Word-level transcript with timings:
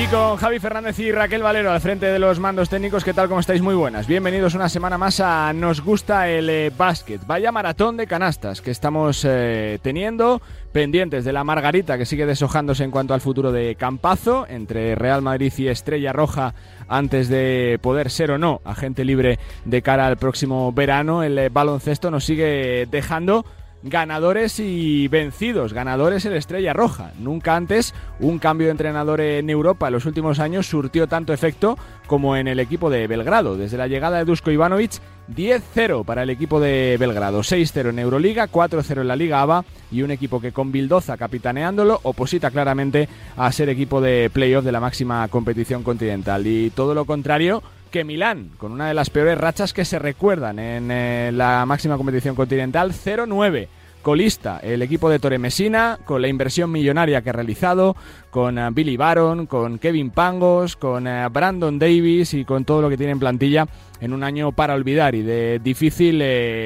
Y 0.00 0.06
con 0.06 0.36
Javi 0.36 0.58
Fernández 0.58 0.98
y 0.98 1.12
Raquel 1.12 1.42
Valero 1.42 1.70
al 1.70 1.80
frente 1.82 2.06
de 2.06 2.18
los 2.18 2.38
mandos 2.38 2.70
técnicos, 2.70 3.04
¿qué 3.04 3.12
tal? 3.12 3.28
¿Cómo 3.28 3.40
estáis? 3.40 3.60
Muy 3.60 3.74
buenas. 3.74 4.06
Bienvenidos 4.06 4.54
una 4.54 4.70
semana 4.70 4.96
más 4.96 5.20
a 5.20 5.52
Nos 5.52 5.82
gusta 5.82 6.26
el 6.26 6.48
eh, 6.48 6.72
básquet. 6.74 7.26
Vaya 7.26 7.52
maratón 7.52 7.98
de 7.98 8.06
canastas 8.06 8.62
que 8.62 8.70
estamos 8.70 9.26
eh, 9.28 9.78
teniendo, 9.82 10.40
pendientes 10.72 11.26
de 11.26 11.34
la 11.34 11.44
Margarita 11.44 11.98
que 11.98 12.06
sigue 12.06 12.24
deshojándose 12.24 12.82
en 12.82 12.90
cuanto 12.90 13.12
al 13.12 13.20
futuro 13.20 13.52
de 13.52 13.74
Campazo, 13.74 14.46
entre 14.48 14.94
Real 14.94 15.20
Madrid 15.20 15.52
y 15.58 15.68
Estrella 15.68 16.14
Roja, 16.14 16.54
antes 16.88 17.28
de 17.28 17.78
poder 17.82 18.08
ser 18.08 18.30
o 18.30 18.38
no 18.38 18.62
agente 18.64 19.04
libre 19.04 19.38
de 19.66 19.82
cara 19.82 20.06
al 20.06 20.16
próximo 20.16 20.72
verano. 20.72 21.22
El 21.22 21.38
eh, 21.38 21.50
baloncesto 21.50 22.10
nos 22.10 22.24
sigue 22.24 22.88
dejando 22.90 23.44
ganadores 23.82 24.60
y 24.60 25.08
vencidos. 25.08 25.72
Ganadores 25.72 26.24
el 26.24 26.34
Estrella 26.34 26.72
Roja. 26.72 27.12
Nunca 27.18 27.56
antes 27.56 27.94
un 28.18 28.38
cambio 28.38 28.66
de 28.66 28.72
entrenador 28.72 29.20
en 29.20 29.48
Europa 29.50 29.86
en 29.86 29.94
los 29.94 30.06
últimos 30.06 30.38
años 30.38 30.66
surtió 30.66 31.06
tanto 31.06 31.32
efecto 31.32 31.78
como 32.06 32.36
en 32.36 32.48
el 32.48 32.60
equipo 32.60 32.90
de 32.90 33.06
Belgrado. 33.06 33.56
Desde 33.56 33.78
la 33.78 33.88
llegada 33.88 34.18
de 34.18 34.24
Dusko 34.24 34.50
Ivanovic, 34.50 35.00
10-0 35.34 36.04
para 36.04 36.24
el 36.24 36.30
equipo 36.30 36.60
de 36.60 36.96
Belgrado, 36.98 37.40
6-0 37.40 37.90
en 37.90 37.98
Euroliga, 38.00 38.48
4-0 38.48 39.00
en 39.00 39.08
la 39.08 39.16
Liga 39.16 39.42
ABA 39.42 39.64
y 39.92 40.02
un 40.02 40.10
equipo 40.10 40.40
que 40.40 40.52
con 40.52 40.72
Bildoza 40.72 41.16
capitaneándolo 41.16 42.00
oposita 42.02 42.50
claramente 42.50 43.08
a 43.36 43.50
ser 43.52 43.68
equipo 43.68 44.00
de 44.00 44.30
playoff 44.32 44.64
de 44.64 44.72
la 44.72 44.80
máxima 44.80 45.26
competición 45.28 45.82
continental. 45.82 46.46
Y 46.46 46.70
todo 46.70 46.94
lo 46.94 47.04
contrario 47.04 47.62
que 47.90 48.04
Milán, 48.04 48.50
con 48.56 48.72
una 48.72 48.88
de 48.88 48.94
las 48.94 49.10
peores 49.10 49.36
rachas 49.36 49.72
que 49.72 49.84
se 49.84 49.98
recuerdan 49.98 50.58
en 50.58 50.90
eh, 50.90 51.30
la 51.32 51.66
máxima 51.66 51.96
competición 51.96 52.34
continental, 52.34 52.92
0-9 52.92 53.68
colista 54.02 54.58
el 54.62 54.80
equipo 54.80 55.10
de 55.10 55.18
Torre 55.18 55.38
Messina 55.38 55.98
con 56.06 56.22
la 56.22 56.28
inversión 56.28 56.72
millonaria 56.72 57.20
que 57.20 57.28
ha 57.28 57.34
realizado, 57.34 57.96
con 58.30 58.58
eh, 58.58 58.68
Billy 58.72 58.96
Baron, 58.96 59.46
con 59.46 59.78
Kevin 59.78 60.10
Pangos, 60.10 60.76
con 60.76 61.06
eh, 61.06 61.28
Brandon 61.28 61.78
Davis 61.78 62.32
y 62.32 62.44
con 62.44 62.64
todo 62.64 62.80
lo 62.80 62.88
que 62.88 62.96
tiene 62.96 63.12
en 63.12 63.18
plantilla 63.18 63.66
en 64.00 64.14
un 64.14 64.24
año 64.24 64.52
para 64.52 64.74
olvidar 64.74 65.14
y 65.14 65.22
de 65.22 65.58
difícil 65.62 66.24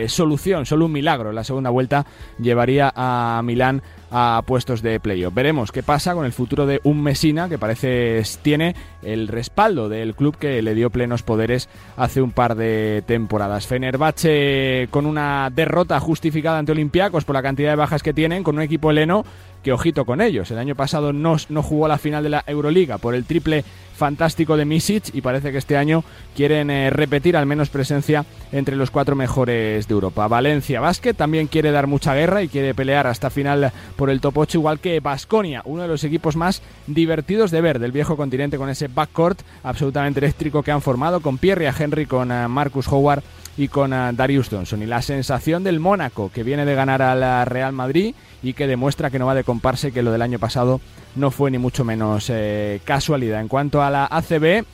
solución, 0.08 0.66
solo 0.66 0.86
un 0.86 0.92
milagro. 0.92 1.32
La 1.32 1.42
segunda 1.42 1.70
vuelta 1.70 2.06
llevaría 2.38 2.92
a 2.94 3.40
Milán 3.42 3.82
a 4.16 4.42
puestos 4.46 4.80
de 4.80 5.00
playoff. 5.00 5.34
Veremos 5.34 5.72
qué 5.72 5.82
pasa 5.82 6.14
con 6.14 6.24
el 6.24 6.32
futuro 6.32 6.66
de 6.66 6.80
un 6.84 7.02
Mesina 7.02 7.48
que 7.48 7.58
parece 7.58 8.22
tiene 8.42 8.76
el 9.02 9.26
respaldo 9.26 9.88
del 9.88 10.14
club 10.14 10.36
que 10.38 10.62
le 10.62 10.74
dio 10.74 10.90
plenos 10.90 11.24
poderes 11.24 11.68
hace 11.96 12.22
un 12.22 12.30
par 12.30 12.54
de 12.54 13.02
temporadas. 13.06 13.66
Fenerbahce 13.66 14.86
con 14.92 15.06
una 15.06 15.50
derrota 15.52 15.98
justificada 15.98 16.58
ante 16.58 16.70
Olympiacos 16.70 17.24
por 17.24 17.34
la 17.34 17.42
cantidad 17.42 17.70
de 17.70 17.76
bajas 17.76 18.04
que 18.04 18.14
tienen, 18.14 18.44
con 18.44 18.54
un 18.54 18.62
equipo 18.62 18.92
heleno 18.92 19.24
que 19.64 19.72
ojito 19.72 20.04
con 20.04 20.20
ellos. 20.20 20.50
El 20.52 20.58
año 20.58 20.76
pasado 20.76 21.12
no, 21.12 21.36
no 21.48 21.62
jugó 21.62 21.88
la 21.88 21.98
final 21.98 22.22
de 22.22 22.28
la 22.28 22.44
Euroliga 22.46 22.98
por 22.98 23.14
el 23.14 23.24
triple 23.24 23.64
fantástico 23.96 24.56
de 24.56 24.64
Misic 24.64 25.14
y 25.14 25.20
parece 25.20 25.52
que 25.52 25.58
este 25.58 25.76
año 25.76 26.04
quieren 26.36 26.70
eh, 26.70 26.90
repetir 26.90 27.36
al 27.36 27.46
menos 27.46 27.70
presencia 27.70 28.24
entre 28.52 28.76
los 28.76 28.90
cuatro 28.90 29.16
mejores 29.16 29.88
de 29.88 29.92
Europa. 29.92 30.28
Valencia 30.28 30.80
Basket 30.80 31.14
también 31.14 31.46
quiere 31.46 31.70
dar 31.70 31.86
mucha 31.86 32.14
guerra 32.14 32.42
y 32.42 32.48
quiere 32.48 32.74
pelear 32.74 33.06
hasta 33.06 33.30
final 33.30 33.72
por 33.96 34.10
el 34.10 34.20
top 34.20 34.38
8, 34.38 34.58
igual 34.58 34.80
que 34.80 35.00
Basconia, 35.00 35.62
uno 35.64 35.82
de 35.82 35.88
los 35.88 36.04
equipos 36.04 36.36
más 36.36 36.60
divertidos 36.86 37.50
de 37.50 37.60
ver 37.60 37.78
del 37.78 37.92
viejo 37.92 38.16
continente 38.16 38.58
con 38.58 38.68
ese 38.68 38.88
backcourt 38.88 39.40
absolutamente 39.62 40.20
eléctrico 40.20 40.62
que 40.62 40.72
han 40.72 40.82
formado 40.82 41.20
con 41.20 41.38
Pierre 41.38 41.64
y 41.64 41.82
Henry, 41.82 42.06
con 42.06 42.30
eh, 42.30 42.48
Marcus 42.48 42.88
Howard 42.88 43.22
y 43.56 43.68
con 43.68 43.92
eh, 43.92 44.10
Darius 44.12 44.48
Johnson. 44.48 44.82
Y 44.82 44.86
la 44.86 45.02
sensación 45.02 45.64
del 45.64 45.80
Mónaco, 45.80 46.30
que 46.32 46.42
viene 46.42 46.64
de 46.64 46.74
ganar 46.74 47.02
al 47.02 47.46
Real 47.46 47.72
Madrid 47.72 48.14
y 48.42 48.52
que 48.52 48.66
demuestra 48.66 49.10
que 49.10 49.18
no 49.18 49.26
va 49.26 49.34
de 49.34 49.44
comparse, 49.44 49.92
que 49.92 50.02
lo 50.02 50.12
del 50.12 50.22
año 50.22 50.38
pasado 50.38 50.80
no 51.16 51.30
fue 51.30 51.50
ni 51.50 51.58
mucho 51.58 51.84
menos 51.84 52.30
eh, 52.30 52.80
casualidad. 52.84 53.40
En 53.40 53.48
cuanto 53.48 53.82
a 53.82 53.90
la 53.90 54.06
ACB, 54.06 54.44
eh, 54.44 54.64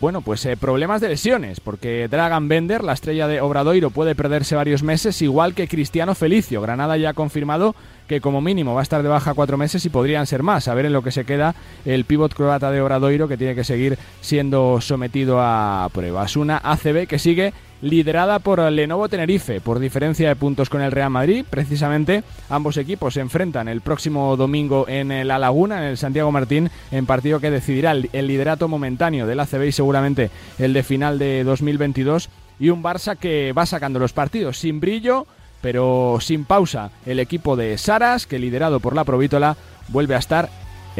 bueno, 0.00 0.22
pues 0.22 0.48
problemas 0.58 1.00
de 1.00 1.08
lesiones, 1.08 1.60
porque 1.60 2.08
Dragan 2.08 2.48
Bender, 2.48 2.82
la 2.82 2.94
estrella 2.94 3.28
de 3.28 3.40
Obradoiro, 3.40 3.90
puede 3.90 4.14
perderse 4.14 4.56
varios 4.56 4.82
meses, 4.82 5.20
igual 5.22 5.54
que 5.54 5.68
Cristiano 5.68 6.14
Felicio. 6.14 6.60
Granada 6.60 6.96
ya 6.96 7.10
ha 7.10 7.14
confirmado 7.14 7.74
que 8.08 8.20
como 8.22 8.40
mínimo 8.40 8.74
va 8.74 8.80
a 8.80 8.82
estar 8.82 9.02
de 9.02 9.08
baja 9.08 9.34
cuatro 9.34 9.58
meses 9.58 9.84
y 9.84 9.90
podrían 9.90 10.26
ser 10.26 10.42
más. 10.42 10.66
A 10.66 10.74
ver 10.74 10.86
en 10.86 10.94
lo 10.94 11.02
que 11.02 11.12
se 11.12 11.24
queda 11.24 11.54
el 11.84 12.06
pívot 12.06 12.34
croata 12.34 12.70
de 12.70 12.80
Obradoiro, 12.80 13.28
que 13.28 13.36
tiene 13.36 13.54
que 13.54 13.64
seguir 13.64 13.98
siendo 14.22 14.80
sometido 14.80 15.40
a 15.40 15.88
pruebas. 15.92 16.36
Una 16.36 16.56
ACB 16.56 17.06
que 17.06 17.18
sigue 17.18 17.52
liderada 17.82 18.38
por 18.38 18.60
Lenovo 18.60 19.08
Tenerife, 19.08 19.60
por 19.60 19.78
diferencia 19.78 20.28
de 20.28 20.36
puntos 20.36 20.68
con 20.68 20.80
el 20.80 20.92
Real 20.92 21.10
Madrid. 21.10 21.44
Precisamente 21.48 22.24
ambos 22.48 22.76
equipos 22.76 23.14
se 23.14 23.20
enfrentan 23.20 23.68
el 23.68 23.80
próximo 23.80 24.36
domingo 24.36 24.86
en 24.88 25.26
La 25.26 25.38
Laguna, 25.38 25.78
en 25.78 25.84
el 25.84 25.98
Santiago 25.98 26.32
Martín, 26.32 26.70
en 26.90 27.06
partido 27.06 27.40
que 27.40 27.50
decidirá 27.50 27.92
el 27.92 28.26
liderato 28.26 28.68
momentáneo 28.68 29.26
del 29.26 29.40
ACB 29.40 29.64
y 29.64 29.72
seguramente 29.72 30.30
el 30.58 30.72
de 30.72 30.82
final 30.82 31.18
de 31.18 31.44
2022. 31.44 32.30
Y 32.60 32.70
un 32.70 32.82
Barça 32.82 33.16
que 33.16 33.52
va 33.52 33.66
sacando 33.66 33.98
los 33.98 34.12
partidos 34.12 34.58
sin 34.58 34.80
brillo, 34.80 35.26
pero 35.60 36.18
sin 36.20 36.44
pausa. 36.44 36.90
El 37.06 37.20
equipo 37.20 37.56
de 37.56 37.78
Saras, 37.78 38.26
que 38.26 38.38
liderado 38.38 38.80
por 38.80 38.94
la 38.94 39.04
Provítola, 39.04 39.56
vuelve 39.88 40.14
a 40.14 40.18
estar 40.18 40.48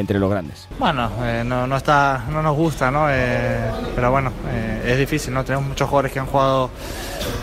entre 0.00 0.18
los 0.18 0.30
grandes. 0.30 0.68
Bueno, 0.78 1.10
eh, 1.22 1.42
no, 1.44 1.76
está, 1.76 2.24
no 2.30 2.42
nos 2.42 2.56
gusta, 2.56 2.90
¿no? 2.90 3.06
Eh, 3.10 3.70
pero 3.94 4.10
bueno, 4.10 4.32
eh, 4.48 4.92
es 4.92 4.98
difícil, 4.98 5.34
¿no? 5.34 5.44
Tenemos 5.44 5.66
muchos 5.66 5.88
jugadores 5.88 6.12
que 6.12 6.18
han 6.18 6.26
jugado 6.26 6.70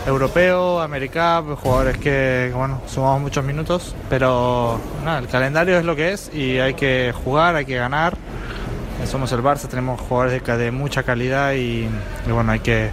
europeo, 0.06 0.80
Americap, 0.80 1.44
jugadores 1.56 1.98
que, 1.98 2.52
bueno, 2.54 2.80
sumamos 2.86 3.20
muchos 3.20 3.44
minutos, 3.44 3.94
pero 4.08 4.80
el 5.18 5.28
calendario 5.28 5.78
es 5.78 5.84
lo 5.84 5.94
que 5.94 6.12
es 6.12 6.30
y 6.34 6.58
hay 6.58 6.74
que 6.74 7.12
jugar, 7.24 7.56
hay 7.56 7.64
que 7.64 7.76
ganar. 7.76 8.16
Somos 9.06 9.30
el 9.32 9.42
Barça, 9.42 9.68
tenemos 9.68 10.00
jugadores 10.00 10.42
de, 10.42 10.56
de 10.56 10.70
mucha 10.70 11.02
calidad 11.02 11.52
y, 11.52 11.88
y 12.26 12.30
bueno, 12.32 12.52
hay 12.52 12.60
que 12.60 12.90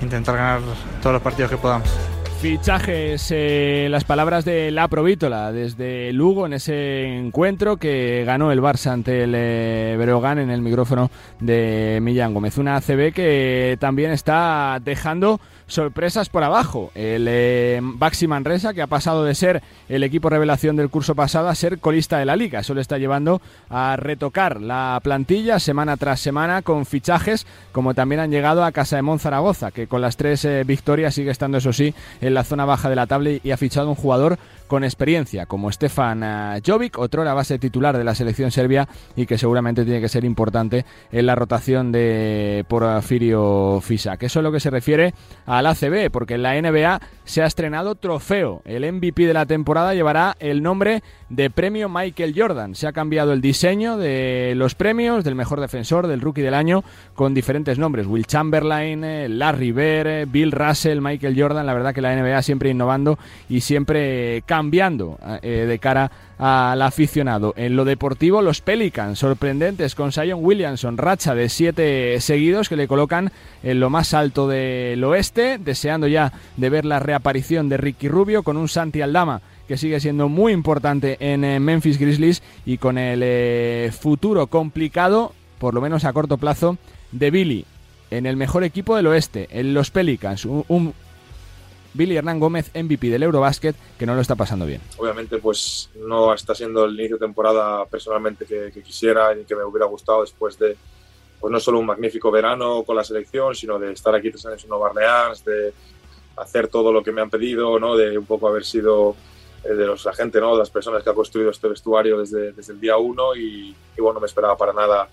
intentar 0.00 0.36
ganar 0.36 0.60
todos 1.02 1.12
los 1.14 1.22
partidos 1.22 1.50
que 1.50 1.56
podamos. 1.56 1.88
Fichajes, 2.42 3.28
eh, 3.30 3.86
las 3.88 4.02
palabras 4.02 4.44
de 4.44 4.72
la 4.72 4.88
Provítola 4.88 5.52
desde 5.52 6.12
Lugo 6.12 6.44
en 6.44 6.54
ese 6.54 7.04
encuentro 7.04 7.76
que 7.76 8.24
ganó 8.26 8.50
el 8.50 8.60
Barça 8.60 8.90
ante 8.90 9.22
el 9.22 9.32
eh, 9.36 9.96
en 9.96 10.50
el 10.50 10.60
micrófono 10.60 11.08
de 11.38 12.00
Millán 12.02 12.34
Gómez. 12.34 12.58
Una 12.58 12.74
ACB 12.74 13.12
que 13.12 13.76
también 13.78 14.10
está 14.10 14.80
dejando 14.82 15.40
sorpresas 15.72 16.28
por 16.28 16.44
abajo. 16.44 16.90
El 16.94 17.26
eh, 17.28 17.80
Baxi 17.82 18.26
Manresa, 18.26 18.74
que 18.74 18.82
ha 18.82 18.86
pasado 18.86 19.24
de 19.24 19.34
ser 19.34 19.62
el 19.88 20.04
equipo 20.04 20.28
revelación 20.28 20.76
del 20.76 20.90
curso 20.90 21.14
pasado 21.14 21.48
a 21.48 21.54
ser 21.54 21.78
colista 21.78 22.18
de 22.18 22.26
la 22.26 22.36
liga. 22.36 22.60
Eso 22.60 22.74
le 22.74 22.80
está 22.80 22.98
llevando 22.98 23.40
a 23.70 23.96
retocar 23.96 24.60
la 24.60 25.00
plantilla 25.02 25.58
semana 25.58 25.96
tras 25.96 26.20
semana 26.20 26.62
con 26.62 26.86
fichajes, 26.86 27.46
como 27.72 27.94
también 27.94 28.20
han 28.20 28.30
llegado 28.30 28.64
a 28.64 28.72
Casa 28.72 28.96
de 28.96 29.02
Monzaragoza, 29.02 29.70
que 29.70 29.86
con 29.86 30.00
las 30.00 30.16
tres 30.16 30.44
eh, 30.44 30.64
victorias 30.64 31.14
sigue 31.14 31.30
estando, 31.30 31.58
eso 31.58 31.72
sí, 31.72 31.94
en 32.20 32.34
la 32.34 32.44
zona 32.44 32.64
baja 32.64 32.88
de 32.88 32.96
la 32.96 33.06
tabla 33.06 33.30
y 33.42 33.50
ha 33.50 33.56
fichado 33.56 33.88
un 33.88 33.94
jugador 33.94 34.38
con 34.72 34.84
experiencia, 34.84 35.44
como 35.44 35.70
Stefan 35.70 36.22
Jovic, 36.64 36.96
otro 36.96 37.24
la 37.24 37.34
base 37.34 37.58
titular 37.58 37.94
de 37.94 38.04
la 38.04 38.14
selección 38.14 38.50
serbia 38.50 38.88
y 39.14 39.26
que 39.26 39.36
seguramente 39.36 39.84
tiene 39.84 40.00
que 40.00 40.08
ser 40.08 40.24
importante 40.24 40.86
en 41.10 41.26
la 41.26 41.34
rotación 41.34 41.92
de 41.92 42.64
Porfirio 42.68 43.82
Fisak. 43.82 44.22
Eso 44.22 44.38
es 44.38 44.42
lo 44.42 44.50
que 44.50 44.60
se 44.60 44.70
refiere 44.70 45.12
al 45.44 45.66
ACB, 45.66 46.10
porque 46.10 46.36
en 46.36 46.42
la 46.42 46.58
NBA 46.58 47.02
se 47.24 47.42
ha 47.42 47.46
estrenado 47.46 47.94
trofeo. 47.94 48.62
El 48.64 48.90
MVP 48.90 49.26
de 49.26 49.34
la 49.34 49.46
temporada 49.46 49.94
llevará 49.94 50.36
el 50.40 50.62
nombre 50.62 51.02
de 51.28 51.50
premio 51.50 51.88
Michael 51.88 52.34
Jordan. 52.36 52.74
Se 52.74 52.86
ha 52.86 52.92
cambiado 52.92 53.32
el 53.32 53.40
diseño 53.40 53.96
de 53.96 54.54
los 54.56 54.74
premios, 54.74 55.24
del 55.24 55.34
mejor 55.34 55.60
defensor, 55.60 56.06
del 56.06 56.20
rookie 56.20 56.42
del 56.42 56.54
año, 56.54 56.84
con 57.14 57.34
diferentes 57.34 57.78
nombres. 57.78 58.06
Will 58.06 58.26
Chamberlain, 58.26 59.04
eh, 59.04 59.28
Larry 59.28 59.72
Bird, 59.72 60.06
eh, 60.06 60.26
Bill 60.28 60.52
Russell, 60.52 61.00
Michael 61.00 61.40
Jordan. 61.40 61.66
La 61.66 61.74
verdad 61.74 61.94
que 61.94 62.00
la 62.00 62.14
NBA 62.14 62.42
siempre 62.42 62.70
innovando 62.70 63.18
y 63.48 63.60
siempre 63.60 64.42
cambiando 64.46 65.18
eh, 65.42 65.66
de 65.66 65.78
cara 65.78 66.10
al 66.44 66.82
aficionado. 66.82 67.54
En 67.56 67.76
lo 67.76 67.84
deportivo, 67.84 68.42
los 68.42 68.62
Pelicans, 68.62 69.20
sorprendentes 69.20 69.94
con 69.94 70.10
Sion 70.10 70.44
Williamson, 70.44 70.98
racha 70.98 71.36
de 71.36 71.48
siete 71.48 72.20
seguidos 72.20 72.68
que 72.68 72.74
le 72.74 72.88
colocan 72.88 73.30
en 73.62 73.78
lo 73.78 73.90
más 73.90 74.12
alto 74.12 74.48
del 74.48 75.04
oeste, 75.04 75.58
deseando 75.58 76.08
ya 76.08 76.32
de 76.56 76.68
ver 76.68 76.84
la 76.84 76.98
reaparición 76.98 77.68
de 77.68 77.76
Ricky 77.76 78.08
Rubio 78.08 78.42
con 78.42 78.56
un 78.56 78.68
Santi 78.68 79.02
Aldama 79.02 79.40
que 79.68 79.76
sigue 79.76 80.00
siendo 80.00 80.28
muy 80.28 80.52
importante 80.52 81.16
en 81.20 81.44
eh, 81.44 81.60
Memphis 81.60 81.96
Grizzlies 81.96 82.42
y 82.66 82.78
con 82.78 82.98
el 82.98 83.20
eh, 83.22 83.92
futuro 83.96 84.48
complicado, 84.48 85.34
por 85.60 85.74
lo 85.74 85.80
menos 85.80 86.04
a 86.04 86.12
corto 86.12 86.38
plazo, 86.38 86.76
de 87.12 87.30
Billy 87.30 87.64
en 88.10 88.26
el 88.26 88.36
mejor 88.36 88.64
equipo 88.64 88.96
del 88.96 89.06
oeste, 89.06 89.46
en 89.52 89.74
los 89.74 89.92
Pelicans, 89.92 90.44
un, 90.44 90.92
Billy 91.94 92.16
Hernán 92.16 92.40
Gómez, 92.40 92.70
MVP 92.74 93.08
del 93.08 93.22
Eurobasket, 93.22 93.76
que 93.98 94.06
no 94.06 94.14
lo 94.14 94.20
está 94.20 94.34
pasando 94.34 94.66
bien. 94.66 94.80
Obviamente, 94.98 95.38
pues 95.38 95.90
no 95.96 96.32
está 96.32 96.54
siendo 96.54 96.84
el 96.84 96.94
inicio 96.94 97.16
de 97.16 97.26
temporada 97.26 97.84
personalmente 97.86 98.46
que, 98.46 98.72
quisiera 98.82 99.36
y 99.38 99.44
que 99.44 99.54
me 99.54 99.64
hubiera 99.64 99.86
gustado 99.86 100.22
después 100.22 100.58
de, 100.58 100.76
pues 101.40 101.50
no 101.50 101.60
solo 101.60 101.78
un 101.78 101.86
magnífico 101.86 102.30
verano 102.30 102.82
con 102.84 102.96
la 102.96 103.04
selección, 103.04 103.54
sino 103.54 103.78
de 103.78 103.92
estar 103.92 104.14
aquí 104.14 104.30
tres 104.30 104.46
años 104.46 104.62
en 104.62 104.70
Nueva 104.70 104.90
Orleans, 104.90 105.44
de, 105.44 105.72
hacer 106.36 106.68
todo 106.68 106.92
lo 106.92 107.02
que 107.02 107.12
me 107.12 107.20
han 107.20 107.30
pedido, 107.30 107.78
¿no? 107.78 107.96
De 107.96 108.16
un 108.16 108.26
poco 108.26 108.48
haber 108.48 108.64
sido 108.64 109.14
eh, 109.64 109.74
de 109.74 109.86
los 109.86 110.06
agentes, 110.06 110.40
¿no? 110.40 110.52
De 110.52 110.58
las 110.58 110.70
personas 110.70 111.02
que 111.02 111.10
ha 111.10 111.14
construido 111.14 111.50
este 111.50 111.68
vestuario 111.68 112.18
desde, 112.18 112.52
desde 112.52 112.72
el 112.72 112.80
día 112.80 112.96
uno 112.96 113.34
y, 113.34 113.74
y, 113.96 114.00
bueno, 114.00 114.14
no 114.14 114.20
me 114.20 114.26
esperaba 114.26 114.56
para 114.56 114.72
nada 114.72 115.08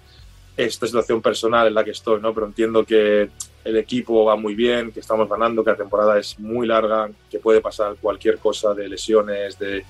esta 0.56 0.86
situación 0.86 1.22
personal 1.22 1.68
en 1.68 1.74
la 1.74 1.84
que 1.84 1.92
estoy, 1.92 2.22
¿no? 2.22 2.34
Pero 2.34 2.48
entiendo 2.48 2.86
que 2.86 3.30
el 3.64 3.78
equipo 3.78 4.26
va 4.26 4.36
muy 4.36 4.56
bien, 4.56 4.92
que 4.92 5.00
estamos 5.00 5.30
ganando, 5.30 5.64
que 5.64 5.72
la 5.72 5.78
temporada 5.78 6.18
es 6.18 6.40
muy 6.40 6.68
larga, 6.68 7.10
que 7.30 7.40
puede 7.40 7.62
pasar 7.62 7.96
cualquier 8.02 8.38
cosa 8.40 8.74
de 8.74 8.88
lesiones, 8.88 9.60
de 9.60 9.86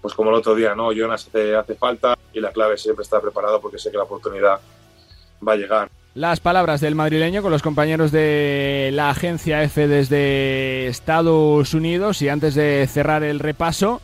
pues 0.00 0.12
como 0.12 0.28
el 0.28 0.36
otro 0.36 0.54
día, 0.54 0.74
¿no? 0.74 0.92
Jonas 0.92 1.26
hace, 1.26 1.74
falta 1.76 2.14
y 2.32 2.38
la 2.38 2.52
clave 2.52 2.74
es 2.74 2.82
siempre 2.82 3.02
estar 3.02 3.22
preparado 3.22 3.58
porque 3.58 3.78
sé 3.78 3.90
que 3.90 3.96
la 3.96 4.02
oportunidad 4.02 4.60
va 5.46 5.52
a 5.54 5.56
llegar. 5.56 5.88
Las 6.14 6.40
palabras 6.40 6.82
del 6.82 6.94
madrileño 6.94 7.40
con 7.40 7.50
los 7.50 7.62
compañeros 7.62 8.12
de 8.12 8.90
la 8.92 9.08
agencia 9.08 9.62
F 9.62 9.88
desde 9.88 10.86
Estados 10.88 11.72
Unidos 11.72 12.20
y 12.20 12.28
antes 12.28 12.54
de 12.54 12.86
cerrar 12.86 13.24
el 13.24 13.40
repaso, 13.40 14.02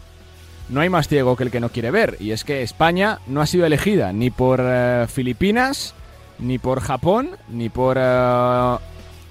no 0.70 0.80
hay 0.80 0.88
más 0.88 1.06
ciego 1.06 1.36
que 1.36 1.44
el 1.44 1.50
que 1.50 1.60
no 1.60 1.68
quiere 1.68 1.90
ver 1.90 2.16
y 2.18 2.30
es 2.30 2.44
que 2.44 2.62
España 2.62 3.18
no 3.26 3.42
ha 3.42 3.46
sido 3.46 3.66
elegida 3.66 4.12
ni 4.12 4.30
por 4.30 4.60
uh, 4.60 5.06
Filipinas, 5.06 5.94
ni 6.38 6.58
por 6.58 6.80
Japón, 6.80 7.30
ni 7.50 7.68
por 7.68 7.98
uh, 7.98 8.78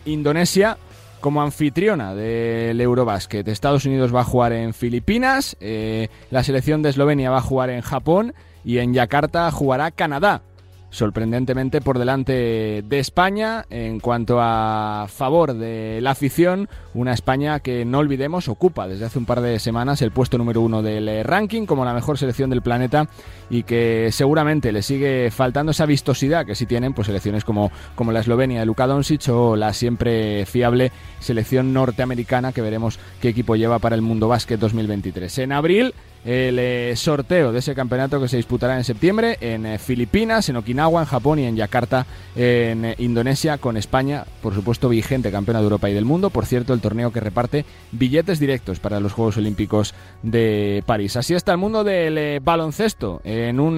Indonesia 0.05 0.77
como 1.19 1.41
anfitriona 1.41 2.15
del 2.15 2.79
Eurobásquet. 2.79 3.47
Estados 3.47 3.85
Unidos 3.85 4.13
va 4.13 4.21
a 4.21 4.25
jugar 4.25 4.53
en 4.53 4.73
Filipinas, 4.73 5.57
eh, 5.59 6.07
la 6.31 6.43
selección 6.43 6.81
de 6.81 6.89
Eslovenia 6.89 7.29
va 7.29 7.39
a 7.39 7.41
jugar 7.41 7.69
en 7.69 7.81
Japón 7.81 8.33
y 8.63 8.77
en 8.77 8.93
Yakarta 8.93 9.51
jugará 9.51 9.91
Canadá 9.91 10.41
sorprendentemente 10.89 11.81
por 11.81 11.99
delante 11.99 12.83
de 12.85 12.99
España 12.99 13.65
en 13.69 13.99
cuanto 13.99 14.39
a 14.41 15.07
favor 15.07 15.53
de 15.53 15.99
la 16.01 16.11
afición, 16.11 16.67
una 16.93 17.13
España 17.13 17.59
que 17.59 17.85
no 17.85 17.99
olvidemos 17.99 18.47
ocupa 18.47 18.87
desde 18.87 19.05
hace 19.05 19.19
un 19.19 19.25
par 19.25 19.41
de 19.41 19.59
semanas 19.59 20.01
el 20.01 20.11
puesto 20.11 20.37
número 20.37 20.61
uno 20.61 20.81
del 20.81 21.07
eh, 21.07 21.23
ranking 21.23 21.65
como 21.65 21.85
la 21.85 21.93
mejor 21.93 22.17
selección 22.17 22.49
del 22.49 22.61
planeta 22.61 23.07
y 23.49 23.63
que 23.63 24.09
seguramente 24.11 24.71
le 24.71 24.81
sigue 24.81 25.31
faltando 25.31 25.71
esa 25.71 25.85
vistosidad 25.85 26.45
que 26.45 26.55
sí 26.55 26.65
tienen 26.65 26.93
pues 26.93 27.07
selecciones 27.07 27.43
como, 27.43 27.71
como 27.95 28.11
la 28.11 28.21
Eslovenia 28.21 28.59
de 28.59 28.65
Luka 28.65 28.87
Doncic 28.87 29.29
o 29.29 29.55
la 29.55 29.73
siempre 29.73 30.45
fiable 30.45 30.91
selección 31.19 31.73
norteamericana 31.73 32.51
que 32.51 32.61
veremos 32.61 32.99
qué 33.21 33.29
equipo 33.29 33.55
lleva 33.55 33.79
para 33.79 33.95
el 33.95 34.01
Mundo 34.01 34.27
Básquet 34.27 34.59
2023. 34.59 35.39
En 35.39 35.51
abril 35.51 35.93
el 36.25 36.59
eh, 36.59 36.93
sorteo 36.95 37.51
de 37.51 37.59
ese 37.59 37.75
campeonato 37.75 38.19
que 38.19 38.27
se 38.27 38.37
disputará 38.37 38.77
en 38.77 38.83
septiembre 38.83 39.37
en 39.41 39.65
eh, 39.65 39.79
Filipinas, 39.79 40.49
en 40.49 40.57
Okinawa, 40.57 41.01
en 41.01 41.07
Japón 41.07 41.39
y 41.39 41.45
en 41.45 41.55
Yakarta, 41.55 42.05
en 42.35 42.85
eh, 42.85 42.95
Indonesia, 42.97 43.57
con 43.57 43.77
España, 43.77 44.25
por 44.41 44.53
supuesto, 44.53 44.89
vigente 44.89 45.31
campeona 45.31 45.59
de 45.59 45.63
Europa 45.63 45.89
y 45.89 45.93
del 45.93 46.05
mundo. 46.05 46.29
Por 46.29 46.45
cierto, 46.45 46.73
el 46.73 46.81
torneo 46.81 47.11
que 47.11 47.19
reparte 47.19 47.65
billetes 47.91 48.39
directos 48.39 48.79
para 48.79 48.99
los 48.99 49.13
Juegos 49.13 49.37
Olímpicos 49.37 49.93
de 50.23 50.83
París. 50.85 51.15
Así 51.15 51.33
está 51.33 51.53
el 51.53 51.57
mundo 51.57 51.83
del 51.83 52.39
baloncesto, 52.41 53.21
en 53.23 53.59
un 53.59 53.77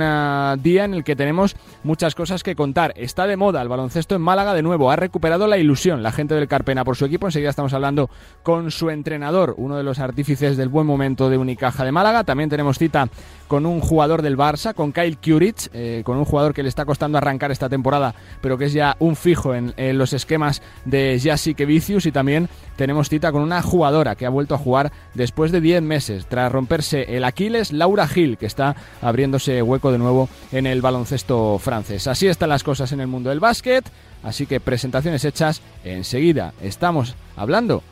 día 0.62 0.86
en 0.86 0.94
el 0.94 1.04
que 1.04 1.16
tenemos 1.16 1.56
muchas 1.84 2.16
cosas 2.16 2.44
que 2.44 2.56
contar. 2.56 2.94
Está 2.96 3.28
de 3.28 3.38
moda 3.38 3.62
el 3.62 3.70
baloncesto 3.70 4.16
en 4.16 4.22
Málaga 4.22 4.54
de 4.54 4.62
nuevo, 4.62 4.92
ha 4.92 4.96
recuperado 4.96 5.48
la 5.48 5.58
ilusión 5.58 6.04
la 6.04 6.12
gente 6.12 6.36
del 6.36 6.48
Carpena 6.48 6.84
por 6.84 6.96
su 6.96 7.06
equipo. 7.06 7.28
Enseguida 7.28 7.50
estamos 7.50 7.74
hablando 7.74 8.10
con 8.44 8.72
su 8.72 8.90
entrenador, 8.90 9.56
uno 9.58 9.78
de 9.78 9.84
los 9.84 10.00
artífices 10.00 10.58
del 10.58 10.70
buen 10.70 10.88
momento 10.88 11.30
de 11.30 11.38
Unicaja 11.38 11.84
de 11.84 11.92
Málaga 11.92 12.24
también 12.32 12.50
tenemos 12.50 12.78
cita 12.78 13.10
con 13.50 13.66
un 13.66 13.82
jugador 13.82 14.22
del 14.22 14.38
Barça, 14.38 14.74
con 14.74 14.94
Kyle 14.94 15.18
Kuric, 15.18 15.70
eh, 15.74 16.02
con 16.06 16.16
un 16.16 16.24
jugador 16.24 16.54
que 16.54 16.64
le 16.64 16.70
está 16.70 16.86
costando 16.86 17.18
arrancar 17.18 17.52
esta 17.52 17.68
temporada, 17.68 18.16
pero 18.40 18.58
que 18.58 18.68
es 18.68 18.72
ya 18.72 18.96
un 19.00 19.18
fijo 19.18 19.54
en, 19.54 19.74
los 19.98 20.14
esquemas 20.14 20.62
de 20.86 21.20
Jasic 21.22 21.66
Vicius. 21.66 22.06
Y 22.06 22.14
también 22.14 22.48
tenemos 22.78 23.10
cita 23.10 23.34
con 23.34 23.42
una 23.42 23.62
jugadora 23.62 24.16
que 24.16 24.26
ha 24.26 24.30
vuelto 24.30 24.56
a 24.56 24.60
jugar 24.60 24.94
después 25.14 25.52
de 25.52 25.60
10 25.60 25.82
meses, 25.82 26.26
tras 26.28 26.50
romperse 26.50 27.18
el 27.18 27.26
Aquiles, 27.26 27.74
Laura 27.74 28.08
Gil, 28.08 28.38
que 28.38 28.46
está 28.46 28.78
abriéndose 29.02 29.62
hueco 29.62 29.92
de 29.92 29.98
nuevo 29.98 30.30
en 30.54 30.68
el 30.68 30.82
baloncesto 30.82 31.60
francés. 31.60 32.08
Así 32.08 32.28
están 32.28 32.48
las 32.48 32.64
cosas 32.64 32.94
en 32.94 33.02
el 33.02 33.08
mundo 33.08 33.30
del 33.30 33.42
básquet. 33.42 33.84
Así 34.24 34.46
que 34.46 34.62
presentaciones 34.62 35.26
hechas, 35.26 35.62
enseguida 35.84 36.54
estamos 36.62 37.18
hablando 37.36 37.84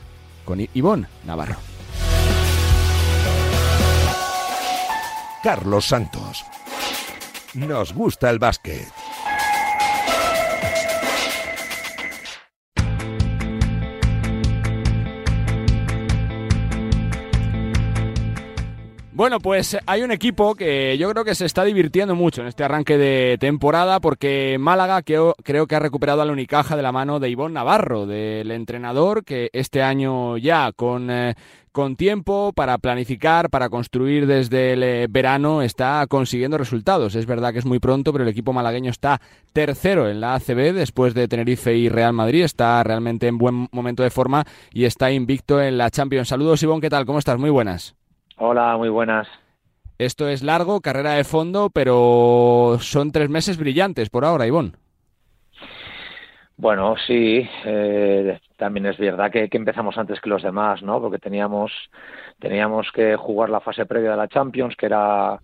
con 0.46 0.66
Ivonne 0.74 1.08
Navarro. 1.26 1.69
Carlos 5.44 5.86
Santos. 5.86 6.46
Nos 7.54 7.94
gusta 7.94 8.30
el 8.30 8.40
básquet. 8.40 8.99
Bueno, 19.20 19.42
pues 19.42 19.78
hay 19.86 20.04
un 20.04 20.14
equipo 20.14 20.56
que 20.56 20.98
yo 20.98 21.12
creo 21.12 21.26
que 21.26 21.36
se 21.36 21.46
está 21.46 21.66
divirtiendo 21.66 22.16
mucho 22.16 22.40
en 22.40 22.48
este 22.48 22.64
arranque 22.64 22.98
de 22.98 23.36
temporada 23.38 24.00
porque 24.00 24.56
Málaga 24.58 25.02
creo, 25.02 25.36
que 25.44 25.76
ha 25.76 25.80
recuperado 25.80 26.24
la 26.24 26.32
Unicaja 26.32 26.78
de 26.78 26.84
la 26.84 26.94
mano 26.94 27.20
de 27.20 27.30
Ivonne 27.30 27.56
Navarro, 27.56 28.06
del 28.06 28.50
entrenador 28.50 29.26
que 29.26 29.50
este 29.52 29.82
año 29.82 30.38
ya 30.38 30.72
con, 30.72 31.12
eh, 31.12 31.36
con 31.74 31.98
tiempo 31.98 32.54
para 32.56 32.78
planificar, 32.78 33.50
para 33.50 33.68
construir 33.68 34.26
desde 34.26 34.72
el 34.72 34.84
eh, 34.84 35.08
verano 35.10 35.64
está 35.64 36.06
consiguiendo 36.08 36.58
resultados. 36.58 37.16
Es 37.16 37.26
verdad 37.26 37.52
que 37.52 37.60
es 37.60 37.66
muy 37.66 37.80
pronto, 37.80 38.14
pero 38.14 38.24
el 38.24 38.30
equipo 38.30 38.54
malagueño 38.54 38.90
está 38.90 39.20
tercero 39.52 40.10
en 40.10 40.22
la 40.22 40.36
ACB 40.36 40.72
después 40.72 41.14
de 41.14 41.28
Tenerife 41.28 41.76
y 41.76 41.90
Real 41.90 42.14
Madrid. 42.14 42.46
Está 42.46 42.82
realmente 42.86 43.28
en 43.28 43.38
buen 43.38 43.68
momento 43.74 44.02
de 44.02 44.12
forma 44.12 44.46
y 44.72 44.86
está 44.86 45.12
invicto 45.12 45.62
en 45.62 45.78
la 45.78 45.90
Champions. 45.90 46.30
Saludos 46.30 46.64
Ivonne, 46.64 46.80
¿qué 46.80 46.90
tal? 46.90 47.06
¿Cómo 47.06 47.20
estás? 47.20 47.38
Muy 47.38 47.50
buenas. 47.50 48.00
Hola, 48.42 48.78
muy 48.78 48.88
buenas. 48.88 49.28
Esto 49.98 50.30
es 50.30 50.44
largo, 50.44 50.80
carrera 50.80 51.12
de 51.12 51.26
fondo, 51.26 51.70
pero 51.70 52.78
son 52.80 53.12
tres 53.12 53.30
meses 53.30 53.58
brillantes 53.58 54.10
por 54.10 54.24
ahora, 54.24 54.48
Ivonne. 54.48 54.72
Bueno, 56.56 56.96
sí, 57.06 57.46
eh, 57.66 58.40
también 58.56 58.86
es 58.86 58.98
verdad 58.98 59.30
que, 59.30 59.50
que, 59.50 59.58
empezamos 59.58 59.98
antes 59.98 60.22
que 60.22 60.30
los 60.30 60.42
demás, 60.42 60.82
¿no? 60.82 61.02
Porque 61.02 61.20
teníamos, 61.20 61.74
teníamos 62.40 62.90
que 62.94 63.18
jugar 63.18 63.50
la 63.50 63.60
fase 63.60 63.86
previa 63.86 64.12
de 64.12 64.18
la 64.18 64.30
Champions, 64.30 64.78
que 64.78 64.86
era 64.86 65.40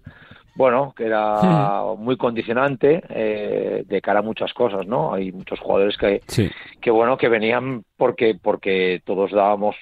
bueno, 0.55 0.93
que 0.95 1.05
era 1.05 1.81
muy 1.97 2.15
condicionante 2.15 3.03
eh, 3.09 3.83
de 3.85 4.01
cara 4.01 4.19
a 4.19 4.23
muchas 4.23 4.53
cosas, 4.53 4.87
¿no? 4.87 5.13
Hay 5.13 5.31
muchos 5.31 5.59
jugadores 5.59 5.97
que, 5.97 6.21
sí. 6.27 6.49
que 6.81 6.91
bueno, 6.91 7.17
que 7.17 7.27
venían 7.27 7.83
porque 7.97 8.37
porque 8.41 9.01
todos 9.05 9.31
dábamos, 9.31 9.75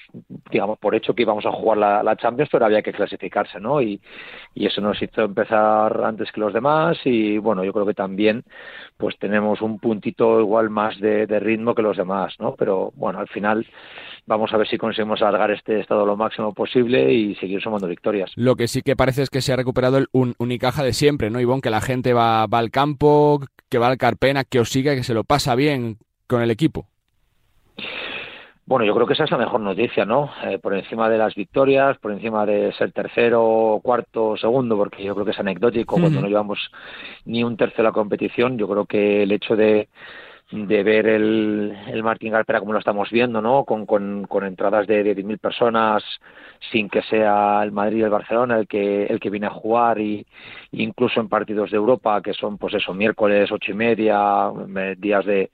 digamos, 0.52 0.80
por 0.80 0.96
hecho 0.96 1.13
que 1.13 1.22
íbamos 1.22 1.46
a 1.46 1.51
jugar 1.51 1.77
la, 1.77 2.03
la 2.03 2.15
Champions, 2.15 2.50
pero 2.51 2.65
había 2.65 2.82
que 2.82 2.92
clasificarse, 2.92 3.60
¿no? 3.60 3.82
Y, 3.82 4.01
y 4.56 4.65
eso 4.65 4.82
nos 4.82 5.01
hizo 5.01 5.22
empezar 5.22 6.03
antes 6.03 6.32
que 6.32 6.42
los 6.42 6.53
demás 6.53 6.98
y 7.06 7.38
bueno, 7.38 7.63
yo 7.63 7.72
creo 7.72 7.86
que 7.86 7.94
también 7.94 8.44
pues 8.98 9.18
tenemos 9.20 9.62
un 9.62 9.80
puntito 9.80 10.39
igual 10.39 10.70
más 10.70 11.00
de, 11.00 11.27
de 11.27 11.39
ritmo 11.39 11.75
que 11.75 11.82
los 11.82 11.98
demás, 11.98 12.36
¿no? 12.39 12.56
Pero 12.56 12.92
bueno, 12.96 13.20
al 13.20 13.27
final 13.27 13.65
vamos 14.25 14.53
a 14.53 14.58
ver 14.58 14.68
si 14.68 14.77
conseguimos 14.77 15.22
alargar 15.22 15.51
este 15.51 15.80
estado 15.80 16.06
lo 16.06 16.15
máximo 16.15 16.53
posible 16.53 17.12
y 17.13 17.36
seguir 17.36 17.62
sumando 17.62 17.88
victorias. 17.88 18.32
Lo 18.36 18.56
que 18.56 18.68
sí 18.68 18.82
que 18.82 18.96
parece 18.96 19.24
es 19.24 19.30
que 19.30 19.42
se 19.42 19.53
ha 19.53 19.56
recuperado 19.56 19.98
el 19.98 20.08
un, 20.12 20.36
Unicaja 20.38 20.84
de 20.84 20.94
siempre, 20.94 21.30
¿no, 21.30 21.39
Ivonne? 21.39 21.62
Que 21.62 21.70
la 21.70 21.82
gente 21.82 22.13
va, 22.13 22.48
va 22.48 22.60
al 22.60 22.72
campo, 22.72 23.42
que 23.70 23.77
va 23.77 23.88
al 23.88 23.98
Carpena, 23.98 24.44
que 24.44 24.60
os 24.60 24.70
siga, 24.70 24.96
que 24.96 25.03
se 25.03 25.13
lo 25.13 25.24
pasa 25.24 25.56
bien 25.56 25.98
con 26.27 26.42
el 26.42 26.51
equipo. 26.51 26.88
Bueno, 28.65 28.86
yo 28.86 28.96
creo 28.96 29.06
que 29.06 29.13
esa 29.13 29.25
es 29.25 29.32
la 29.32 29.38
mejor 29.38 29.60
noticia, 29.60 30.06
¿no? 30.06 30.32
Eh, 30.46 30.58
por 30.58 30.74
encima 30.74 31.10
de 31.10 31.18
las 31.18 31.36
victorias, 31.36 31.98
por 31.98 32.13
encima 32.13 32.46
de 32.46 32.72
ser 32.74 32.94
tercero, 32.94 33.82
cuarto, 33.84 34.38
segundo, 34.38 34.77
porque 34.77 35.03
yo 35.03 35.13
creo 35.13 35.25
que 35.25 35.32
es 35.32 35.39
anecdótico, 35.39 35.98
mm. 35.98 36.01
cuando 36.01 36.22
no 36.22 36.27
llevamos 36.27 36.72
ni 37.25 37.44
un 37.44 37.58
tercio 37.58 37.77
de 37.77 37.84
la 37.84 37.92
competición, 37.92 38.58
yo 38.58 38.68
creo 38.70 38.86
que 38.86 39.24
el 39.24 39.34
hecho 39.34 39.58
de, 39.58 39.89
de 40.53 40.83
ver 40.83 41.07
el, 41.07 41.75
el 41.88 42.03
Martín 42.03 42.31
Galpera 42.31 42.60
como 42.60 42.74
lo 42.74 42.79
estamos 42.79 43.10
viendo, 43.10 43.41
¿no? 43.41 43.65
Con, 43.65 43.86
con, 43.88 44.45
entradas 44.45 44.86
de, 44.86 45.03
de 45.03 45.15
10.000 45.15 45.39
personas, 45.39 46.03
sin 46.72 46.89
que 46.89 47.01
sea 47.01 47.62
el 47.63 47.72
Madrid 47.72 47.98
y 47.98 48.03
el 48.03 48.10
Barcelona 48.12 48.60
el 48.60 48.67
que, 48.67 49.05
el 49.05 49.19
que 49.19 49.31
viene 49.31 49.48
a 49.48 49.51
jugar, 49.51 50.00
y 50.00 50.25
incluso 50.72 51.19
en 51.19 51.27
partidos 51.27 51.72
de 51.72 51.77
Europa, 51.77 52.22
que 52.22 52.33
son, 52.33 52.60
pues 52.60 52.75
eso, 52.75 52.93
miércoles, 52.93 53.51
ocho 53.51 53.72
y 53.72 53.75
media, 53.75 54.51
días 54.98 55.25
de 55.25 55.50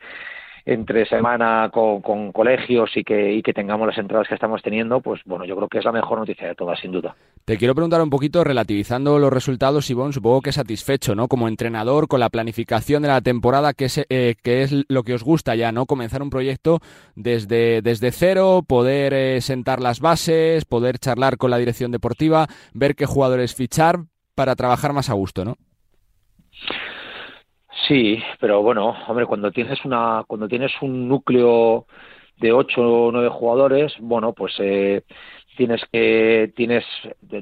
entre 0.72 1.08
semana 1.08 1.72
con, 1.72 2.32
colegios 2.32 2.92
y 2.96 3.04
que, 3.04 3.42
tengamos 3.56 3.88
las 3.88 3.98
entradas 3.98 4.28
que 4.28 4.36
estamos 4.36 4.62
teniendo, 4.62 5.02
pues 5.02 5.20
bueno, 5.26 5.44
yo 5.44 5.56
creo 5.56 5.68
que 5.68 5.80
es 5.80 5.86
la 5.86 5.92
mejor 5.92 6.20
noticia 6.20 6.48
de 6.48 6.54
todas, 6.54 6.80
sin 6.80 6.92
duda. 6.92 7.16
Te 7.44 7.58
quiero 7.58 7.74
preguntar 7.74 8.00
un 8.04 8.12
poquito, 8.12 8.44
relativizando 8.44 9.18
los 9.18 9.34
resultados, 9.34 9.90
Ivonne, 9.90 10.14
supongo 10.14 10.42
que 10.42 10.52
satisfecho, 10.52 11.16
¿no? 11.16 11.28
Como 11.28 11.48
entrenador, 11.48 12.08
con 12.08 12.20
la 12.20 12.30
planificación 12.30 13.02
de 13.02 13.08
la 13.08 13.22
temporada, 13.22 13.74
que 13.74 13.86
es, 13.86 14.06
eh, 14.10 14.36
que 14.44 14.62
es 14.62 14.86
lo 14.88 15.02
que 15.02 15.16
os 15.16 15.24
gusta 15.24 15.56
ya, 15.56 15.72
¿no? 15.72 15.88
Comenzar 15.88 16.22
un 16.22 16.30
proyecto 16.30 16.82
desde, 17.16 17.82
desde 17.82 18.12
cero, 18.12 18.64
poder 18.68 19.14
eh, 19.16 19.42
sentar 19.42 19.82
las 19.82 20.00
bases, 20.00 20.66
poder 20.66 21.00
charlar 21.00 21.38
con 21.38 21.50
la 21.50 21.58
dirección 21.58 21.92
deportiva, 21.92 22.48
ver 22.74 22.96
qué 22.96 23.08
jugadores 23.08 23.56
fichar 23.56 24.02
para 24.36 24.56
trabajar 24.56 24.94
más 24.94 25.10
a 25.10 25.14
gusto, 25.14 25.44
¿no? 25.44 25.56
Sí, 27.88 28.22
pero 28.40 28.62
bueno, 28.62 28.96
hombre, 29.08 29.26
cuando 29.26 29.52
tienes 29.52 29.84
una, 29.86 30.24
cuando 30.28 30.48
tienes 30.48 30.72
un 30.82 31.08
núcleo 31.08 31.86
de 32.38 32.52
ocho 32.52 32.82
o 32.82 33.12
nueve 33.12 33.30
jugadores, 33.30 33.94
bueno, 34.00 34.34
pues 34.34 34.54
eh, 34.60 35.04
tienes 35.58 35.82
que 35.92 36.52
tienes 36.56 36.86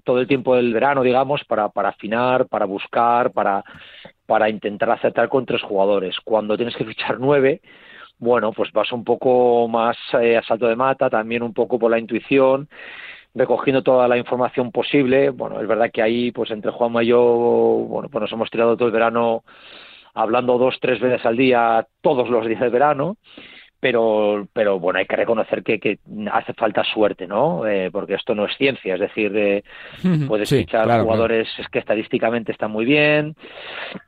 todo 0.03 0.20
el 0.20 0.27
tiempo 0.27 0.56
del 0.56 0.74
verano, 0.74 1.03
digamos, 1.03 1.44
para, 1.46 1.70
para 1.70 1.89
afinar, 1.89 2.48
para 2.48 2.65
buscar, 2.65 3.32
para, 3.32 3.63
para 4.25 4.50
intentar 4.50 4.89
acertar 4.91 5.29
con 5.29 5.46
tres 5.46 5.62
jugadores. 5.62 6.15
Cuando 6.24 6.56
tienes 6.58 6.75
que 6.75 6.86
fichar 6.86 7.20
nueve, 7.20 7.62
bueno, 8.20 8.51
pues 8.51 8.72
vas 8.72 8.91
un 8.91 9.03
poco 9.03 9.67
más 9.67 9.98
eh, 10.22 10.38
a 10.38 10.44
salto 10.44 10.67
de 10.67 10.75
mata, 10.75 11.10
también 11.10 11.44
un 11.44 11.53
poco 11.53 11.77
por 11.77 11.91
la 11.91 12.00
intuición, 12.00 12.70
recogiendo 13.36 13.84
toda 13.84 14.08
la 14.08 14.17
información 14.17 14.72
posible. 14.72 15.29
Bueno, 15.32 15.62
es 15.62 15.67
verdad 15.67 15.91
que 15.91 16.01
ahí, 16.01 16.32
pues 16.32 16.51
entre 16.51 16.72
Juanma 16.72 17.03
y 17.03 17.08
yo, 17.08 17.22
bueno, 17.88 18.10
pues 18.10 18.22
nos 18.22 18.32
hemos 18.32 18.50
tirado 18.50 18.75
todo 18.77 18.88
el 18.88 18.94
verano 18.94 19.44
hablando 20.17 20.57
dos, 20.57 20.77
tres 20.81 21.00
veces 21.00 21.25
al 21.25 21.38
día, 21.38 21.88
todos 22.01 22.29
los 22.29 22.45
días 22.47 22.59
del 22.59 22.71
verano 22.71 23.17
pero 23.79 24.47
pero 24.53 24.79
bueno 24.79 25.00
hay 25.00 25.05
que 25.05 25.15
reconocer 25.15 25.63
que, 25.63 25.79
que 25.79 26.00
hace 26.31 26.53
falta 26.53 26.83
suerte 26.83 27.27
no 27.27 27.65
eh, 27.67 27.91
porque 27.91 28.15
esto 28.15 28.33
no 28.33 28.45
es 28.45 28.57
ciencia 28.57 28.95
es 28.95 29.00
decir 29.00 29.31
eh, 29.36 29.63
puedes 30.27 30.50
fichar 30.50 31.01
jugadores 31.01 31.47
es 31.59 31.67
que 31.67 31.79
estadísticamente 31.79 32.51
están 32.51 32.71
muy 32.71 32.86
bien 32.86 33.36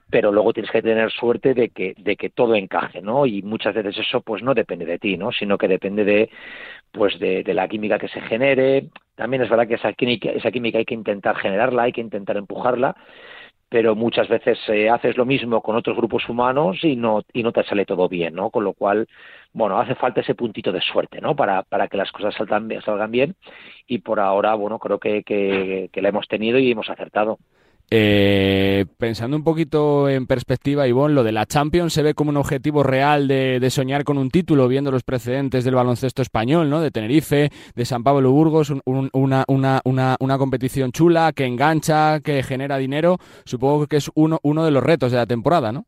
pero 0.10 0.32
luego 0.32 0.54
tienes 0.54 0.72
que 0.72 0.82
tener 0.82 1.12
suerte 1.12 1.54
de 1.54 1.70
que 1.70 1.94
de 1.98 2.16
que 2.16 2.32
todo 2.32 2.56
encaje 2.56 3.01
no 3.01 3.28
y 3.28 3.44
muchas 3.44 3.75
veces 3.75 4.00
eso 4.00 4.22
pues 4.22 4.42
no 4.42 4.56
depende 4.56 4.86
de 4.86 4.98
ti 4.98 5.18
no 5.18 5.32
sino 5.32 5.58
que 5.58 5.68
depende 5.68 6.04
de 6.04 6.32
pues 6.92 7.20
de, 7.20 7.44
de 7.44 7.54
la 7.54 7.68
química 7.68 8.00
que 8.00 8.08
se 8.08 8.20
genere. 8.22 8.89
También 9.16 9.44
es 9.44 9.50
verdad 9.50 9.68
que 9.68 9.75
esa 9.75 9.94
química 9.94 10.32
esa 10.32 10.50
química 10.50 10.80
hay 10.80 10.86
que 10.86 10.96
intentar 10.96 11.36
generarla 11.38 11.84
hay 11.84 11.92
que 11.92 12.01
intentar 12.01 12.38
empujarla 12.38 12.96
pero 13.70 13.96
muchas 13.96 14.28
veces 14.28 14.58
eh, 14.68 14.90
haces 14.90 15.16
lo 15.18 15.26
mismo 15.26 15.62
con 15.62 15.76
otros 15.76 15.96
grupos 15.96 16.28
humanos 16.28 16.84
y 16.84 16.96
no 16.96 17.24
y 17.34 17.44
no 17.44 17.52
te 17.52 17.64
sale 17.64 17.86
todo 17.86 18.10
bien, 18.10 18.34
¿no? 18.36 18.50
Con 18.50 18.64
lo 18.64 18.74
cual, 18.74 19.08
bueno, 19.54 19.80
hace 19.80 19.96
falta 19.96 20.22
ese 20.22 20.36
puntito 20.36 20.72
de 20.72 20.82
suerte, 20.82 21.22
¿no? 21.22 21.36
Para, 21.36 21.64
para 21.64 21.88
que 21.88 21.98
las 21.98 22.12
cosas 22.12 22.34
salgan, 22.36 22.70
salgan 22.84 23.12
bien 23.12 23.36
y 23.88 24.00
por 24.00 24.20
ahora, 24.20 24.56
bueno, 24.56 24.80
creo 24.80 25.00
que, 25.00 25.24
que 25.24 26.02
la 26.02 26.10
hemos 26.10 26.28
tenido 26.28 26.58
y 26.60 26.72
hemos 26.72 26.90
acertado. 26.90 27.38
Eh, 27.91 28.86
pensando 29.00 29.36
un 29.36 29.43
poquito 29.43 30.08
en 30.10 30.27
perspectiva, 30.27 30.88
Ivonne, 30.88 31.15
lo 31.15 31.24
de 31.24 31.31
la 31.31 31.48
Champions 31.48 31.91
se 31.91 32.03
ve 32.03 32.13
como 32.13 32.29
un 32.29 32.38
objetivo 32.38 32.84
real 32.84 33.27
de, 33.27 33.67
soñar 33.72 34.03
con 34.03 34.19
un 34.19 34.29
título, 34.29 34.67
viendo 34.67 34.91
los 34.91 35.03
precedentes 35.03 35.63
del 35.63 35.74
baloncesto 35.74 36.22
español, 36.22 36.69
¿no? 36.69 36.81
De 36.81 36.91
Tenerife, 36.91 37.50
de 37.75 37.86
San 37.86 38.03
Pablo 38.03 38.31
Burgos, 38.31 38.72
una, 38.86 39.43
una, 39.48 39.81
una, 39.84 40.15
una, 40.19 40.38
competición 40.38 40.91
chula 40.91 41.34
que 41.34 41.46
engancha, 41.46 42.19
que 42.19 42.43
genera 42.43 42.77
dinero. 42.77 43.17
Supongo 43.46 43.88
que 43.88 43.98
es 43.98 44.12
uno, 44.13 44.39
uno 44.43 44.65
de 44.65 44.72
los 44.72 44.84
retos 44.84 45.12
de 45.12 45.17
la 45.17 45.25
temporada, 45.25 45.72
¿no? 45.72 45.86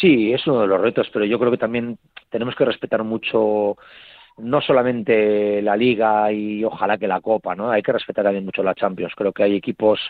Sí, 0.00 0.32
es 0.32 0.44
uno 0.48 0.62
de 0.62 0.66
los 0.66 0.80
retos, 0.80 1.08
pero 1.12 1.24
yo 1.24 1.38
creo 1.38 1.52
que 1.52 1.58
también 1.58 1.98
tenemos 2.30 2.56
que 2.56 2.64
respetar 2.64 3.04
mucho 3.04 3.76
no 4.38 4.60
solamente 4.60 5.60
la 5.62 5.76
liga 5.76 6.32
y 6.32 6.64
ojalá 6.64 6.98
que 6.98 7.06
la 7.06 7.20
copa, 7.20 7.54
¿no? 7.54 7.70
Hay 7.70 7.82
que 7.82 7.92
respetar 7.92 8.24
también 8.24 8.44
mucho 8.44 8.62
la 8.62 8.74
Champions. 8.74 9.14
Creo 9.14 9.32
que 9.32 9.42
hay 9.42 9.56
equipos 9.56 10.00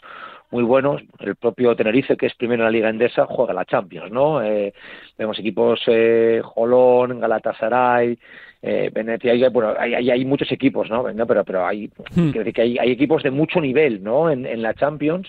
muy 0.51 0.63
buenos. 0.63 1.03
El 1.19 1.37
propio 1.37 1.75
Tenerife, 1.75 2.17
que 2.17 2.27
es 2.27 2.35
primero 2.35 2.63
en 2.63 2.67
la 2.67 2.71
liga 2.71 2.89
endesa, 2.89 3.27
juega 3.27 3.53
la 3.53 3.65
Champions, 3.65 4.13
¿no? 4.13 4.43
Eh, 4.43 4.73
vemos 5.19 5.39
equipos 5.39 5.81
eh, 5.87 6.41
Jolón, 6.45 7.21
Galatasaray, 7.21 8.19
eh, 8.65 8.91
Venecia, 8.95 9.33
hay, 9.33 9.49
bueno, 9.49 9.75
hay, 9.77 10.09
hay, 10.09 10.25
muchos 10.25 10.53
equipos, 10.53 10.89
¿no? 10.89 11.03
Pero, 11.27 11.45
pero 11.45 11.67
hay, 11.67 11.91
hmm. 12.15 12.31
que 12.31 12.63
hay, 12.63 12.79
hay, 12.79 12.93
equipos 12.93 13.25
de 13.25 13.33
mucho 13.33 13.61
nivel, 13.61 14.05
¿no? 14.05 14.31
En, 14.31 14.47
en 14.47 14.63
la 14.63 14.75
Champions 14.75 15.27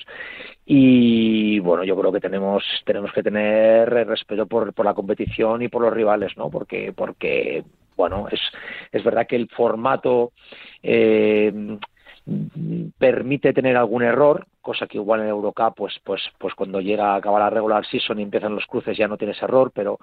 y 0.65 1.57
bueno, 1.59 1.83
yo 1.83 1.97
creo 1.97 2.11
que 2.11 2.19
tenemos 2.21 2.63
tenemos 2.85 3.11
que 3.11 3.23
tener 3.23 3.89
respeto 3.89 4.45
por, 4.45 4.71
por 4.73 4.85
la 4.85 4.93
competición 4.93 5.61
y 5.63 5.67
por 5.67 5.81
los 5.81 5.93
rivales, 5.93 6.37
¿no? 6.37 6.49
Porque 6.51 6.93
porque 6.95 7.63
bueno, 7.95 8.27
es, 8.31 8.41
es 8.91 9.03
verdad 9.03 9.27
que 9.27 9.35
el 9.35 9.49
formato 9.49 10.31
eh, 10.81 11.77
permite 12.97 13.53
tener 13.53 13.75
algún 13.75 14.03
error, 14.03 14.47
cosa 14.61 14.87
que 14.87 14.97
igual 14.97 15.21
en 15.21 15.27
Eurocup, 15.27 15.75
pues, 15.75 15.99
pues, 16.03 16.21
pues 16.37 16.53
cuando 16.55 16.79
llega 16.79 17.13
a 17.13 17.15
acabar 17.17 17.41
la 17.41 17.49
regular 17.49 17.85
season 17.85 18.19
y 18.19 18.23
empiezan 18.23 18.55
los 18.55 18.65
cruces 18.65 18.97
ya 18.97 19.07
no 19.07 19.17
tienes 19.17 19.41
error, 19.41 19.71
pero 19.75 19.99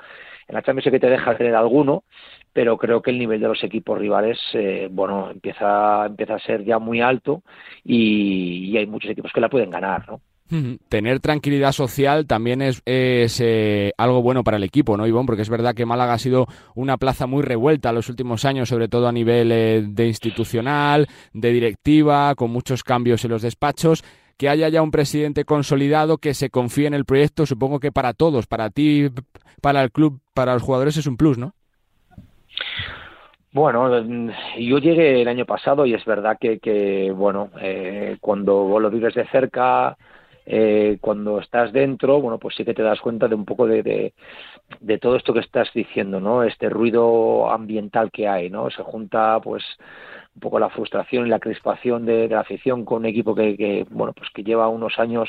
en 0.46 0.54
la 0.54 0.62
Champions 0.62 0.90
que 0.90 1.00
te 1.00 1.08
deja 1.08 1.36
tener 1.36 1.54
alguno, 1.54 2.04
pero 2.52 2.76
creo 2.76 3.00
que 3.00 3.10
el 3.10 3.18
nivel 3.18 3.40
de 3.40 3.48
los 3.48 3.64
equipos 3.64 3.98
rivales, 3.98 4.38
eh, 4.52 4.88
bueno, 4.90 5.30
empieza, 5.30 6.06
empieza 6.06 6.34
a 6.34 6.40
ser 6.40 6.64
ya 6.64 6.78
muy 6.78 7.00
alto 7.00 7.42
y, 7.84 8.70
y 8.70 8.76
hay 8.76 8.86
muchos 8.86 9.10
equipos 9.10 9.32
que 9.32 9.40
la 9.40 9.48
pueden 9.48 9.70
ganar, 9.70 10.06
¿no? 10.08 10.20
Tener 10.88 11.20
tranquilidad 11.20 11.70
social 11.70 12.26
también 12.26 12.60
es, 12.60 12.82
eh, 12.86 13.92
algo 13.96 14.20
bueno 14.20 14.42
para 14.42 14.56
el 14.56 14.64
equipo, 14.64 14.96
¿no, 14.96 15.06
Ivonne? 15.06 15.26
Porque 15.26 15.42
es 15.42 15.48
verdad 15.48 15.74
que 15.74 15.86
Málaga 15.86 16.14
ha 16.14 16.18
sido 16.18 16.46
una 16.74 16.96
plaza 16.96 17.28
muy 17.28 17.42
revuelta 17.42 17.92
los 17.92 18.08
últimos 18.08 18.44
años, 18.44 18.68
sobre 18.68 18.88
todo 18.88 19.06
a 19.06 19.12
nivel 19.12 19.52
eh, 19.52 19.84
de 19.86 20.06
institucional, 20.08 21.06
de 21.32 21.52
directiva, 21.52 22.34
con 22.34 22.50
muchos 22.50 22.82
cambios 22.82 23.24
en 23.24 23.30
los 23.30 23.42
despachos. 23.42 24.02
Que 24.36 24.48
haya 24.48 24.68
ya 24.68 24.82
un 24.82 24.90
presidente 24.90 25.44
consolidado 25.44 26.18
que 26.18 26.34
se 26.34 26.50
confíe 26.50 26.86
en 26.86 26.94
el 26.94 27.04
proyecto, 27.04 27.46
supongo 27.46 27.78
que 27.78 27.92
para 27.92 28.14
todos, 28.14 28.46
para 28.46 28.70
ti, 28.70 29.08
para 29.60 29.82
el 29.82 29.92
club, 29.92 30.20
para 30.34 30.54
los 30.54 30.62
jugadores 30.62 30.96
es 30.96 31.06
un 31.06 31.16
plus, 31.16 31.38
¿no? 31.38 31.52
Bueno, 33.52 34.00
yo 34.58 34.78
llegué 34.78 35.22
el 35.22 35.28
año 35.28 35.44
pasado 35.44 35.84
y 35.84 35.94
es 35.94 36.04
verdad 36.04 36.38
que, 36.40 36.58
que 36.58 37.12
bueno, 37.12 37.50
eh, 37.60 38.16
cuando 38.20 38.64
vos 38.64 38.80
lo 38.80 38.90
vives 38.90 39.14
de 39.14 39.26
cerca, 39.26 39.96
eh, 40.46 40.98
cuando 41.00 41.38
estás 41.38 41.72
dentro, 41.72 42.20
bueno, 42.20 42.38
pues 42.38 42.54
sí 42.56 42.64
que 42.64 42.74
te 42.74 42.82
das 42.82 43.00
cuenta 43.00 43.28
de 43.28 43.34
un 43.34 43.44
poco 43.44 43.66
de, 43.66 44.12
de, 44.80 44.98
todo 44.98 45.16
esto 45.16 45.32
que 45.32 45.40
estás 45.40 45.70
diciendo, 45.74 46.20
¿no? 46.20 46.42
Este 46.42 46.68
ruido 46.68 47.50
ambiental 47.50 48.10
que 48.10 48.28
hay, 48.28 48.50
¿no? 48.50 48.70
Se 48.70 48.82
junta, 48.82 49.40
pues, 49.40 49.62
un 50.34 50.40
poco 50.40 50.58
la 50.58 50.70
frustración 50.70 51.26
y 51.26 51.30
la 51.30 51.38
crispación 51.40 52.06
de, 52.06 52.28
la 52.28 52.40
afición 52.40 52.84
con 52.84 52.98
un 52.98 53.06
equipo 53.06 53.34
que, 53.34 53.86
bueno, 53.90 54.12
pues 54.12 54.30
que 54.30 54.42
lleva 54.42 54.68
unos 54.68 54.98
años 54.98 55.28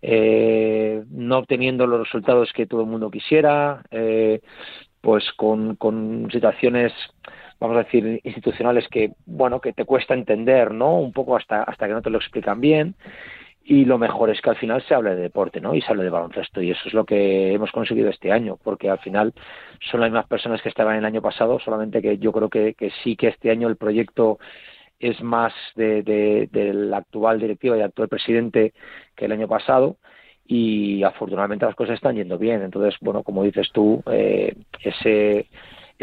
eh, 0.00 1.04
no 1.10 1.38
obteniendo 1.38 1.86
los 1.86 2.00
resultados 2.00 2.52
que 2.52 2.66
todo 2.66 2.80
el 2.80 2.88
mundo 2.88 3.10
quisiera, 3.10 3.82
eh, 3.90 4.40
pues 5.00 5.24
con, 5.36 5.76
con 5.76 6.28
situaciones 6.32 6.92
vamos 7.60 7.76
a 7.76 7.84
decir 7.84 8.20
institucionales 8.24 8.88
que 8.88 9.12
bueno 9.24 9.60
que 9.60 9.72
te 9.72 9.84
cuesta 9.84 10.14
entender 10.14 10.72
no 10.72 10.96
un 10.96 11.12
poco 11.12 11.36
hasta 11.36 11.62
hasta 11.62 11.86
que 11.86 11.92
no 11.92 12.02
te 12.02 12.10
lo 12.10 12.18
explican 12.18 12.60
bien 12.60 12.96
y 13.64 13.84
lo 13.84 13.98
mejor 13.98 14.30
es 14.30 14.40
que 14.40 14.50
al 14.50 14.56
final 14.56 14.82
se 14.82 14.94
hable 14.94 15.14
de 15.14 15.22
deporte, 15.22 15.60
¿no? 15.60 15.74
Y 15.74 15.80
se 15.82 15.90
hable 15.90 16.02
de 16.04 16.10
baloncesto 16.10 16.60
y 16.60 16.70
eso 16.70 16.82
es 16.86 16.94
lo 16.94 17.04
que 17.04 17.52
hemos 17.52 17.70
conseguido 17.70 18.10
este 18.10 18.32
año, 18.32 18.58
porque 18.62 18.90
al 18.90 18.98
final 18.98 19.32
son 19.90 20.00
las 20.00 20.10
mismas 20.10 20.26
personas 20.26 20.60
que 20.62 20.68
estaban 20.68 20.96
el 20.96 21.04
año 21.04 21.22
pasado, 21.22 21.60
solamente 21.60 22.02
que 22.02 22.18
yo 22.18 22.32
creo 22.32 22.48
que, 22.48 22.74
sí 23.02 23.16
que 23.16 23.28
este 23.28 23.50
año 23.50 23.68
el 23.68 23.76
proyecto 23.76 24.38
es 24.98 25.20
más 25.22 25.52
de, 25.74 26.02
de, 26.02 26.74
la 26.74 26.98
actual 26.98 27.40
directiva 27.40 27.76
y 27.76 27.82
actual 27.82 28.08
presidente 28.08 28.72
que 29.16 29.24
el 29.26 29.32
año 29.32 29.48
pasado 29.48 29.96
y 30.46 31.02
afortunadamente 31.02 31.66
las 31.66 31.74
cosas 31.74 31.94
están 31.94 32.16
yendo 32.16 32.38
bien. 32.38 32.62
Entonces, 32.62 32.94
bueno, 33.00 33.22
como 33.22 33.42
dices 33.44 33.70
tú, 33.72 34.02
eh, 34.10 34.54
ese 34.80 35.46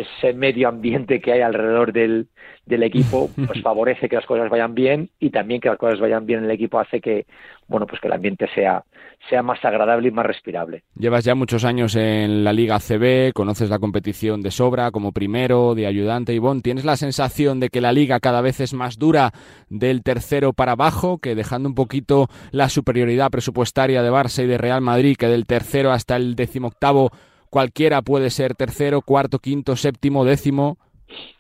ese 0.01 0.34
medio 0.34 0.68
ambiente 0.68 1.20
que 1.20 1.34
hay 1.34 1.41
alrededor 1.41 1.94
del, 1.94 2.27
del 2.65 2.84
equipo 2.84 3.29
pues 3.48 3.62
favorece 3.62 4.10
que 4.10 4.15
las 4.15 4.25
cosas 4.25 4.50
vayan 4.50 4.75
bien 4.75 5.10
y 5.20 5.29
también 5.29 5.62
que 5.62 5.70
las 5.70 5.77
cosas 5.77 6.00
vayan 6.00 6.25
bien 6.25 6.39
en 6.39 6.46
el 6.46 6.51
equipo 6.51 6.79
hace 6.79 7.01
que 7.01 7.25
bueno 7.68 7.86
pues 7.86 8.01
que 8.01 8.08
el 8.08 8.13
ambiente 8.13 8.48
sea 8.53 8.84
sea 9.29 9.44
más 9.44 9.63
agradable 9.63 10.08
y 10.08 10.12
más 10.12 10.25
respirable. 10.25 10.84
Llevas 10.98 11.25
ya 11.25 11.36
muchos 11.36 11.65
años 11.65 11.96
en 11.96 12.44
la 12.44 12.53
Liga 12.53 12.79
CB, 12.79 13.34
conoces 13.34 13.70
la 13.70 13.79
competición 13.79 14.41
de 14.41 14.50
sobra 14.50 14.91
como 14.91 15.12
primero, 15.12 15.75
de 15.75 15.88
ayudante 15.88 16.34
Ivonne, 16.34 16.62
¿tienes 16.62 16.86
la 16.86 16.96
sensación 16.96 17.60
de 17.60 17.70
que 17.70 17.82
la 17.82 17.91
liga 17.91 18.20
cada 18.20 18.41
vez 18.41 18.60
es 18.60 18.74
más 18.74 18.98
dura 18.98 19.32
del 19.70 20.03
tercero 20.03 20.53
para 20.53 20.72
abajo, 20.74 21.18
que 21.18 21.36
dejando 21.36 21.68
un 21.68 21.75
poquito 21.75 22.27
la 22.51 22.70
superioridad 22.70 23.29
presupuestaria 23.29 24.01
de 24.01 24.12
Barça 24.12 24.44
y 24.44 24.48
de 24.48 24.58
Real 24.58 24.82
Madrid, 24.82 25.18
que 25.18 25.27
del 25.27 25.46
tercero 25.46 25.91
hasta 25.91 26.15
el 26.15 26.36
decimoctavo 26.36 27.12
cualquiera 27.50 28.01
puede 28.01 28.29
ser 28.29 28.56
tercero, 28.56 29.01
cuarto, 29.01 29.39
quinto, 29.39 29.75
séptimo, 29.75 30.25
décimo, 30.25 30.77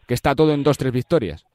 que 0.07 0.13
está 0.13 0.35
todo 0.35 0.53
en 0.53 0.63
dos, 0.63 0.77
tres 0.77 0.91
victorias. 0.91 1.45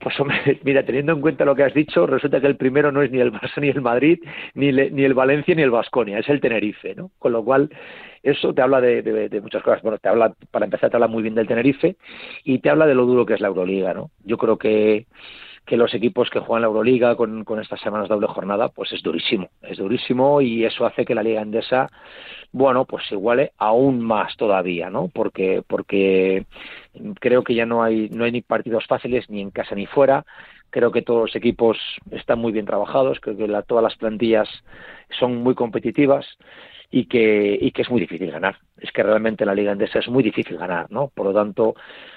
Pues 0.00 0.18
hombre, 0.20 0.60
mira, 0.64 0.84
teniendo 0.84 1.12
en 1.12 1.20
cuenta 1.20 1.44
lo 1.44 1.54
que 1.54 1.64
has 1.64 1.74
dicho, 1.74 2.06
resulta 2.06 2.40
que 2.40 2.46
el 2.46 2.56
primero 2.56 2.92
no 2.92 3.02
es 3.02 3.10
ni 3.10 3.18
el 3.18 3.32
Barça 3.32 3.56
ni 3.60 3.68
el 3.68 3.80
Madrid, 3.80 4.20
ni, 4.54 4.72
ni 4.72 5.04
el 5.04 5.14
Valencia 5.14 5.54
ni 5.54 5.62
el 5.62 5.70
Vasconia, 5.70 6.18
es 6.18 6.28
el 6.28 6.40
Tenerife, 6.40 6.94
¿no? 6.94 7.10
Con 7.18 7.32
lo 7.32 7.44
cual, 7.44 7.70
eso 8.22 8.52
te 8.52 8.62
habla 8.62 8.80
de, 8.80 9.02
de, 9.02 9.40
muchas 9.40 9.62
cosas. 9.62 9.82
Bueno, 9.82 9.98
te 9.98 10.08
habla, 10.08 10.34
para 10.50 10.64
empezar, 10.64 10.90
te 10.90 10.96
habla 10.96 11.08
muy 11.08 11.22
bien 11.22 11.34
del 11.34 11.46
Tenerife 11.46 11.96
y 12.44 12.58
te 12.58 12.70
habla 12.70 12.86
de 12.86 12.94
lo 12.94 13.06
duro 13.06 13.26
que 13.26 13.34
es 13.34 13.40
la 13.40 13.48
Euroliga, 13.48 13.94
¿no? 13.94 14.10
Yo 14.24 14.38
creo 14.38 14.58
que 14.58 15.06
que 15.68 15.76
los 15.76 15.92
equipos 15.92 16.30
que 16.30 16.40
juegan 16.40 16.62
la 16.62 16.68
Euroliga 16.68 17.14
con, 17.14 17.44
con 17.44 17.60
estas 17.60 17.78
semanas 17.80 18.08
doble 18.08 18.26
jornada, 18.26 18.70
pues 18.70 18.90
es 18.92 19.02
durísimo, 19.02 19.50
es 19.60 19.76
durísimo 19.76 20.40
y 20.40 20.64
eso 20.64 20.86
hace 20.86 21.04
que 21.04 21.14
la 21.14 21.22
Liga 21.22 21.42
Endesa, 21.42 21.90
bueno, 22.52 22.86
pues 22.86 23.06
se 23.06 23.14
iguale 23.14 23.52
aún 23.58 24.00
más 24.00 24.34
todavía, 24.38 24.88
¿no? 24.88 25.08
Porque, 25.08 25.62
porque 25.66 26.46
creo 27.20 27.44
que 27.44 27.54
ya 27.54 27.66
no 27.66 27.82
hay, 27.82 28.08
no 28.08 28.24
hay 28.24 28.32
ni 28.32 28.40
partidos 28.40 28.86
fáciles 28.86 29.28
ni 29.28 29.42
en 29.42 29.50
casa 29.50 29.74
ni 29.74 29.84
fuera, 29.84 30.24
creo 30.70 30.90
que 30.90 31.02
todos 31.02 31.20
los 31.26 31.36
equipos 31.36 31.76
están 32.12 32.38
muy 32.38 32.50
bien 32.50 32.64
trabajados, 32.64 33.20
creo 33.20 33.36
que 33.36 33.46
la, 33.46 33.60
todas 33.60 33.84
las 33.84 33.96
plantillas 33.96 34.48
son 35.20 35.36
muy 35.36 35.54
competitivas 35.54 36.26
y 36.90 37.04
que, 37.04 37.58
y 37.60 37.72
que 37.72 37.82
es 37.82 37.90
muy 37.90 38.00
difícil 38.00 38.30
ganar. 38.30 38.56
Es 38.78 38.90
que 38.90 39.02
realmente 39.02 39.44
la 39.44 39.54
Liga 39.54 39.72
Endesa 39.72 39.98
es 39.98 40.08
muy 40.08 40.22
difícil 40.22 40.56
ganar, 40.56 40.90
¿no? 40.90 41.08
Por 41.08 41.26
lo 41.26 41.34
tanto, 41.34 41.74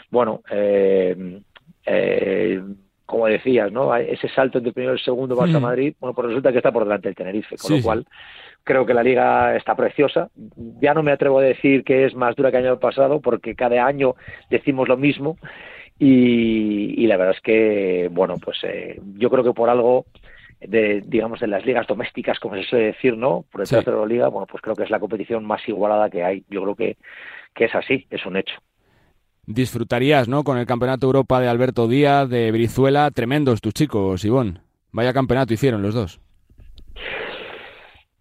bueno, 0.10 0.42
eh, 0.50 1.42
eh, 1.86 2.62
como 3.12 3.28
decías, 3.28 3.72
¿no? 3.72 3.94
Ese 3.94 4.30
salto 4.30 4.58
entre 4.58 4.70
el 4.70 4.74
primero 4.74 4.94
y 4.94 4.98
el 4.98 5.04
segundo 5.04 5.36
Barça 5.36 5.60
mm. 5.60 5.62
Madrid, 5.62 5.94
bueno, 6.00 6.16
pues 6.16 6.30
resulta 6.30 6.52
que 6.52 6.58
está 6.60 6.72
por 6.72 6.86
delante 6.86 7.10
el 7.10 7.16
Tenerife, 7.16 7.58
con 7.58 7.76
lo 7.76 7.84
cual 7.84 8.06
creo 8.64 8.86
que 8.86 8.94
la 8.94 9.04
liga 9.04 9.56
está 9.56 9.76
preciosa. 9.76 10.30
Ya 10.80 10.94
no 10.94 11.04
me 11.04 11.12
atrevo 11.12 11.40
a 11.40 11.44
decir 11.44 11.84
que 11.84 12.06
es 12.06 12.16
más 12.16 12.36
dura 12.38 12.50
que 12.50 12.58
el 12.58 12.66
año 12.66 12.80
pasado, 12.80 13.20
porque 13.20 13.54
cada 13.54 13.86
año 13.86 14.16
decimos 14.50 14.88
lo 14.88 14.96
mismo. 14.96 15.38
Y, 16.00 17.06
la 17.06 17.18
verdad 17.18 17.36
es 17.36 17.42
que, 17.42 18.10
bueno, 18.12 18.38
pues 18.44 18.58
eh, 18.64 19.00
yo 19.18 19.30
creo 19.30 19.44
que 19.44 19.54
por 19.54 19.70
algo 19.70 20.06
de, 20.62 21.04
digamos, 21.06 21.42
de 21.42 21.48
las 21.48 21.66
ligas 21.66 21.86
domésticas, 21.86 22.40
como 22.40 22.56
se 22.56 22.64
suele 22.64 22.86
decir, 22.86 23.18
¿no? 23.18 23.46
Por 23.52 23.62
detrás 23.62 23.86
de 23.86 23.92
la 23.92 24.06
liga, 24.06 24.30
bueno, 24.30 24.48
pues 24.50 24.64
creo 24.64 24.76
que 24.76 24.84
es 24.84 24.90
la 24.90 25.00
competición 25.00 25.46
más 25.46 25.68
igualada 25.68 26.10
que 26.10 26.24
hay. 26.24 26.44
Yo 26.50 26.64
creo 26.64 26.76
que, 26.76 26.98
que 27.54 27.66
es 27.66 27.76
así, 27.76 28.08
es 28.10 28.26
un 28.26 28.38
hecho 28.38 28.56
disfrutarías, 29.46 30.28
¿no? 30.28 30.44
Con 30.44 30.58
el 30.58 30.66
Campeonato 30.66 31.08
Europa 31.08 31.40
de 31.40 31.48
Alberto 31.48 31.88
Díaz, 31.88 32.30
de 32.30 32.52
Brizuela, 32.52 33.12
tremendos 33.12 33.62
tus 33.62 33.74
chicos, 33.74 34.24
Ivón. 34.26 34.60
Vaya 34.92 35.14
campeonato 35.14 35.54
hicieron 35.54 35.82
los 35.82 35.94
dos. 35.94 36.20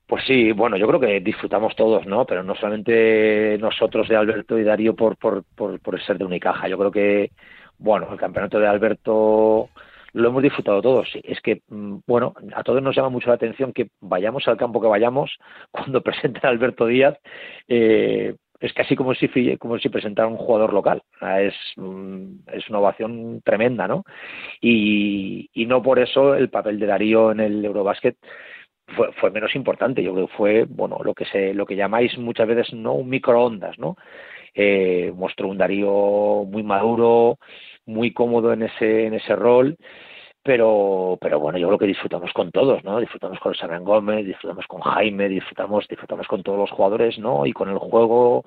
Pues 0.07 0.25
sí, 0.27 0.53
bueno, 0.53 0.77
yo 0.77 0.89
creo 0.89 1.01
que 1.01 1.21
disfrutamos 1.21 1.77
todos, 1.77 2.05
¿no? 2.07 2.25
Pero 2.27 2.43
no 2.43 2.55
solamente 2.57 3.57
nosotros 3.59 4.09
de 4.09 4.17
Alberto 4.17 4.59
y 4.59 4.65
Darío 4.65 4.95
por, 4.97 5.17
por, 5.17 5.45
por, 5.55 6.03
ser 6.03 6.19
de 6.19 6.25
Unicaja. 6.25 6.69
Yo 6.69 6.77
creo 6.79 6.91
que, 6.91 7.31
bueno, 7.79 8.09
el 8.11 8.19
campeonato 8.19 8.59
de 8.59 8.67
Alberto 8.67 9.69
lo 10.13 10.29
hemos 10.29 10.43
disfrutado 10.43 10.83
todos. 10.83 11.09
Es 11.23 11.41
que, 11.41 11.63
mm, 11.69 11.99
bueno, 12.07 12.35
a 12.57 12.65
todos 12.65 12.83
nos 12.83 12.97
llama 12.97 13.11
mucho 13.11 13.29
la 13.29 13.35
atención 13.35 13.73
que 13.73 13.91
vayamos 14.01 14.49
al 14.49 14.57
campo 14.57 14.81
que 14.81 14.89
vayamos, 14.89 15.39
cuando 15.71 16.03
presenten 16.03 16.45
a 16.45 16.49
Alberto 16.49 16.87
Díaz, 16.87 17.17
eh, 17.69 18.35
es 18.61 18.73
casi 18.75 18.95
como 18.95 19.15
si 19.15 19.29
como 19.59 19.79
si 19.79 19.89
presentara 19.89 20.29
un 20.29 20.37
jugador 20.37 20.73
local. 20.73 21.03
Es 21.39 21.55
mm, 21.77 22.49
es 22.53 22.69
una 22.69 22.79
ovación 22.81 23.41
tremenda 23.43 23.89
no 23.89 24.05
y, 24.61 25.49
y 25.55 25.67
no 25.67 25.83
por 25.83 25.99
eso 25.99 26.35
el 26.35 26.51
papel 26.51 26.79
de 26.79 26.87
Darío 26.87 27.33
en 27.33 27.41
el 27.41 27.65
Eurobasket 27.65 28.17
fue, 28.97 29.13
fue 29.15 29.31
menos 29.31 29.55
importante. 29.57 30.03
Yo 30.03 30.13
creo 30.15 30.27
que 30.29 30.37
fue 30.37 30.65
bueno 30.69 30.99
lo 31.03 31.15
que 31.15 31.25
se 31.27 31.55
lo 31.55 31.67
que 31.67 31.77
llamáis 31.77 32.17
muchas 32.19 32.47
veces 32.47 32.73
no 32.75 32.93
un 32.95 33.09
microondas 33.09 33.79
no 33.79 33.97
eh, 34.55 35.13
mostró 35.15 35.49
un 35.49 35.59
Darío 35.59 36.45
muy 36.47 36.63
maduro 36.63 37.39
muy 37.87 38.13
cómodo 38.13 38.53
en 38.53 38.63
ese 38.63 39.07
en 39.07 39.15
ese 39.15 39.35
rol 39.37 39.77
pero 40.43 41.19
pero 41.21 41.39
bueno 41.39 41.59
yo 41.59 41.67
creo 41.67 41.79
que 41.79 41.87
disfrutamos 41.87 42.33
con 42.33 42.51
todos 42.51 42.83
no 42.83 42.99
disfrutamos 42.99 43.39
con 43.41 43.55
Saran 43.55 43.85
Gómez 43.85 44.25
disfrutamos 44.25 44.67
con 44.67 44.81
Jaime 44.81 45.29
disfrutamos 45.29 45.87
disfrutamos 45.87 46.27
con 46.29 46.43
todos 46.43 46.59
los 46.59 46.71
jugadores 46.71 47.19
no 47.19 47.45
y 47.45 47.53
con 47.53 47.69
el 47.69 47.77
juego 47.77 48.45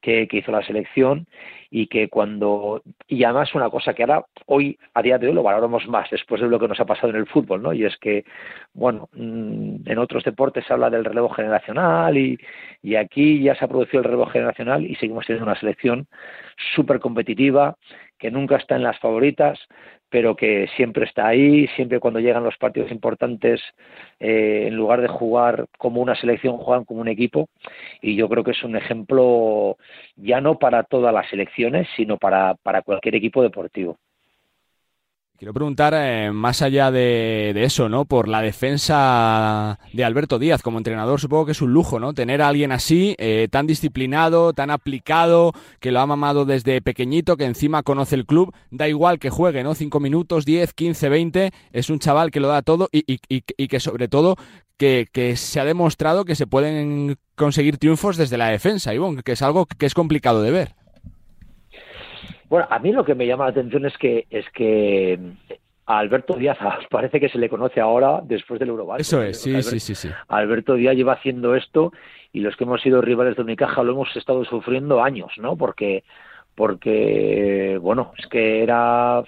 que, 0.00 0.26
que 0.26 0.38
hizo 0.38 0.50
la 0.50 0.62
selección 0.62 1.26
y 1.70 1.86
que 1.86 2.08
cuando 2.08 2.82
y 3.06 3.22
además 3.22 3.54
una 3.54 3.70
cosa 3.70 3.94
que 3.94 4.02
ahora 4.02 4.24
hoy 4.46 4.76
a 4.94 5.02
día 5.02 5.18
de 5.18 5.28
hoy 5.28 5.34
lo 5.34 5.44
valoramos 5.44 5.86
más 5.86 6.10
después 6.10 6.40
de 6.40 6.48
lo 6.48 6.58
que 6.58 6.66
nos 6.66 6.80
ha 6.80 6.84
pasado 6.84 7.10
en 7.10 7.16
el 7.16 7.26
fútbol 7.26 7.62
no 7.62 7.72
y 7.72 7.84
es 7.84 7.96
que 7.98 8.24
bueno 8.74 9.08
mm, 9.12 9.88
en 9.88 9.98
otros 9.98 10.24
deportes 10.24 10.64
se 10.66 10.72
habla 10.72 10.90
del 10.90 11.04
relevo 11.04 11.28
generacional 11.28 12.16
y, 12.16 12.38
y 12.82 12.96
aquí 12.96 13.40
ya 13.40 13.54
se 13.54 13.64
ha 13.64 13.68
producido 13.68 14.00
el 14.00 14.04
relevo 14.04 14.26
generacional 14.26 14.84
y 14.84 14.96
seguimos 14.96 15.26
teniendo 15.26 15.48
una 15.48 15.60
selección 15.60 16.08
súper 16.74 16.98
competitiva 16.98 17.76
que 18.18 18.30
nunca 18.30 18.56
está 18.56 18.76
en 18.76 18.82
las 18.82 18.98
favoritas 18.98 19.58
pero 20.08 20.36
que 20.36 20.68
siempre 20.76 21.04
está 21.04 21.26
ahí, 21.26 21.66
siempre 21.76 22.00
cuando 22.00 22.20
llegan 22.20 22.44
los 22.44 22.56
partidos 22.56 22.90
importantes, 22.90 23.60
eh, 24.20 24.64
en 24.68 24.76
lugar 24.76 25.00
de 25.02 25.08
jugar 25.08 25.66
como 25.78 26.00
una 26.00 26.14
selección, 26.14 26.58
juegan 26.58 26.84
como 26.84 27.00
un 27.00 27.08
equipo. 27.08 27.48
Y 28.00 28.16
yo 28.16 28.28
creo 28.28 28.44
que 28.44 28.52
es 28.52 28.62
un 28.62 28.76
ejemplo 28.76 29.76
ya 30.16 30.40
no 30.40 30.58
para 30.58 30.84
todas 30.84 31.12
las 31.12 31.28
selecciones, 31.28 31.88
sino 31.96 32.18
para, 32.18 32.54
para 32.54 32.82
cualquier 32.82 33.16
equipo 33.16 33.42
deportivo. 33.42 33.98
Quiero 35.38 35.52
preguntar, 35.52 35.92
eh, 35.94 36.32
más 36.32 36.62
allá 36.62 36.90
de, 36.90 37.52
eso, 37.62 37.90
¿no? 37.90 38.06
Por 38.06 38.26
la 38.26 38.40
defensa 38.40 39.78
de 39.92 40.02
Alberto 40.02 40.38
Díaz 40.38 40.62
como 40.62 40.78
entrenador, 40.78 41.20
supongo 41.20 41.44
que 41.44 41.52
es 41.52 41.60
un 41.60 41.74
lujo, 41.74 42.00
¿no? 42.00 42.14
Tener 42.14 42.40
a 42.40 42.48
alguien 42.48 42.72
así, 42.72 43.14
eh, 43.18 43.46
tan 43.50 43.66
disciplinado, 43.66 44.54
tan 44.54 44.70
aplicado, 44.70 45.52
que 45.78 45.92
lo 45.92 46.00
ha 46.00 46.06
mamado 46.06 46.46
desde 46.46 46.80
pequeñito, 46.80 47.36
que 47.36 47.44
encima 47.44 47.82
conoce 47.82 48.14
el 48.14 48.24
club, 48.24 48.54
da 48.70 48.88
igual 48.88 49.18
que 49.18 49.28
juegue, 49.28 49.62
¿no? 49.62 49.74
Cinco 49.74 50.00
minutos, 50.00 50.46
diez, 50.46 50.72
quince, 50.72 51.10
veinte, 51.10 51.50
es 51.70 51.90
un 51.90 51.98
chaval 51.98 52.30
que 52.30 52.40
lo 52.40 52.48
da 52.48 52.62
todo 52.62 52.88
y, 52.90 53.04
y, 53.06 53.20
y, 53.28 53.68
que 53.68 53.78
sobre 53.78 54.08
todo 54.08 54.36
que, 54.78 55.06
que, 55.12 55.36
se 55.36 55.60
ha 55.60 55.66
demostrado 55.66 56.24
que 56.24 56.34
se 56.34 56.46
pueden 56.46 57.18
conseguir 57.34 57.76
triunfos 57.76 58.16
desde 58.16 58.38
la 58.38 58.48
defensa, 58.48 58.94
Ivonne, 58.94 59.22
que 59.22 59.32
es 59.32 59.42
algo 59.42 59.66
que 59.66 59.84
es 59.84 59.92
complicado 59.92 60.40
de 60.40 60.50
ver. 60.50 60.85
Bueno, 62.48 62.66
a 62.70 62.78
mí 62.78 62.92
lo 62.92 63.04
que 63.04 63.14
me 63.14 63.26
llama 63.26 63.44
la 63.44 63.50
atención 63.50 63.86
es 63.86 63.96
que 63.98 64.26
es 64.30 64.48
que 64.50 65.18
a 65.86 65.98
Alberto 65.98 66.34
Díaz 66.34 66.58
parece 66.90 67.20
que 67.20 67.28
se 67.28 67.38
le 67.38 67.48
conoce 67.48 67.80
ahora 67.80 68.20
después 68.22 68.60
del 68.60 68.70
Eurobasket. 68.70 69.00
Eso 69.00 69.22
es, 69.22 69.40
sí, 69.40 69.62
sí, 69.62 69.80
sí, 69.80 69.94
sí. 69.94 70.08
Alberto 70.28 70.74
Díaz 70.74 70.96
lleva 70.96 71.14
haciendo 71.14 71.54
esto 71.54 71.92
y 72.32 72.40
los 72.40 72.56
que 72.56 72.64
hemos 72.64 72.82
sido 72.82 73.00
rivales 73.00 73.36
de 73.36 73.42
Unicaja 73.42 73.82
lo 73.82 73.92
hemos 73.92 74.14
estado 74.16 74.44
sufriendo 74.44 75.02
años, 75.02 75.32
¿no? 75.38 75.56
Porque 75.56 76.04
porque 76.54 77.78
bueno, 77.80 78.12
es 78.16 78.26
que 78.28 78.62
era 78.62 79.22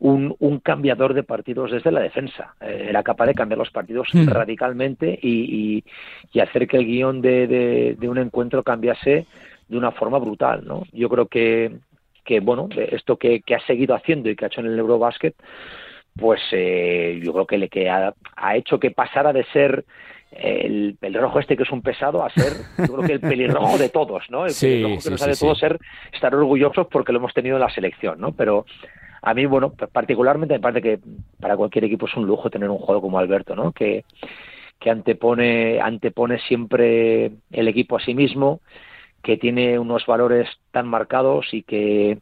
un, 0.00 0.34
un, 0.40 0.58
cambiador 0.58 1.14
de 1.14 1.22
partidos 1.22 1.70
desde 1.70 1.92
la 1.92 2.00
defensa. 2.00 2.56
Eh, 2.60 2.86
era 2.88 3.04
capaz 3.04 3.26
de 3.26 3.34
cambiar 3.34 3.58
los 3.58 3.70
partidos 3.70 4.08
hmm. 4.12 4.26
radicalmente 4.26 5.16
y, 5.22 5.84
y, 6.32 6.40
hacer 6.40 6.66
que 6.66 6.78
el 6.78 6.86
guion 6.86 7.22
de, 7.22 7.46
de, 7.46 7.96
de, 7.96 8.08
un 8.08 8.18
encuentro 8.18 8.64
cambiase 8.64 9.26
de 9.68 9.78
una 9.78 9.92
forma 9.92 10.18
brutal. 10.18 10.66
¿no? 10.66 10.82
Yo 10.92 11.08
creo 11.08 11.26
que, 11.26 11.78
que 12.24 12.40
bueno, 12.40 12.68
esto 12.76 13.16
que, 13.16 13.40
que, 13.42 13.54
ha 13.54 13.66
seguido 13.66 13.94
haciendo 13.94 14.30
y 14.30 14.36
que 14.36 14.44
ha 14.44 14.48
hecho 14.48 14.60
en 14.60 14.66
el 14.66 14.78
Eurobasket, 14.78 15.34
pues 16.18 16.40
eh, 16.52 17.20
yo 17.22 17.32
creo 17.32 17.46
que 17.46 17.58
le 17.58 17.68
que 17.68 17.88
ha, 17.88 18.14
hecho 18.54 18.78
que 18.78 18.90
pasara 18.90 19.32
de 19.32 19.44
ser 19.52 19.84
el 20.30 20.96
pelirrojo 20.98 21.40
este 21.40 21.56
que 21.56 21.62
es 21.64 21.70
un 21.70 21.82
pesado 21.82 22.24
a 22.24 22.30
ser 22.30 22.52
yo 22.78 22.94
creo 22.94 23.06
que 23.06 23.12
el 23.12 23.20
pelirrojo 23.20 23.76
de 23.76 23.90
todos, 23.90 24.24
¿no? 24.30 24.46
El 24.46 24.54
pelirrojo 24.58 25.02
que 25.02 25.10
nos 25.10 25.22
ha 25.22 25.26
de 25.26 25.36
todos 25.36 25.58
ser 25.58 25.78
estar 26.12 26.34
orgullosos 26.34 26.86
porque 26.88 27.12
lo 27.12 27.18
hemos 27.18 27.34
tenido 27.34 27.56
en 27.56 27.62
la 27.62 27.70
selección, 27.70 28.20
¿no? 28.20 28.32
Pero 28.32 28.64
a 29.22 29.34
mí, 29.34 29.46
bueno, 29.46 29.72
particularmente 29.92 30.54
me 30.54 30.60
parece 30.60 30.82
que 30.82 31.00
para 31.40 31.56
cualquier 31.56 31.84
equipo 31.84 32.06
es 32.06 32.16
un 32.16 32.26
lujo 32.26 32.50
tener 32.50 32.68
un 32.68 32.78
juego 32.78 33.00
como 33.02 33.18
Alberto, 33.18 33.54
¿no? 33.54 33.72
Que, 33.72 34.04
que 34.80 34.90
antepone, 34.90 35.80
antepone 35.80 36.40
siempre 36.40 37.30
el 37.52 37.68
equipo 37.68 37.96
a 37.96 38.00
sí 38.00 38.14
mismo, 38.14 38.60
que 39.22 39.36
tiene 39.36 39.78
unos 39.78 40.06
valores 40.06 40.48
tan 40.70 40.88
marcados 40.88 41.52
y 41.52 41.62
que 41.62 42.18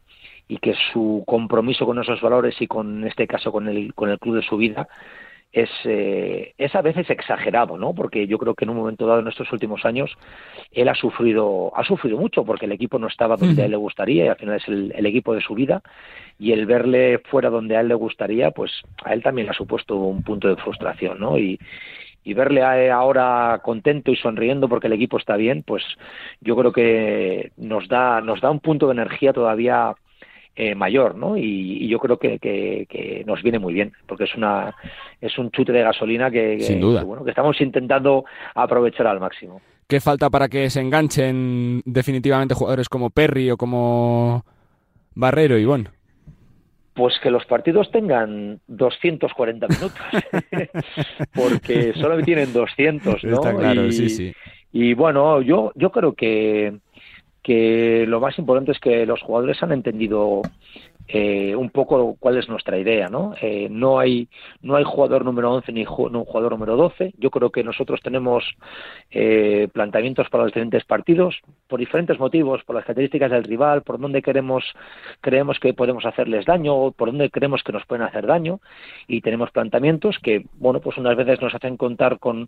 y 0.47 0.57
que 0.57 0.73
su 0.91 1.23
compromiso 1.25 1.85
con 1.85 1.99
esos 1.99 2.19
valores 2.21 2.61
y 2.61 2.67
con 2.67 3.01
en 3.01 3.07
este 3.07 3.27
caso 3.27 3.51
con 3.51 3.67
el 3.67 3.93
con 3.93 4.09
el 4.09 4.19
club 4.19 4.35
de 4.35 4.43
su 4.43 4.57
vida 4.57 4.87
es, 5.53 5.69
eh, 5.83 6.53
es 6.57 6.73
a 6.75 6.81
veces 6.81 7.09
exagerado, 7.09 7.77
¿no? 7.77 7.93
Porque 7.93 8.25
yo 8.25 8.37
creo 8.37 8.55
que 8.55 8.63
en 8.63 8.69
un 8.69 8.77
momento 8.77 9.05
dado 9.05 9.19
en 9.19 9.27
estos 9.27 9.51
últimos 9.51 9.83
años 9.83 10.09
él 10.71 10.87
ha 10.87 10.95
sufrido 10.95 11.71
ha 11.75 11.83
sufrido 11.83 12.17
mucho 12.17 12.45
porque 12.45 12.65
el 12.65 12.71
equipo 12.71 12.99
no 12.99 13.07
estaba 13.07 13.35
donde 13.35 13.61
a 13.61 13.65
él 13.65 13.71
le 13.71 13.77
gustaría 13.77 14.25
y 14.25 14.27
al 14.29 14.37
final 14.37 14.55
es 14.55 14.67
el, 14.67 14.93
el, 14.95 15.05
equipo 15.05 15.33
de 15.33 15.41
su 15.41 15.53
vida 15.53 15.81
y 16.39 16.53
el 16.53 16.65
verle 16.65 17.19
fuera 17.29 17.49
donde 17.49 17.75
a 17.75 17.81
él 17.81 17.89
le 17.89 17.95
gustaría, 17.95 18.51
pues 18.51 18.71
a 19.03 19.13
él 19.13 19.21
también 19.21 19.47
le 19.47 19.51
ha 19.51 19.55
supuesto 19.55 19.95
un 19.95 20.23
punto 20.23 20.47
de 20.47 20.55
frustración, 20.55 21.19
¿no? 21.19 21.37
Y, 21.37 21.59
y 22.23 22.33
verle 22.33 22.91
ahora 22.91 23.59
contento 23.63 24.11
y 24.11 24.15
sonriendo 24.15 24.69
porque 24.69 24.87
el 24.87 24.93
equipo 24.93 25.17
está 25.17 25.35
bien, 25.35 25.63
pues 25.63 25.83
yo 26.39 26.55
creo 26.55 26.71
que 26.71 27.51
nos 27.57 27.87
da, 27.87 28.21
nos 28.21 28.41
da 28.41 28.51
un 28.51 28.59
punto 28.59 28.87
de 28.87 28.93
energía 28.93 29.33
todavía 29.33 29.95
eh, 30.55 30.75
mayor, 30.75 31.15
¿no? 31.15 31.37
Y, 31.37 31.87
yo 31.87 31.97
creo 31.97 32.17
que, 32.17 32.37
que, 32.37 33.23
nos 33.25 33.41
viene 33.41 33.57
muy 33.57 33.73
bien, 33.73 33.93
porque 34.05 34.25
es 34.25 34.35
una 34.35 34.75
es 35.19 35.37
un 35.37 35.49
chute 35.51 35.71
de 35.71 35.81
gasolina 35.81 36.29
que, 36.29 36.79
bueno, 37.05 37.23
que 37.23 37.31
estamos 37.31 37.59
intentando 37.61 38.25
aprovechar 38.53 39.07
al 39.07 39.19
máximo. 39.19 39.61
¿Qué 39.87 39.99
falta 39.99 40.29
para 40.29 40.47
que 40.47 40.69
se 40.69 40.79
enganchen 40.81 41.81
definitivamente 41.85 42.53
jugadores 42.53 42.89
como 42.89 43.09
Perry 43.09 43.51
o 43.51 43.57
como 43.57 44.45
Barrero 45.15 45.57
y 45.57 45.65
bueno? 45.65 45.89
Pues 46.93 47.17
que 47.23 47.31
los 47.31 47.45
partidos 47.45 47.89
tengan 47.91 48.59
240 48.67 49.67
minutos, 49.67 49.99
porque 51.33 51.93
solo 51.93 52.21
tienen 52.21 52.51
200, 52.51 53.23
¿no? 53.23 53.35
Está 53.35 53.55
claro, 53.55 53.85
y, 53.85 53.91
sí, 53.93 54.09
sí. 54.09 54.33
Y 54.73 54.93
bueno, 54.93 55.41
yo, 55.41 55.71
yo 55.75 55.91
creo 55.91 56.13
que, 56.13 56.79
que 57.41 58.05
lo 58.07 58.19
más 58.19 58.37
importante 58.37 58.71
es 58.73 58.79
que 58.79 59.05
los 59.05 59.21
jugadores 59.21 59.61
han 59.63 59.71
entendido 59.71 60.41
eh, 61.13 61.53
un 61.57 61.69
poco 61.71 62.15
cuál 62.19 62.37
es 62.37 62.47
nuestra 62.47 62.77
idea, 62.77 63.09
¿no? 63.09 63.33
Eh, 63.41 63.67
no 63.69 63.99
hay 63.99 64.29
no 64.61 64.77
hay 64.77 64.85
jugador 64.85 65.25
número 65.25 65.51
11 65.51 65.73
ni 65.73 65.81
un 65.81 66.25
jugador 66.25 66.53
número 66.53 66.77
12. 66.77 67.15
Yo 67.17 67.29
creo 67.31 67.49
que 67.49 67.65
nosotros 67.65 67.99
tenemos 68.01 68.45
eh, 69.09 69.67
planteamientos 69.73 70.29
para 70.29 70.43
los 70.43 70.53
diferentes 70.53 70.85
partidos 70.85 71.35
por 71.67 71.81
diferentes 71.81 72.17
motivos, 72.17 72.63
por 72.63 72.77
las 72.77 72.85
características 72.85 73.29
del 73.29 73.43
rival, 73.43 73.81
por 73.81 73.99
dónde 73.99 74.21
queremos 74.21 74.63
creemos 75.19 75.59
que 75.59 75.73
podemos 75.73 76.05
hacerles 76.05 76.45
daño, 76.45 76.91
por 76.91 77.09
dónde 77.09 77.29
creemos 77.29 77.61
que 77.63 77.73
nos 77.73 77.85
pueden 77.85 78.05
hacer 78.05 78.25
daño 78.25 78.61
y 79.07 79.19
tenemos 79.19 79.51
planteamientos 79.51 80.17
que, 80.19 80.45
bueno, 80.59 80.79
pues 80.79 80.97
unas 80.97 81.17
veces 81.17 81.41
nos 81.41 81.53
hacen 81.53 81.75
contar 81.75 82.19
con, 82.19 82.47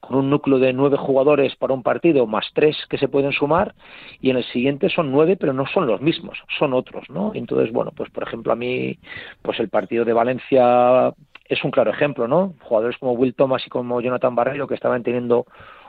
con 0.00 0.16
un 0.16 0.30
núcleo 0.30 0.58
de 0.58 0.72
nueve 0.72 0.96
jugadores 0.96 1.56
para 1.56 1.74
un 1.74 1.82
partido 1.82 2.26
más 2.26 2.46
tres 2.54 2.76
que 2.88 2.96
se 2.96 3.08
pueden 3.08 3.32
sumar 3.32 3.74
y 4.22 4.30
en 4.30 4.38
el 4.38 4.44
siguiente 4.44 4.88
son 4.88 5.12
nueve 5.12 5.36
pero 5.36 5.52
no 5.52 5.66
son 5.66 5.86
los 5.86 6.00
mismos, 6.00 6.38
son 6.58 6.72
otros, 6.72 7.04
¿no? 7.10 7.32
Entonces, 7.34 7.70
bueno, 7.70 7.92
pues 7.98 8.10
por 8.10 8.22
ejemplo 8.22 8.52
a 8.52 8.56
mí, 8.56 8.98
pues 9.42 9.58
el 9.58 9.68
partido 9.68 10.04
de 10.04 10.12
Valencia 10.12 11.12
es 11.44 11.64
un 11.64 11.72
claro 11.72 11.90
ejemplo, 11.90 12.28
¿no? 12.28 12.54
Jugadores 12.62 12.96
como 12.98 13.12
Will 13.12 13.34
Thomas 13.34 13.66
y 13.66 13.70
como 13.70 14.00
Jonathan 14.00 14.36
Barreiro 14.36 14.68
que 14.68 14.74
estaban 14.74 15.02
teniendo 15.02 15.46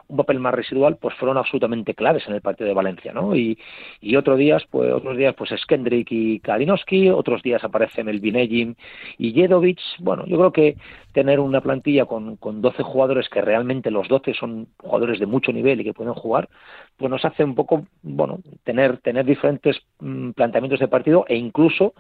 un 0.08 0.18
papel 0.18 0.40
más 0.40 0.56
residual, 0.56 0.98
pues 0.98 1.14
fueron 1.16 1.38
absolutamente 1.38 1.94
claves 1.94 2.28
en 2.28 2.34
el 2.34 2.42
partido 2.42 2.68
de 2.68 2.74
Valencia, 2.74 3.14
¿no? 3.14 3.36
Y, 3.36 3.60
y 4.02 4.16
otros 4.16 4.40
días, 4.40 4.64
pues 4.72 4.92
otros 4.92 5.16
días, 5.16 5.36
pues 5.36 5.52
es 5.52 5.64
Kendrick 5.68 6.08
y 6.10 6.40
Kalinowski, 6.40 7.10
otros 7.10 7.44
días 7.44 7.64
aparecen 7.64 8.10
el 8.10 8.20
Vinegin 8.20 8.76
y 9.20 9.34
Jedovic. 9.34 9.80
Bueno, 10.00 10.26
yo 10.26 10.38
creo 10.38 10.52
que 10.52 10.78
tener 11.14 11.40
una 11.40 11.62
plantilla 11.62 12.06
con, 12.06 12.38
con 12.38 12.60
12 12.60 12.82
jugadores 12.82 13.30
que 13.30 13.42
realmente 13.42 13.92
los 13.92 14.08
12 14.08 14.34
son 14.34 14.70
jugadores 14.82 15.20
de 15.20 15.28
mucho 15.28 15.54
nivel 15.54 15.82
y 15.82 15.84
que 15.84 15.94
pueden 15.94 16.16
jugar, 16.16 16.50
pues 17.00 17.10
nos 17.10 17.26
hace 17.26 17.44
un 17.44 17.56
poco, 17.56 17.88
bueno, 18.04 18.40
tener 18.64 18.98
tener 18.98 19.26
diferentes 19.26 19.78
mm, 20.00 20.32
planteamientos 20.32 20.80
de 20.80 20.88
partido 20.88 21.26
e 21.28 21.36
incluso 21.36 21.94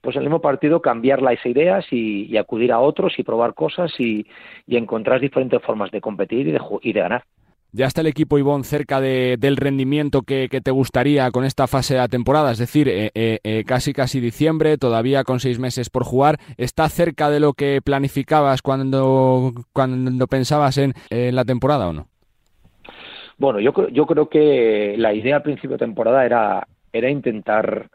pues 0.00 0.16
en 0.16 0.22
el 0.22 0.28
mismo 0.28 0.40
partido 0.40 0.82
cambiar 0.82 1.22
las 1.22 1.44
ideas 1.46 1.84
y, 1.92 2.36
acudir 2.36 2.72
a 2.72 2.80
otros 2.80 3.18
y 3.18 3.22
probar 3.22 3.54
cosas 3.54 3.92
y, 3.98 4.26
encontrar 4.66 5.20
diferentes 5.20 5.62
formas 5.62 5.90
de 5.90 6.00
competir 6.00 6.48
y 6.48 6.52
de, 6.52 6.60
y 6.82 6.92
de 6.92 7.00
ganar. 7.00 7.24
¿Ya 7.70 7.86
está 7.86 8.00
el 8.00 8.06
equipo 8.06 8.38
Ivón 8.38 8.64
cerca 8.64 8.98
de, 8.98 9.36
del 9.38 9.58
rendimiento 9.58 10.22
que, 10.22 10.48
te 10.48 10.70
gustaría 10.70 11.30
con 11.30 11.44
esta 11.44 11.66
fase 11.66 11.94
de 11.94 12.00
la 12.00 12.08
temporada? 12.08 12.50
Es 12.50 12.58
decir, 12.58 12.88
eh, 12.88 13.10
eh, 13.14 13.40
eh, 13.44 13.64
casi 13.66 13.92
casi 13.92 14.20
diciembre, 14.20 14.78
todavía 14.78 15.22
con 15.22 15.38
seis 15.38 15.58
meses 15.58 15.90
por 15.90 16.04
jugar. 16.04 16.40
¿Está 16.56 16.88
cerca 16.88 17.28
de 17.28 17.40
lo 17.40 17.52
que 17.52 17.80
planificabas 17.84 18.62
cuando, 18.62 19.52
cuando 19.74 20.26
pensabas 20.28 20.78
en, 20.78 20.94
la 21.10 21.44
temporada 21.44 21.88
o 21.88 21.92
no? 21.92 22.06
Bueno, 23.38 23.60
yo, 23.60 23.72
yo 23.88 24.06
creo 24.06 24.28
que 24.28 24.96
la 24.98 25.14
idea 25.14 25.36
al 25.36 25.42
principio 25.42 25.76
de 25.76 25.86
temporada 25.86 26.26
era, 26.26 26.66
era 26.92 27.08
intentar 27.08 27.88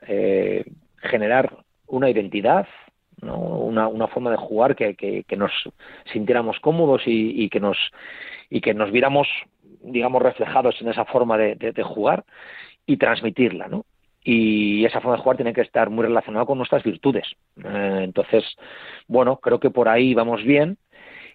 generar 1.01 1.58
una 1.88 2.10
identidad, 2.10 2.67
¿no? 3.21 3.38
una, 3.38 3.88
una 3.88 4.08
forma 4.08 4.32
de 4.32 4.38
jugar 4.38 4.75
que, 4.75 4.95
que, 4.95 5.38
nos 5.38 5.51
sintiéramos 6.12 6.60
cómodos 6.60 7.03
y, 7.06 7.43
y, 7.43 7.49
que 7.49 7.60
nos 7.60 7.77
y 8.49 8.62
que 8.62 8.73
nos 8.73 8.91
viéramos 8.91 9.27
digamos, 9.84 10.21
reflejados 10.21 10.79
en 10.82 10.89
esa 10.89 11.06
forma 11.06 11.38
de, 11.38 11.56
de, 11.56 11.84
jugar 11.84 12.23
y 12.86 12.97
transmitirla, 12.97 13.67
¿no? 13.67 13.86
y 14.23 14.86
esa 14.86 15.01
forma 15.01 15.17
de 15.17 15.23
jugar 15.23 15.38
tiene 15.38 15.53
que 15.53 15.62
estar 15.62 15.89
muy 15.89 16.06
relacionada 16.06 16.45
con 16.45 16.58
nuestras 16.58 16.82
virtudes. 16.84 17.25
Eh, 17.58 18.01
entonces, 18.03 18.45
bueno, 19.08 19.38
creo 19.38 19.60
que 19.60 19.69
por 19.69 19.89
ahí 19.89 20.13
vamos 20.13 20.43
bien 20.43 20.77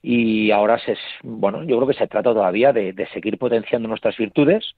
y 0.02 0.50
ahora 0.50 0.78
se, 0.78 0.96
bueno, 1.22 1.64
yo 1.64 1.76
creo 1.76 1.88
que 1.88 1.94
se 1.94 2.06
trata 2.06 2.32
todavía 2.32 2.72
de, 2.72 2.92
de 2.92 3.06
seguir 3.08 3.38
potenciando 3.38 3.88
nuestras 3.88 4.16
virtudes 4.16 4.74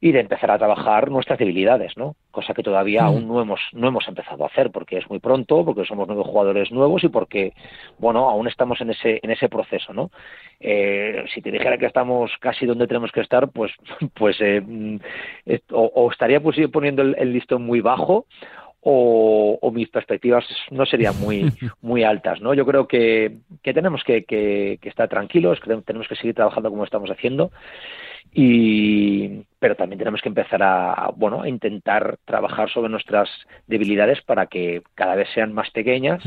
y 0.00 0.12
de 0.12 0.20
empezar 0.20 0.50
a 0.50 0.58
trabajar 0.58 1.10
nuestras 1.10 1.38
debilidades, 1.38 1.96
¿no? 1.96 2.16
Cosa 2.30 2.52
que 2.52 2.62
todavía 2.62 3.02
mm. 3.02 3.06
aún 3.06 3.28
no 3.28 3.40
hemos 3.40 3.60
no 3.72 3.88
hemos 3.88 4.06
empezado 4.08 4.44
a 4.44 4.48
hacer 4.48 4.70
porque 4.70 4.98
es 4.98 5.08
muy 5.08 5.20
pronto, 5.20 5.64
porque 5.64 5.86
somos 5.86 6.06
nuevos 6.06 6.26
jugadores 6.26 6.70
nuevos 6.70 7.02
y 7.04 7.08
porque 7.08 7.54
bueno 7.98 8.28
aún 8.28 8.46
estamos 8.46 8.80
en 8.80 8.90
ese 8.90 9.20
en 9.22 9.30
ese 9.30 9.48
proceso, 9.48 9.94
¿no? 9.94 10.10
Eh, 10.60 11.24
si 11.32 11.40
te 11.40 11.50
dijera 11.50 11.78
que 11.78 11.86
estamos 11.86 12.30
casi 12.40 12.66
donde 12.66 12.86
tenemos 12.86 13.10
que 13.10 13.22
estar, 13.22 13.48
pues 13.48 13.72
pues 14.14 14.36
eh, 14.40 14.60
mm, 14.60 14.96
o, 15.72 16.10
estaría 16.12 16.40
pues, 16.40 16.56
poniendo 16.70 17.02
el, 17.02 17.32
listón 17.32 17.62
muy 17.64 17.80
bajo 17.80 18.26
o, 18.88 19.58
o, 19.60 19.70
mis 19.72 19.88
perspectivas 19.88 20.44
no 20.70 20.86
serían 20.86 21.18
muy 21.18 21.52
muy 21.82 22.04
altas, 22.04 22.40
¿no? 22.40 22.54
Yo 22.54 22.64
creo 22.64 22.86
que, 22.86 23.38
que 23.60 23.74
tenemos 23.74 24.04
que, 24.04 24.24
que, 24.24 24.78
que 24.80 24.88
estar 24.88 25.08
tranquilos, 25.08 25.58
que 25.58 25.74
tenemos 25.78 26.06
que 26.06 26.14
seguir 26.14 26.36
trabajando 26.36 26.70
como 26.70 26.84
estamos 26.84 27.10
haciendo 27.10 27.50
y 28.32 29.42
pero 29.66 29.74
también 29.74 29.98
tenemos 29.98 30.22
que 30.22 30.28
empezar 30.28 30.62
a 30.62 31.10
bueno 31.16 31.42
a 31.42 31.48
intentar 31.48 32.18
trabajar 32.24 32.70
sobre 32.70 32.88
nuestras 32.88 33.28
debilidades 33.66 34.22
para 34.22 34.46
que 34.46 34.82
cada 34.94 35.16
vez 35.16 35.28
sean 35.34 35.52
más 35.52 35.70
pequeñas 35.70 36.22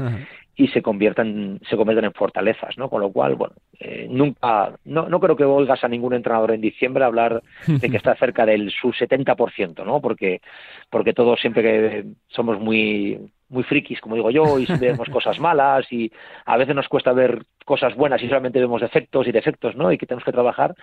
y 0.57 0.67
se 0.67 0.81
conviertan 0.81 1.61
se 1.69 1.77
conviertan 1.77 2.03
en 2.03 2.13
fortalezas 2.13 2.77
no 2.77 2.89
con 2.89 2.99
lo 2.99 3.13
cual 3.13 3.35
bueno 3.35 3.55
eh, 3.79 4.07
nunca 4.09 4.73
no, 4.83 5.07
no 5.07 5.21
creo 5.21 5.37
que 5.37 5.45
oigas 5.45 5.81
a 5.85 5.87
ningún 5.87 6.15
entrenador 6.15 6.51
en 6.51 6.59
diciembre 6.59 7.05
hablar 7.05 7.41
de 7.65 7.89
que 7.89 7.95
está 8.03 8.13
cerca 8.17 8.45
del 8.45 8.71
su 8.71 8.89
70% 8.89 9.85
no 9.85 10.01
porque 10.01 10.41
porque 10.89 11.13
todos 11.13 11.39
siempre 11.39 11.63
que 11.63 12.05
somos 12.27 12.59
muy 12.59 13.31
muy 13.49 13.63
frikis, 13.63 13.99
como 13.99 14.15
digo 14.15 14.31
yo, 14.31 14.59
y 14.59 14.65
vemos 14.79 15.09
cosas 15.09 15.39
malas 15.39 15.91
y 15.91 16.11
a 16.45 16.57
veces 16.57 16.75
nos 16.75 16.87
cuesta 16.87 17.11
ver 17.13 17.43
cosas 17.65 17.95
buenas 17.95 18.21
y 18.23 18.27
solamente 18.27 18.59
vemos 18.59 18.81
defectos 18.81 19.27
y 19.27 19.31
defectos, 19.31 19.75
¿no? 19.75 19.91
Y 19.91 19.97
que 19.97 20.05
tenemos 20.05 20.23
que 20.23 20.31
trabajar 20.31 20.75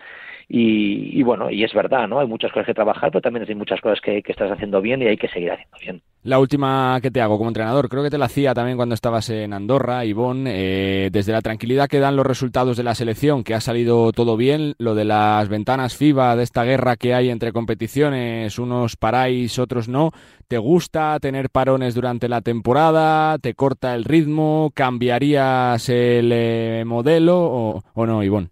y, 0.49 1.23
bueno, 1.23 1.51
y 1.51 1.65
es 1.65 1.75
verdad, 1.75 2.07
¿no? 2.07 2.21
Hay 2.21 2.29
muchas 2.29 2.53
cosas 2.53 2.67
que 2.67 2.75
trabajar, 2.75 3.11
pero 3.11 3.23
también 3.23 3.45
hay 3.49 3.55
muchas 3.55 3.81
cosas 3.81 4.01
que, 4.01 4.23
estás 4.25 4.51
haciendo 4.51 4.81
bien 4.81 5.03
y 5.03 5.07
hay 5.07 5.17
que 5.17 5.29
seguir 5.29 5.51
haciendo 5.51 5.77
bien. 5.81 6.03
La 6.27 6.41
última 6.41 6.99
que 7.01 7.13
te 7.13 7.21
hago 7.21 7.39
como 7.39 7.51
entrenador, 7.51 7.89
creo 7.89 8.03
que 8.03 8.11
te 8.11 8.19
la 8.19 8.25
hacía 8.25 8.53
también 8.53 8.77
cuando 8.77 8.97
estabas 8.97 9.31
en 9.31 9.53
Andorra, 9.53 10.05
Ivonne, 10.05 10.51
eh, 10.53 11.09
desde 11.13 11.31
la 11.31 11.41
tranquilidad 11.41 11.87
que 11.87 12.01
dan 12.01 12.17
los 12.17 12.27
resultados 12.27 12.77
de 12.77 12.83
la 12.83 12.97
selección, 12.97 13.45
que 13.45 13.55
ha 13.55 13.61
salido 13.61 14.11
todo 14.11 14.37
bien, 14.37 14.75
lo 14.79 14.97
de 14.97 15.05
las 15.05 15.49
ventanas 15.49 15.95
FIBA, 15.97 16.35
de 16.35 16.43
esta 16.43 16.65
guerra 16.65 16.97
que 16.97 17.15
hay 17.15 17.31
entre 17.31 17.53
competiciones, 17.53 18.59
unos 18.59 18.97
paráis, 18.97 19.61
otros 19.61 19.87
no, 19.87 20.11
¿te 20.49 20.59
gusta 20.59 21.17
tener 21.21 21.49
parones 21.49 21.95
durante 21.95 22.29
la 22.29 22.41
temporada? 22.41 23.39
¿Te 23.39 23.55
corta 23.55 23.95
el 23.95 24.03
ritmo? 24.03 24.73
¿Cambiarías 24.75 25.89
el 25.89 26.33
eh, 26.33 26.83
modelo 26.85 27.39
o, 27.39 27.83
o 27.95 28.05
no, 28.05 28.25
Ivonne? 28.25 28.51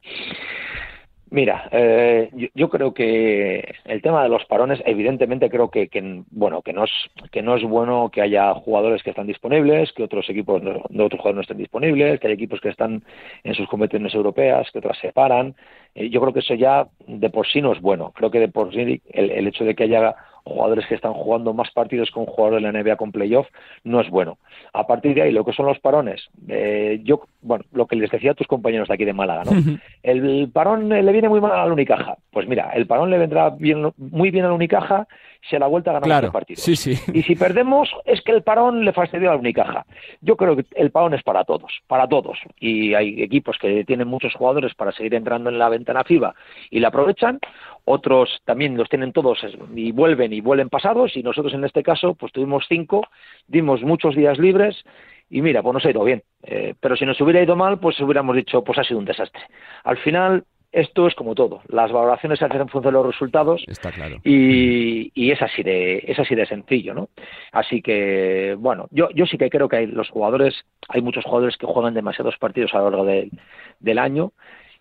Mira, 1.35 1.69
eh, 1.73 2.31
yo, 2.55 2.71
creo 2.71 2.95
que 2.95 3.75
el 3.87 4.03
tema 4.03 4.23
de 4.23 4.29
los 4.29 4.45
parones, 4.45 4.81
evidentemente 4.87 5.51
creo 5.51 5.69
que, 5.69 5.91
bueno 6.31 6.63
que 6.63 6.73
no 6.73 6.85
es 6.85 6.93
que 7.33 7.43
no 7.43 7.57
es 7.57 7.65
bueno 7.65 8.09
que 8.13 8.23
haya 8.23 8.55
jugadores 8.55 9.03
que 9.03 9.11
están 9.11 9.27
disponibles, 9.27 9.93
que 9.95 10.05
otros 10.05 10.31
equipos 10.31 10.63
de 10.63 10.71
otros 10.71 11.21
jugadores 11.21 11.35
no 11.35 11.41
estén 11.41 11.59
disponibles, 11.59 12.21
que 12.21 12.29
hay 12.29 12.35
equipos 12.35 12.61
que 12.61 12.69
están 12.69 13.03
en 13.43 13.55
sus 13.57 13.67
competiciones 13.67 14.15
europeas, 14.15 14.71
que 14.71 14.79
otras 14.79 14.97
se 14.99 15.13
paran. 15.13 15.57
Eh, 15.97 16.09
yo 16.09 16.21
creo 16.21 16.33
que 16.33 16.39
eso 16.39 16.55
ya 16.55 16.87
de 17.09 17.31
por 17.31 17.49
sí 17.49 17.61
no 17.61 17.73
es 17.73 17.81
bueno. 17.81 18.13
Creo 18.15 18.31
que 18.31 18.39
de 18.39 18.49
por 18.49 18.73
sí 18.73 19.03
el, 19.11 19.31
el 19.33 19.49
hecho 19.49 19.65
de 19.65 19.75
que 19.75 19.83
haya 19.83 20.15
jugadores 20.45 20.87
que 20.87 20.95
están 20.95 21.15
jugando 21.15 21.55
más 21.55 21.71
partidos 21.71 22.11
con 22.11 22.27
jugadores 22.27 22.63
de 22.63 22.73
la 22.73 22.83
NBA 22.83 22.97
con 22.97 23.13
playoff, 23.13 23.47
no 23.83 24.01
es 24.01 24.11
bueno. 24.11 24.39
A 24.73 24.87
partir 24.87 25.15
de 25.15 25.23
ahí, 25.23 25.33
lo 25.33 25.45
que 25.45 25.53
son 25.53 25.67
los 25.67 25.79
parones, 25.79 26.29
eh, 26.49 27.01
yo, 27.03 27.23
bueno, 27.41 27.65
lo 27.73 27.87
que 27.87 27.97
les 27.97 28.11
decía 28.11 28.33
a 28.33 28.35
tus 28.35 28.47
compañeros 28.47 28.89
de 28.89 28.95
aquí 28.95 29.05
de 29.05 29.15
Málaga, 29.15 29.45
¿no? 29.45 29.79
El 30.03 30.51
parón 30.53 30.89
le 30.89 31.13
viene 31.13 31.29
muy 31.29 31.41
mal 31.41 31.53
a 31.53 31.67
la 31.67 31.73
Unicaja. 31.73 32.19
Pues 32.31 32.47
mira, 32.47 32.71
el 32.75 32.87
parón 32.87 33.11
le 33.11 33.19
vendrá 33.19 33.51
bien, 33.51 33.91
muy 33.97 34.31
bien 34.31 34.45
a 34.45 34.49
la 34.49 34.55
Unicaja 34.55 35.09
si 35.49 35.57
a 35.57 35.59
la 35.59 35.67
vuelta 35.67 35.93
ganamos 35.93 36.25
el 36.25 36.31
partido. 36.31 36.61
Sí, 36.61 36.77
sí. 36.77 36.99
Y 37.13 37.23
si 37.23 37.37
perdemos, 37.37 37.91
es 38.05 38.23
que 38.23 38.33
el 38.33 38.43
parón 38.43 38.85
le 38.85 38.93
fastidió 38.93 39.31
a 39.31 39.35
la 39.35 39.41
Unicaja. 39.41 39.85
Yo 40.21 40.37
creo 40.37 40.57
que 40.57 40.65
el 40.75 40.91
parón 40.91 41.15
es 41.15 41.23
para 41.23 41.45
todos, 41.45 41.81
para 41.87 42.09
todos. 42.09 42.39
Y 42.59 42.95
hay 42.95 43.23
equipos 43.23 43.59
que 43.59 43.85
tienen 43.85 44.09
muchos 44.09 44.35
jugadores 44.35 44.75
para 44.75 44.93
seguir 44.93 45.15
entrando 45.15 45.51
en 45.51 45.59
la 45.59 45.69
ventana 45.69 46.05
FIBA 46.05 46.35
y 46.71 46.81
la 46.81 46.89
aprovechan, 46.89 47.39
otros 47.85 48.41
también 48.45 48.77
los 48.77 48.89
tienen 48.89 49.13
todos 49.13 49.39
y 49.75 49.93
vuelven 49.93 50.33
y 50.33 50.41
vuelven 50.41 50.71
pasados 50.71 51.17
y 51.17 51.23
nosotros 51.23 51.53
en 51.55 51.65
este 51.65 51.83
caso 51.83 52.15
pues 52.15 52.33
tuvimos 52.33 52.65
cinco, 52.69 53.07
dimos 53.47 53.83
muchos 53.83 54.17
días 54.17 54.39
libres 54.39 54.85
y 55.31 55.43
mira, 55.43 55.63
pues 55.63 55.75
nos 55.75 55.85
ha 55.85 55.91
ido 55.91 56.05
bien. 56.05 56.23
Eh, 56.43 56.75
pero 56.79 56.97
si 56.97 57.05
nos 57.07 57.21
hubiera 57.21 57.43
ido 57.43 57.57
mal, 57.57 57.79
pues 57.79 57.99
hubiéramos 58.01 58.37
dicho, 58.37 58.63
pues 58.63 58.79
ha 58.79 58.85
sido 58.85 58.99
un 58.99 59.05
desastre. 59.05 59.43
Al 59.83 59.97
final, 59.99 60.45
esto 60.75 61.07
es 61.07 61.15
como 61.15 61.35
todo. 61.35 61.63
Las 61.69 61.93
valoraciones 61.93 62.39
se 62.39 62.45
hacen 62.45 62.63
en 62.63 62.69
función 62.69 62.93
de 62.93 62.99
los 62.99 63.07
resultados. 63.07 63.63
Está 63.67 63.93
claro. 63.93 64.17
Y, 64.25 65.13
y, 65.15 65.31
es 65.31 65.41
así 65.41 65.63
de 65.63 66.05
es 66.07 66.19
así 66.19 66.35
de 66.35 66.47
sencillo, 66.47 66.95
¿no? 66.95 67.09
Así 67.53 67.81
que 67.81 68.57
bueno, 68.59 68.89
yo 68.91 69.09
yo 69.15 69.25
sí 69.27 69.39
que 69.39 69.51
creo 69.51 69.69
que 69.69 69.77
hay 69.77 69.87
los 69.87 70.11
jugadores, 70.11 70.65
hay 70.89 71.01
muchos 71.01 71.25
jugadores 71.25 71.57
que 71.57 71.67
juegan 71.67 71.95
demasiados 71.95 72.37
partidos 72.39 72.75
a 72.75 72.79
lo 72.79 72.91
largo 72.91 73.05
del 73.05 73.99
año 73.99 74.33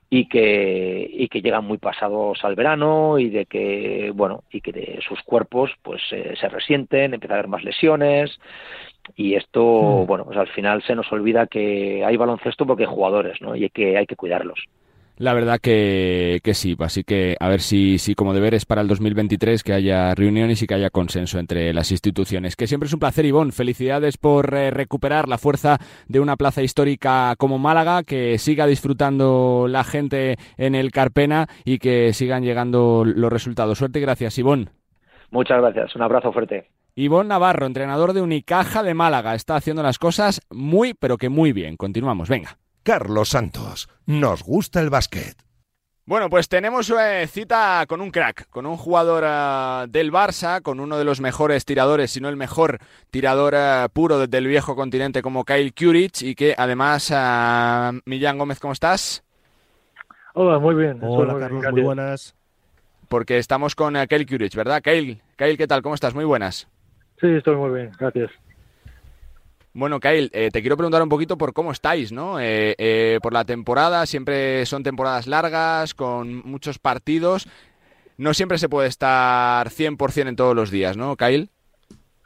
y 0.10 0.27
que 0.27 1.08
y 1.12 1.27
que 1.27 1.41
llegan 1.41 1.65
muy 1.65 1.77
pasados 1.77 2.43
al 2.43 2.56
verano 2.56 3.19
y 3.19 3.29
de 3.29 3.45
que 3.45 4.12
bueno 4.13 4.43
y 4.51 4.62
que 4.62 4.71
de 4.71 4.99
sus 5.08 5.21
cuerpos 5.23 5.71
pues 5.82 6.01
eh, 6.12 6.36
se 6.39 6.49
resienten 6.49 7.13
empieza 7.13 7.34
a 7.34 7.38
haber 7.38 7.47
más 7.47 7.63
lesiones 7.63 8.39
y 9.15 9.34
esto 9.34 10.03
hmm. 10.03 10.06
bueno 10.06 10.25
pues 10.25 10.38
al 10.38 10.47
final 10.49 10.84
se 10.84 10.93
nos 10.93 11.12
olvida 11.12 11.47
que 11.47 12.06
hay 12.06 12.15
baloncesto 12.15 12.65
porque 12.67 12.84
hay 12.84 12.89
jugadores 12.89 13.41
no 13.41 13.56
y 13.56 13.67
que 13.71 13.97
hay 13.97 14.06
que 14.06 14.15
cuidarlos 14.15 14.67
La 15.17 15.34
verdad 15.34 15.60
que, 15.62 16.39
que, 16.43 16.56
sí, 16.56 16.76
así 16.80 17.04
que 17.04 17.38
a 17.39 17.47
ver 17.47 17.62
si, 17.62 17.99
si 17.99 18.15
como 18.15 18.34
deber 18.34 18.56
es 18.56 18.65
para 18.65 18.82
el 18.82 18.88
2023 18.88 19.63
que 19.63 19.73
haya 19.73 20.15
reuniones 20.15 20.62
y 20.62 20.67
que 20.67 20.73
haya 20.73 20.89
consenso 20.89 21.38
entre 21.38 21.71
las 21.71 21.91
instituciones. 21.91 22.56
Que 22.56 22.65
siempre 22.65 22.88
es 22.88 22.93
un 22.93 22.99
placer, 22.99 23.23
Ivonne. 23.26 23.52
Felicidades 23.52 24.17
por 24.17 24.54
eh, 24.56 24.71
recuperar 24.71 25.30
la 25.30 25.38
fuerza 25.38 25.78
de 26.08 26.19
una 26.19 26.36
plaza 26.36 26.63
histórica 26.63 27.36
como 27.38 27.60
Málaga, 27.60 28.04
que 28.04 28.39
siga 28.39 28.65
disfrutando 28.65 29.67
la 29.69 29.84
gente 29.84 30.38
en 30.58 30.73
el 30.73 30.91
Carpena 30.91 31.47
y 31.63 31.78
que 31.78 32.12
sigan 32.13 32.43
llegando 32.43 33.04
los 33.06 33.32
resultados. 33.32 33.78
Suerte 33.78 33.99
y 33.99 34.02
gracias, 34.02 34.38
Ivonne. 34.39 34.69
Muchas 35.30 35.62
gracias, 35.62 35.95
un 35.95 36.02
abrazo 36.02 36.32
fuerte. 36.34 36.69
Ivonne 36.95 37.30
Navarro, 37.30 37.65
entrenador 37.65 38.13
de 38.13 38.21
Unicaja 38.21 38.84
de 38.84 38.93
Málaga, 38.93 39.36
está 39.36 39.56
haciendo 39.56 39.84
las 39.84 39.99
cosas 39.99 40.41
muy, 40.52 40.93
pero 40.93 41.17
que 41.17 41.30
muy 41.30 41.52
bien. 41.52 41.76
Continuamos, 41.76 42.30
venga. 42.30 42.58
Carlos 42.84 43.30
Santos. 43.30 43.88
Nos 44.06 44.43
gusta 44.43 44.82
el 44.82 44.89
básquet. 44.89 45.36
Bueno, 46.06 46.30
pues 46.30 46.50
tenemos 46.50 46.89
eh, 46.89 47.26
cita 47.28 47.86
con 47.88 48.02
un 48.02 48.12
crack, 48.12 48.50
con 48.50 48.65
un 48.65 48.76
jugador 48.76 49.24
uh, 49.24 49.89
del 49.89 50.12
Barça, 50.12 50.62
con 50.62 50.82
uno 50.82 50.98
de 50.98 51.06
los 51.06 51.22
mejores 51.22 51.63
tiradores, 51.63 52.12
si 52.12 52.19
no 52.19 52.28
el 52.28 52.36
mejor 52.36 52.80
tirador 53.10 53.54
uh, 53.54 53.88
puro 53.88 54.28
del 54.28 54.48
viejo 54.48 54.76
continente 54.76 55.22
como 55.22 55.46
Kyle 55.46 55.74
Curich 55.74 56.22
y 56.22 56.36
que 56.36 56.56
además, 56.58 57.10
uh, 57.10 58.02
Millán 58.04 58.38
Gómez, 58.38 58.60
¿cómo 58.60 58.74
estás? 58.74 59.24
Hola, 60.34 60.60
muy 60.60 60.76
bien. 60.76 61.00
Hola, 61.02 61.39
Carlos, 61.39 61.63
muy 61.72 61.82
buenas. 61.84 62.36
Porque 63.08 63.38
estamos 63.38 63.74
con 63.74 63.93
Kyle 64.08 64.26
Curich, 64.26 64.56
¿verdad? 64.56 64.82
Kyle, 64.82 65.22
Kyle, 65.38 65.58
¿qué 65.58 65.67
tal? 65.67 65.82
¿Cómo 65.82 65.96
estás? 65.96 66.13
Muy 66.13 66.26
buenas. 66.26 66.67
Sí, 67.22 67.28
estoy 67.28 67.56
muy 67.56 67.72
bien, 67.72 67.91
gracias. 67.98 68.30
Bueno, 69.75 69.99
Kyle, 69.99 70.29
eh, 70.33 70.51
te 70.51 70.62
quiero 70.62 70.77
preguntar 70.77 71.01
un 71.01 71.09
poquito 71.09 71.36
por 71.36 71.51
cómo 71.51 71.71
estáis, 71.71 72.12
¿no? 72.12 72.39
Eh, 72.39 72.75
eh, 72.77 73.19
por 73.23 73.33
la 73.33 73.43
temporada, 73.43 74.05
siempre 74.05 74.67
son 74.67 74.83
temporadas 74.83 75.25
largas, 75.25 75.95
con 75.95 76.47
muchos 76.47 76.77
partidos. 76.77 77.47
No 78.17 78.36
siempre 78.36 78.59
se 78.59 78.69
puede 78.69 78.88
estar 78.88 79.69
100% 79.69 80.27
en 80.27 80.36
todos 80.36 80.55
los 80.55 80.69
días, 80.69 80.95
¿no, 80.95 81.15
Kyle? 81.15 81.49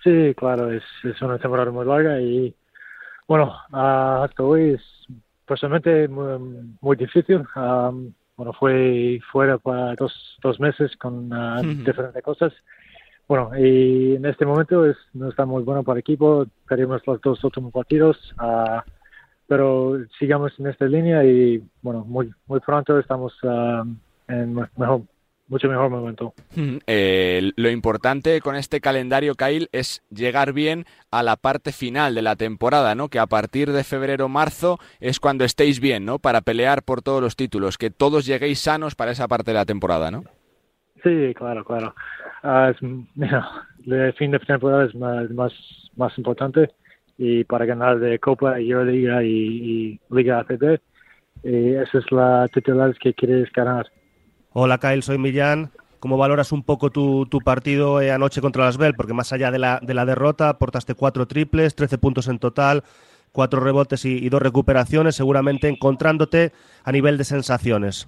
Sí, 0.03 0.33
claro, 0.35 0.71
es, 0.73 0.83
es 1.05 1.21
una 1.21 1.37
temporada 1.37 1.71
muy 1.71 1.85
larga 1.85 2.19
y, 2.19 2.53
bueno, 3.27 3.55
uh, 3.71 4.23
hasta 4.23 4.43
hoy 4.43 4.73
es 4.73 4.81
personalmente 5.45 6.09
muy, 6.09 6.75
muy 6.81 6.97
difícil. 6.97 7.45
Um, 7.55 8.13
bueno, 8.35 8.51
fue 8.59 9.21
fuera 9.31 9.57
para 9.57 9.95
dos, 9.95 10.37
dos 10.43 10.59
meses 10.59 10.95
con 10.97 11.31
uh, 11.31 11.61
diferentes 11.63 12.21
cosas 12.23 12.53
bueno, 13.27 13.51
y 13.57 14.15
en 14.15 14.25
este 14.25 14.45
momento 14.45 14.85
es, 14.85 14.95
no 15.13 15.29
está 15.29 15.45
muy 15.45 15.63
bueno 15.63 15.83
para 15.83 15.97
el 15.97 16.01
equipo, 16.01 16.45
perdimos 16.67 17.01
los 17.05 17.21
dos 17.21 17.43
últimos 17.43 17.73
partidos, 17.73 18.17
uh, 18.41 18.79
pero 19.47 19.97
sigamos 20.17 20.53
en 20.59 20.67
esta 20.67 20.85
línea 20.85 21.23
y 21.25 21.61
bueno, 21.81 22.05
muy, 22.05 22.31
muy 22.47 22.59
pronto 22.61 22.97
estamos 22.97 23.33
uh, 23.43 23.83
en 24.27 24.53
mejor, 24.77 25.01
mucho 25.49 25.67
mejor 25.67 25.89
momento. 25.89 26.33
Eh, 26.87 27.51
lo 27.55 27.69
importante 27.69 28.39
con 28.41 28.55
este 28.55 28.81
calendario, 28.81 29.35
Kyle, 29.35 29.69
es 29.71 30.03
llegar 30.09 30.53
bien 30.53 30.85
a 31.11 31.23
la 31.23 31.35
parte 31.35 31.71
final 31.71 32.15
de 32.15 32.21
la 32.21 32.35
temporada, 32.35 32.95
¿no? 32.95 33.09
Que 33.09 33.19
a 33.19 33.27
partir 33.27 33.71
de 33.71 33.83
febrero-marzo 33.83 34.79
es 34.99 35.19
cuando 35.19 35.45
estéis 35.45 35.79
bien, 35.79 36.05
¿no? 36.05 36.19
Para 36.19 36.41
pelear 36.41 36.83
por 36.83 37.01
todos 37.01 37.21
los 37.21 37.35
títulos, 37.35 37.77
que 37.77 37.89
todos 37.89 38.25
lleguéis 38.25 38.59
sanos 38.59 38.95
para 38.95 39.11
esa 39.11 39.27
parte 39.27 39.51
de 39.51 39.55
la 39.55 39.65
temporada, 39.65 40.11
¿no? 40.11 40.23
Sí, 41.03 41.33
claro, 41.35 41.63
claro. 41.63 41.93
Uh, 42.43 42.73
el 43.91 44.13
fin 44.13 44.31
de 44.31 44.39
temporada 44.39 44.85
es 44.85 44.95
más, 44.95 45.29
más, 45.31 45.53
más 45.95 46.17
importante 46.17 46.69
y 47.17 47.43
para 47.43 47.65
ganar 47.65 47.99
de 47.99 48.19
Copa, 48.19 48.59
Euroliga 48.59 49.23
y, 49.23 49.29
y 49.29 49.99
Liga 50.09 50.39
ACB, 50.39 50.79
y 51.43 51.73
esa 51.73 51.97
es 51.97 52.11
la 52.11 52.47
titular 52.53 52.95
que 52.97 53.13
quieres 53.13 53.51
ganar. 53.51 53.87
Hola 54.53 54.77
Kyle, 54.77 55.03
soy 55.03 55.17
Millán. 55.17 55.71
¿Cómo 55.99 56.17
valoras 56.17 56.51
un 56.51 56.63
poco 56.63 56.91
tu, 56.91 57.25
tu 57.25 57.39
partido 57.39 58.01
eh, 58.01 58.11
anoche 58.11 58.39
contra 58.39 58.65
las 58.65 58.77
Bell? 58.77 58.93
Porque 58.93 59.13
más 59.13 59.33
allá 59.33 59.49
de 59.49 59.57
la, 59.57 59.79
de 59.81 59.95
la 59.95 60.05
derrota, 60.05 60.49
aportaste 60.49 60.93
cuatro 60.93 61.27
triples, 61.27 61.75
13 61.75 61.97
puntos 61.97 62.27
en 62.27 62.37
total, 62.37 62.83
cuatro 63.31 63.61
rebotes 63.61 64.05
y 64.05 64.29
dos 64.29 64.41
recuperaciones, 64.41 65.15
seguramente 65.15 65.67
encontrándote 65.67 66.51
a 66.83 66.91
nivel 66.91 67.17
de 67.17 67.23
sensaciones. 67.23 68.07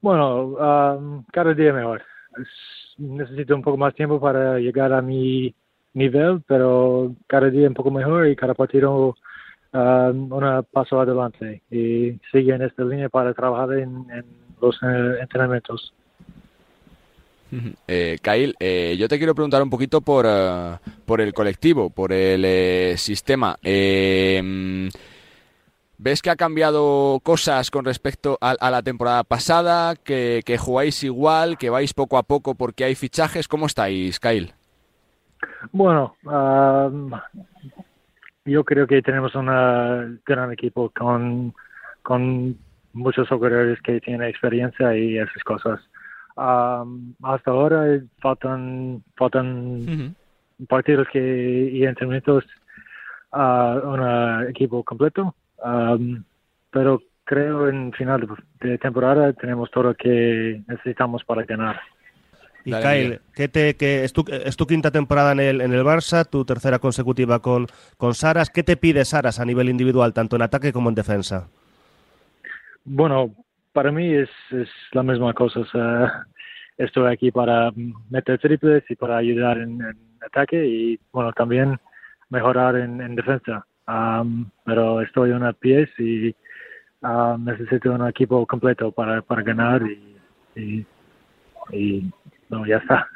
Bueno, 0.00 0.44
um, 0.44 1.24
cada 1.32 1.54
día 1.54 1.72
mejor. 1.72 2.02
Necesito 2.98 3.54
un 3.54 3.62
poco 3.62 3.76
más 3.76 3.94
tiempo 3.94 4.20
para 4.20 4.58
llegar 4.58 4.92
a 4.92 5.02
mi 5.02 5.54
nivel, 5.94 6.42
pero 6.46 7.14
cada 7.26 7.50
día 7.50 7.68
un 7.68 7.74
poco 7.74 7.90
mejor 7.90 8.28
y 8.28 8.36
cada 8.36 8.54
partido 8.54 9.16
um, 9.72 10.32
un 10.32 10.66
paso 10.72 11.00
adelante. 11.00 11.62
Y 11.70 12.18
sigue 12.32 12.54
en 12.54 12.62
esta 12.62 12.84
línea 12.84 13.08
para 13.08 13.34
trabajar 13.34 13.78
en, 13.78 14.06
los 14.60 14.76
eh, 14.82 15.18
entrenamientos. 15.20 15.92
Eh, 17.86 18.18
Kyle, 18.20 18.54
eh, 18.60 18.96
yo 18.98 19.08
te 19.08 19.16
quiero 19.16 19.34
preguntar 19.34 19.62
un 19.62 19.70
poquito 19.70 20.00
por, 20.00 20.26
uh, 20.26 20.76
por 21.06 21.20
el 21.20 21.32
colectivo, 21.32 21.90
por 21.90 22.12
el 22.12 22.44
eh, 22.44 22.94
sistema. 22.96 23.56
Eh, 23.62 24.90
¿Ves 26.00 26.22
que 26.22 26.30
ha 26.30 26.36
cambiado 26.36 27.18
cosas 27.24 27.72
con 27.72 27.84
respecto 27.84 28.38
a, 28.40 28.52
a 28.52 28.70
la 28.70 28.82
temporada 28.82 29.24
pasada? 29.24 29.96
Que, 29.96 30.42
¿Que, 30.46 30.56
jugáis 30.56 31.02
igual? 31.02 31.58
¿Que 31.58 31.70
vais 31.70 31.92
poco 31.92 32.18
a 32.18 32.22
poco 32.22 32.54
porque 32.54 32.84
hay 32.84 32.94
fichajes? 32.94 33.48
¿Cómo 33.48 33.66
estáis, 33.66 34.20
Kyle? 34.20 34.54
Bueno, 35.72 36.14
um, 36.22 37.10
yo 38.44 38.62
creo 38.62 38.86
que 38.86 39.02
tenemos 39.02 39.34
un 39.34 40.20
gran 40.24 40.52
equipo 40.52 40.90
con, 40.96 41.52
con 42.02 42.56
muchos 42.92 43.28
jugadores 43.28 43.80
que 43.82 44.00
tienen 44.00 44.28
experiencia 44.28 44.96
y 44.96 45.18
esas 45.18 45.42
cosas. 45.42 45.80
Um, 46.36 47.12
hasta 47.24 47.50
ahora 47.50 48.00
faltan, 48.22 49.02
faltan 49.16 49.46
uh 49.80 49.84
-huh. 49.84 50.14
partidos 50.68 51.08
que, 51.12 51.70
y 51.72 51.84
entrenamientos 51.84 52.44
a 53.32 53.80
uh, 53.82 53.88
un 53.88 54.48
equipo 54.48 54.84
completo. 54.84 55.34
Um, 55.64 56.24
pero 56.70 57.02
creo 57.24 57.68
en 57.68 57.92
final 57.92 58.26
de 58.60 58.78
temporada 58.78 59.32
tenemos 59.34 59.70
todo 59.70 59.84
lo 59.84 59.94
que 59.94 60.62
necesitamos 60.66 61.24
para 61.24 61.44
ganar. 61.44 61.80
Y 62.64 62.70
Dale, 62.70 62.82
Kyle, 62.82 63.20
¿qué 63.34 63.48
te, 63.48 63.76
qué, 63.76 64.04
es, 64.04 64.12
tu, 64.12 64.24
es, 64.28 64.56
tu, 64.56 64.66
quinta 64.66 64.90
temporada 64.90 65.32
en 65.32 65.40
el, 65.40 65.60
en 65.60 65.72
el 65.72 65.84
Barça, 65.84 66.28
tu 66.28 66.44
tercera 66.44 66.78
consecutiva 66.78 67.40
con, 67.40 67.66
con 67.96 68.14
Saras. 68.14 68.50
¿Qué 68.50 68.62
te 68.62 68.76
pide 68.76 69.04
Saras 69.04 69.40
a 69.40 69.44
nivel 69.44 69.68
individual, 69.68 70.12
tanto 70.12 70.36
en 70.36 70.42
ataque 70.42 70.72
como 70.72 70.88
en 70.88 70.94
defensa? 70.94 71.48
Bueno, 72.84 73.34
para 73.72 73.92
mí 73.92 74.12
es, 74.12 74.30
es 74.50 74.68
la 74.92 75.02
misma 75.02 75.32
cosa. 75.34 75.60
O 75.60 75.66
sea, 75.66 76.26
estoy 76.78 77.12
aquí 77.12 77.30
para 77.30 77.70
meter 78.10 78.38
triples 78.38 78.84
y 78.88 78.96
para 78.96 79.18
ayudar 79.18 79.58
en, 79.58 79.80
en 79.80 79.98
ataque 80.26 80.66
y 80.66 80.98
bueno, 81.12 81.32
también 81.32 81.78
mejorar 82.30 82.76
en, 82.76 83.00
en 83.00 83.14
defensa. 83.14 83.66
Um, 83.88 84.50
pero 84.64 85.00
estoy 85.00 85.30
en 85.30 85.36
una 85.36 85.54
pies 85.54 85.88
y 85.98 86.34
um, 87.00 87.42
necesito 87.42 87.90
un 87.90 88.06
equipo 88.06 88.46
completo 88.46 88.92
para, 88.92 89.22
para 89.22 89.42
ganar 89.42 89.82
y, 89.82 90.20
y, 90.54 90.86
y 91.72 92.10
no, 92.50 92.66
ya 92.66 92.76
está. 92.76 93.08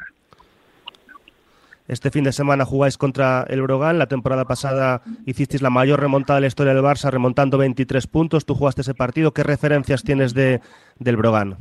Este 1.88 2.10
fin 2.10 2.24
de 2.24 2.32
semana 2.32 2.64
jugáis 2.64 2.96
contra 2.96 3.44
el 3.48 3.60
Brogan. 3.60 3.98
La 3.98 4.06
temporada 4.06 4.46
pasada 4.46 5.02
hicisteis 5.26 5.60
la 5.60 5.68
mayor 5.68 6.00
remontada 6.00 6.36
de 6.38 6.42
la 6.42 6.46
historia 6.46 6.72
del 6.72 6.82
Barça, 6.82 7.10
remontando 7.10 7.58
23 7.58 8.06
puntos. 8.06 8.46
Tú 8.46 8.54
jugaste 8.54 8.80
ese 8.80 8.94
partido. 8.94 9.32
¿Qué 9.32 9.42
referencias 9.42 10.02
tienes 10.02 10.32
de, 10.32 10.60
del 10.98 11.18
Brogan? 11.18 11.58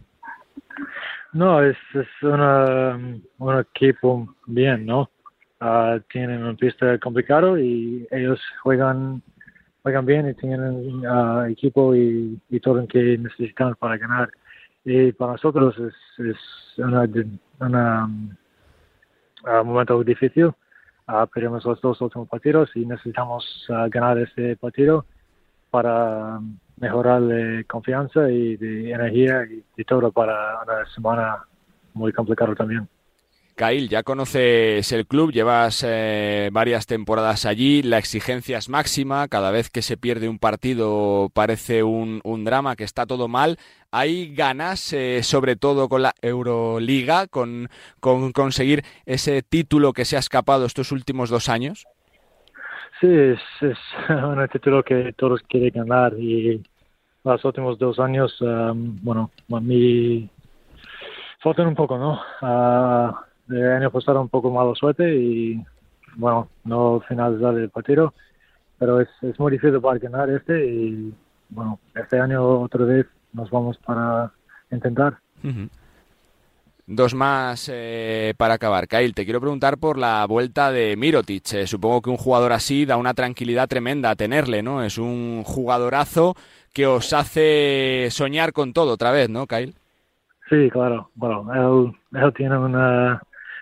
No, 1.34 1.62
es, 1.62 1.76
es 1.94 2.08
una, 2.22 2.98
un 3.40 3.60
equipo 3.60 4.36
bien, 4.46 4.86
¿no? 4.86 5.10
Uh, 5.62 6.00
tienen 6.12 6.42
una 6.42 6.56
pista 6.56 6.98
complicado 6.98 7.56
y 7.56 8.08
ellos 8.10 8.42
juegan 8.64 9.22
juegan 9.84 10.08
bien 10.08 10.28
y 10.28 10.34
tienen 10.34 11.06
uh, 11.06 11.44
equipo 11.46 11.94
y, 11.96 12.40
y, 12.50 12.60
todo 12.60 12.78
lo 12.78 12.88
que 12.88 13.16
necesitan 13.20 13.76
para 13.76 13.98
ganar. 13.98 14.32
Y 14.84 15.12
para 15.12 15.34
nosotros 15.34 15.76
es, 15.78 15.94
es 16.26 16.38
una, 16.80 17.08
una 17.60 18.06
uh, 19.44 19.64
momento 19.64 20.04
difícil. 20.04 20.48
Uh, 21.08 21.28
perdimos 21.32 21.64
los 21.64 21.80
dos 21.80 22.02
últimos 22.02 22.28
partidos 22.28 22.72
y 22.76 22.84
necesitamos 22.84 23.68
ganar 23.90 24.18
este 24.18 24.56
partido 24.56 25.06
para 25.70 26.40
mejorar 26.78 27.22
la 27.22 27.64
confianza 27.66 28.32
y 28.32 28.58
de 28.58 28.92
energía 28.94 29.46
y, 29.46 29.64
y 29.78 29.84
todo 29.84 30.12
para 30.12 30.64
una 30.64 30.86
semana 30.88 31.46
muy 31.94 32.12
complicada 32.12 32.56
también. 32.56 32.88
Kyle, 33.56 33.88
ya 33.88 34.04
conoces 34.04 34.92
el 34.92 35.06
club, 35.06 35.32
llevas 35.32 35.86
eh, 35.88 36.50
varias 36.52 36.88
temporadas 36.88 37.46
allí, 37.46 37.82
la 37.82 37.98
exigencia 37.98 38.58
es 38.58 38.70
máxima, 38.70 39.28
cada 39.28 39.52
vez 39.52 39.70
que 39.70 39.82
se 39.82 39.98
pierde 39.98 40.30
un 40.30 40.40
partido 40.40 41.30
parece 41.34 41.84
un, 41.84 42.22
drama, 42.44 42.76
que 42.76 42.84
está 42.84 43.06
todo 43.06 43.28
mal. 43.28 43.58
¿Hay 43.92 44.34
ganas, 44.34 44.94
eh, 44.94 45.22
sobre 45.24 45.56
todo 45.56 45.90
con 45.90 46.02
la 46.02 46.14
Euroliga, 46.22 47.28
con, 47.28 47.70
con, 48.00 48.32
conseguir 48.32 48.84
ese 49.06 49.42
título 49.44 49.94
que 49.94 50.06
se 50.06 50.16
ha 50.16 50.20
escapado 50.20 50.66
estos 50.66 50.92
últimos 50.92 51.30
dos 51.30 51.50
años? 51.50 51.86
Sí, 53.00 53.08
es, 53.08 53.40
un 54.10 54.48
título 54.48 54.84
que 54.84 55.14
todos 55.14 55.42
quieren 55.50 55.72
ganar 55.74 56.14
y 56.20 56.62
los 57.24 57.46
últimos 57.46 57.78
dos 57.78 58.00
años, 58.00 58.40
um, 58.42 58.98
bueno, 59.02 59.32
mi 59.48 60.30
faltan 61.42 61.68
un 61.68 61.76
poco, 61.76 61.98
¿no? 61.98 62.20
Uh, 62.42 63.14
el 63.52 63.72
año 63.72 63.92
pasado 63.92 64.22
un 64.22 64.30
poco 64.30 64.52
mala 64.52 64.74
suerte 64.76 65.16
y, 65.16 65.64
bueno, 66.16 66.50
no 66.64 67.02
finalizar 67.08 67.56
el 67.56 67.70
partido, 67.70 68.14
pero 68.78 69.00
es, 69.02 69.10
es 69.22 69.40
muy 69.40 69.52
difícil 69.52 69.80
para 69.82 70.00
ganar 70.00 70.30
este 70.30 70.66
y, 70.66 71.14
bueno, 71.50 71.80
este 71.96 72.20
año 72.20 72.62
otra 72.62 72.86
vez 72.86 73.08
nos 73.34 73.50
vamos 73.50 73.78
para 73.78 74.32
intentar. 74.72 75.18
Dos 76.88 77.14
más 77.14 77.70
eh, 77.72 78.34
para 78.38 78.56
acabar. 78.56 78.88
Kyle, 78.88 79.14
te 79.14 79.24
quiero 79.24 79.40
preguntar 79.40 79.78
por 79.78 79.98
la 79.98 80.26
vuelta 80.26 80.72
de 80.72 80.96
Mirotic. 80.98 81.54
Eh, 81.54 81.68
supongo 81.68 82.02
que 82.02 82.10
un 82.10 82.18
jugador 82.18 82.52
así 82.52 82.86
da 82.86 82.98
una 82.98 83.14
tranquilidad 83.14 83.68
tremenda 83.68 84.10
a 84.10 84.16
tenerle, 84.16 84.62
¿no? 84.62 84.84
Es 84.84 84.98
un 84.98 85.44
jugadorazo 85.46 86.36
que 86.74 86.88
os 86.88 87.14
hace 87.14 88.08
soñar 88.12 88.52
con 88.52 88.74
todo 88.74 88.94
otra 88.94 89.12
vez, 89.12 89.30
¿no, 89.30 89.48
Kyle? 89.48 89.74
Sí, 90.50 90.70
claro. 90.70 91.10
Bueno, 91.16 91.94
él, 92.12 92.34
tiene 92.34 92.58
una 92.58 93.22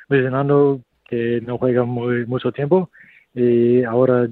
visionando 0.09 0.81
que 1.07 1.41
no 1.41 1.57
juega 1.57 1.83
muy 1.83 2.25
mucho 2.25 2.51
tiempo 2.51 2.89
y 3.33 3.83
ahora 3.83 4.27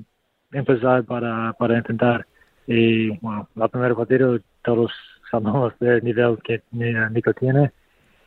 empezar 0.52 1.04
para, 1.04 1.54
para 1.54 1.78
intentar. 1.78 2.26
Y 2.68 3.18
bueno, 3.20 3.48
la 3.56 3.68
primera 3.68 3.96
partido 3.96 4.40
todos 4.64 4.92
sabemos 5.32 5.74
del 5.80 6.04
nivel 6.04 6.38
que 6.44 6.62
Nico 6.72 7.34
tiene 7.34 7.72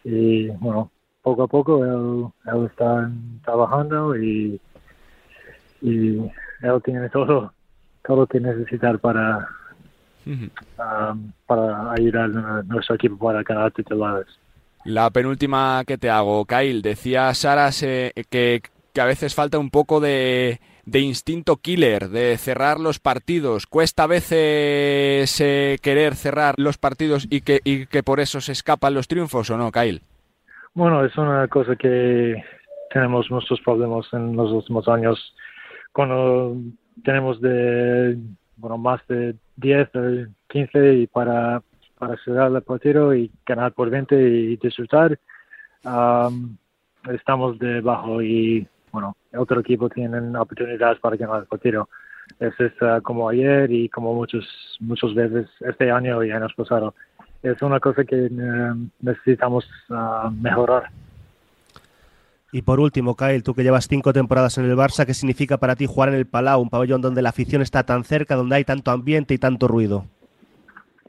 y 0.05 0.49
bueno, 0.49 0.91
poco 1.23 1.43
a 1.43 1.49
poco 1.49 2.33
él, 2.47 2.67
está 2.67 3.11
trabajando 3.45 4.17
y, 4.17 4.61
y 5.83 6.19
él 6.63 6.83
tiene 6.85 7.09
todo, 7.11 7.53
todo 8.07 8.27
que 8.27 8.41
necesitar 8.41 8.99
para, 8.99 9.47
um, 10.27 11.33
para 11.47 11.93
ayudar 11.93 12.31
a 12.31 12.63
nuestro 12.63 12.95
equipo 12.95 13.19
para 13.19 13.43
ganar 13.43 13.73
titulares. 13.73 14.27
La 14.85 15.11
penúltima 15.11 15.83
que 15.87 15.99
te 15.99 16.09
hago, 16.09 16.47
Kyle, 16.47 16.81
decía 16.81 17.33
Sara 17.35 17.71
que, 18.31 18.63
a 18.99 19.05
veces 19.05 19.35
falta 19.35 19.59
un 19.59 19.71
poco 19.71 20.01
de, 20.01 20.59
instinto 20.93 21.57
killer, 21.57 22.09
de 22.09 22.37
cerrar 22.39 22.81
los 22.81 22.99
partidos. 22.99 23.67
¿Cuesta 23.67 24.05
a 24.05 24.07
veces 24.07 25.41
eh, 25.41 25.79
querer 25.83 26.15
cerrar 26.15 26.55
los 26.57 26.79
partidos 26.79 27.27
y 27.31 27.43
que, 27.43 27.61
y 27.65 27.87
que 27.87 28.03
por 28.03 28.21
eso 28.21 28.41
se 28.41 28.53
escapan 28.53 28.95
los 28.95 29.07
triunfos 29.07 29.51
o 29.51 29.59
no, 29.59 29.71
Kyle? 29.71 30.03
Bueno, 30.73 31.05
es 31.05 31.17
una 31.19 31.47
cosa 31.49 31.77
que 31.77 32.43
tenemos 32.91 33.31
muchos 33.31 33.61
problemas 33.61 34.07
en 34.13 34.35
los 34.35 34.51
últimos 34.51 34.89
años. 34.89 35.35
Cuando 35.93 36.57
tenemos 37.05 37.41
de, 37.41 38.17
bueno, 38.57 38.79
más 38.79 39.01
de 39.09 39.35
10 39.57 39.89
o 39.95 40.01
15 40.49 40.95
y 40.95 41.07
para, 41.07 41.63
para 42.01 42.17
cerrar 42.25 42.51
el 42.51 42.63
partido 42.63 43.15
y 43.15 43.31
ganar 43.47 43.73
por 43.73 43.91
20 43.91 44.17
y 44.17 44.57
disfrutar, 44.57 45.19
estamos 47.13 47.59
debajo 47.59 48.23
y 48.23 48.67
bueno, 48.91 49.17
otro 49.37 49.61
equipo 49.61 49.89
tienen 49.89 50.35
oportunidades 50.35 50.99
para 50.99 51.17
ganar 51.17 51.43
el 51.43 51.47
partido. 51.47 51.89
Es 52.39 52.55
uh, 52.61 53.03
como 53.03 53.29
ayer 53.29 53.71
y 53.71 53.89
como 53.89 54.15
muchos, 54.15 54.47
muchas 54.81 55.15
veces 55.15 55.49
este 55.61 55.91
año 55.91 56.23
y 56.25 56.31
años 56.31 56.53
pasados. 56.57 56.95
Es 57.43 57.61
una 57.63 57.81
cosa 57.81 58.05
que 58.05 58.27
uh, 58.27 58.89
necesitamos 59.01 59.65
uh, 59.89 60.31
mejorar. 60.31 60.91
Y 62.53 62.63
por 62.63 62.81
último, 62.81 63.17
Kyle, 63.17 63.43
tú 63.43 63.55
que 63.55 63.63
llevas 63.63 63.87
cinco 63.89 64.13
temporadas 64.13 64.59
en 64.59 64.65
el 64.65 64.77
Barça, 64.77 65.07
¿qué 65.07 65.15
significa 65.15 65.59
para 65.59 65.77
ti 65.77 65.87
jugar 65.87 66.09
en 66.09 66.17
el 66.17 66.27
Palau, 66.27 66.61
un 66.61 66.71
pabellón 66.71 67.01
donde 67.01 67.23
la 67.23 67.29
afición 67.29 67.63
está 67.63 67.85
tan 67.85 68.03
cerca, 68.05 68.35
donde 68.35 68.57
hay 68.57 68.65
tanto 68.65 68.91
ambiente 68.91 69.35
y 69.35 69.39
tanto 69.39 69.69
ruido? 69.69 70.05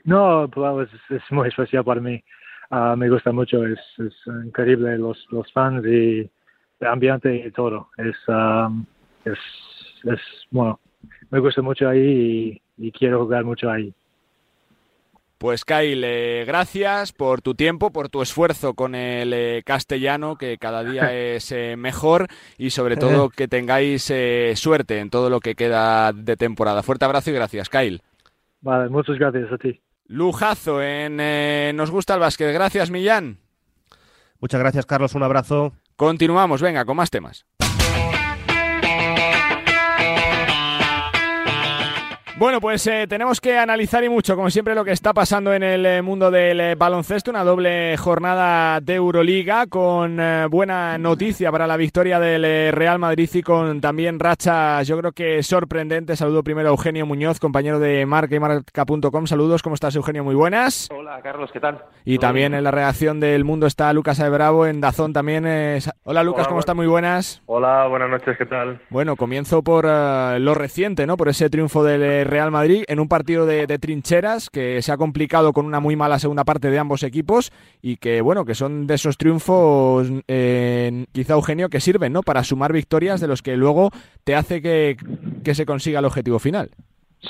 No, 0.04 0.50
Palau 0.50 0.82
es, 0.82 0.90
es 1.10 1.22
muy 1.30 1.48
especial 1.48 1.84
para 1.84 2.02
mí. 2.02 2.24
me 2.98 3.10
gusta 3.10 3.32
mucho, 3.32 3.66
es, 3.66 3.80
es 3.98 4.14
increíble 4.46 4.98
los, 4.98 5.26
los 5.32 5.52
fans 5.52 5.86
y 5.86 6.30
ambiente 6.86 7.36
y 7.36 7.52
todo. 7.52 7.90
Es, 7.98 8.16
um, 8.28 8.86
es, 9.26 9.38
es, 10.04 10.20
bueno, 10.50 10.80
me 11.30 11.40
gusta 11.40 11.62
mucho 11.62 11.88
ahí 11.88 12.62
y, 12.78 12.92
quiero 12.92 13.24
jugar 13.24 13.44
mucho 13.44 13.70
ahí. 13.70 13.94
Pues 15.38 15.66
Kyle, 15.66 16.04
eh, 16.04 16.44
gracias 16.46 17.14
por 17.14 17.42
tu 17.42 17.56
tiempo, 17.56 17.92
por 17.92 18.10
tu 18.10 18.22
esfuerzo 18.22 18.76
con 18.76 18.94
el 18.94 19.34
eh, 19.34 19.64
castellano, 19.66 20.36
que 20.36 20.60
cada 20.60 20.84
día 20.84 21.14
es 21.36 21.52
eh, 21.52 21.76
mejor 21.78 22.28
y 22.60 22.70
sobre 22.70 22.96
todo 22.96 23.30
que 23.30 23.48
tengáis 23.48 24.14
suerte 24.56 25.00
en 25.00 25.10
todo 25.10 25.32
lo 25.32 25.40
que 25.40 25.56
queda 25.56 26.14
de 26.14 26.38
temporada. 26.38 26.84
Fuerte 26.84 27.06
abrazo 27.06 27.32
y 27.32 27.34
gracias, 27.34 27.70
Kyle. 27.70 28.02
Vale, 28.62 28.90
muchas 28.90 29.18
gracias 29.18 29.52
a 29.52 29.58
ti. 29.58 29.80
Lujazo 30.12 30.82
en 30.82 31.16
Nos 31.78 31.90
gusta 31.90 32.16
el 32.16 32.20
básquet. 32.20 32.54
Gracias, 32.54 32.92
Millán. 32.92 33.40
Muchas 34.42 34.60
gracias, 34.60 34.86
Carlos. 34.86 35.16
Un 35.16 35.24
abrazo. 35.24 35.74
Continuamos, 35.96 36.62
venga, 36.62 36.84
con 36.84 36.98
más 36.98 37.10
temas. 37.10 37.46
Bueno, 42.42 42.60
pues 42.60 42.88
eh, 42.88 43.06
tenemos 43.08 43.40
que 43.40 43.60
analizar 43.60 44.04
y 44.04 44.10
mucho, 44.10 44.36
como 44.36 44.50
siempre, 44.50 44.74
lo 44.74 44.84
que 44.84 44.94
está 44.94 45.14
pasando 45.14 45.54
en 45.54 45.62
el 45.62 45.86
eh, 45.86 46.02
mundo 46.02 46.32
del 46.32 46.60
eh, 46.60 46.74
baloncesto. 46.74 47.30
Una 47.30 47.44
doble 47.44 47.96
jornada 47.98 48.82
de 48.82 48.96
Euroliga 48.96 49.68
con 49.68 50.20
buena 50.50 50.98
noticia 50.98 51.52
para 51.52 51.68
la 51.68 51.78
victoria 51.78 52.20
del 52.20 52.74
Real 52.74 52.98
Madrid 52.98 53.30
y 53.32 53.44
con 53.44 53.80
también 53.80 54.20
racha, 54.20 54.82
yo 54.82 54.98
creo 54.98 55.12
que 55.12 55.44
sorprendente. 55.44 56.16
Saludo 56.16 56.44
primero 56.44 56.70
a 56.70 56.72
Eugenio 56.72 57.06
Muñoz, 57.06 57.40
compañero 57.40 57.78
de 57.78 58.08
marca 58.08 58.36
y 58.36 58.40
marca.com. 58.40 59.28
Saludos, 59.28 59.62
¿cómo 59.62 59.76
estás, 59.76 59.96
Eugenio? 59.96 60.24
Muy 60.24 60.34
buenas. 60.34 60.90
Hola, 60.92 61.20
Carlos, 61.22 61.52
¿qué 61.54 61.60
tal? 61.60 61.84
Y 62.06 62.18
también 62.18 62.56
en 62.56 62.64
la 62.64 62.72
redacción 62.72 63.20
del 63.20 63.46
Mundo 63.46 63.68
está 63.68 63.94
Lucas 63.94 64.20
Bravo, 64.32 64.66
en 64.66 64.82
Dazón 64.82 65.14
también. 65.14 65.46
Hola, 66.06 66.24
Lucas, 66.24 66.48
¿cómo 66.48 66.60
estás? 66.60 66.76
Muy 66.76 66.88
buenas. 66.88 67.44
Hola, 67.46 67.86
buenas 67.86 68.10
noches, 68.10 68.36
¿qué 68.36 68.48
tal? 68.48 68.82
Bueno, 68.90 69.16
comienzo 69.16 69.62
por 69.62 69.86
lo 69.86 70.56
reciente, 70.56 71.06
¿no? 71.06 71.18
Por 71.18 71.30
ese 71.30 71.48
triunfo 71.52 71.84
del 71.84 72.31
Real 72.32 72.50
Madrid 72.50 72.86
en 72.88 73.02
un 73.02 73.10
partido 73.10 73.46
de, 73.46 73.68
trincheras 73.78 74.50
que 74.50 74.82
se 74.82 74.92
ha 74.92 74.98
complicado 74.98 75.52
con 75.52 75.66
una 75.66 75.82
muy 75.82 75.98
mala 75.98 76.18
segunda 76.18 76.46
parte 76.46 76.72
de 76.72 76.80
ambos 76.80 77.04
equipos 77.04 77.52
y 77.82 77.98
que, 77.98 78.22
bueno, 78.22 78.46
que 78.46 78.56
son 78.56 78.88
de 78.88 78.96
esos 78.96 79.18
triunfos, 79.18 80.10
eh, 80.30 81.06
quizá 81.12 81.34
Eugenio, 81.34 81.68
que 81.70 81.82
sirven, 81.82 82.14
¿no? 82.14 82.24
Para 82.24 82.46
sumar 82.46 82.72
victorias 82.72 83.20
de 83.20 83.28
los 83.28 83.42
que 83.42 83.58
luego 83.58 83.90
te 84.24 84.36
hace 84.36 84.62
que, 84.62 84.96
se 85.54 85.66
consiga 85.66 86.00
el 86.00 86.06
objetivo 86.06 86.40
final. 86.40 86.70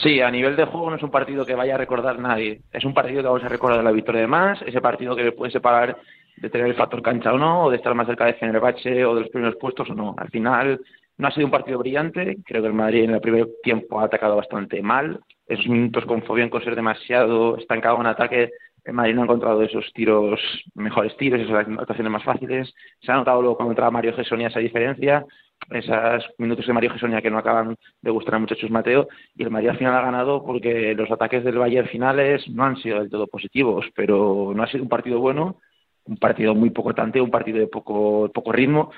Sí, 0.04 0.22
a 0.22 0.30
nivel 0.30 0.56
de 0.56 0.66
juego 0.66 0.92
no 0.92 0.98
es 0.98 1.04
un 1.04 1.10
partido 1.10 1.46
que 1.46 1.56
vaya 1.56 1.74
a 1.74 1.80
recordar 1.80 2.20
nadie. 2.20 2.62
Es 2.72 2.86
un 2.86 2.94
partido 2.94 3.24
que 3.24 3.28
vamos 3.28 3.44
a 3.44 3.50
recordar 3.50 3.84
la 3.84 3.92
victoria 3.92 4.22
de 4.22 4.28
más, 4.28 4.62
ese 4.62 4.82
partido 4.82 5.16
que 5.16 5.32
puede 5.32 5.52
separar 5.52 5.98
de 6.38 6.50
tener 6.50 6.68
el 6.68 6.76
factor 6.76 7.02
cancha 7.02 7.34
o 7.34 7.40
no, 7.40 7.66
o 7.66 7.72
de 7.72 7.78
estar 7.78 7.96
más 7.96 8.06
cerca 8.06 8.26
de 8.26 8.36
Fenerbahce 8.36 9.04
o 9.04 9.16
de 9.16 9.22
los 9.22 9.30
primeros 9.30 9.56
puestos 9.56 9.90
o 9.90 9.96
no. 9.96 10.14
Al 10.18 10.30
final 10.30 10.80
no 11.18 11.28
ha 11.28 11.32
sido 11.32 11.46
un 11.46 11.52
partido 11.52 11.80
brillante, 11.80 12.38
creo 12.46 12.62
que 12.62 12.68
el 12.68 12.74
Madrid 12.74 13.04
en 13.04 13.12
el 13.12 13.22
primer 13.22 13.48
tiempo 13.64 14.00
ha 14.00 14.06
atacado 14.06 14.36
bastante 14.36 14.82
mal, 14.82 15.20
esos 15.48 15.68
minutos 15.68 16.06
con 16.06 16.24
Fobian 16.24 16.50
con 16.50 16.64
ser 16.64 16.76
demasiado 16.76 17.58
estancado 17.58 18.00
en 18.00 18.08
ataque, 18.08 18.52
el 18.84 18.94
Madrid 18.94 19.14
no 19.14 19.22
ha 19.22 19.26
encontrado 19.26 19.62
esos 19.62 19.92
tiros, 19.94 20.40
mejores 20.74 21.16
tiros, 21.18 21.40
esas 21.40 21.68
actuaciones 21.68 22.12
más 22.12 22.24
fáciles, 22.24 22.74
se 23.00 23.12
ha 23.12 23.16
notado 23.16 23.42
luego 23.42 23.58
cuando 23.58 23.74
entraba 23.74 23.92
Mario 23.92 24.16
Gesonia 24.16 24.48
esa 24.48 24.60
diferencia, 24.60 25.26
esos 25.70 26.26
minutos 26.40 26.66
de 26.66 26.74
Mario 26.74 26.92
Gesonia 26.92 27.22
que 27.22 27.30
no 27.30 27.38
acaban 27.38 27.76
de 28.02 28.12
gustar 28.12 28.36
a 28.36 28.40
muchachos 28.40 28.72
Mateo, 28.72 29.08
y 29.36 29.44
el 29.44 29.52
Madrid 29.52 29.70
al 29.70 29.78
final 29.78 29.96
ha 29.96 30.02
ganado 30.02 30.44
porque 30.44 30.96
los 30.96 31.12
ataques 31.12 31.44
del 31.44 31.60
Bayern 31.60 31.88
finales 31.88 32.50
no 32.50 32.64
han 32.64 32.78
sido 32.78 33.00
del 33.00 33.10
todo 33.10 33.28
positivos, 33.28 33.86
pero 33.96 34.54
no 34.56 34.64
ha 34.64 34.68
sido 34.68 34.84
un 34.84 34.90
partido 34.90 35.20
bueno, 35.20 35.58
un 36.06 36.18
partido 36.18 36.56
muy 36.56 36.72
poco 36.72 36.96
tante, 36.96 37.22
un 37.22 37.30
partido 37.30 37.60
de 37.60 37.68
poco, 37.68 38.32
poco 38.34 38.52
ritmo, 38.52 38.92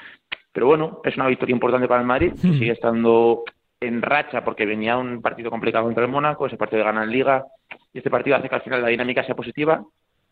pero 0.53 0.67
bueno, 0.67 1.01
es 1.03 1.17
una 1.17 1.27
victoria 1.27 1.53
importante 1.53 1.87
para 1.87 2.01
el 2.01 2.07
Madrid, 2.07 2.33
hmm. 2.33 2.53
sigue 2.53 2.71
estando 2.71 3.43
en 3.81 4.01
racha 4.01 4.43
porque 4.45 4.65
venía 4.65 4.97
un 4.97 5.21
partido 5.21 5.49
complicado 5.49 5.85
contra 5.85 6.05
el 6.05 6.11
Mónaco, 6.11 6.45
ese 6.45 6.57
partido 6.57 6.79
de 6.79 6.85
ganar 6.85 7.03
en 7.03 7.11
Liga, 7.11 7.45
y 7.91 7.97
este 7.97 8.09
partido 8.09 8.37
hace 8.37 8.47
que 8.47 8.55
al 8.55 8.61
final 8.61 8.81
la 8.81 8.87
dinámica 8.87 9.23
sea 9.23 9.35
positiva. 9.35 9.83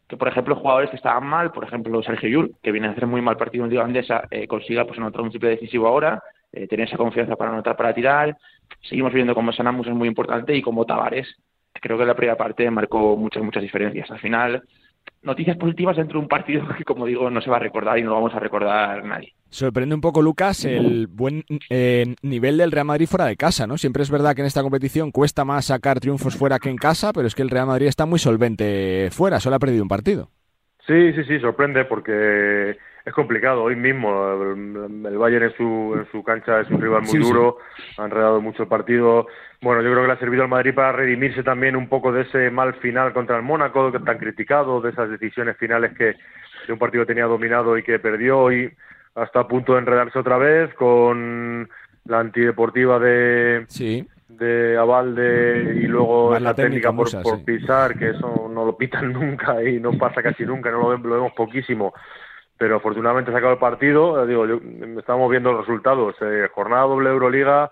Que, 0.08 0.18
por 0.18 0.28
ejemplo, 0.28 0.58
jugadores 0.58 0.90
que 0.90 0.98
estaban 0.98 1.26
mal, 1.26 1.52
por 1.52 1.64
ejemplo, 1.64 2.04
Sergio 2.04 2.30
Yul, 2.30 2.56
que 2.62 2.72
viene 2.72 2.88
a 2.88 2.92
hacer 2.92 3.08
muy 3.08 3.22
mal 3.22 3.38
partido 3.38 3.64
en 3.64 3.70
Liga 3.70 3.84
Andesa, 3.84 4.28
eh, 4.30 4.46
consiga 4.46 4.86
pues 4.86 5.00
anotar 5.00 5.22
un 5.22 5.30
triple 5.30 5.50
decisivo 5.50 5.88
ahora, 5.88 6.22
eh, 6.52 6.68
tener 6.68 6.88
esa 6.88 6.98
confianza 6.98 7.38
para 7.38 7.52
anotar, 7.52 7.78
para 7.78 7.94
tirar. 7.94 8.36
Seguimos 8.82 9.14
viendo 9.14 9.34
como 9.34 9.54
Sanamus 9.54 9.88
es 9.88 9.94
muy 9.94 10.10
importante 10.10 10.54
y 10.54 10.62
como 10.62 10.86
Tavares, 10.86 11.34
creo 11.74 11.98
que 11.98 12.04
en 12.04 12.10
la 12.10 12.16
primera 12.16 12.36
parte 12.38 12.70
marcó 12.70 13.16
muchas, 13.16 13.42
muchas 13.42 13.64
diferencias. 13.64 14.12
Al 14.12 14.20
final, 14.20 14.64
noticias 15.24 15.58
positivas 15.58 15.98
dentro 15.98 16.20
de 16.20 16.24
un 16.24 16.28
partido 16.28 16.68
que, 16.78 16.84
como 16.84 17.06
digo, 17.06 17.30
no 17.30 17.42
se 17.42 17.50
va 17.50 17.58
a 17.58 17.62
recordar 17.62 17.98
y 17.98 18.04
no 18.04 18.10
lo 18.10 18.16
vamos 18.16 18.34
a 18.34 18.40
recordar 18.40 19.04
nadie. 19.04 19.34
Sorprende 19.50 19.96
un 19.96 20.02
poco, 20.02 20.22
Lucas, 20.22 20.64
el 20.64 21.08
buen 21.08 21.44
eh, 21.70 22.16
nivel 22.22 22.58
del 22.58 22.72
Real 22.72 22.86
Madrid 22.86 23.08
fuera 23.08 23.26
de 23.26 23.36
casa, 23.36 23.68
¿no? 23.68 23.78
Siempre 23.78 24.02
es 24.02 24.10
verdad 24.10 24.34
que 24.34 24.42
en 24.42 24.48
esta 24.48 24.62
competición 24.62 25.12
cuesta 25.12 25.44
más 25.44 25.66
sacar 25.66 26.00
triunfos 26.00 26.38
fuera 26.38 26.58
que 26.58 26.70
en 26.70 26.78
casa, 26.78 27.12
pero 27.12 27.28
es 27.28 27.36
que 27.36 27.42
el 27.42 27.50
Real 27.50 27.68
Madrid 27.68 27.88
está 27.88 28.06
muy 28.06 28.18
solvente 28.18 29.10
fuera, 29.12 29.42
solo 29.42 29.58
ha 29.58 29.60
perdido 29.60 29.84
un 29.84 29.90
partido. 29.90 30.30
Sí, 30.88 31.14
sí, 31.14 31.24
sí, 31.26 31.40
sorprende 31.40 31.84
porque 31.84 32.78
es 33.06 33.14
complicado. 33.14 33.64
Hoy 33.64 33.76
mismo 33.76 34.32
el, 34.34 35.18
Bayern 35.18 35.45
en 35.45 35.58
su, 35.58 35.95
en 35.95 36.08
su 36.12 36.24
cancha 36.24 36.62
es 36.62 36.70
un 36.70 36.82
rival 36.82 37.04
muy 37.04 37.20
duro, 37.20 37.58
ha 37.97 38.06
enredado 38.06 38.41
mucho 38.41 38.64
el 38.64 38.70
partido. 38.70 39.28
Bueno, 39.62 39.82
yo 39.82 39.91
creo 39.91 40.02
que 40.02 40.08
le 40.08 40.14
ha 40.14 40.20
servido 40.20 40.43
al 40.43 40.49
Madrid 40.49 40.74
para 40.74 40.91
redimirse 40.91 41.43
también 41.43 41.76
un 41.76 41.88
poco 41.88 42.12
de 42.12 42.22
ese 42.22 42.49
mal 42.49 42.74
final 42.76 43.14
contra 43.14 43.38
el 43.38 43.43
Mónaco, 43.43 43.91
que 43.91 43.99
tan 43.99 44.18
criticado, 44.18 44.82
de 44.82 44.91
esas 44.91 45.10
decisiones 45.10 45.58
finales 45.58 45.93
que 45.97 46.16
de 46.68 46.74
un 46.74 46.80
partido 46.80 47.06
tenía 47.06 47.26
dominado 47.26 47.78
y 47.78 47.84
que 47.84 47.99
perdió 47.99 48.52
y 48.52 48.72
hasta 49.16 49.41
a 49.41 49.47
punto 49.47 49.74
de 49.74 49.80
enredarse 49.80 50.20
otra 50.20 50.38
vez 50.38 50.74
con 50.76 51.68
la 52.06 52.20
antideportiva 52.20 52.97
de, 52.99 53.66
sí. 53.68 54.08
de 54.28 54.78
Avalde 54.78 55.76
y 55.76 55.88
luego 55.88 56.38
la, 56.39 56.54
técnica, 56.54 56.93
por, 56.93 57.08
pisar, 57.43 57.97
que 57.97 58.10
eso 58.10 58.49
no 58.52 58.66
lo 58.66 58.78
pitan 58.78 59.12
nunca 59.14 59.62
y 59.64 59.80
no 59.80 59.97
pasa 59.97 60.24
casi 60.24 60.45
nunca, 60.45 60.72
no 60.72 60.82
lo, 60.82 60.97
lo 60.97 61.16
vemos 61.16 61.34
poquísimo 61.34 61.93
pero 62.62 62.76
afortunadamente 62.76 63.32
se 63.32 63.38
acabado 63.38 63.55
el 63.55 63.59
partido. 63.59 64.24
Eh, 64.24 64.28
digo, 64.28 64.45
yo, 64.45 64.59
estamos 64.99 65.32
viendo 65.32 65.51
los 65.51 65.66
resultados. 65.66 66.16
Eh, 66.22 66.47
jornada 66.53 66.84
doble 66.84 67.09
Euroliga, 67.09 67.72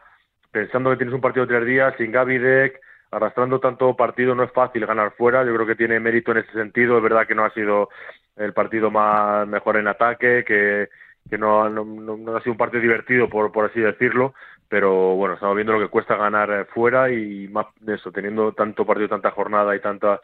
pensando 0.50 0.90
que 0.90 0.98
tienes 0.98 1.14
un 1.14 1.22
partido 1.22 1.46
de 1.46 1.54
tres 1.54 1.68
días, 1.68 1.94
sin 1.96 2.12
Gaby 2.12 2.40
Deck, 2.40 2.82
arrastrando 3.12 3.60
tanto 3.60 3.96
partido, 3.96 4.34
no 4.34 4.42
es 4.42 4.52
fácil 4.52 4.88
ganar 4.88 5.14
fuera. 5.16 5.46
Yo 5.46 5.54
creo 5.54 5.68
que 5.68 5.76
tiene 5.76 6.00
mérito 6.00 6.32
en 6.32 6.40
ese 6.40 6.52
sentido. 6.54 6.98
Es 6.98 7.04
verdad 7.04 7.28
que 7.28 7.36
no 7.36 7.46
ha 7.46 7.52
sido 7.52 7.90
el 8.36 8.52
partido 8.54 8.90
más 8.90 9.48
mejor 9.48 9.78
en 9.78 9.90
ataque, 9.90 10.44
que, 10.44 10.90
que 11.30 11.38
no, 11.38 11.66
ha 11.66 12.42
sido 12.42 12.54
un 12.54 12.58
partido 12.58 12.82
divertido, 12.82 13.30
por, 13.30 13.52
por 13.52 13.66
así 13.66 13.80
decirlo. 13.80 14.34
Pero 14.70 15.16
bueno, 15.16 15.36
estamos 15.36 15.56
viendo 15.56 15.74
lo 15.74 15.82
que 15.82 15.92
cuesta 15.92 16.16
ganar 16.16 16.50
eh, 16.50 16.66
fuera 16.66 17.12
y 17.12 17.48
más 17.50 17.68
de 17.80 17.94
eso, 17.94 18.12
teniendo 18.12 18.54
tanto 18.54 18.88
partido, 18.88 19.10
tanta 19.10 19.30
jornada 19.30 19.76
y 19.76 19.82
tantos 19.82 20.20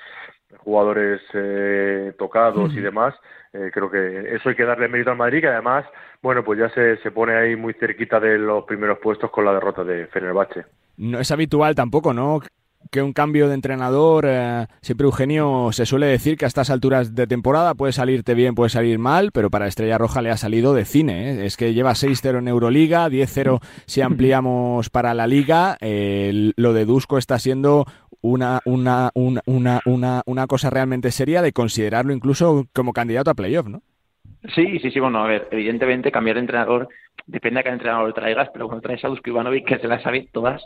jugadores 0.59 1.21
tocados 2.17 2.73
y 2.73 2.79
demás 2.79 3.13
eh, 3.55 3.71
creo 3.73 3.89
que 3.89 4.35
eso 4.35 4.49
hay 4.49 4.55
que 4.55 4.65
darle 4.65 4.89
mérito 4.89 5.11
al 5.11 5.17
Madrid, 5.17 5.39
que 5.39 5.47
además, 5.47 5.85
bueno, 6.21 6.43
pues 6.43 6.59
ya 6.59 6.69
se, 6.71 6.97
se 6.97 7.11
pone 7.11 7.33
ahí 7.35 7.55
muy 7.55 7.73
cerquita 7.73 8.19
de 8.19 8.37
los 8.37 8.65
primeros 8.65 8.99
puestos 8.99 9.31
con 9.31 9.45
la 9.45 9.53
derrota 9.53 9.81
de 9.85 10.07
Fenerbahce. 10.07 10.65
No 10.97 11.19
es 11.21 11.31
habitual 11.31 11.73
tampoco, 11.73 12.13
¿no? 12.13 12.41
Que 12.91 13.01
un 13.01 13.13
cambio 13.13 13.47
de 13.47 13.55
entrenador, 13.55 14.25
eh, 14.27 14.67
siempre 14.81 15.05
Eugenio 15.05 15.69
se 15.71 15.85
suele 15.85 16.07
decir 16.07 16.37
que 16.37 16.45
a 16.45 16.47
estas 16.47 16.69
alturas 16.69 17.15
de 17.15 17.27
temporada 17.27 17.73
puede 17.73 17.93
salirte 17.93 18.33
bien, 18.33 18.55
puede 18.55 18.69
salir 18.69 18.99
mal, 18.99 19.31
pero 19.31 19.49
para 19.49 19.67
Estrella 19.67 19.97
Roja 19.97 20.21
le 20.21 20.29
ha 20.29 20.37
salido 20.37 20.73
de 20.73 20.85
cine. 20.85 21.31
¿eh? 21.31 21.45
Es 21.45 21.57
que 21.57 21.73
lleva 21.73 21.91
6-0 21.91 22.39
en 22.39 22.47
Euroliga, 22.47 23.09
10-0 23.09 23.59
si 23.85 24.01
ampliamos 24.01 24.89
para 24.89 25.13
la 25.13 25.27
Liga. 25.27 25.77
lo 25.81 26.73
de 26.73 26.85
Dusko 26.85 27.17
está 27.17 27.39
siendo 27.39 27.85
una, 28.21 28.59
una, 28.65 29.11
una, 29.13 29.81
una, 29.85 30.21
una, 30.25 30.47
cosa 30.47 30.69
realmente 30.69 31.11
seria 31.11 31.41
de 31.41 31.53
considerarlo 31.53 32.11
incluso 32.11 32.65
como 32.73 32.93
candidato 32.93 33.29
a 33.29 33.35
playoff, 33.35 33.67
¿no? 33.67 33.81
Sí, 34.53 34.79
sí, 34.79 34.91
sí, 34.91 34.99
bueno, 34.99 35.23
a 35.23 35.27
ver, 35.27 35.47
evidentemente 35.51 36.11
cambiar 36.11 36.35
de 36.35 36.41
entrenador 36.41 36.89
depende 37.27 37.59
de 37.59 37.63
qué 37.63 37.69
entrenador 37.69 38.07
lo 38.07 38.13
traigas, 38.13 38.49
pero 38.53 38.67
cuando 38.67 38.81
traes 38.81 39.03
a 39.03 39.07
Dusko 39.07 39.29
Ivanovic, 39.29 39.67
que 39.67 39.79
se 39.79 39.87
las 39.87 40.03
sabe 40.03 40.27
todas, 40.31 40.63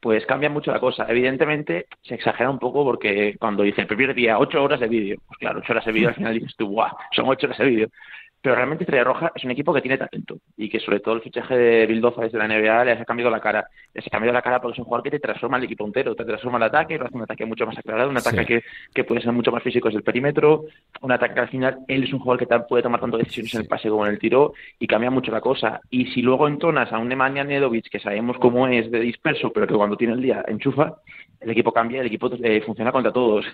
pues 0.00 0.24
cambia 0.26 0.50
mucho 0.50 0.70
la 0.72 0.80
cosa. 0.80 1.06
Evidentemente 1.08 1.86
se 2.02 2.14
exagera 2.14 2.50
un 2.50 2.58
poco 2.58 2.84
porque 2.84 3.36
cuando 3.38 3.62
dice 3.62 3.82
el 3.82 3.86
primer 3.86 4.14
día 4.14 4.38
ocho 4.38 4.62
horas 4.62 4.80
de 4.80 4.88
vídeo, 4.88 5.18
pues 5.26 5.38
claro, 5.38 5.60
ocho 5.60 5.72
horas 5.72 5.84
de 5.84 5.92
vídeo 5.92 6.08
al 6.08 6.14
final 6.14 6.34
dices 6.34 6.54
tú, 6.56 6.68
guau, 6.68 6.96
son 7.12 7.28
ocho 7.28 7.46
horas 7.46 7.58
de 7.58 7.66
vídeo. 7.66 7.88
Pero 8.46 8.54
realmente 8.54 8.84
Estrella 8.84 9.02
Roja 9.02 9.32
es 9.34 9.42
un 9.42 9.50
equipo 9.50 9.74
que 9.74 9.80
tiene 9.80 9.98
talento 9.98 10.38
y 10.56 10.68
que 10.68 10.78
sobre 10.78 11.00
todo 11.00 11.16
el 11.16 11.20
fichaje 11.20 11.58
de 11.58 11.86
Bildoza 11.86 12.22
desde 12.22 12.38
la 12.38 12.46
NBA 12.46 12.84
le 12.84 12.92
ha 12.92 13.04
cambiado 13.04 13.28
la 13.28 13.40
cara. 13.40 13.66
Les 13.92 14.06
ha 14.06 14.08
cambiado 14.08 14.32
la 14.32 14.40
cara 14.40 14.60
porque 14.60 14.74
es 14.74 14.78
un 14.78 14.84
jugador 14.84 15.02
que 15.02 15.10
te 15.10 15.18
transforma 15.18 15.56
el 15.56 15.64
equipo 15.64 15.84
entero, 15.84 16.14
te 16.14 16.24
transforma 16.24 16.58
el 16.58 16.62
ataque, 16.62 16.96
lo 16.96 17.06
hace 17.06 17.16
un 17.16 17.22
ataque 17.22 17.44
mucho 17.44 17.66
más 17.66 17.76
aclarado, 17.76 18.08
un 18.08 18.18
ataque 18.18 18.46
que, 18.46 18.62
que, 18.94 19.02
puede 19.02 19.20
ser 19.20 19.32
mucho 19.32 19.50
más 19.50 19.64
físico 19.64 19.88
desde 19.88 19.98
el 19.98 20.04
perímetro, 20.04 20.66
un 21.00 21.10
ataque 21.10 21.34
que 21.34 21.40
al 21.40 21.48
final 21.48 21.78
él 21.88 22.04
es 22.04 22.12
un 22.12 22.20
jugador 22.20 22.38
que 22.38 22.58
puede 22.68 22.84
tomar 22.84 23.00
tanto 23.00 23.18
decisiones 23.18 23.52
en 23.56 23.62
el 23.62 23.66
pase 23.66 23.88
como 23.88 24.06
en 24.06 24.12
el 24.12 24.20
tiro 24.20 24.52
y 24.78 24.86
cambia 24.86 25.10
mucho 25.10 25.32
la 25.32 25.40
cosa. 25.40 25.80
Y 25.90 26.06
si 26.12 26.22
luego 26.22 26.46
entonas 26.46 26.92
a 26.92 26.98
un 26.98 27.08
Nemanja 27.08 27.42
Nedovic 27.42 27.88
que 27.90 27.98
sabemos 27.98 28.36
cómo 28.38 28.68
es 28.68 28.88
de 28.92 29.00
disperso, 29.00 29.52
pero 29.52 29.66
que 29.66 29.74
cuando 29.74 29.96
tiene 29.96 30.12
el 30.12 30.22
día 30.22 30.44
enchufa, 30.46 30.98
el 31.40 31.50
equipo 31.50 31.72
cambia, 31.72 32.00
el 32.00 32.06
equipo 32.06 32.30
eh, 32.40 32.62
funciona 32.64 32.92
contra 32.92 33.12
todos. 33.12 33.44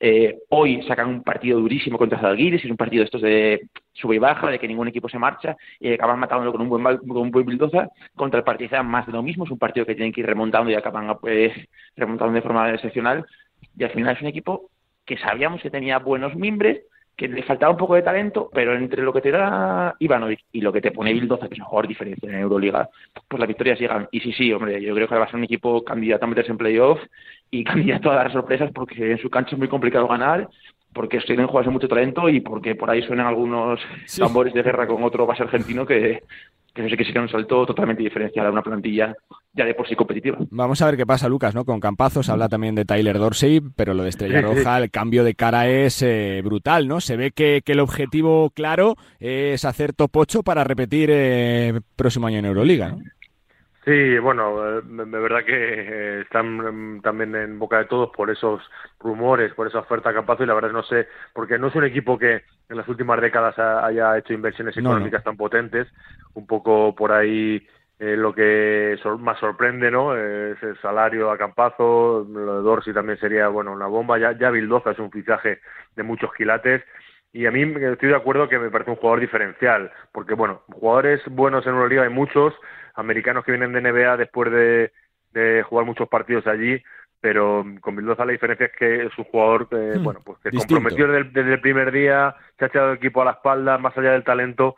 Eh, 0.00 0.38
hoy 0.48 0.82
sacan 0.82 1.08
un 1.08 1.22
partido 1.22 1.60
durísimo 1.60 1.98
contra 1.98 2.20
Zalgiris, 2.20 2.64
es 2.64 2.70
un 2.70 2.76
partido 2.76 3.02
de 3.02 3.04
estos 3.04 3.22
de 3.22 3.68
sube 3.92 4.16
y 4.16 4.18
baja, 4.18 4.50
de 4.50 4.58
que 4.58 4.66
ningún 4.66 4.88
equipo 4.88 5.08
se 5.08 5.18
marcha, 5.18 5.56
y 5.78 5.92
acaban 5.92 6.18
matándolo 6.18 6.52
con 6.52 6.62
un 6.62 6.68
buen, 6.68 6.82
con 6.98 7.16
un 7.16 7.30
buen. 7.30 7.58
Contra 8.16 8.38
el 8.38 8.44
Partizan 8.44 8.86
más 8.86 9.06
de 9.06 9.12
lo 9.12 9.22
mismo, 9.22 9.44
es 9.44 9.50
un 9.50 9.58
partido 9.58 9.86
que 9.86 9.94
tienen 9.94 10.12
que 10.12 10.20
ir 10.20 10.26
remontando 10.26 10.70
y 10.70 10.74
acaban 10.74 11.16
pues, 11.20 11.52
remontando 11.96 12.34
de 12.34 12.42
forma 12.42 12.72
excepcional. 12.72 13.24
Y 13.76 13.84
al 13.84 13.90
final 13.90 14.16
es 14.16 14.22
un 14.22 14.28
equipo 14.28 14.70
que 15.04 15.18
sabíamos 15.18 15.62
que 15.62 15.70
tenía 15.70 15.98
buenos 15.98 16.34
mimbres, 16.34 16.82
que 17.16 17.28
le 17.28 17.42
faltaba 17.42 17.72
un 17.72 17.78
poco 17.78 17.94
de 17.94 18.02
talento, 18.02 18.50
pero 18.52 18.74
entre 18.74 19.02
lo 19.02 19.12
que 19.12 19.20
te 19.20 19.30
da 19.30 19.94
Ivanovic 19.98 20.40
y 20.52 20.60
lo 20.60 20.72
que 20.72 20.80
te 20.80 20.90
pone 20.90 21.12
Bildoza, 21.12 21.48
que 21.48 21.54
es 21.54 21.60
mejor 21.60 21.86
diferencia 21.86 22.28
en 22.28 22.36
Euroliga, 22.36 22.88
pues 23.28 23.38
las 23.38 23.48
victorias 23.48 23.78
llegan. 23.78 24.08
Y 24.10 24.20
sí, 24.20 24.32
sí, 24.32 24.52
hombre, 24.52 24.82
yo 24.82 24.94
creo 24.94 25.08
que 25.08 25.14
va 25.14 25.24
a 25.24 25.26
ser 25.26 25.36
un 25.36 25.44
equipo 25.44 25.84
candidato 25.84 26.24
a 26.24 26.28
meterse 26.28 26.50
en 26.50 26.58
playoff 26.58 27.00
y 27.50 27.64
candidato 27.64 28.10
a 28.10 28.16
dar 28.16 28.32
sorpresas 28.32 28.70
porque 28.72 29.12
en 29.12 29.18
su 29.18 29.30
cancha 29.30 29.52
es 29.52 29.58
muy 29.58 29.68
complicado 29.68 30.08
ganar, 30.08 30.48
porque 30.92 31.18
tienen 31.18 31.46
jugadores 31.46 31.68
de 31.68 31.72
mucho 31.72 31.88
talento 31.88 32.28
y 32.28 32.40
porque 32.40 32.74
por 32.74 32.90
ahí 32.90 33.02
suenan 33.02 33.26
algunos 33.26 33.80
tambores 34.16 34.54
de 34.54 34.62
guerra 34.62 34.86
con 34.86 35.02
otro 35.02 35.26
base 35.26 35.42
argentino 35.42 35.86
que, 35.86 36.22
que 36.74 36.82
no 36.82 36.88
sé 36.88 36.96
que 36.96 37.04
sería 37.04 37.22
un 37.22 37.28
salto 37.28 37.66
totalmente 37.66 38.02
diferencial 38.02 38.46
a 38.46 38.50
una 38.50 38.62
plantilla 38.62 39.14
ya 39.54 39.64
de 39.66 39.74
por 39.74 39.86
sí 39.86 39.94
competitiva. 39.94 40.38
Vamos 40.50 40.80
a 40.80 40.86
ver 40.86 40.96
qué 40.96 41.04
pasa, 41.04 41.28
Lucas, 41.28 41.54
¿no? 41.54 41.64
Con 41.64 41.80
Campazos 41.80 42.28
habla 42.30 42.48
también 42.48 42.74
de 42.74 42.84
Tyler 42.84 43.18
Dorsey, 43.18 43.60
pero 43.76 43.92
lo 43.92 44.02
de 44.02 44.08
Estrella 44.08 44.40
Roja, 44.40 44.78
el 44.78 44.90
cambio 44.90 45.24
de 45.24 45.34
cara 45.34 45.68
es 45.68 46.02
eh, 46.02 46.40
brutal, 46.42 46.88
¿no? 46.88 47.00
Se 47.00 47.16
ve 47.16 47.32
que, 47.32 47.60
que, 47.64 47.72
el 47.72 47.80
objetivo 47.80 48.50
claro 48.50 48.96
es 49.20 49.64
hacer 49.64 49.92
top 49.92 50.16
8 50.16 50.42
para 50.42 50.64
repetir 50.64 51.10
eh, 51.12 51.80
próximo 51.96 52.26
año 52.26 52.38
en 52.38 52.46
Euroliga, 52.46 52.90
¿no? 52.90 53.02
Sí, 53.84 54.16
bueno, 54.18 54.80
de 54.80 55.02
eh, 55.02 55.06
verdad 55.06 55.44
que 55.44 55.54
eh, 55.56 56.20
están 56.20 56.98
mm, 56.98 57.02
también 57.02 57.34
en 57.34 57.58
boca 57.58 57.78
de 57.78 57.86
todos 57.86 58.10
por 58.10 58.30
esos 58.30 58.62
rumores, 59.00 59.52
por 59.54 59.66
esa 59.66 59.80
oferta 59.80 60.14
Campazo 60.14 60.44
y 60.44 60.46
la 60.46 60.54
verdad 60.54 60.70
no 60.70 60.84
sé, 60.84 61.08
porque 61.32 61.58
no 61.58 61.66
es 61.66 61.74
un 61.74 61.84
equipo 61.84 62.16
que 62.16 62.42
en 62.68 62.76
las 62.76 62.86
últimas 62.86 63.20
décadas 63.20 63.58
haya 63.58 64.16
hecho 64.16 64.34
inversiones 64.34 64.76
económicas 64.76 65.24
tan 65.24 65.36
potentes, 65.36 65.88
un 66.34 66.46
poco 66.46 66.94
por 66.94 67.10
ahí 67.10 67.66
eh, 67.98 68.16
lo 68.16 68.32
que 68.32 68.96
más 69.18 69.40
sorprende, 69.40 69.90
¿no? 69.90 70.16
Es 70.16 70.62
el 70.62 70.80
salario 70.80 71.32
a 71.32 71.38
Campazo, 71.38 72.24
lo 72.28 72.58
de 72.58 72.62
Dorsey 72.62 72.94
también 72.94 73.18
sería, 73.18 73.48
bueno, 73.48 73.72
una 73.72 73.88
bomba, 73.88 74.16
ya, 74.16 74.30
ya 74.38 74.50
Bildoza 74.50 74.92
es 74.92 74.98
un 75.00 75.10
fichaje 75.10 75.58
de 75.96 76.02
muchos 76.04 76.32
quilates 76.34 76.82
y 77.32 77.46
a 77.46 77.50
mí 77.50 77.62
estoy 77.62 78.10
de 78.10 78.16
acuerdo 78.16 78.48
que 78.48 78.58
me 78.58 78.70
parece 78.70 78.90
un 78.90 78.96
jugador 78.96 79.20
diferencial, 79.20 79.90
porque 80.12 80.34
bueno, 80.34 80.62
jugadores 80.70 81.22
buenos 81.30 81.66
en 81.66 81.72
Euroliga 81.72 82.02
hay 82.02 82.10
muchos, 82.10 82.54
americanos 82.94 83.44
que 83.44 83.52
vienen 83.52 83.72
de 83.72 83.80
NBA 83.80 84.18
después 84.18 84.52
de, 84.52 84.92
de 85.32 85.62
jugar 85.62 85.86
muchos 85.86 86.08
partidos 86.08 86.46
allí, 86.46 86.82
pero 87.20 87.64
con 87.80 87.96
Bildoza 87.96 88.26
la 88.26 88.32
diferencia 88.32 88.66
es 88.66 88.72
que 88.72 89.06
es 89.06 89.16
un 89.16 89.24
jugador 89.24 89.68
que, 89.68 89.76
hmm, 89.76 90.04
bueno, 90.04 90.20
pues 90.24 90.38
que 90.40 90.50
comprometió 90.50 91.06
desde, 91.06 91.54
el 91.54 91.60
primer 91.60 91.90
día, 91.90 92.34
se 92.58 92.64
ha 92.66 92.68
echado 92.68 92.90
el 92.90 92.96
equipo 92.98 93.22
a 93.22 93.26
la 93.26 93.30
espalda, 93.32 93.78
más 93.78 93.96
allá 93.96 94.12
del 94.12 94.24
talento, 94.24 94.76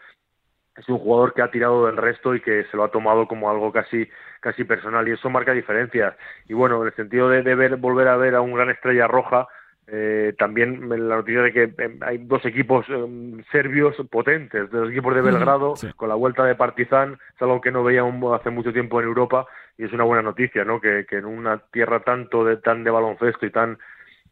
es 0.76 0.88
un 0.88 0.98
jugador 0.98 1.34
que 1.34 1.42
ha 1.42 1.50
tirado 1.50 1.86
del 1.86 1.96
resto 1.96 2.34
y 2.34 2.40
que 2.40 2.64
se 2.70 2.76
lo 2.76 2.84
ha 2.84 2.90
tomado 2.90 3.26
como 3.26 3.50
algo 3.50 3.72
casi 3.72 4.09
casi 4.40 4.64
personal 4.64 5.09
y 5.09 5.12
eso 5.12 5.30
marca 5.30 5.52
diferencias. 5.52 6.14
Y 6.46 6.52
bueno 6.52 6.82
en 6.82 6.88
el 6.88 6.94
sentido 6.94 7.28
de, 7.28 7.42
de 7.42 7.55
ver 7.55 7.76
volver 7.76 8.09
a 8.09 8.16
ver 8.16 8.34
a 8.34 8.40
un 8.40 8.55
gran 8.55 8.70
estrella 8.70 9.07
roja 9.07 9.48
eh, 9.87 10.35
también 10.39 10.89
la 10.89 11.16
noticia 11.16 11.43
de 11.43 11.53
que 11.53 11.62
eh, 11.64 11.99
hay 12.01 12.18
dos 12.18 12.45
equipos 12.47 12.87
eh, 12.89 13.43
serbios 13.53 13.95
potentes, 14.11 14.70
de 14.70 14.78
los 14.78 14.91
equipos 14.91 15.14
de 15.14 15.20
Belgrado, 15.20 15.74
con 15.97 16.09
la 16.09 16.14
vuelta 16.14 16.45
de 16.45 16.55
Partizan, 16.55 17.18
es 17.35 17.43
algo 17.43 17.61
que 17.61 17.70
no 17.70 17.85
veíamos 17.85 18.39
hace 18.39 18.51
mucho 18.51 18.72
tiempo 18.72 19.01
en 19.01 19.07
Europa 19.07 19.47
y 19.76 19.85
es 19.85 19.93
una 19.93 20.05
buena 20.05 20.22
noticia, 20.22 20.64
¿no? 20.64 20.80
Que, 20.80 21.05
que 21.09 21.18
en 21.18 21.26
una 21.26 21.59
tierra 21.70 22.01
tanto 22.01 22.45
de 22.45 22.57
tan 22.57 22.85
de 22.85 22.91
baloncesto 22.91 23.45
y 23.45 23.51
tan 23.51 23.78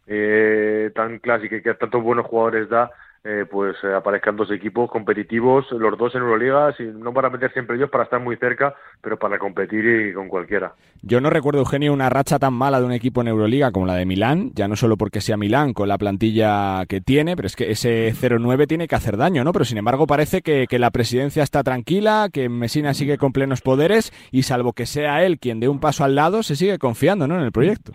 eh, 0.07 0.90
tan 0.94 1.18
clásica 1.18 1.57
y 1.57 1.62
que 1.62 1.74
tantos 1.74 2.03
buenos 2.03 2.26
jugadores 2.26 2.68
da, 2.68 2.90
eh, 3.24 3.46
pues 3.48 3.76
eh, 3.84 3.94
aparezcan 3.94 4.36
dos 4.36 4.50
equipos 4.50 4.90
competitivos, 4.90 5.70
los 5.70 5.96
dos 5.96 6.12
en 6.16 6.22
Euroliga, 6.22 6.74
no 6.94 7.12
para 7.12 7.30
meter 7.30 7.52
siempre 7.52 7.76
ellos, 7.76 7.88
para 7.88 8.04
estar 8.04 8.20
muy 8.20 8.36
cerca, 8.36 8.74
pero 9.00 9.16
para 9.16 9.38
competir 9.38 10.08
y 10.08 10.12
con 10.12 10.28
cualquiera. 10.28 10.74
Yo 11.02 11.20
no 11.20 11.30
recuerdo, 11.30 11.60
Eugenio, 11.60 11.92
una 11.92 12.10
racha 12.10 12.40
tan 12.40 12.54
mala 12.54 12.80
de 12.80 12.86
un 12.86 12.92
equipo 12.92 13.20
en 13.20 13.28
Euroliga 13.28 13.70
como 13.70 13.86
la 13.86 13.94
de 13.94 14.06
Milán, 14.06 14.50
ya 14.54 14.66
no 14.66 14.74
solo 14.74 14.96
porque 14.96 15.20
sea 15.20 15.36
Milán 15.36 15.72
con 15.72 15.88
la 15.88 15.98
plantilla 15.98 16.84
que 16.86 17.00
tiene, 17.00 17.36
pero 17.36 17.46
es 17.46 17.54
que 17.54 17.70
ese 17.70 18.12
0-9 18.12 18.66
tiene 18.66 18.88
que 18.88 18.96
hacer 18.96 19.16
daño, 19.16 19.44
¿no? 19.44 19.52
Pero 19.52 19.64
sin 19.64 19.78
embargo 19.78 20.08
parece 20.08 20.42
que, 20.42 20.66
que 20.68 20.80
la 20.80 20.90
presidencia 20.90 21.44
está 21.44 21.62
tranquila, 21.62 22.28
que 22.32 22.48
Messina 22.48 22.92
sigue 22.92 23.18
con 23.18 23.32
plenos 23.32 23.60
poderes 23.60 24.12
y 24.32 24.42
salvo 24.42 24.72
que 24.72 24.86
sea 24.86 25.24
él 25.24 25.38
quien 25.38 25.60
dé 25.60 25.68
un 25.68 25.78
paso 25.78 26.02
al 26.02 26.16
lado, 26.16 26.42
se 26.42 26.56
sigue 26.56 26.78
confiando, 26.78 27.28
¿no? 27.28 27.36
En 27.36 27.44
el 27.44 27.52
proyecto. 27.52 27.92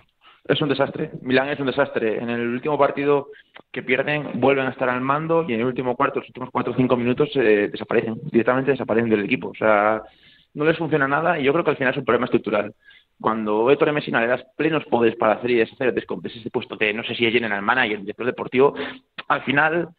Es 0.48 0.62
un 0.62 0.70
desastre. 0.70 1.12
Milán 1.22 1.50
es 1.50 1.60
un 1.60 1.68
desastre. 1.68 2.22
En 2.22 2.30
el 2.30 2.48
último 2.48 2.78
partido 2.78 3.28
que 3.72 3.84
pierden, 3.84 4.40
vuelven 4.40 4.68
a 4.68 4.70
estar 4.70 4.90
al 4.90 5.02
mando 5.02 5.46
y 5.48 5.54
en 5.54 5.60
el 5.60 5.66
último 5.66 5.96
cuarto, 5.96 6.20
los 6.20 6.30
últimos 6.30 6.50
cuatro 6.52 6.74
o 6.74 6.76
cinco 6.76 6.96
minutos, 6.96 7.30
eh, 7.36 7.70
desaparecen. 7.72 8.20
Directamente 8.32 8.72
desaparecen 8.72 9.10
del 9.10 9.26
equipo. 9.26 9.50
O 9.50 9.56
sea, 9.56 10.02
no 10.54 10.66
les 10.66 10.78
funciona 10.78 11.08
nada 11.08 11.40
y 11.40 11.44
yo 11.44 11.52
creo 11.52 11.64
que 11.66 11.72
al 11.72 11.78
final 11.78 11.94
es 11.94 11.98
un 12.00 12.06
problema 12.06 12.26
estructural. 12.26 12.74
Cuando 13.20 13.70
Héctor 13.72 13.92
Messina 13.92 14.22
le 14.22 14.28
das 14.28 14.46
plenos 14.56 14.86
poderes 14.86 15.18
para 15.18 15.34
hacer 15.34 15.52
y 15.52 15.56
deshacer 15.56 15.94
ese 15.98 16.50
puesto 16.52 16.78
que 16.78 16.94
no 16.94 17.04
sé 17.04 17.16
si 17.16 17.26
es 17.26 17.34
general 17.34 17.62
manager, 17.62 18.00
director 18.00 18.26
deportivo, 18.26 18.76
al 19.28 19.42
final 19.42 19.90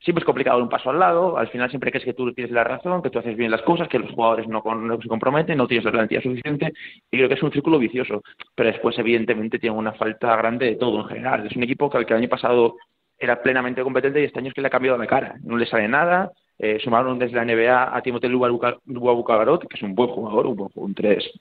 siempre 0.00 0.20
es 0.20 0.24
complicado 0.24 0.58
dar 0.58 0.62
un 0.62 0.68
paso 0.68 0.90
al 0.90 0.98
lado, 0.98 1.38
al 1.38 1.48
final 1.48 1.70
siempre 1.70 1.90
crees 1.90 2.04
que 2.04 2.14
tú 2.14 2.32
tienes 2.32 2.52
la 2.52 2.64
razón, 2.64 3.02
que 3.02 3.10
tú 3.10 3.18
haces 3.18 3.36
bien 3.36 3.50
las 3.50 3.62
cosas, 3.62 3.88
que 3.88 3.98
los 3.98 4.10
jugadores 4.10 4.46
no, 4.48 4.62
no 4.62 5.00
se 5.00 5.08
comprometen, 5.08 5.58
no 5.58 5.66
tienes 5.66 5.84
la 5.84 5.90
garantía 5.90 6.20
suficiente, 6.20 6.72
y 7.10 7.16
creo 7.16 7.28
que 7.28 7.34
es 7.34 7.42
un 7.42 7.52
círculo 7.52 7.78
vicioso, 7.78 8.22
pero 8.54 8.70
después 8.70 8.98
evidentemente 8.98 9.58
tiene 9.58 9.76
una 9.76 9.92
falta 9.92 10.36
grande 10.36 10.66
de 10.66 10.76
todo 10.76 11.00
en 11.00 11.08
general. 11.08 11.46
Es 11.46 11.56
un 11.56 11.62
equipo 11.62 11.90
que, 11.90 11.98
el 11.98 12.12
año 12.12 12.28
pasado 12.28 12.76
era 13.18 13.42
plenamente 13.42 13.82
competente 13.82 14.20
y 14.20 14.24
este 14.24 14.38
año 14.38 14.48
es 14.48 14.54
que 14.54 14.60
le 14.60 14.68
ha 14.68 14.70
cambiado 14.70 14.98
la 14.98 15.06
cara, 15.06 15.36
no 15.42 15.56
le 15.56 15.66
sale 15.66 15.88
nada, 15.88 16.30
eh, 16.58 16.78
sumaron 16.82 17.18
desde 17.18 17.36
la 17.36 17.44
NBA 17.44 17.96
a 17.96 18.02
Timothée 18.02 18.28
Luabucagarot, 18.28 19.66
que 19.66 19.76
es 19.76 19.82
un 19.82 19.94
buen 19.94 20.10
jugador, 20.10 20.46
un, 20.46 20.70
un 20.74 20.94
3 20.94 21.32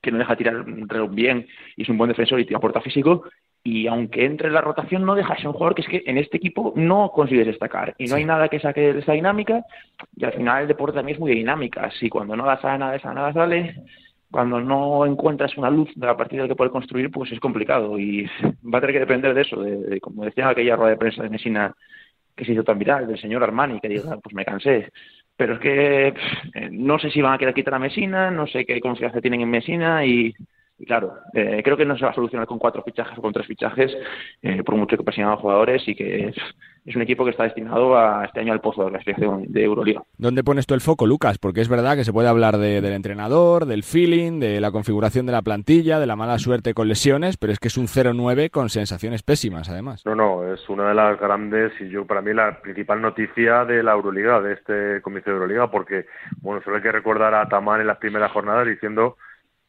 que 0.00 0.10
no 0.10 0.18
deja 0.18 0.36
tirar 0.36 0.64
bien 1.10 1.46
y 1.76 1.82
es 1.82 1.88
un 1.88 1.96
buen 1.96 2.08
defensor 2.08 2.40
y 2.40 2.44
te 2.44 2.56
aporta 2.56 2.80
físico, 2.80 3.24
y 3.64 3.86
aunque 3.86 4.24
entre 4.24 4.48
en 4.48 4.54
la 4.54 4.60
rotación 4.60 5.04
no 5.04 5.14
deja 5.14 5.36
ser 5.36 5.46
un 5.46 5.52
jugador 5.52 5.74
que 5.74 5.82
es 5.82 5.88
que 5.88 6.02
en 6.06 6.18
este 6.18 6.36
equipo 6.36 6.72
no 6.74 7.10
consigues 7.10 7.46
destacar 7.46 7.94
y 7.96 8.06
no 8.06 8.16
hay 8.16 8.24
nada 8.24 8.48
que 8.48 8.58
saque 8.58 8.92
de 8.92 9.00
esa 9.00 9.12
dinámica 9.12 9.64
y 10.16 10.24
al 10.24 10.32
final 10.32 10.62
el 10.62 10.68
deporte 10.68 10.96
también 10.96 11.16
es 11.16 11.20
muy 11.20 11.32
dinámica 11.32 11.90
si 11.98 12.08
cuando 12.08 12.34
no 12.34 12.44
das 12.44 12.64
a 12.64 12.76
nada 12.76 12.96
esa 12.96 13.14
nada 13.14 13.32
sale 13.32 13.76
cuando 14.30 14.60
no 14.60 15.06
encuentras 15.06 15.56
una 15.56 15.70
luz 15.70 15.90
de 15.94 16.06
la 16.06 16.16
partida 16.16 16.48
que 16.48 16.56
puede 16.56 16.70
construir 16.70 17.10
pues 17.10 17.30
es 17.30 17.38
complicado 17.38 17.98
y 17.98 18.24
va 18.44 18.78
a 18.78 18.80
tener 18.80 18.94
que 18.94 19.00
depender 19.00 19.34
de 19.34 19.42
eso 19.42 19.60
de, 19.62 20.00
como 20.00 20.24
decía 20.24 20.48
aquella 20.48 20.74
rueda 20.74 20.90
de 20.90 20.96
prensa 20.96 21.22
de 21.22 21.30
Messina 21.30 21.72
que 22.34 22.44
se 22.44 22.52
hizo 22.52 22.64
tan 22.64 22.78
viral 22.78 23.06
del 23.06 23.20
señor 23.20 23.44
Armani 23.44 23.78
que 23.78 23.88
diga 23.88 24.18
pues 24.20 24.34
me 24.34 24.44
cansé 24.44 24.90
pero 25.36 25.54
es 25.54 25.60
que 25.60 26.08
eh, 26.08 26.68
no 26.72 26.98
sé 26.98 27.10
si 27.10 27.22
van 27.22 27.34
a 27.34 27.38
quedar 27.38 27.54
quitar 27.54 27.74
a 27.74 27.78
Messina 27.78 28.28
no 28.32 28.48
sé 28.48 28.64
qué 28.64 28.80
confianza 28.80 29.20
tienen 29.20 29.42
en 29.42 29.50
Messina 29.50 30.04
y 30.04 30.34
y 30.82 30.84
claro, 30.84 31.14
eh, 31.32 31.60
creo 31.62 31.76
que 31.76 31.84
no 31.84 31.96
se 31.96 32.04
va 32.04 32.10
a 32.10 32.14
solucionar 32.14 32.48
con 32.48 32.58
cuatro 32.58 32.82
fichajes 32.82 33.16
o 33.16 33.22
con 33.22 33.32
tres 33.32 33.46
fichajes, 33.46 33.96
eh, 34.42 34.64
por 34.64 34.74
mucho 34.74 34.96
que 34.96 35.04
presionen 35.04 35.28
a 35.28 35.34
los 35.34 35.40
jugadores 35.40 35.86
y 35.86 35.94
que 35.94 36.26
es, 36.26 36.96
un 36.96 37.02
equipo 37.02 37.24
que 37.24 37.30
está 37.30 37.44
destinado 37.44 37.96
a 37.96 38.24
este 38.24 38.40
año 38.40 38.52
al 38.52 38.60
pozo 38.60 38.86
de 38.86 38.90
la 38.90 39.00
selección 39.00 39.44
de 39.46 39.62
Euroliga. 39.62 40.02
¿Dónde 40.18 40.42
pones 40.42 40.66
tú 40.66 40.74
el 40.74 40.80
foco, 40.80 41.06
Lucas? 41.06 41.38
Porque 41.38 41.60
es 41.60 41.68
verdad 41.68 41.94
que 41.94 42.02
se 42.02 42.12
puede 42.12 42.26
hablar 42.26 42.58
del 42.58 42.84
entrenador, 42.86 43.66
del 43.66 43.84
feeling, 43.84 44.40
de 44.40 44.60
la 44.60 44.72
configuración 44.72 45.24
de 45.24 45.30
la 45.30 45.42
plantilla, 45.42 46.00
de 46.00 46.06
la 46.08 46.16
mala 46.16 46.40
suerte 46.40 46.74
con 46.74 46.88
lesiones, 46.88 47.36
pero 47.36 47.52
es 47.52 47.60
que 47.60 47.68
es 47.68 47.76
un 47.76 47.86
0-9 47.86 48.50
con 48.50 48.68
sensaciones 48.68 49.22
pésimas, 49.22 49.70
además. 49.70 50.04
No, 50.04 50.16
no, 50.16 50.52
es 50.52 50.68
una 50.68 50.88
de 50.88 50.94
las 50.94 51.20
grandes 51.20 51.72
y 51.80 51.88
yo 51.88 52.04
para 52.04 52.20
mí 52.20 52.34
la 52.34 52.60
principal 52.60 53.00
noticia 53.00 53.64
de 53.64 53.84
la 53.84 53.92
Euroliga, 53.92 54.40
de 54.40 54.54
este 54.54 55.00
Comité 55.02 55.30
de 55.30 55.36
Euroliga, 55.36 55.70
porque, 55.70 56.06
bueno, 56.40 56.60
solo 56.64 56.78
hay 56.78 56.82
que 56.82 56.90
recordar 56.90 57.32
a 57.34 57.48
Tamán 57.48 57.80
en 57.80 57.86
las 57.86 57.98
primeras 57.98 58.32
jornadas 58.32 58.66
diciendo 58.66 59.16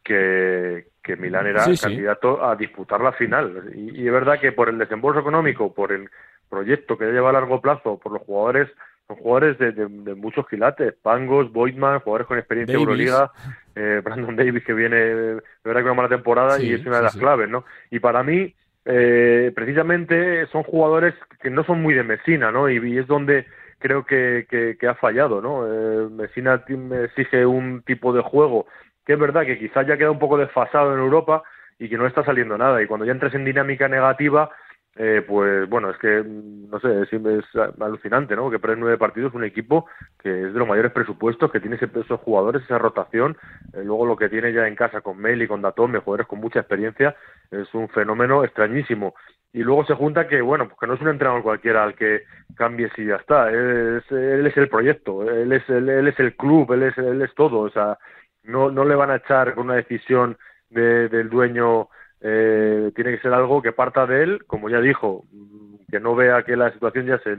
que, 0.03 0.92
que 1.03 1.17
Milán 1.17 1.45
era 1.47 1.65
candidato 1.79 2.43
a 2.43 2.55
disputar 2.55 3.01
la 3.01 3.11
final. 3.11 3.71
Y, 3.75 4.07
es 4.07 4.11
verdad 4.11 4.39
que 4.39 4.53
por 4.53 4.69
el 4.69 4.77
desembolso 4.77 5.19
económico, 5.19 5.73
por 5.73 5.91
el 5.91 6.09
proyecto 6.49 6.97
que 6.97 7.11
lleva 7.11 7.29
a 7.29 7.33
largo 7.33 7.59
plazo, 7.61 7.99
por 7.99 8.13
los 8.13 8.21
jugadores, 8.21 8.69
son 9.07 9.17
jugadores 9.17 9.57
de, 9.59 10.15
muchos 10.15 10.47
quilates, 10.47 10.93
Pangos, 11.01 11.51
Boydman, 11.51 11.99
jugadores 11.99 12.27
con 12.27 12.37
experiencia 12.37 12.75
en 12.75 12.79
Euroliga, 12.79 13.31
eh, 13.75 14.01
Brandon 14.03 14.35
Davis 14.35 14.63
que 14.63 14.73
viene 14.73 14.95
de 14.95 15.41
verdad 15.63 15.81
que 15.81 15.85
una 15.85 15.93
mala 15.93 16.09
temporada 16.09 16.61
y 16.61 16.73
es 16.73 16.85
una 16.85 16.97
de 16.97 17.03
las 17.03 17.17
claves, 17.17 17.49
¿no? 17.49 17.65
Y 17.91 17.99
para 17.99 18.23
mí, 18.23 18.55
eh, 18.85 19.51
precisamente 19.53 20.47
son 20.47 20.63
jugadores 20.63 21.13
que 21.41 21.49
no 21.49 21.65
son 21.65 21.81
muy 21.81 21.93
de 21.93 22.03
Messina, 22.03 22.51
¿no? 22.51 22.69
Y, 22.69 22.97
es 22.97 23.07
donde 23.07 23.45
creo 23.79 24.05
que, 24.05 24.47
que, 24.49 24.87
ha 24.87 24.95
fallado, 24.95 25.41
¿no? 25.41 25.67
Eh, 25.67 26.09
Messina 26.09 26.63
exige 27.03 27.45
un 27.45 27.81
tipo 27.81 28.13
de 28.13 28.21
juego 28.21 28.67
que 29.05 29.13
es 29.13 29.19
verdad 29.19 29.45
que 29.45 29.59
quizás 29.59 29.85
ya 29.87 29.97
queda 29.97 30.11
un 30.11 30.19
poco 30.19 30.37
desfasado 30.37 30.93
en 30.93 30.99
Europa 30.99 31.43
y 31.79 31.89
que 31.89 31.97
no 31.97 32.07
está 32.07 32.23
saliendo 32.23 32.57
nada. 32.57 32.81
Y 32.81 32.87
cuando 32.87 33.05
ya 33.05 33.11
entres 33.11 33.33
en 33.33 33.45
dinámica 33.45 33.87
negativa, 33.87 34.49
eh, 34.95 35.23
pues 35.27 35.67
bueno, 35.69 35.89
es 35.89 35.97
que, 35.97 36.23
no 36.23 36.79
sé, 36.79 37.01
es, 37.01 37.45
alucinante, 37.81 38.35
¿no? 38.35 38.51
Que 38.51 38.59
por 38.59 38.77
nueve 38.77 38.97
partidos 38.97 39.33
un 39.33 39.43
equipo 39.43 39.87
que 40.21 40.29
es 40.29 40.53
de 40.53 40.59
los 40.59 40.67
mayores 40.67 40.91
presupuestos, 40.91 41.51
que 41.51 41.59
tiene 41.59 41.77
esos 41.77 42.19
jugadores, 42.19 42.63
esa 42.63 42.77
rotación, 42.77 43.35
eh, 43.73 43.81
luego 43.83 44.05
lo 44.05 44.15
que 44.15 44.29
tiene 44.29 44.53
ya 44.53 44.67
en 44.67 44.75
casa 44.75 45.01
con 45.01 45.17
Mel 45.17 45.41
y 45.41 45.47
con 45.47 45.63
Datome, 45.63 45.99
jugadores 45.99 46.27
con 46.27 46.39
mucha 46.39 46.59
experiencia, 46.59 47.15
es 47.49 47.73
un 47.73 47.89
fenómeno 47.89 48.43
extrañísimo. 48.43 49.15
Y 49.51 49.59
luego 49.59 49.85
se 49.85 49.95
junta 49.95 50.27
que, 50.27 50.41
bueno, 50.41 50.67
pues 50.67 50.79
que 50.79 50.87
no 50.87 50.93
es 50.93 51.01
un 51.01 51.09
entrenador 51.09 51.43
cualquiera 51.43 51.83
al 51.83 51.95
que 51.95 52.23
cambies 52.55 52.91
y 52.97 53.05
ya 53.05 53.15
está, 53.15 53.49
él 53.49 54.01
es, 54.03 54.11
él 54.11 54.45
es 54.45 54.57
el 54.57 54.69
proyecto, 54.69 55.29
él 55.29 55.51
es, 55.53 55.67
él, 55.69 55.89
él 55.89 56.07
es 56.07 56.19
el 56.19 56.35
club, 56.35 56.71
él 56.73 56.83
es, 56.83 56.97
él 56.97 57.21
es 57.21 57.33
todo, 57.33 57.59
o 57.59 57.69
sea, 57.69 57.97
no, 58.43 58.71
no 58.71 58.85
le 58.85 58.95
van 58.95 59.11
a 59.11 59.17
echar 59.17 59.53
con 59.55 59.65
una 59.65 59.75
decisión 59.75 60.37
de, 60.69 61.09
del 61.09 61.29
dueño, 61.29 61.89
eh, 62.21 62.91
tiene 62.95 63.11
que 63.11 63.21
ser 63.21 63.33
algo 63.33 63.61
que 63.61 63.71
parta 63.71 64.05
de 64.05 64.23
él, 64.23 64.45
como 64.45 64.69
ya 64.69 64.79
dijo, 64.79 65.25
que 65.89 65.99
no 65.99 66.15
vea 66.15 66.43
que 66.43 66.55
la 66.55 66.71
situación 66.71 67.05
ya 67.05 67.19
se, 67.19 67.37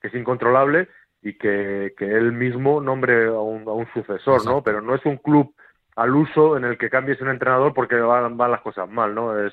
que 0.00 0.08
es 0.08 0.14
incontrolable 0.14 0.88
y 1.22 1.34
que, 1.34 1.94
que 1.96 2.04
él 2.04 2.32
mismo 2.32 2.80
nombre 2.80 3.26
a 3.26 3.40
un, 3.40 3.66
a 3.66 3.72
un 3.72 3.86
sucesor, 3.94 4.44
¿no? 4.44 4.62
Pero 4.62 4.80
no 4.80 4.94
es 4.94 5.04
un 5.06 5.16
club 5.16 5.54
al 5.96 6.14
uso 6.14 6.56
en 6.56 6.64
el 6.64 6.76
que 6.76 6.90
cambies 6.90 7.20
un 7.20 7.30
entrenador 7.30 7.72
porque 7.72 7.96
van, 7.96 8.36
van 8.36 8.50
las 8.50 8.60
cosas 8.60 8.88
mal, 8.90 9.14
¿no? 9.14 9.38
Es, 9.38 9.52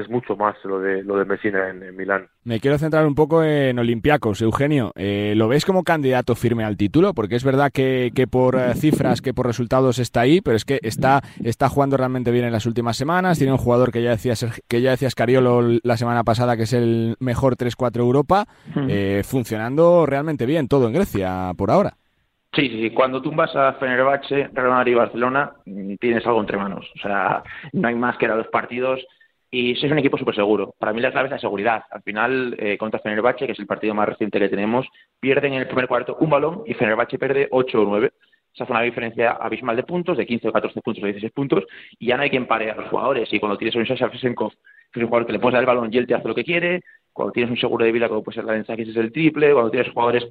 es 0.00 0.08
mucho 0.10 0.36
más 0.36 0.56
lo 0.64 0.80
de 0.80 1.02
lo 1.02 1.16
de 1.16 1.24
Messina 1.24 1.68
en, 1.68 1.96
Milán. 1.96 2.28
Me 2.44 2.60
quiero 2.60 2.78
centrar 2.78 3.06
un 3.06 3.14
poco 3.14 3.42
en 3.44 3.78
Olympiacos. 3.78 4.42
Eugenio, 4.42 4.92
eh, 4.96 5.34
¿lo 5.36 5.48
ves 5.48 5.64
como 5.64 5.84
candidato 5.84 6.34
firme 6.34 6.64
al 6.64 6.76
título? 6.76 7.14
Porque 7.14 7.36
es 7.36 7.44
verdad 7.44 7.70
que, 7.72 8.10
que 8.14 8.26
por 8.26 8.56
eh, 8.56 8.74
cifras, 8.74 9.22
que 9.22 9.34
por 9.34 9.46
resultados 9.46 9.98
está 9.98 10.22
ahí, 10.22 10.40
pero 10.40 10.56
es 10.56 10.64
que 10.64 10.80
está, 10.82 11.22
está 11.44 11.68
jugando 11.68 11.96
realmente 11.96 12.30
bien 12.30 12.44
en 12.44 12.52
las 12.52 12.66
últimas 12.66 12.96
semanas. 12.96 13.38
Tiene 13.38 13.52
un 13.52 13.58
jugador 13.58 13.92
que 13.92 14.02
ya 14.02 14.10
decías, 14.10 14.62
que 14.68 14.80
ya 14.80 14.90
decías 14.90 15.14
Cariolo 15.14 15.78
la 15.82 15.96
semana 15.96 16.24
pasada, 16.24 16.56
que 16.56 16.64
es 16.64 16.72
el 16.72 17.16
mejor 17.20 17.56
3-4 17.56 17.98
Europa, 17.98 18.46
eh, 18.88 19.22
funcionando 19.24 20.06
realmente 20.06 20.46
bien 20.46 20.68
todo 20.68 20.86
en 20.86 20.94
Grecia 20.94 21.52
por 21.56 21.70
ahora. 21.70 21.94
Sí, 22.52 22.68
sí, 22.68 22.90
cuando 22.90 23.22
tú 23.22 23.30
vas 23.30 23.54
a 23.54 23.74
Fenerbahce, 23.74 24.48
Real 24.52 24.70
Madrid 24.70 24.92
y 24.92 24.96
Barcelona, 24.96 25.52
mm, 25.66 25.94
tienes 26.00 26.26
algo 26.26 26.40
entre 26.40 26.56
manos. 26.56 26.84
O 26.96 27.00
sea, 27.00 27.44
no 27.72 27.88
hay 27.88 27.94
más 27.94 28.16
que 28.18 28.26
a 28.26 28.34
los 28.34 28.48
partidos 28.48 29.00
y 29.50 29.72
es 29.72 29.82
un 29.82 29.98
equipo 29.98 30.16
súper 30.16 30.34
seguro. 30.34 30.74
Para 30.78 30.92
mí 30.92 31.00
la 31.00 31.10
clave 31.10 31.26
es 31.26 31.32
la 31.32 31.38
seguridad. 31.38 31.84
Al 31.90 32.02
final, 32.02 32.54
eh, 32.58 32.78
contra 32.78 33.00
Fenerbahce, 33.00 33.46
que 33.46 33.52
es 33.52 33.58
el 33.58 33.66
partido 33.66 33.94
más 33.94 34.08
reciente 34.08 34.38
que 34.38 34.48
tenemos, 34.48 34.86
pierden 35.18 35.54
en 35.54 35.60
el 35.60 35.66
primer 35.66 35.88
cuarto 35.88 36.16
un 36.20 36.30
balón 36.30 36.62
y 36.66 36.74
Fenerbahce 36.74 37.18
pierde 37.18 37.48
8 37.50 37.80
o 37.80 37.84
9. 37.84 38.12
Esa 38.54 38.66
fue 38.66 38.76
una 38.76 38.84
diferencia 38.84 39.32
abismal 39.32 39.76
de 39.76 39.82
puntos, 39.82 40.16
de 40.16 40.26
15 40.26 40.48
o 40.48 40.52
14 40.52 40.80
puntos 40.82 41.02
o 41.02 41.06
16 41.06 41.32
puntos, 41.32 41.64
y 41.98 42.06
ya 42.06 42.16
no 42.16 42.22
hay 42.22 42.30
quien 42.30 42.46
pare 42.46 42.70
a 42.70 42.76
los 42.76 42.88
jugadores. 42.88 43.32
Y 43.32 43.38
cuando 43.38 43.56
tienes 43.56 43.74
un 43.76 43.86
Sasha 43.86 44.10
Fesenkov, 44.10 44.52
que 44.92 45.00
es 45.00 45.04
un 45.04 45.08
jugador 45.08 45.26
que 45.26 45.32
le 45.32 45.38
puedes 45.38 45.54
dar 45.54 45.62
el 45.62 45.66
balón 45.66 45.88
y 45.92 45.98
él 45.98 46.06
te 46.06 46.14
hace 46.14 46.26
lo 46.26 46.34
que 46.34 46.44
quiere, 46.44 46.82
cuando 47.12 47.32
tienes 47.32 47.50
un 47.50 47.58
seguro 47.58 47.84
de 47.84 47.92
vida 47.92 48.08
como 48.08 48.22
puede 48.22 48.36
ser 48.36 48.44
la 48.44 48.62
que 48.62 48.82
es 48.82 48.96
el 48.96 49.12
triple, 49.12 49.52
cuando 49.52 49.70
tienes 49.70 49.92
jugadores 49.92 50.28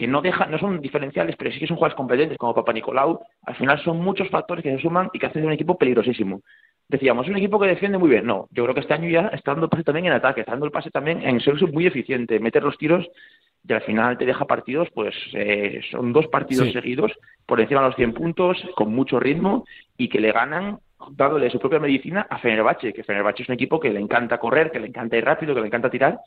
que 0.00 0.06
no 0.06 0.22
dejan, 0.22 0.50
no 0.50 0.58
son 0.58 0.80
diferenciales, 0.80 1.36
pero 1.36 1.52
sí 1.52 1.58
que 1.58 1.66
son 1.66 1.76
jugadores 1.76 1.94
competentes 1.94 2.38
como 2.38 2.54
Papa 2.54 2.72
Nicolau, 2.72 3.20
al 3.44 3.54
final 3.54 3.78
son 3.84 4.00
muchos 4.00 4.30
factores 4.30 4.62
que 4.62 4.74
se 4.74 4.80
suman 4.80 5.10
y 5.12 5.18
que 5.18 5.26
hacen 5.26 5.42
de 5.42 5.46
un 5.46 5.52
equipo 5.52 5.76
peligrosísimo 5.76 6.40
decíamos, 6.88 7.24
es 7.24 7.30
un 7.30 7.36
equipo 7.36 7.60
que 7.60 7.68
defiende 7.68 7.98
muy 7.98 8.10
bien. 8.10 8.26
No, 8.26 8.48
yo 8.50 8.64
creo 8.64 8.74
que 8.74 8.80
este 8.80 8.94
año 8.94 9.08
ya 9.08 9.28
está 9.28 9.52
dando 9.52 9.66
el 9.66 9.70
pase 9.70 9.84
también 9.84 10.06
en 10.06 10.12
ataque, 10.12 10.40
está 10.40 10.52
dando 10.52 10.66
el 10.66 10.72
pase 10.72 10.90
también 10.90 11.22
en 11.22 11.40
ser 11.40 11.54
muy 11.72 11.86
eficiente, 11.86 12.40
meter 12.40 12.64
los 12.64 12.76
tiros 12.76 13.08
y 13.66 13.72
al 13.72 13.82
final 13.82 14.18
te 14.18 14.26
deja 14.26 14.44
partidos, 14.44 14.88
pues 14.92 15.14
eh, 15.34 15.80
son 15.90 16.12
dos 16.12 16.26
partidos 16.26 16.72
seguidos 16.72 17.12
por 17.46 17.60
encima 17.60 17.82
de 17.82 17.86
los 17.88 17.96
100 17.96 18.14
puntos, 18.14 18.58
con 18.74 18.92
mucho 18.92 19.20
ritmo 19.20 19.64
y 19.96 20.08
que 20.08 20.18
le 20.18 20.32
ganan 20.32 20.78
dándole 21.12 21.48
su 21.50 21.60
propia 21.60 21.78
medicina 21.78 22.26
a 22.28 22.38
Fenerbahce, 22.38 22.92
que 22.92 23.04
Fenerbahce 23.04 23.44
es 23.44 23.48
un 23.48 23.54
equipo 23.54 23.78
que 23.78 23.90
le 23.90 24.00
encanta 24.00 24.38
correr, 24.38 24.72
que 24.72 24.80
le 24.80 24.88
encanta 24.88 25.16
ir 25.16 25.24
rápido, 25.24 25.54
que 25.54 25.60
le 25.60 25.66
encanta 25.68 25.90
tirar 25.90 26.18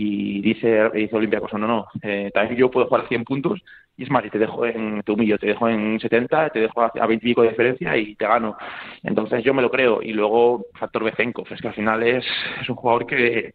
y 0.00 0.40
dice, 0.40 0.88
dice 0.94 1.16
Olympiacos, 1.16 1.52
no, 1.54 1.66
no, 1.66 1.88
eh, 2.02 2.30
también 2.32 2.56
yo 2.56 2.70
puedo 2.70 2.86
jugar 2.86 3.04
a 3.04 3.08
100 3.08 3.24
puntos 3.24 3.60
y 3.96 4.04
es 4.04 4.10
más, 4.10 4.24
y 4.24 4.30
te 4.30 4.38
dejo 4.38 4.64
en, 4.64 5.02
te 5.02 5.10
humillo, 5.10 5.38
te 5.38 5.48
dejo 5.48 5.68
en 5.68 5.98
70, 5.98 6.50
te 6.50 6.60
dejo 6.60 6.82
a 6.82 7.04
20 7.04 7.14
y 7.14 7.18
pico 7.18 7.42
de 7.42 7.48
diferencia 7.48 7.96
y 7.96 8.14
te 8.14 8.24
gano. 8.24 8.56
Entonces 9.02 9.42
yo 9.42 9.52
me 9.52 9.60
lo 9.60 9.72
creo. 9.72 10.00
Y 10.00 10.12
luego, 10.12 10.66
factor 10.74 11.02
Bezenkov, 11.02 11.48
es 11.50 11.60
que 11.60 11.66
al 11.66 11.74
final 11.74 12.04
es, 12.04 12.24
es 12.60 12.68
un 12.68 12.76
jugador 12.76 13.06
que 13.06 13.54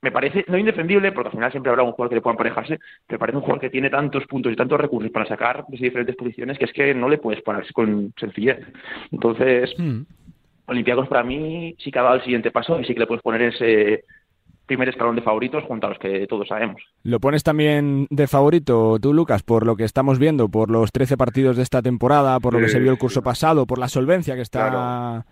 me 0.00 0.12
parece 0.12 0.44
no 0.46 0.58
indefendible, 0.58 1.10
porque 1.10 1.30
al 1.30 1.34
final 1.34 1.50
siempre 1.50 1.70
habrá 1.70 1.82
un 1.82 1.90
jugador 1.90 2.10
que 2.10 2.14
le 2.14 2.20
pueda 2.20 2.34
emparejarse, 2.34 2.78
pero 3.08 3.18
parece 3.18 3.38
un 3.38 3.42
jugador 3.42 3.62
que 3.62 3.70
tiene 3.70 3.90
tantos 3.90 4.24
puntos 4.28 4.52
y 4.52 4.56
tantos 4.56 4.80
recursos 4.80 5.10
para 5.10 5.26
sacar 5.26 5.64
de 5.66 5.76
diferentes 5.76 6.14
posiciones 6.14 6.56
que 6.56 6.66
es 6.66 6.72
que 6.72 6.94
no 6.94 7.08
le 7.08 7.18
puedes 7.18 7.42
parar 7.42 7.64
con 7.72 8.14
sencillez. 8.16 8.60
Entonces, 9.10 9.74
mm. 9.76 10.02
Olympiacos 10.66 11.08
para 11.08 11.24
mí 11.24 11.74
sí 11.78 11.90
que 11.90 11.98
ha 11.98 12.02
dado 12.02 12.14
el 12.14 12.22
siguiente 12.22 12.52
paso 12.52 12.78
y 12.78 12.84
sí 12.84 12.94
que 12.94 13.00
le 13.00 13.06
puedes 13.08 13.22
poner 13.22 13.42
ese 13.42 14.04
primer 14.66 14.88
escalón 14.88 15.16
de 15.16 15.22
favoritos 15.22 15.64
junto 15.64 15.86
a 15.86 15.90
los 15.90 15.98
que 15.98 16.26
todos 16.26 16.48
sabemos. 16.48 16.82
¿Lo 17.02 17.20
pones 17.20 17.42
también 17.42 18.06
de 18.10 18.26
favorito 18.26 18.98
tú, 19.00 19.12
Lucas, 19.12 19.42
por 19.42 19.66
lo 19.66 19.76
que 19.76 19.84
estamos 19.84 20.18
viendo, 20.18 20.48
por 20.48 20.70
los 20.70 20.92
13 20.92 21.16
partidos 21.16 21.56
de 21.56 21.62
esta 21.62 21.82
temporada, 21.82 22.38
por 22.40 22.54
lo 22.54 22.60
que 22.60 22.68
se 22.68 22.80
vio 22.80 22.92
el 22.92 22.98
curso 22.98 23.22
pasado, 23.22 23.66
por 23.66 23.78
la 23.78 23.88
solvencia 23.88 24.34
que 24.34 24.42
está 24.42 25.24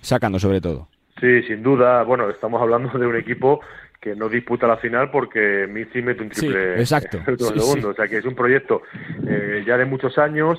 sacando 0.00 0.38
sobre 0.38 0.60
todo? 0.60 0.88
Sí, 1.20 1.42
sin 1.44 1.62
duda. 1.62 2.02
Bueno, 2.02 2.28
estamos 2.30 2.60
hablando 2.60 2.98
de 2.98 3.06
un 3.06 3.16
equipo 3.16 3.60
que 4.00 4.16
no 4.16 4.28
disputa 4.28 4.66
la 4.66 4.78
final 4.78 5.12
porque 5.12 5.68
Mitzi 5.70 6.02
mete 6.02 6.24
un 6.24 6.30
triple 6.30 6.80
exacto. 6.80 7.18
segundo. 7.24 7.90
O 7.90 7.94
sea 7.94 8.08
que 8.08 8.18
es 8.18 8.24
un 8.24 8.34
proyecto 8.34 8.82
eh, 9.28 9.62
ya 9.64 9.78
de 9.78 9.84
muchos 9.84 10.18
años. 10.18 10.58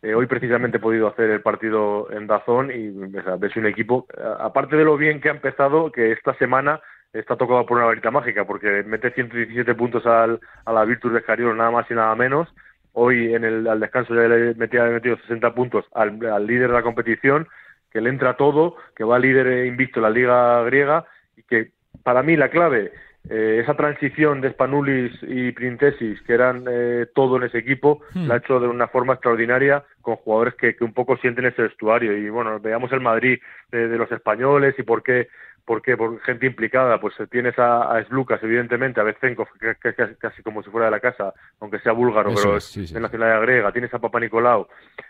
Eh, 0.00 0.14
hoy 0.14 0.26
precisamente 0.26 0.76
he 0.76 0.80
podido 0.80 1.08
hacer 1.08 1.30
el 1.30 1.40
partido 1.40 2.08
en 2.12 2.28
Dazón 2.28 2.70
y 2.70 2.90
ves 3.38 3.56
un 3.56 3.66
equipo, 3.66 4.06
aparte 4.38 4.76
de 4.76 4.84
lo 4.84 4.96
bien 4.96 5.20
que 5.20 5.28
ha 5.28 5.32
empezado, 5.32 5.90
que 5.90 6.12
esta 6.12 6.34
semana 6.34 6.80
está 7.14 7.36
tocado 7.36 7.64
por 7.64 7.78
una 7.78 7.86
varita 7.86 8.10
mágica, 8.10 8.44
porque 8.44 8.82
mete 8.84 9.10
117 9.12 9.74
puntos 9.74 10.04
al, 10.06 10.40
a 10.64 10.72
la 10.72 10.84
Virtus 10.84 11.12
de 11.12 11.20
Escariolo, 11.20 11.54
nada 11.54 11.70
más 11.70 11.90
y 11.90 11.94
nada 11.94 12.14
menos. 12.14 12.48
Hoy 12.92 13.34
en 13.34 13.44
el 13.44 13.66
al 13.66 13.80
descanso 13.80 14.14
ya 14.14 14.28
le 14.28 14.54
metía 14.54 14.84
metido 14.84 15.16
60 15.16 15.54
puntos 15.54 15.84
al, 15.94 16.24
al 16.26 16.46
líder 16.46 16.68
de 16.68 16.74
la 16.74 16.82
competición, 16.82 17.48
que 17.90 18.00
le 18.00 18.10
entra 18.10 18.36
todo, 18.36 18.76
que 18.96 19.04
va 19.04 19.18
líder 19.18 19.66
invicto 19.66 20.00
en 20.00 20.02
la 20.02 20.10
liga 20.10 20.62
griega 20.64 21.06
y 21.36 21.42
que 21.44 21.70
para 22.02 22.22
mí 22.22 22.36
la 22.36 22.50
clave 22.50 22.92
eh, 23.30 23.60
esa 23.62 23.74
transición 23.74 24.42
de 24.42 24.50
Spanulis 24.50 25.12
y 25.22 25.52
Printesis, 25.52 26.20
que 26.22 26.34
eran 26.34 26.64
eh, 26.68 27.06
todo 27.14 27.38
en 27.38 27.44
ese 27.44 27.58
equipo, 27.58 28.02
Hmm. 28.12 28.28
la 28.28 28.34
ha 28.34 28.38
hecho 28.38 28.60
de 28.60 28.68
una 28.68 28.88
forma 28.88 29.14
extraordinaria 29.14 29.82
con 30.02 30.16
jugadores 30.16 30.54
que, 30.54 30.76
que 30.76 30.84
un 30.84 30.92
poco 30.92 31.16
sienten 31.16 31.46
ese 31.46 31.62
vestuario. 31.62 32.14
Y 32.16 32.28
bueno, 32.28 32.60
veamos 32.60 32.92
el 32.92 33.00
Madrid 33.00 33.38
de, 33.72 33.88
de 33.88 33.96
los 33.96 34.12
españoles 34.12 34.74
y 34.78 34.82
por 34.82 35.02
qué, 35.02 35.28
por 35.64 35.82
qué, 35.82 35.96
por 35.96 36.20
gente 36.20 36.46
implicada. 36.46 37.00
Pues 37.00 37.18
eh, 37.20 37.26
tienes 37.30 37.58
a, 37.58 37.94
a 37.94 38.00
evidentemente, 38.42 39.00
a 39.00 39.04
Bezenkov, 39.04 39.48
que, 39.58 39.74
que- 39.82 39.94
que- 39.94 40.16
casi 40.16 40.42
como 40.42 40.62
si 40.62 40.70
fuera 40.70 40.86
de 40.86 40.90
la 40.92 41.00
casa, 41.00 41.32
aunque 41.60 41.78
sea 41.80 41.92
búlgaro, 41.92 42.30
Eso 42.30 42.42
pero 42.42 42.56
es, 42.56 42.64
sí, 42.64 42.86
sí, 42.86 42.94
de 42.94 42.98
sí. 42.98 43.02
nacionalidad 43.02 43.42
griega. 43.42 43.72
Tienes 43.72 43.92
a 43.94 43.98
Papa 43.98 44.20
Nicolau. 44.20 44.66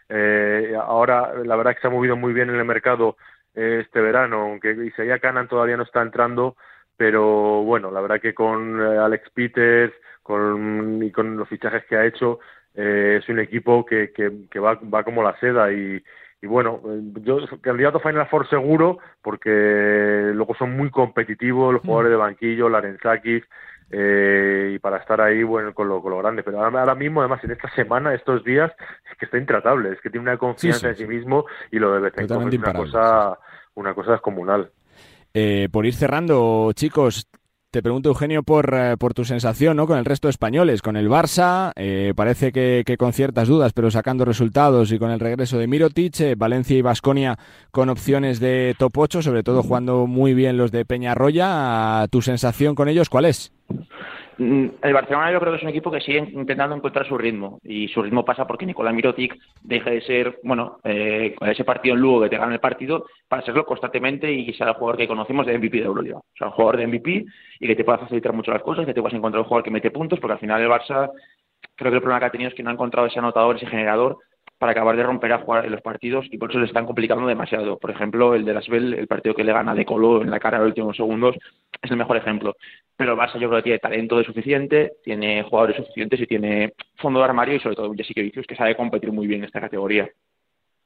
Eh, 0.08 0.74
ahora, 0.80 1.32
la 1.44 1.56
verdad 1.56 1.74
que 1.74 1.80
se 1.80 1.86
ha 1.86 1.90
movido 1.90 2.16
muy 2.16 2.32
bien 2.32 2.50
en 2.50 2.56
el 2.56 2.64
mercado 2.64 3.16
eh, 3.54 3.80
este 3.84 4.00
verano, 4.00 4.42
aunque 4.42 4.70
Isaiah 4.72 5.18
Canan 5.18 5.48
todavía 5.48 5.76
no 5.76 5.84
está 5.84 6.02
entrando 6.02 6.56
pero 6.96 7.62
bueno, 7.64 7.90
la 7.90 8.00
verdad 8.00 8.20
que 8.20 8.34
con 8.34 8.80
eh, 8.80 8.98
Alex 8.98 9.28
Peters 9.30 9.92
con, 10.22 11.02
y 11.02 11.10
con 11.10 11.36
los 11.36 11.48
fichajes 11.48 11.84
que 11.86 11.96
ha 11.96 12.06
hecho, 12.06 12.38
eh, 12.74 13.18
es 13.20 13.28
un 13.28 13.40
equipo 13.40 13.84
que, 13.84 14.12
que, 14.12 14.46
que 14.50 14.58
va, 14.60 14.74
va 14.74 15.02
como 15.02 15.22
la 15.22 15.36
seda 15.40 15.72
y, 15.72 16.02
y 16.44 16.46
bueno, 16.46 16.82
yo 17.22 17.38
candidato 17.62 17.96
a 17.96 18.00
Final 18.00 18.28
Four 18.28 18.46
seguro 18.50 18.98
porque 19.22 20.30
luego 20.34 20.54
son 20.54 20.76
muy 20.76 20.90
competitivos 20.90 21.72
los 21.72 21.80
jugadores 21.80 22.10
de 22.10 22.16
banquillo, 22.16 22.68
Larenzakis, 22.68 23.42
eh, 23.90 24.72
y 24.74 24.78
para 24.78 24.98
estar 24.98 25.22
ahí 25.22 25.42
bueno 25.42 25.72
con 25.72 25.88
lo, 25.88 26.02
con 26.02 26.10
lo 26.10 26.18
grande. 26.18 26.42
Pero 26.42 26.62
ahora, 26.62 26.80
ahora 26.80 26.94
mismo 26.94 27.22
además 27.22 27.42
en 27.44 27.52
esta 27.52 27.70
semana 27.74 28.12
estos 28.12 28.44
días 28.44 28.70
es 29.10 29.16
que 29.16 29.24
está 29.24 29.38
intratable 29.38 29.92
es 29.92 30.00
que 30.02 30.10
tiene 30.10 30.24
una 30.24 30.36
confianza 30.36 30.80
sí, 30.80 30.86
en 30.88 30.96
sí 30.96 31.06
mismo 31.06 31.46
y 31.70 31.78
lo 31.78 31.94
de 31.94 32.00
Betancourt 32.00 32.28
Totalmente 32.28 32.56
es 32.56 32.62
una 32.62 32.78
cosa 32.78 33.38
una 33.74 33.94
cosa 33.94 34.12
descomunal. 34.12 34.70
Eh, 35.32 35.70
por 35.72 35.86
ir 35.86 35.94
cerrando, 35.94 36.72
chicos, 36.74 37.26
te 37.74 37.82
pregunto, 37.82 38.08
Eugenio, 38.08 38.44
por, 38.44 38.72
eh, 38.72 38.96
por 38.96 39.14
tu 39.14 39.24
sensación 39.24 39.76
¿no? 39.76 39.88
con 39.88 39.98
el 39.98 40.04
resto 40.04 40.28
de 40.28 40.30
españoles, 40.30 40.80
con 40.80 40.96
el 40.96 41.08
Barça, 41.08 41.72
eh, 41.74 42.12
parece 42.14 42.52
que, 42.52 42.84
con 42.96 43.12
ciertas 43.12 43.48
dudas, 43.48 43.72
pero 43.72 43.90
sacando 43.90 44.24
resultados, 44.24 44.92
y 44.92 44.98
con 45.00 45.10
el 45.10 45.18
regreso 45.18 45.58
de 45.58 45.66
Mirotic, 45.66 46.20
eh, 46.20 46.34
Valencia 46.36 46.76
y 46.76 46.82
Vasconia 46.82 47.36
con 47.72 47.88
opciones 47.88 48.38
de 48.38 48.76
top 48.78 48.96
8, 48.96 49.22
sobre 49.22 49.42
todo 49.42 49.64
jugando 49.64 50.06
muy 50.06 50.34
bien 50.34 50.56
los 50.56 50.70
de 50.70 50.84
Peñarroya. 50.84 52.06
¿Tu 52.12 52.22
sensación 52.22 52.76
con 52.76 52.88
ellos 52.88 53.08
cuál 53.08 53.24
es? 53.24 53.52
Mm, 54.38 54.66
El 54.82 54.92
Barcelona 54.92 55.30
yo 55.30 55.38
creo 55.38 55.52
que 55.52 55.58
es 55.58 55.62
un 55.62 55.68
equipo 55.68 55.90
que 55.90 56.00
sigue 56.00 56.18
intentando 56.18 56.74
encontrar 56.74 57.06
su 57.06 57.16
ritmo 57.16 57.60
y 57.62 57.88
su 57.88 58.02
ritmo 58.02 58.24
pasa 58.24 58.46
porque 58.46 58.66
Nicolás 58.66 58.94
Mirotic 58.94 59.38
deje 59.62 59.90
de 59.90 60.00
ser, 60.02 60.40
bueno, 60.42 60.78
eh, 60.82 61.36
ese 61.40 61.64
partido 61.64 61.94
en 61.94 62.00
Lugo 62.00 62.22
que 62.22 62.30
te 62.30 62.38
gana 62.38 62.54
el 62.54 62.60
partido 62.60 63.06
para 63.28 63.42
serlo 63.42 63.64
constantemente 63.64 64.30
y 64.32 64.52
sea 64.54 64.68
el 64.68 64.74
jugador 64.74 64.96
que 64.96 65.08
conocemos 65.08 65.46
de 65.46 65.56
MVP 65.58 65.78
de 65.78 65.84
Euroliga. 65.84 66.18
O 66.18 66.36
sea, 66.36 66.48
un 66.48 66.52
jugador 66.52 66.78
de 66.78 66.86
MVP 66.86 67.26
y 67.60 67.66
que 67.66 67.76
te 67.76 67.84
pueda 67.84 67.98
facilitar 67.98 68.32
mucho 68.32 68.50
las 68.50 68.62
cosas, 68.62 68.86
que 68.86 68.94
te 68.94 69.00
puedas 69.00 69.16
encontrar 69.16 69.40
un 69.40 69.48
jugador 69.48 69.64
que 69.64 69.70
mete 69.70 69.90
puntos 69.90 70.18
porque 70.18 70.34
al 70.34 70.40
final 70.40 70.60
el 70.60 70.68
Barça 70.68 71.10
creo 71.76 71.90
que 71.90 71.96
el 71.96 72.02
problema 72.02 72.20
que 72.20 72.26
ha 72.26 72.30
tenido 72.30 72.48
es 72.48 72.54
que 72.54 72.62
no 72.62 72.70
ha 72.70 72.74
encontrado 72.74 73.06
ese 73.06 73.18
anotador, 73.18 73.56
ese 73.56 73.66
generador 73.66 74.18
para 74.58 74.72
acabar 74.72 74.96
de 74.96 75.02
romper 75.02 75.32
a 75.32 75.38
jugar 75.38 75.66
en 75.66 75.72
los 75.72 75.82
partidos 75.82 76.26
y 76.30 76.38
por 76.38 76.50
eso 76.50 76.58
le 76.58 76.66
están 76.66 76.86
complicando 76.86 77.26
demasiado. 77.26 77.78
Por 77.78 77.90
ejemplo, 77.90 78.34
el 78.34 78.44
de 78.44 78.54
Lasvel, 78.54 78.94
el 78.94 79.06
partido 79.06 79.34
que 79.34 79.44
le 79.44 79.52
gana 79.52 79.74
de 79.74 79.84
Colo 79.84 80.22
en 80.22 80.30
la 80.30 80.40
cara 80.40 80.56
en 80.56 80.62
los 80.62 80.70
últimos 80.70 80.96
segundos, 80.96 81.36
es 81.82 81.90
el 81.90 81.96
mejor 81.96 82.16
ejemplo. 82.16 82.54
Pero 82.96 83.12
el 83.12 83.18
Barça 83.18 83.38
yo 83.38 83.48
creo 83.48 83.56
que 83.56 83.64
tiene 83.64 83.78
talento 83.78 84.18
de 84.18 84.24
suficiente, 84.24 84.92
tiene 85.02 85.42
jugadores 85.42 85.76
suficientes 85.76 86.20
y 86.20 86.26
tiene 86.26 86.74
fondo 86.96 87.18
de 87.18 87.24
armario 87.24 87.56
y 87.56 87.60
sobre 87.60 87.76
todo 87.76 87.92
Jessica 87.94 88.22
Vicius 88.22 88.46
que 88.46 88.56
sabe 88.56 88.76
competir 88.76 89.12
muy 89.12 89.26
bien 89.26 89.40
en 89.40 89.46
esta 89.46 89.60
categoría. 89.60 90.08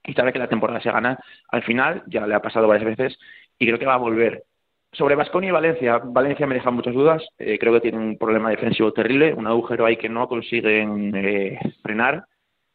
Y 0.04 0.14
sabe 0.14 0.32
que 0.32 0.38
la 0.38 0.48
temporada 0.48 0.80
se 0.80 0.90
gana 0.90 1.18
al 1.48 1.62
final, 1.62 2.02
ya 2.06 2.26
le 2.26 2.34
ha 2.34 2.40
pasado 2.40 2.66
varias 2.66 2.96
veces 2.96 3.18
y 3.58 3.66
creo 3.66 3.78
que 3.78 3.86
va 3.86 3.94
a 3.94 3.98
volver. 3.98 4.44
Sobre 4.92 5.14
Vasconia 5.16 5.48
y 5.48 5.52
Valencia, 5.52 5.98
Valencia 6.02 6.46
me 6.46 6.54
deja 6.54 6.70
muchas 6.70 6.94
dudas. 6.94 7.22
Eh, 7.38 7.58
creo 7.58 7.74
que 7.74 7.80
tiene 7.80 7.98
un 7.98 8.16
problema 8.16 8.50
defensivo 8.50 8.92
terrible, 8.92 9.34
un 9.34 9.46
agujero 9.46 9.84
ahí 9.84 9.98
que 9.98 10.08
no 10.08 10.26
consiguen 10.28 11.14
eh, 11.14 11.58
frenar. 11.82 12.24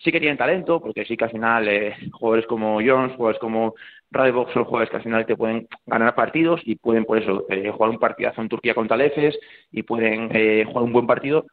Sí 0.03 0.11
que 0.11 0.19
tienen 0.19 0.37
talento, 0.37 0.81
porque 0.81 1.05
sí 1.05 1.15
que 1.15 1.23
al 1.23 1.31
final 1.31 1.67
eh, 1.67 1.95
jugadores 2.11 2.45
como 2.45 2.79
Jones, 2.85 3.15
jugadores 3.15 3.39
como 3.39 3.73
Radebox 4.13 4.53
son 4.53 4.65
jugadores 4.65 4.89
que 4.89 4.97
al 4.97 5.03
final 5.03 5.25
te 5.25 5.35
pueden 5.35 5.67
ganar 5.85 6.13
partidos 6.13 6.61
y 6.65 6.75
pueden 6.75 7.05
por 7.05 7.17
eso 7.17 7.45
eh, 7.49 7.71
jugar 7.71 7.89
un 7.89 7.99
partidazo 7.99 8.41
en 8.41 8.49
Turquía 8.49 8.75
contra 8.75 8.95
el 8.95 9.33
y 9.71 9.83
pueden 9.83 10.29
eh, 10.31 10.65
jugar 10.67 10.83
un 10.83 10.93
buen 10.93 11.07
partido, 11.07 11.45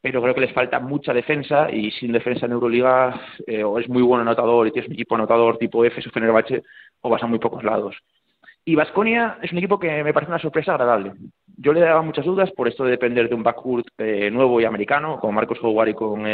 pero 0.00 0.20
creo 0.20 0.34
que 0.34 0.42
les 0.42 0.52
falta 0.52 0.80
mucha 0.80 1.12
defensa 1.12 1.70
y 1.70 1.90
sin 1.92 2.12
defensa 2.12 2.46
en 2.46 2.52
Euroliga 2.52 3.20
eh, 3.46 3.62
o 3.62 3.78
es 3.78 3.88
muy 3.88 4.02
buen 4.02 4.20
anotador 4.20 4.66
y 4.66 4.72
tienes 4.72 4.88
un 4.88 4.94
equipo 4.94 5.14
anotador 5.14 5.58
tipo 5.58 5.84
EFES 5.84 6.08
o 6.08 6.10
Fenerbahce 6.10 6.62
o 7.00 7.08
vas 7.08 7.22
a 7.22 7.26
muy 7.26 7.38
pocos 7.38 7.62
lados. 7.62 7.96
Y 8.64 8.74
Vasconia 8.74 9.38
es 9.42 9.52
un 9.52 9.58
equipo 9.58 9.78
que 9.78 10.02
me 10.02 10.12
parece 10.12 10.30
una 10.30 10.40
sorpresa 10.40 10.72
agradable. 10.72 11.12
Yo 11.56 11.72
le 11.72 11.80
daba 11.80 12.02
muchas 12.02 12.24
dudas 12.24 12.50
por 12.52 12.68
esto 12.68 12.84
de 12.84 12.92
depender 12.92 13.28
de 13.28 13.34
un 13.34 13.42
backcourt 13.42 13.86
eh, 13.98 14.30
nuevo 14.30 14.60
y 14.60 14.64
americano, 14.64 15.18
con 15.18 15.34
Marcos 15.34 15.58
Howard 15.62 15.88
y 15.88 15.94
con, 15.94 16.26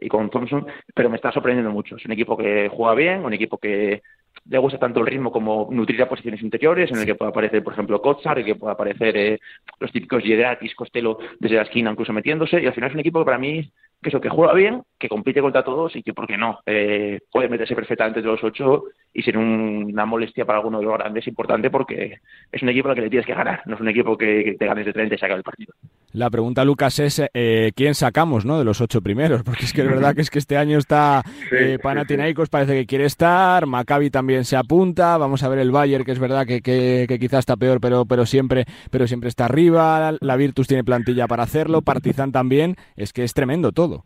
y 0.00 0.08
con 0.08 0.30
Thompson, 0.30 0.66
pero 0.94 1.10
me 1.10 1.16
está 1.16 1.32
sorprendiendo 1.32 1.72
mucho. 1.72 1.96
Es 1.96 2.04
un 2.04 2.12
equipo 2.12 2.36
que 2.36 2.68
juega 2.68 2.94
bien, 2.94 3.24
un 3.24 3.32
equipo 3.32 3.58
que 3.58 4.02
le 4.48 4.58
gusta 4.58 4.78
tanto 4.78 5.00
el 5.00 5.06
ritmo 5.06 5.30
como 5.30 5.68
nutrir 5.70 6.00
a 6.02 6.08
posiciones 6.08 6.42
interiores, 6.42 6.90
en 6.90 6.98
el 6.98 7.06
que 7.06 7.14
puede 7.14 7.30
aparecer, 7.30 7.62
por 7.62 7.72
ejemplo, 7.72 8.00
Kotsar, 8.00 8.38
en 8.38 8.46
el 8.46 8.52
que 8.52 8.58
puede 8.58 8.72
aparecer 8.72 9.16
eh, 9.16 9.40
los 9.80 9.92
típicos 9.92 10.22
Yedratis, 10.22 10.74
Costello 10.74 11.18
desde 11.38 11.56
la 11.56 11.62
esquina, 11.62 11.90
incluso 11.90 12.12
metiéndose, 12.12 12.62
y 12.62 12.66
al 12.66 12.74
final 12.74 12.90
es 12.90 12.94
un 12.94 13.00
equipo 13.00 13.20
que 13.20 13.24
para 13.26 13.38
mí, 13.38 13.70
que 14.00 14.08
eso, 14.08 14.20
que 14.20 14.28
juega 14.28 14.54
bien, 14.54 14.82
que 14.98 15.08
compite 15.08 15.40
contra 15.40 15.64
todos 15.64 15.94
y 15.96 16.02
que, 16.02 16.14
¿por 16.14 16.26
qué 16.26 16.38
no? 16.38 16.60
Eh, 16.64 17.20
puede 17.30 17.48
meterse 17.48 17.74
perfectamente 17.74 18.20
entre 18.20 18.32
los 18.32 18.44
ocho 18.44 18.84
y 19.14 19.22
ser 19.22 19.36
un- 19.36 19.90
una 19.92 20.06
molestia 20.06 20.44
para 20.44 20.58
alguno 20.58 20.78
de 20.78 20.84
los 20.84 20.94
grandes 20.98 21.26
importante 21.26 21.70
porque 21.70 22.18
es 22.52 22.62
un 22.62 22.68
equipo 22.68 22.88
al 22.88 22.94
que 22.94 23.00
le 23.02 23.10
tienes 23.10 23.26
que 23.26 23.34
ganar, 23.34 23.62
no 23.66 23.74
es 23.74 23.80
un 23.80 23.88
equipo 23.88 24.16
que, 24.16 24.44
que 24.44 24.54
te 24.54 24.66
ganes 24.66 24.86
de 24.86 24.92
30 24.92 25.14
y 25.14 25.18
saca 25.18 25.34
el 25.34 25.42
partido. 25.42 25.74
La 26.12 26.30
pregunta, 26.30 26.64
Lucas, 26.64 26.98
es 27.00 27.22
eh, 27.34 27.72
quién 27.76 27.94
sacamos 27.94 28.44
¿no? 28.46 28.58
de 28.58 28.64
los 28.64 28.80
ocho 28.80 29.02
primeros, 29.02 29.42
porque 29.42 29.64
es 29.64 29.72
que 29.72 29.82
es 29.82 29.88
verdad 29.90 30.14
que 30.14 30.20
es 30.22 30.30
que 30.30 30.38
este 30.38 30.56
año 30.56 30.78
está 30.78 31.22
eh, 31.52 31.78
Panathinaikos, 31.82 32.48
parece 32.48 32.74
que 32.74 32.86
quiere 32.86 33.04
estar, 33.04 33.66
Maccabi 33.66 34.10
también 34.10 34.44
se 34.44 34.56
apunta, 34.56 35.16
vamos 35.18 35.42
a 35.42 35.48
ver 35.48 35.58
el 35.58 35.70
Bayern, 35.70 36.04
que 36.04 36.12
es 36.12 36.18
verdad 36.18 36.46
que, 36.46 36.60
que, 36.62 37.06
que 37.08 37.18
quizás 37.18 37.40
está 37.40 37.56
peor, 37.56 37.80
pero, 37.80 38.04
pero, 38.06 38.24
siempre, 38.26 38.64
pero 38.90 39.06
siempre 39.06 39.28
está 39.28 39.46
arriba, 39.46 40.12
la 40.20 40.36
Virtus 40.36 40.66
tiene 40.68 40.84
plantilla 40.84 41.26
para 41.26 41.42
hacerlo, 41.42 41.82
Partizan 41.82 42.32
también, 42.32 42.76
es 42.96 43.12
que 43.12 43.24
es 43.24 43.34
tremendo 43.34 43.72
todo. 43.72 44.04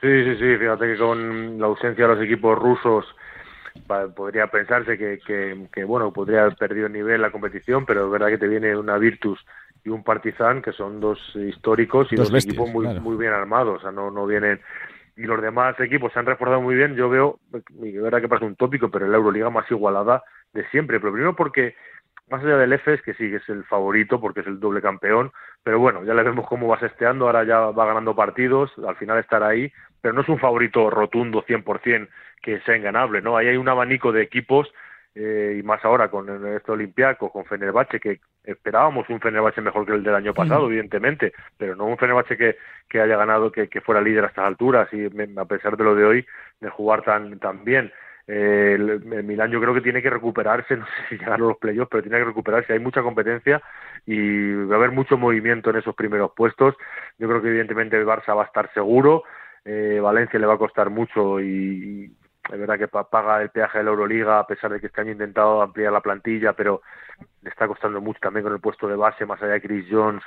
Sí, 0.00 0.08
sí, 0.24 0.34
sí, 0.36 0.56
fíjate 0.58 0.86
que 0.92 0.96
con 0.98 1.60
la 1.60 1.66
ausencia 1.66 2.08
de 2.08 2.14
los 2.16 2.24
equipos 2.24 2.58
rusos 2.58 3.04
podría 4.14 4.46
pensarse 4.48 4.98
que, 4.98 5.18
que, 5.26 5.66
que, 5.72 5.84
bueno, 5.84 6.12
podría 6.12 6.42
haber 6.42 6.56
perdido 6.56 6.88
nivel 6.88 7.22
la 7.22 7.30
competición, 7.30 7.86
pero 7.86 8.06
es 8.06 8.10
verdad 8.10 8.28
que 8.28 8.38
te 8.38 8.48
viene 8.48 8.76
una 8.76 8.98
Virtus 8.98 9.44
y 9.84 9.88
un 9.88 10.04
Partizan, 10.04 10.62
que 10.62 10.72
son 10.72 11.00
dos 11.00 11.18
históricos 11.34 12.12
y 12.12 12.16
Dos 12.16 12.26
dos, 12.26 12.32
bestias, 12.32 12.54
equipos 12.54 12.70
muy, 12.72 12.84
claro. 12.86 13.00
muy 13.00 13.16
bien 13.16 13.32
armados, 13.32 13.78
o 13.78 13.80
sea, 13.80 13.92
no, 13.92 14.10
no 14.10 14.26
vienen... 14.26 14.60
Y 15.14 15.24
los 15.24 15.42
demás 15.42 15.78
equipos 15.78 16.10
se 16.12 16.18
han 16.18 16.26
reforzado 16.26 16.62
muy 16.62 16.74
bien, 16.74 16.94
yo 16.94 17.10
veo, 17.10 17.38
y 17.82 17.96
es 17.96 18.02
verdad 18.02 18.22
que 18.22 18.28
pasa 18.28 18.46
un 18.46 18.56
tópico, 18.56 18.90
pero 18.90 19.06
la 19.06 19.18
Euroliga 19.18 19.50
más 19.50 19.70
igualada 19.70 20.22
de 20.54 20.66
siempre, 20.70 21.00
pero 21.00 21.12
primero 21.12 21.36
porque 21.36 21.74
más 22.30 22.42
allá 22.42 22.56
del 22.56 22.72
EFES, 22.72 23.02
que 23.02 23.12
sí 23.14 23.28
que 23.28 23.36
es 23.36 23.48
el 23.50 23.62
favorito 23.64 24.18
porque 24.18 24.40
es 24.40 24.46
el 24.46 24.58
doble 24.58 24.80
campeón, 24.80 25.32
pero 25.62 25.78
bueno, 25.78 26.02
ya 26.02 26.14
le 26.14 26.22
vemos 26.22 26.46
cómo 26.48 26.66
va 26.66 26.80
sesteando, 26.80 27.26
ahora 27.26 27.44
ya 27.44 27.58
va 27.58 27.86
ganando 27.86 28.16
partidos, 28.16 28.72
al 28.86 28.96
final 28.96 29.18
estará 29.18 29.48
ahí, 29.48 29.70
pero 30.02 30.14
no 30.14 30.22
es 30.22 30.28
un 30.30 30.40
favorito 30.40 30.90
rotundo 30.90 31.42
100% 31.46 32.12
que 32.42 32.60
sea 32.62 32.76
inganable, 32.76 33.22
¿no? 33.22 33.38
Ahí 33.38 33.48
hay 33.48 33.56
un 33.58 33.68
abanico 33.70 34.12
de 34.12 34.22
equipos, 34.22 34.72
eh, 35.14 35.56
y 35.60 35.62
más 35.62 35.84
ahora 35.84 36.10
con 36.10 36.46
este 36.48 36.72
Olimpiaco, 36.72 37.30
con 37.30 37.44
Fenerbahce, 37.44 38.00
que 38.00 38.20
esperábamos 38.44 39.08
un 39.10 39.20
Fenerbahce 39.20 39.60
mejor 39.62 39.86
que 39.86 39.92
el 39.92 40.02
del 40.04 40.14
año 40.16 40.34
pasado, 40.34 40.66
evidentemente, 40.66 41.32
pero 41.58 41.76
no 41.76 41.84
un 41.86 41.98
Fenerbahce 41.98 42.36
que, 42.36 42.56
que 42.88 43.00
haya 43.00 43.16
ganado, 43.16 43.52
que, 43.52 43.68
que 43.68 43.80
fuera 43.82 44.00
líder 44.02 44.24
a 44.24 44.28
estas 44.28 44.46
alturas, 44.46 44.88
y 44.92 44.96
me- 45.10 45.28
a 45.40 45.44
pesar 45.44 45.76
de 45.76 45.84
lo 45.84 45.94
de 45.94 46.04
hoy, 46.04 46.26
de 46.60 46.70
jugar 46.70 47.02
tan, 47.04 47.38
tan 47.38 47.64
bien. 47.64 47.92
Eh, 48.26 48.74
el, 48.78 48.90
el 49.12 49.24
Milán 49.24 49.50
yo 49.50 49.60
creo 49.60 49.74
que 49.74 49.80
tiene 49.82 50.02
que 50.02 50.10
recuperarse, 50.10 50.76
no 50.78 50.86
sé 50.86 50.92
si 51.08 51.18
llegar 51.18 51.34
a 51.34 51.38
los 51.38 51.58
playoffs, 51.58 51.90
pero 51.90 52.02
tiene 52.02 52.18
que 52.18 52.24
recuperarse. 52.24 52.72
Hay 52.72 52.78
mucha 52.80 53.02
competencia 53.02 53.62
y 54.06 54.52
va 54.64 54.76
a 54.76 54.78
haber 54.78 54.90
mucho 54.92 55.16
movimiento 55.18 55.70
en 55.70 55.76
esos 55.76 55.94
primeros 55.94 56.32
puestos. 56.34 56.74
Yo 57.18 57.28
creo 57.28 57.42
que 57.42 57.48
evidentemente 57.48 57.96
el 57.96 58.06
Barça 58.06 58.36
va 58.36 58.42
a 58.42 58.46
estar 58.46 58.72
seguro, 58.74 59.24
eh, 59.64 60.00
Valencia 60.02 60.38
le 60.38 60.46
va 60.46 60.54
a 60.54 60.58
costar 60.58 60.90
mucho 60.90 61.40
y, 61.40 61.44
y 61.46 62.16
es 62.52 62.58
verdad 62.58 62.78
que 62.78 62.88
pa- 62.88 63.08
paga 63.08 63.40
el 63.42 63.50
peaje 63.50 63.78
de 63.78 63.84
la 63.84 63.90
Euroliga 63.90 64.38
a 64.40 64.46
pesar 64.46 64.72
de 64.72 64.80
que 64.80 64.86
este 64.86 65.00
año 65.00 65.10
ha 65.10 65.12
intentado 65.12 65.62
ampliar 65.62 65.92
la 65.92 66.00
plantilla, 66.00 66.52
pero 66.54 66.82
le 67.42 67.50
está 67.50 67.68
costando 67.68 68.00
mucho 68.00 68.20
también 68.20 68.44
con 68.44 68.52
el 68.52 68.60
puesto 68.60 68.88
de 68.88 68.96
base, 68.96 69.26
más 69.26 69.40
allá 69.42 69.54
de 69.54 69.62
Chris 69.62 69.86
Jones, 69.90 70.22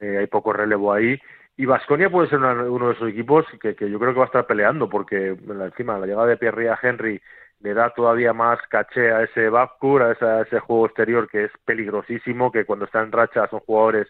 eh, 0.00 0.18
hay 0.18 0.26
poco 0.26 0.52
relevo 0.52 0.92
ahí. 0.92 1.18
Y 1.56 1.66
Vasconia 1.66 2.10
puede 2.10 2.28
ser 2.28 2.38
uno 2.38 2.88
de 2.88 2.94
esos 2.94 3.08
equipos 3.10 3.44
que, 3.60 3.74
que 3.76 3.90
yo 3.90 3.98
creo 3.98 4.12
que 4.12 4.18
va 4.18 4.24
a 4.24 4.26
estar 4.26 4.46
peleando, 4.46 4.88
porque 4.88 5.36
encima 5.48 5.98
la 5.98 6.06
llegada 6.06 6.26
de 6.26 6.36
Pierre 6.38 6.70
a 6.70 6.78
Henry 6.82 7.20
le 7.60 7.74
da 7.74 7.90
todavía 7.90 8.32
más 8.32 8.58
caché 8.68 9.12
a 9.12 9.22
ese 9.22 9.50
backcourt, 9.50 10.22
a, 10.22 10.40
ese 10.42 10.60
juego 10.60 10.86
exterior 10.86 11.28
que 11.28 11.44
es 11.44 11.52
peligrosísimo, 11.66 12.50
que 12.50 12.64
cuando 12.64 12.86
está 12.86 13.02
en 13.02 13.12
racha 13.12 13.46
son 13.48 13.60
jugadores 13.60 14.08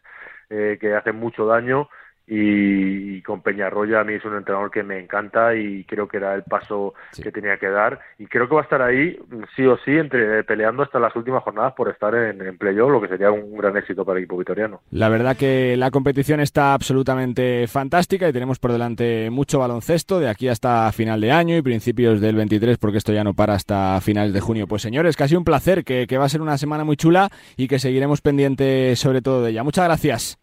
eh, 0.49 0.79
que 0.81 0.95
hacen 0.95 1.17
mucho 1.17 1.45
daño 1.47 1.89
y, 2.27 3.23
con 3.23 3.43
Peñarroya 3.43 4.01
a 4.01 4.05
mí 4.05 4.15
es 4.15 4.25
un 4.25 4.37
entrenador 4.37 4.71
que 4.71 4.83
me 4.83 4.99
encanta 4.99 5.55
y 5.55 5.85
creo 5.85 6.09
que 6.09 6.17
era 6.17 6.35
el 6.35 6.43
paso 6.43 6.95
que 7.23 7.31
tenía 7.31 7.59
que 7.59 7.69
dar 7.69 8.01
y 8.19 8.27
creo 8.27 8.49
que 8.49 8.55
va 8.55 8.63
a 8.63 8.65
estar 8.65 8.83
ahí 8.83 9.19
sí 9.55 9.67
o 9.67 9.77
sí 9.79 9.93
entre 9.93 10.43
peleando 10.45 10.83
hasta 10.83 10.99
las 10.99 11.15
últimas 11.17 11.43
jornadas 11.43 11.75
por 11.75 11.89
estar 11.91 12.15
en, 12.15 12.41
en 12.41 12.57
playoff, 12.57 12.91
lo 12.91 13.01
que 13.01 13.09
sería 13.09 13.31
un 13.31 13.57
gran 13.57 13.77
éxito 13.77 14.05
para 14.05 14.19
el 14.19 14.25
equipo 14.25 14.39
vitoriano. 14.39 14.81
La 14.91 15.09
verdad 15.09 15.37
que 15.37 15.77
la 15.77 15.91
competición 15.91 16.41
está 16.41 16.75
absolutamente 16.75 17.67
fantástica 17.67 18.29
y 18.29 18.33
tenemos 18.33 18.59
por 18.59 18.73
delante 18.73 19.29
mucho 19.31 19.59
baloncesto 19.59 20.19
de 20.19 20.29
aquí 20.29 20.49
hasta 20.49 20.91
final 20.93 21.21
de 21.21 21.33
año 21.33 21.57
y 21.57 21.63
principios 21.63 22.21
del 22.21 22.37
23 22.37 22.79
porque 22.79 22.99
esto 22.99 23.13
ya 23.13 23.25
no 23.25 23.35
para 23.35 23.55
hasta 23.55 24.01
finales 24.01 24.33
de 24.33 24.41
junio. 24.41 24.67
Pues 24.67 24.83
señores, 24.83 25.17
casi 25.17 25.37
un 25.37 25.45
placer, 25.45 25.85
que, 25.85 26.07
que 26.07 26.19
va 26.19 26.25
a 26.25 26.29
ser 26.29 26.43
una 26.43 26.59
semana 26.59 26.85
muy 26.85 26.97
chula 26.97 27.31
y 27.57 27.69
que 27.69 27.79
seguiremos 27.79 28.21
pendientes 28.21 28.99
sobre 28.99 29.23
todo 29.23 29.43
de 29.43 29.51
ella. 29.51 29.63
Muchas 29.63 29.85
gracias. 29.85 30.40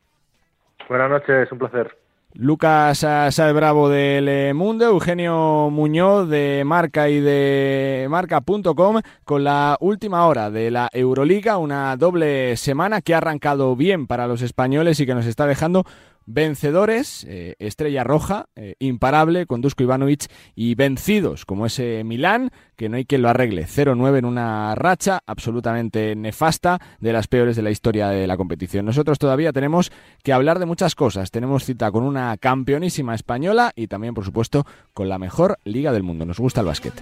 Buenas 0.88 1.10
noches, 1.10 1.52
un 1.52 1.60
placer. 1.60 1.98
Lucas 2.34 3.00
Saez 3.00 3.54
Bravo 3.54 3.90
del 3.90 4.54
Mundo, 4.54 4.86
Eugenio 4.86 5.70
Muñoz 5.72 6.30
de 6.30 6.64
Marca 6.66 7.10
y 7.10 7.20
de 7.20 8.06
Marca.com 8.10 9.02
con 9.24 9.44
la 9.44 9.76
última 9.80 10.28
hora 10.28 10.52
de 10.52 10.70
la 10.70 10.88
Euroliga, 10.94 11.58
una 11.58 11.96
doble 11.98 12.56
semana 12.58 13.02
que 13.02 13.16
ha 13.16 13.18
arrancado 13.18 13.76
bien 13.76 14.06
para 14.08 14.28
los 14.28 14.42
españoles 14.42 15.00
y 15.00 15.06
que 15.06 15.16
nos 15.16 15.26
está 15.26 15.48
dejando 15.48 15.84
vencedores, 16.28 17.26
eh, 17.28 17.56
Estrella 17.58 18.04
Roja, 18.04 18.50
eh, 18.56 18.76
imparable, 18.78 19.48
con 19.48 19.62
Dusko 19.62 19.84
Ivanovic, 19.84 20.26
y 20.56 20.76
vencidos, 20.76 21.46
como 21.46 21.66
ese 21.66 22.04
Milán, 22.04 22.52
que 22.76 22.90
no 22.90 22.98
hay 22.98 23.06
quien 23.06 23.24
lo 23.24 23.30
arregle. 23.30 23.66
0-9 23.66 24.20
en 24.20 24.26
una 24.26 24.76
racha 24.76 25.22
absolutamente 25.26 26.16
nefasta, 26.16 26.80
de 27.00 27.14
las 27.14 27.28
peores 27.28 27.56
de 27.56 27.64
la 27.64 27.72
historia 27.72 28.10
de 28.10 28.28
la 28.28 28.38
competición. 28.38 28.86
Nosotros 28.86 29.18
todavía 29.18 29.52
tenemos 29.52 29.92
que 30.22 30.34
hablar 30.34 30.60
de 30.60 30.66
muchas 30.66 30.94
cosas. 30.94 31.32
Tenemos 31.32 31.64
cita 31.64 31.92
con 31.92 32.04
una 32.04 32.38
campeonísima 32.38 33.16
española 33.16 33.72
y 33.76 33.88
también, 33.88 34.14
por 34.14 34.26
supuesto, 34.26 34.66
con 34.94 35.10
la 35.10 35.18
mejor 35.18 35.58
liga 35.64 35.92
del 35.92 36.04
mundo. 36.04 36.26
Nos 36.26 36.40
gusta 36.40 36.62
el 36.62 36.68
básquet. 36.68 36.94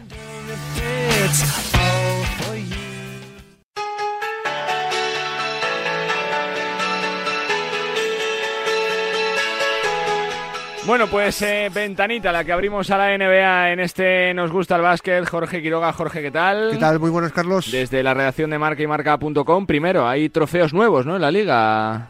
Bueno, 10.86 11.08
pues 11.08 11.42
eh, 11.42 11.72
ventanita, 11.74 12.32
la 12.32 12.44
que 12.44 12.52
abrimos 12.52 12.92
a 12.92 12.98
la 12.98 13.18
NBA 13.18 13.72
en 13.72 13.80
este 13.80 14.36
Nos 14.36 14.52
Gusta 14.52 14.76
el 14.76 14.84
Básquet. 14.84 15.28
Jorge 15.28 15.60
Quiroga, 15.60 15.92
Jorge, 15.92 16.22
¿qué 16.22 16.30
tal? 16.30 16.70
¿Qué 16.74 16.78
tal? 16.78 17.00
Muy 17.00 17.10
buenos, 17.10 17.32
Carlos. 17.32 17.72
Desde 17.72 18.04
la 18.04 18.14
redacción 18.14 18.52
de 18.52 18.60
marca 18.60 18.84
y 18.84 18.88
marca.com, 18.88 19.66
primero, 19.66 20.08
hay 20.08 20.30
trofeos 20.30 20.74
nuevos, 20.74 21.08
¿no? 21.08 21.16
En 21.16 21.24
la 21.24 21.32
liga. 21.32 22.10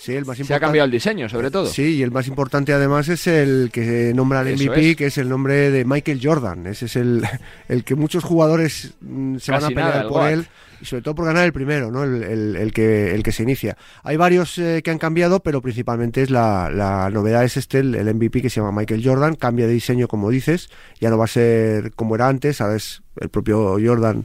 Sí, 0.00 0.16
el 0.16 0.24
más 0.24 0.38
Se 0.38 0.54
ha 0.54 0.60
cambiado 0.60 0.86
el 0.86 0.90
diseño, 0.90 1.28
sobre 1.28 1.50
todo. 1.50 1.66
Sí, 1.66 1.96
y 1.96 2.02
el 2.02 2.10
más 2.10 2.26
importante 2.26 2.72
además 2.72 3.10
es 3.10 3.26
el 3.26 3.68
que 3.70 4.12
nombra 4.14 4.40
al 4.40 4.54
MVP, 4.54 4.96
que 4.96 5.06
es 5.06 5.18
el 5.18 5.28
nombre 5.28 5.70
de 5.70 5.84
Michael 5.84 6.20
Jordan. 6.22 6.66
Ese 6.66 6.86
es 6.86 6.96
el, 6.96 7.22
el 7.68 7.84
que 7.84 7.94
muchos 7.96 8.24
jugadores 8.24 8.94
mm, 9.02 9.36
se 9.36 9.52
van 9.52 9.64
a 9.64 9.68
pelear 9.68 10.08
por 10.08 10.26
él 10.26 10.46
y 10.80 10.86
sobre 10.86 11.02
todo 11.02 11.14
por 11.14 11.26
ganar 11.26 11.44
el 11.44 11.52
primero, 11.52 11.90
¿no? 11.90 12.04
el, 12.04 12.72
que, 12.72 13.14
el 13.14 13.22
que 13.22 13.30
se 13.30 13.42
inicia. 13.42 13.76
Hay 14.02 14.16
varios 14.16 14.56
eh, 14.56 14.80
que 14.82 14.90
han 14.90 14.96
cambiado, 14.96 15.40
pero 15.40 15.60
principalmente 15.60 16.22
es 16.22 16.30
la, 16.30 16.70
la 16.70 17.10
novedad 17.10 17.44
es 17.44 17.58
este, 17.58 17.80
el, 17.80 18.14
MVP 18.14 18.40
que 18.40 18.48
se 18.48 18.60
llama 18.60 18.72
Michael 18.72 19.02
Jordan, 19.04 19.34
cambia 19.34 19.66
de 19.66 19.74
diseño 19.74 20.08
como 20.08 20.30
dices, 20.30 20.70
ya 20.98 21.10
no 21.10 21.18
va 21.18 21.26
a 21.26 21.28
ser 21.28 21.92
como 21.92 22.14
era 22.14 22.28
antes, 22.28 22.56
sabes 22.56 23.02
el 23.20 23.28
propio 23.28 23.76
Jordan 23.84 24.24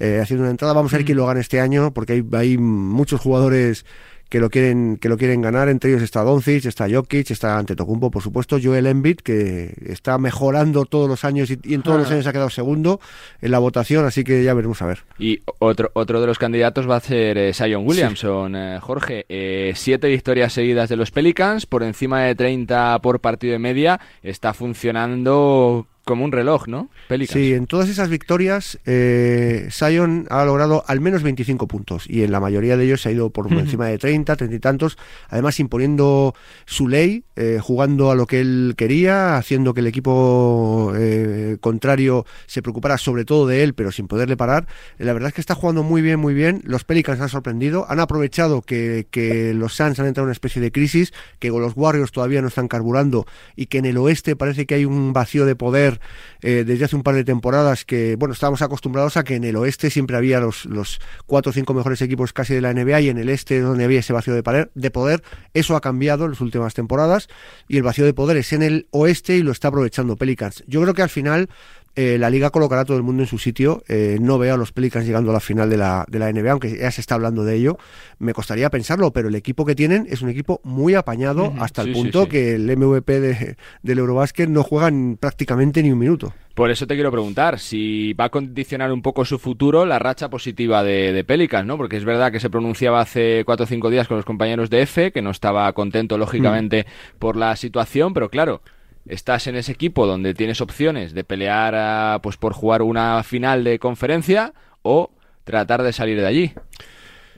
eh, 0.00 0.18
haciendo 0.20 0.42
una 0.42 0.50
entrada. 0.50 0.74
Vamos 0.74 0.92
a 0.92 0.96
ver 0.96 1.06
quién 1.06 1.18
lo 1.18 1.26
gana 1.26 1.38
este 1.38 1.60
año, 1.60 1.94
porque 1.94 2.14
hay, 2.14 2.24
hay 2.32 2.58
muchos 2.58 3.20
jugadores 3.20 3.86
que 4.34 4.40
lo 4.40 4.50
quieren 4.50 4.96
que 4.96 5.08
lo 5.08 5.16
quieren 5.16 5.42
ganar. 5.42 5.68
Entre 5.68 5.90
ellos 5.90 6.02
está 6.02 6.24
Doncic, 6.24 6.64
está 6.64 6.88
Jokic, 6.90 7.30
está 7.30 7.56
Antetokounmpo, 7.56 8.10
por 8.10 8.20
supuesto, 8.20 8.58
Joel 8.60 8.88
Embiid 8.88 9.18
que 9.18 9.72
está 9.86 10.18
mejorando 10.18 10.86
todos 10.86 11.08
los 11.08 11.24
años 11.24 11.52
y, 11.52 11.72
en 11.72 11.82
todos 11.82 12.00
los 12.00 12.10
años 12.10 12.26
ha 12.26 12.32
quedado 12.32 12.50
segundo 12.50 12.98
en 13.40 13.52
la 13.52 13.60
votación, 13.60 14.04
así 14.04 14.24
que 14.24 14.42
ya 14.42 14.52
veremos 14.52 14.82
a 14.82 14.86
ver. 14.86 15.04
Y 15.20 15.38
otro 15.60 15.92
otro 15.92 16.20
de 16.20 16.26
los 16.26 16.40
candidatos 16.40 16.90
va 16.90 16.96
a 16.96 17.00
ser 17.00 17.38
eh, 17.38 17.54
Zion 17.54 17.86
Williamson, 17.86 18.56
eh, 18.56 18.78
Jorge. 18.80 19.24
Eh, 19.28 19.72
siete 19.76 20.08
victorias 20.08 20.52
seguidas 20.52 20.88
de 20.88 20.96
los 20.96 21.12
Pelicans, 21.12 21.64
por 21.66 21.84
encima 21.84 22.22
de 22.22 22.34
30 22.34 22.98
por 23.02 23.20
partido 23.20 23.52
de 23.52 23.60
media, 23.60 24.00
está 24.24 24.52
funcionando 24.52 25.86
como 26.04 26.24
un 26.24 26.32
reloj, 26.32 26.68
¿no? 26.68 26.90
Sí, 27.26 27.54
en 27.54 27.66
todas 27.66 27.88
esas 27.88 28.08
victorias, 28.08 28.78
eh, 28.84 29.68
Sion 29.70 30.26
ha 30.30 30.44
logrado 30.44 30.84
al 30.86 31.00
menos 31.00 31.22
25 31.22 31.66
puntos 31.66 32.04
y 32.08 32.22
en 32.22 32.32
la 32.32 32.40
mayoría 32.40 32.76
de 32.76 32.84
ellos 32.84 33.02
se 33.02 33.08
ha 33.08 33.12
ido 33.12 33.30
por 33.30 33.50
encima 33.52 33.86
de 33.86 33.98
30, 33.98 34.36
30 34.36 34.54
y 34.54 34.58
tantos, 34.58 34.98
además 35.28 35.58
imponiendo 35.60 36.34
su 36.66 36.88
ley, 36.88 37.24
eh, 37.36 37.58
jugando 37.60 38.10
a 38.10 38.14
lo 38.14 38.26
que 38.26 38.40
él 38.40 38.74
quería, 38.76 39.36
haciendo 39.36 39.72
que 39.72 39.80
el 39.80 39.86
equipo 39.86 40.92
eh, 40.94 41.56
contrario 41.60 42.26
se 42.46 42.60
preocupara 42.60 42.98
sobre 42.98 43.24
todo 43.24 43.46
de 43.46 43.62
él, 43.62 43.74
pero 43.74 43.90
sin 43.90 44.06
poderle 44.06 44.36
parar. 44.36 44.66
La 44.98 45.12
verdad 45.12 45.28
es 45.28 45.34
que 45.34 45.40
está 45.40 45.54
jugando 45.54 45.82
muy 45.82 46.02
bien, 46.02 46.20
muy 46.20 46.34
bien. 46.34 46.60
Los 46.64 46.84
Pelicans 46.84 47.20
han 47.20 47.28
sorprendido, 47.30 47.86
han 47.88 48.00
aprovechado 48.00 48.60
que, 48.60 49.06
que 49.10 49.54
los 49.54 49.74
Suns 49.74 49.98
han 49.98 50.06
entrado 50.06 50.24
en 50.24 50.28
una 50.28 50.32
especie 50.32 50.60
de 50.60 50.70
crisis, 50.70 51.12
que 51.38 51.48
los 51.48 51.72
Warriors 51.76 52.12
todavía 52.12 52.42
no 52.42 52.48
están 52.48 52.68
carburando 52.68 53.26
y 53.56 53.66
que 53.66 53.78
en 53.78 53.86
el 53.86 53.96
oeste 53.96 54.36
parece 54.36 54.66
que 54.66 54.74
hay 54.74 54.84
un 54.84 55.12
vacío 55.12 55.46
de 55.46 55.56
poder 55.56 55.93
eh, 56.42 56.64
desde 56.66 56.84
hace 56.84 56.96
un 56.96 57.02
par 57.02 57.14
de 57.14 57.24
temporadas 57.24 57.84
que, 57.84 58.16
bueno, 58.16 58.34
estábamos 58.34 58.62
acostumbrados 58.62 59.16
a 59.16 59.24
que 59.24 59.36
en 59.36 59.44
el 59.44 59.56
oeste 59.56 59.90
siempre 59.90 60.16
había 60.16 60.40
los, 60.40 60.64
los 60.66 61.00
cuatro 61.26 61.50
o 61.50 61.52
cinco 61.52 61.74
mejores 61.74 62.00
equipos 62.02 62.32
casi 62.32 62.54
de 62.54 62.60
la 62.60 62.72
NBA 62.72 63.00
y 63.02 63.08
en 63.08 63.18
el 63.18 63.28
este 63.28 63.60
donde 63.60 63.84
había 63.84 64.00
ese 64.00 64.12
vacío 64.12 64.34
de 64.34 64.68
de 64.74 64.90
poder. 64.90 65.22
Eso 65.54 65.76
ha 65.76 65.80
cambiado 65.80 66.24
en 66.24 66.32
las 66.32 66.40
últimas 66.40 66.74
temporadas 66.74 67.28
y 67.68 67.76
el 67.76 67.82
vacío 67.82 68.04
de 68.04 68.14
poder 68.14 68.36
es 68.36 68.52
en 68.52 68.62
el 68.62 68.86
oeste 68.90 69.36
y 69.36 69.42
lo 69.42 69.52
está 69.52 69.68
aprovechando 69.68 70.16
Pelicans. 70.16 70.64
Yo 70.66 70.82
creo 70.82 70.94
que 70.94 71.02
al 71.02 71.10
final 71.10 71.48
eh, 71.96 72.18
la 72.18 72.28
liga 72.28 72.50
colocará 72.50 72.82
a 72.82 72.84
todo 72.84 72.96
el 72.96 73.02
mundo 73.02 73.22
en 73.22 73.28
su 73.28 73.38
sitio. 73.38 73.82
Eh, 73.88 74.18
no 74.20 74.38
veo 74.38 74.54
a 74.54 74.56
los 74.56 74.72
Pelicans 74.72 75.06
llegando 75.06 75.30
a 75.30 75.34
la 75.34 75.40
final 75.40 75.70
de 75.70 75.76
la, 75.76 76.04
de 76.08 76.18
la 76.18 76.32
NBA, 76.32 76.50
aunque 76.50 76.76
ya 76.76 76.90
se 76.90 77.00
está 77.00 77.14
hablando 77.14 77.44
de 77.44 77.54
ello. 77.56 77.78
Me 78.18 78.34
costaría 78.34 78.68
pensarlo, 78.70 79.12
pero 79.12 79.28
el 79.28 79.34
equipo 79.34 79.64
que 79.64 79.74
tienen 79.74 80.06
es 80.10 80.22
un 80.22 80.28
equipo 80.28 80.60
muy 80.64 80.94
apañado 80.94 81.52
hasta 81.58 81.82
el 81.82 81.92
punto 81.92 82.28
que 82.28 82.56
el 82.56 82.76
MVP 82.76 83.20
de, 83.20 83.56
del 83.82 83.98
Eurobásquet 83.98 84.48
no 84.48 84.62
juega 84.62 84.90
prácticamente 85.20 85.82
ni 85.82 85.92
un 85.92 85.98
minuto. 85.98 86.32
Por 86.54 86.70
eso 86.70 86.86
te 86.86 86.94
quiero 86.94 87.10
preguntar 87.10 87.58
si 87.58 88.12
va 88.12 88.26
a 88.26 88.28
condicionar 88.28 88.92
un 88.92 89.02
poco 89.02 89.24
su 89.24 89.40
futuro 89.40 89.84
la 89.86 89.98
racha 89.98 90.30
positiva 90.30 90.84
de, 90.84 91.12
de 91.12 91.24
Pelicans, 91.24 91.66
¿no? 91.66 91.76
Porque 91.76 91.96
es 91.96 92.04
verdad 92.04 92.30
que 92.30 92.38
se 92.38 92.48
pronunciaba 92.48 93.00
hace 93.00 93.42
cuatro 93.44 93.64
o 93.64 93.66
cinco 93.66 93.90
días 93.90 94.06
con 94.06 94.16
los 94.16 94.24
compañeros 94.24 94.70
de 94.70 94.82
F, 94.82 95.10
que 95.10 95.22
no 95.22 95.30
estaba 95.30 95.72
contento, 95.72 96.16
lógicamente, 96.16 96.86
mm. 96.86 97.18
por 97.18 97.36
la 97.36 97.56
situación, 97.56 98.14
pero 98.14 98.30
claro, 98.30 98.62
estás 99.06 99.46
en 99.46 99.56
ese 99.56 99.72
equipo 99.72 100.06
donde 100.06 100.34
tienes 100.34 100.60
opciones 100.60 101.14
de 101.14 101.24
pelear 101.24 101.74
ah, 101.76 102.20
pues 102.22 102.36
por 102.36 102.52
jugar 102.52 102.82
una 102.82 103.22
final 103.22 103.64
de 103.64 103.78
conferencia 103.78 104.52
o 104.82 105.10
tratar 105.44 105.82
de 105.82 105.92
salir 105.92 106.18
de 106.18 106.26
allí. 106.26 106.54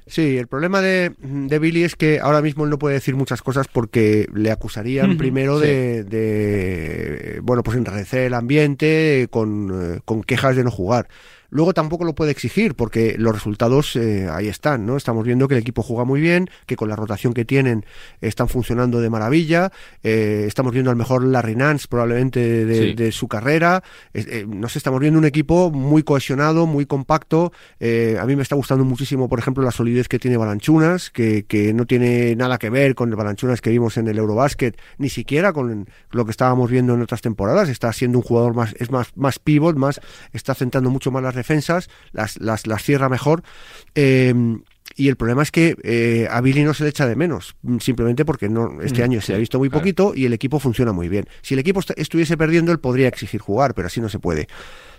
Sí, 0.08 0.38
el 0.38 0.46
problema 0.46 0.80
de, 0.80 1.10
Billy 1.18 1.82
es 1.82 1.96
que 1.96 2.20
ahora 2.20 2.40
mismo 2.40 2.62
él 2.62 2.70
no 2.70 2.78
puede 2.78 2.94
decir 2.94 3.16
muchas 3.16 3.42
cosas 3.42 3.66
porque 3.66 4.28
le 4.32 4.52
acusarían 4.52 5.16
primero 5.18 5.58
de, 5.58 7.40
bueno, 7.42 7.64
pues 7.64 7.76
enrarecer 7.76 8.20
el 8.20 8.34
ambiente 8.34 9.26
con, 9.30 9.96
eh, 9.96 10.00
con 10.04 10.22
quejas 10.22 10.54
de 10.54 10.62
no 10.62 10.70
jugar. 10.70 11.08
Luego 11.56 11.72
tampoco 11.72 12.04
lo 12.04 12.14
puede 12.14 12.32
exigir 12.32 12.74
porque 12.74 13.14
los 13.16 13.32
resultados 13.32 13.96
eh, 13.96 14.28
ahí 14.30 14.46
están, 14.46 14.84
¿no? 14.84 14.98
Estamos 14.98 15.24
viendo 15.24 15.48
que 15.48 15.54
el 15.54 15.60
equipo 15.62 15.82
juega 15.82 16.04
muy 16.04 16.20
bien, 16.20 16.50
que 16.66 16.76
con 16.76 16.90
la 16.90 16.96
rotación 16.96 17.32
que 17.32 17.46
tienen 17.46 17.86
están 18.20 18.50
funcionando 18.50 19.00
de 19.00 19.08
maravilla. 19.08 19.72
Eh, 20.02 20.44
estamos 20.46 20.74
viendo 20.74 20.90
al 20.90 20.98
mejor 20.98 21.24
Larry 21.24 21.56
Nance 21.56 21.86
probablemente 21.88 22.66
de, 22.66 23.10
su 23.10 23.26
carrera. 23.26 23.82
Eh, 24.12 24.44
nos 24.46 24.76
estamos 24.76 25.00
viendo 25.00 25.18
un 25.18 25.24
equipo 25.24 25.70
muy 25.70 26.02
cohesionado, 26.02 26.66
muy 26.66 26.84
compacto. 26.84 27.52
a 27.80 28.26
mí 28.26 28.36
me 28.36 28.42
está 28.42 28.54
gustando 28.54 28.84
muchísimo, 28.84 29.30
por 29.30 29.38
ejemplo, 29.38 29.64
la 29.64 29.70
solidez 29.70 30.08
que 30.08 30.18
tiene 30.18 30.36
Balanchunas, 30.36 31.08
que, 31.08 31.46
que 31.46 31.72
no 31.72 31.86
tiene 31.86 32.36
nada 32.36 32.58
que 32.58 32.68
ver 32.68 32.94
con 32.94 33.08
el 33.08 33.16
Balanchunas 33.16 33.62
que 33.62 33.70
vimos 33.70 33.96
en 33.96 34.08
el 34.08 34.18
Eurobasket, 34.18 34.78
ni 34.98 35.08
siquiera 35.08 35.54
con 35.54 35.88
lo 36.10 36.24
que 36.26 36.32
estábamos 36.32 36.70
viendo 36.70 36.92
en 36.92 37.00
otras 37.00 37.22
temporadas. 37.22 37.70
Está 37.70 37.90
siendo 37.94 38.18
un 38.18 38.24
jugador 38.24 38.54
más, 38.54 38.74
es 38.78 38.90
más, 38.90 39.16
más 39.16 39.38
pivot, 39.38 39.76
más, 39.76 40.02
está 40.34 40.54
centrando 40.54 40.90
mucho 40.90 41.10
más 41.10 41.22
las 41.22 41.34
defensas, 41.46 41.88
las, 42.12 42.38
las, 42.40 42.66
las 42.66 42.82
cierra 42.82 43.08
mejor. 43.08 43.42
Em, 43.94 44.62
y 44.96 45.08
el 45.08 45.16
problema 45.16 45.42
es 45.42 45.50
que 45.50 45.76
eh, 45.82 46.26
a 46.30 46.40
Billy 46.40 46.64
no 46.64 46.72
se 46.72 46.84
le 46.84 46.90
echa 46.90 47.06
de 47.06 47.16
menos, 47.16 47.56
simplemente 47.80 48.24
porque 48.24 48.48
no 48.48 48.80
este 48.80 49.02
mm, 49.02 49.04
año 49.04 49.20
se 49.20 49.34
ha 49.34 49.36
visto 49.36 49.58
muy 49.58 49.68
poquito 49.68 50.14
y 50.14 50.24
el 50.24 50.32
equipo 50.32 50.58
funciona 50.58 50.92
muy 50.92 51.08
bien. 51.08 51.26
Si 51.42 51.54
el 51.54 51.60
equipo 51.60 51.80
estuviese 51.96 52.36
perdiendo, 52.38 52.72
él 52.72 52.78
podría 52.78 53.08
exigir 53.08 53.40
jugar, 53.40 53.74
pero 53.74 53.88
así 53.88 54.00
no 54.00 54.08
se 54.08 54.18
puede. 54.18 54.48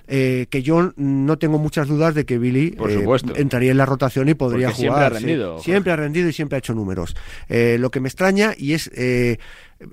Eh, 0.10 0.46
que 0.50 0.62
yo 0.62 0.94
no 0.96 1.38
tengo 1.38 1.58
muchas 1.58 1.88
dudas 1.88 2.16
de 2.16 2.26
que 2.26 2.38
Billy 2.38 2.78
eh, 2.88 3.06
entraría 3.36 3.72
en 3.72 3.78
la 3.78 3.86
rotación 3.86 4.30
y 4.30 4.36
podría 4.36 4.72
jugar. 4.72 4.78
Siempre 4.78 5.06
ha 5.06 5.10
rendido. 5.10 5.60
Siempre 5.60 5.92
ha 5.92 5.96
rendido 5.96 6.30
y 6.30 6.34
siempre 6.34 6.58
ha 6.58 6.60
hecho 6.60 6.76
números. 6.76 7.16
lo 7.50 7.90
que 7.90 8.00
me 8.00 8.08
extraña 8.08 8.54
y 8.56 8.74
es 8.74 8.92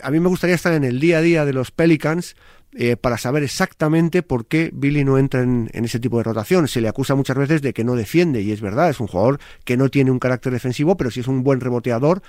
A 0.02 0.10
mí 0.10 0.20
me 0.20 0.28
gustaría 0.28 0.56
estar 0.56 0.72
en 0.72 0.84
el 0.84 1.00
día 1.00 1.18
a 1.18 1.22
día 1.22 1.44
de 1.44 1.52
los 1.52 1.70
Pelicans 1.70 2.36
eh, 2.76 2.96
para 2.96 3.18
saber 3.18 3.44
exactamente 3.44 4.24
por 4.24 4.46
qué 4.46 4.70
Billy 4.72 5.04
no 5.04 5.16
entra 5.16 5.42
en, 5.42 5.70
ese 5.72 6.00
tipo 6.00 6.18
de 6.18 6.24
rotación. 6.24 6.66
Se 6.66 6.80
le 6.80 6.88
acusa 6.88 7.14
muchas 7.14 7.36
veces 7.36 7.62
de 7.62 7.72
que 7.72 7.84
no 7.84 7.94
defiende, 7.94 8.42
y 8.42 8.50
es 8.50 8.60
verdad, 8.60 8.90
es 8.90 8.98
un 8.98 9.06
jugador 9.06 9.38
que 9.64 9.76
no 9.76 9.88
tiene 9.90 10.10
un 10.10 10.18
carácter 10.18 10.52
defensivo, 10.52 10.96
pero 10.96 11.12
sí 11.12 11.20
es 11.20 11.28
un 11.28 11.44
buen 11.44 11.60
reboteador, 11.60 12.20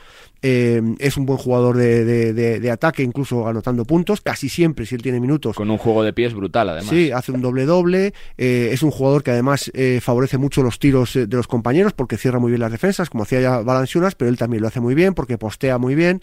eh, 0.44 0.84
es 1.00 1.18
un 1.18 1.26
buen 1.26 1.40
jugador 1.40 1.78
de, 1.78 2.70
ataque, 2.72 3.02
incluso 3.02 3.48
anotando 3.48 3.86
puntos, 3.86 4.22
casi 4.22 4.48
siempre 4.48 4.86
si 4.86 4.94
él 4.94 5.02
tiene 5.02 5.20
minutos. 5.20 5.56
Con 5.56 5.72
un 5.72 5.80
juego 5.80 6.04
de 6.04 6.14
pies 6.14 6.36
brutal, 6.36 6.70
además. 6.70 6.92
Sí, 6.92 7.10
hace 7.10 7.32
un 7.32 7.42
doble-doble, 7.42 8.14
eh, 8.38 8.70
es 8.72 8.84
un 8.84 8.92
jugador 8.92 9.24
que 9.24 9.32
además 9.32 9.72
favorece 10.02 10.38
mucho 10.38 10.62
los 10.62 10.78
tiros 10.78 11.14
de 11.16 11.28
los 11.28 11.48
compañeros 11.48 11.94
porque 11.94 12.18
cierra 12.18 12.38
muy 12.38 12.52
bien 12.52 12.62
las 12.62 12.72
defensas, 12.72 13.10
como 13.10 13.24
hacía 13.24 13.42
ya 13.42 13.60
Valanciunas, 13.62 14.14
pero 14.14 14.30
él 14.30 14.38
también 14.38 14.62
lo 14.62 14.68
hace 14.68 14.80
muy 14.80 14.94
bien 14.94 15.16
porque 15.16 15.40
postea 15.40 15.80
muy 15.80 15.96
bien 15.96 16.22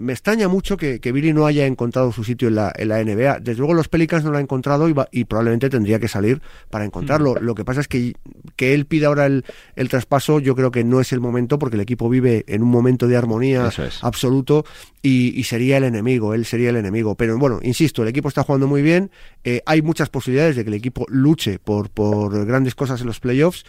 me 0.00 0.12
extraña 0.12 0.48
mucho 0.48 0.76
que, 0.76 0.98
Billy 1.12 1.32
no 1.32 1.46
haya 1.46 1.66
encontrado 1.66 2.10
su 2.12 2.24
sitio 2.24 2.48
en 2.48 2.54
la, 2.54 2.72
en 2.74 2.88
la 2.88 3.04
NBA. 3.04 3.40
Desde 3.40 3.58
luego 3.58 3.74
los 3.74 3.88
Pelicans 3.88 4.24
no 4.24 4.30
lo 4.30 4.38
han 4.38 4.44
encontrado 4.44 4.88
y, 4.88 5.24
probablemente 5.24 5.68
tendría 5.68 5.98
que 5.98 6.08
salir 6.08 6.40
para 6.70 6.84
encontrarlo. 6.84 7.36
Lo 7.40 7.54
que 7.54 7.64
pasa 7.64 7.80
es 7.80 7.88
que, 7.88 8.14
que 8.56 8.74
él 8.74 8.86
pida 8.86 9.08
ahora 9.08 9.26
el, 9.26 9.44
traspaso, 9.88 10.40
yo 10.40 10.56
creo 10.56 10.70
que 10.70 10.84
no 10.84 11.00
es 11.00 11.12
el 11.12 11.20
momento 11.20 11.58
porque 11.58 11.76
el 11.76 11.82
equipo 11.82 12.08
vive 12.08 12.44
en 12.48 12.62
un 12.62 12.70
momento 12.70 13.06
de 13.08 13.16
armonía 13.16 13.70
absoluto 14.02 14.64
y, 15.02 15.44
sería 15.44 15.76
el 15.76 15.84
enemigo, 15.84 16.34
él 16.34 16.46
sería 16.46 16.70
el 16.70 16.76
enemigo. 16.76 17.14
Pero 17.14 17.38
bueno, 17.38 17.60
insisto, 17.62 18.02
el 18.02 18.08
equipo 18.08 18.28
está 18.28 18.42
jugando 18.42 18.66
muy 18.66 18.82
bien, 18.82 19.10
eh, 19.44 19.62
hay 19.66 19.82
muchas 19.82 20.08
posibilidades 20.08 20.56
de 20.56 20.64
que 20.64 20.70
el 20.70 20.74
equipo 20.74 21.04
luche 21.08 21.58
por, 21.58 21.90
por 21.90 22.46
grandes 22.46 22.74
cosas 22.74 23.00
en 23.00 23.06
los 23.06 23.20
playoffs 23.20 23.64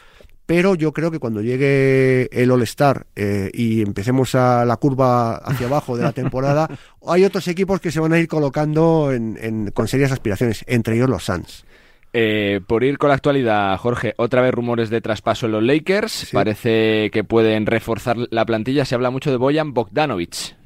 pero 0.45 0.75
yo 0.75 0.91
creo 0.91 1.11
que 1.11 1.19
cuando 1.19 1.41
llegue 1.41 2.29
el 2.31 2.51
All-Star 2.51 3.07
eh, 3.15 3.49
y 3.53 3.81
empecemos 3.81 4.35
a 4.35 4.65
la 4.65 4.77
curva 4.77 5.35
hacia 5.37 5.67
abajo 5.67 5.95
de 5.95 6.03
la 6.03 6.11
temporada, 6.11 6.67
hay 7.07 7.23
otros 7.23 7.47
equipos 7.47 7.79
que 7.79 7.91
se 7.91 7.99
van 7.99 8.13
a 8.13 8.19
ir 8.19 8.27
colocando 8.27 9.11
en, 9.11 9.71
con 9.71 9.87
serias 9.87 10.11
aspiraciones, 10.11 10.63
entre 10.67 10.95
ellos 10.95 11.09
los 11.09 11.23
Suns. 11.23 11.65
Eh, 12.13 12.59
por 12.67 12.83
ir 12.83 12.97
con 12.97 13.07
la 13.07 13.15
actualidad, 13.15 13.77
Jorge, 13.77 14.13
otra 14.17 14.41
vez 14.41 14.53
rumores 14.53 14.89
de 14.89 14.99
traspaso 14.99 15.45
en 15.45 15.53
los 15.53 15.63
Lakers. 15.63 16.29
Parece 16.33 17.09
que 17.09 17.23
pueden 17.23 17.65
reforzar 17.65 18.17
la 18.31 18.45
plantilla. 18.45 18.83
Se 18.83 18.95
habla 18.95 19.11
mucho 19.11 19.31
de 19.31 19.37
Boyan 19.37 19.73
Bogdanovic. 19.73 20.57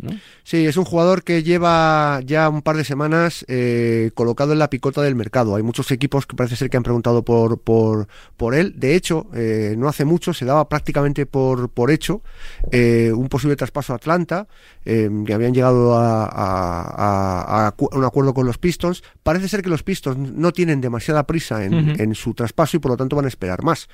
Sí, 0.43 0.66
es 0.66 0.78
un 0.78 0.86
jugador 0.86 1.24
que 1.24 1.43
lleva 1.43 2.20
ya 2.26 2.50
un 2.50 2.64
par 2.64 2.78
de 2.78 2.84
semanas 2.84 3.46
eh, 3.48 4.10
colocado 4.16 4.54
en 4.54 4.60
la 4.60 4.72
picota 4.72 5.04
del 5.04 5.14
mercado. 5.14 5.56
Hay 5.56 5.62
muchos 5.62 5.91
equipos 5.91 6.26
que 6.26 6.36
parece 6.36 6.56
ser 6.56 6.70
que 6.70 6.78
han 6.78 6.84
preguntado 6.84 7.24
por, 7.24 7.60
por, 7.60 8.08
por 8.38 8.56
él. 8.56 8.74
De 8.78 8.96
hecho, 8.96 9.28
eh, 9.36 9.76
no 9.78 9.88
hace 9.88 10.04
mucho 10.04 10.34
se 10.34 10.46
daba 10.46 10.68
prácticamente 10.68 11.28
por, 11.28 11.70
por 11.70 11.91
hecho 11.91 12.22
un 12.72 13.28
posible 13.30 13.56
traspaso 13.56 13.93
a 13.93 13.98
Atlanta, 13.98 14.48
que 14.84 15.34
habían 15.34 15.54
llegado 15.54 15.96
a, 15.98 17.68
a, 17.68 17.76
un 17.91 18.04
acuerdo 18.04 18.34
con 18.34 18.46
los 18.46 18.58
Pistons. 18.58 19.04
Parece 19.24 19.48
ser 19.48 19.62
que 19.62 19.70
los 19.70 19.84
Pistons 19.84 20.18
no 20.18 20.52
tienen 20.52 20.82
demasiada 20.82 21.26
en, 21.36 22.16
su 22.16 22.34
traspaso 22.34 22.78
y 22.78 22.80
por 22.80 22.92
lo 22.92 22.98
tanto 22.98 23.16
van 23.16 23.26
a 23.26 23.28
esperar 23.28 23.64
más. 23.64 23.88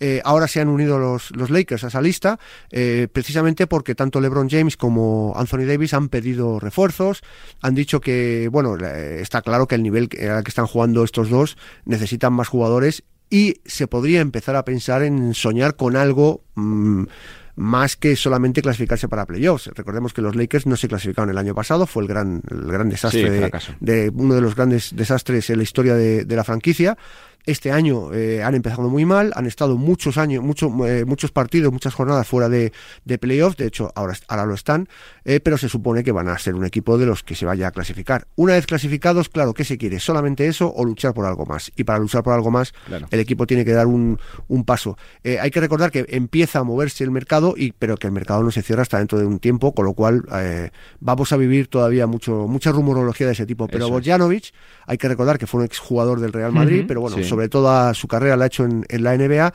Eh, 0.00 0.20
ahora 0.24 0.48
se 0.48 0.60
han 0.60 0.68
unido 0.68 0.98
los, 0.98 1.30
los, 1.36 1.50
Lakers 1.50 1.84
a 1.84 1.88
esa 1.88 2.00
lista 2.00 2.38
eh, 2.70 3.08
precisamente 3.12 3.66
porque 3.66 3.94
tanto 3.94 4.20
LeBron 4.20 4.48
James 4.48 4.76
como 4.76 5.34
Anthony 5.36 5.64
Davis 5.66 5.94
han 5.94 6.08
pedido 6.08 6.58
refuerzos, 6.60 7.22
han 7.60 7.74
dicho 7.74 8.00
que, 8.00 8.48
bueno, 8.50 8.76
está 8.76 9.42
claro 9.42 9.66
que 9.66 9.74
el 9.74 9.82
nivel 9.82 10.08
al 10.30 10.44
que 10.44 10.48
están 10.48 10.66
jugando 10.66 11.04
estos 11.04 11.30
dos 11.30 11.56
necesitan 11.84 12.32
más 12.32 12.48
jugadores 12.48 13.04
y 13.30 13.54
se 13.64 13.86
podría 13.86 14.20
empezar 14.20 14.56
a 14.56 14.64
pensar 14.64 15.02
en 15.02 15.34
soñar 15.34 15.76
con 15.76 15.96
algo... 15.96 16.42
Mm, 16.54 17.04
más 17.56 17.96
que 17.96 18.14
solamente 18.16 18.62
clasificarse 18.62 19.08
para 19.08 19.26
playoffs. 19.26 19.70
Recordemos 19.74 20.12
que 20.12 20.22
los 20.22 20.36
Lakers 20.36 20.66
no 20.66 20.76
se 20.76 20.88
clasificaron 20.88 21.30
el 21.30 21.38
año 21.38 21.54
pasado, 21.54 21.86
fue 21.86 22.02
el 22.02 22.08
gran, 22.08 22.42
el 22.50 22.70
gran 22.70 22.88
desastre 22.90 23.50
de, 23.80 24.12
uno 24.14 24.34
de 24.34 24.40
los 24.40 24.54
grandes 24.54 24.94
desastres 24.94 25.50
en 25.50 25.56
la 25.56 25.62
historia 25.62 25.94
de, 25.94 26.24
de 26.24 26.36
la 26.36 26.44
franquicia. 26.44 26.96
Este 27.46 27.70
año 27.72 28.12
eh, 28.12 28.42
han 28.42 28.54
empezado 28.54 28.88
muy 28.88 29.04
mal, 29.04 29.32
han 29.36 29.46
estado 29.46 29.76
muchos 29.76 30.18
años, 30.18 30.42
mucho, 30.42 30.70
eh, 30.86 31.04
muchos 31.04 31.30
partidos, 31.30 31.72
muchas 31.72 31.94
jornadas 31.94 32.26
fuera 32.26 32.48
de, 32.48 32.72
de 33.04 33.18
playoffs, 33.18 33.56
de 33.56 33.66
hecho 33.66 33.92
ahora, 33.94 34.14
ahora 34.28 34.46
lo 34.46 34.54
están, 34.54 34.88
eh, 35.24 35.40
pero 35.40 35.56
se 35.56 35.68
supone 35.68 36.04
que 36.04 36.12
van 36.12 36.28
a 36.28 36.38
ser 36.38 36.54
un 36.54 36.64
equipo 36.64 36.98
de 36.98 37.06
los 37.06 37.22
que 37.22 37.34
se 37.34 37.46
vaya 37.46 37.68
a 37.68 37.70
clasificar. 37.70 38.26
Una 38.36 38.54
vez 38.54 38.66
clasificados, 38.66 39.28
claro, 39.28 39.54
¿qué 39.54 39.64
se 39.64 39.78
quiere? 39.78 40.00
¿Solamente 40.00 40.46
eso 40.46 40.72
o 40.74 40.84
luchar 40.84 41.14
por 41.14 41.24
algo 41.24 41.46
más? 41.46 41.72
Y 41.76 41.84
para 41.84 41.98
luchar 41.98 42.22
por 42.22 42.32
algo 42.32 42.50
más, 42.50 42.74
el 43.10 43.20
equipo 43.20 43.46
tiene 43.46 43.64
que 43.64 43.72
dar 43.72 43.86
un, 43.86 44.18
un 44.48 44.64
paso. 44.64 44.98
hay 45.24 45.50
que 45.50 45.60
recordar 45.60 45.90
que 45.90 46.04
empieza 46.08 46.58
a 46.58 46.64
moverse 46.64 47.04
el 47.04 47.10
mercado, 47.10 47.54
y, 47.56 47.72
pero 47.72 47.96
que 47.96 48.08
el 48.08 48.12
mercado 48.12 48.42
no 48.42 48.50
se 48.50 48.62
cierra 48.62 48.82
hasta 48.82 48.98
dentro 48.98 49.18
de 49.18 49.26
un 49.26 49.38
tiempo, 49.38 49.72
con 49.72 49.84
lo 49.84 49.94
cual 49.94 50.24
vamos 51.00 51.32
a 51.32 51.36
vivir 51.36 51.68
todavía 51.68 52.06
mucho 52.06 52.46
mucha 52.48 52.72
rumorología 52.72 53.26
de 53.26 53.34
ese 53.34 53.46
tipo. 53.46 53.68
Pero 53.68 53.88
Bojanovic, 53.88 54.52
hay 54.86 54.98
que 54.98 55.08
recordar 55.08 55.38
que 55.38 55.46
fue 55.46 55.60
un 55.60 55.66
exjugador 55.66 56.20
del 56.20 56.32
Real 56.32 56.52
Madrid, 56.52 56.84
pero 56.88 57.00
bueno, 57.00 57.16
sobre 57.36 57.50
toda 57.50 57.92
su 57.92 58.08
carrera 58.08 58.34
la 58.34 58.44
ha 58.44 58.46
hecho 58.46 58.64
en, 58.64 58.84
la 58.88 59.14
NBA, 59.14 59.52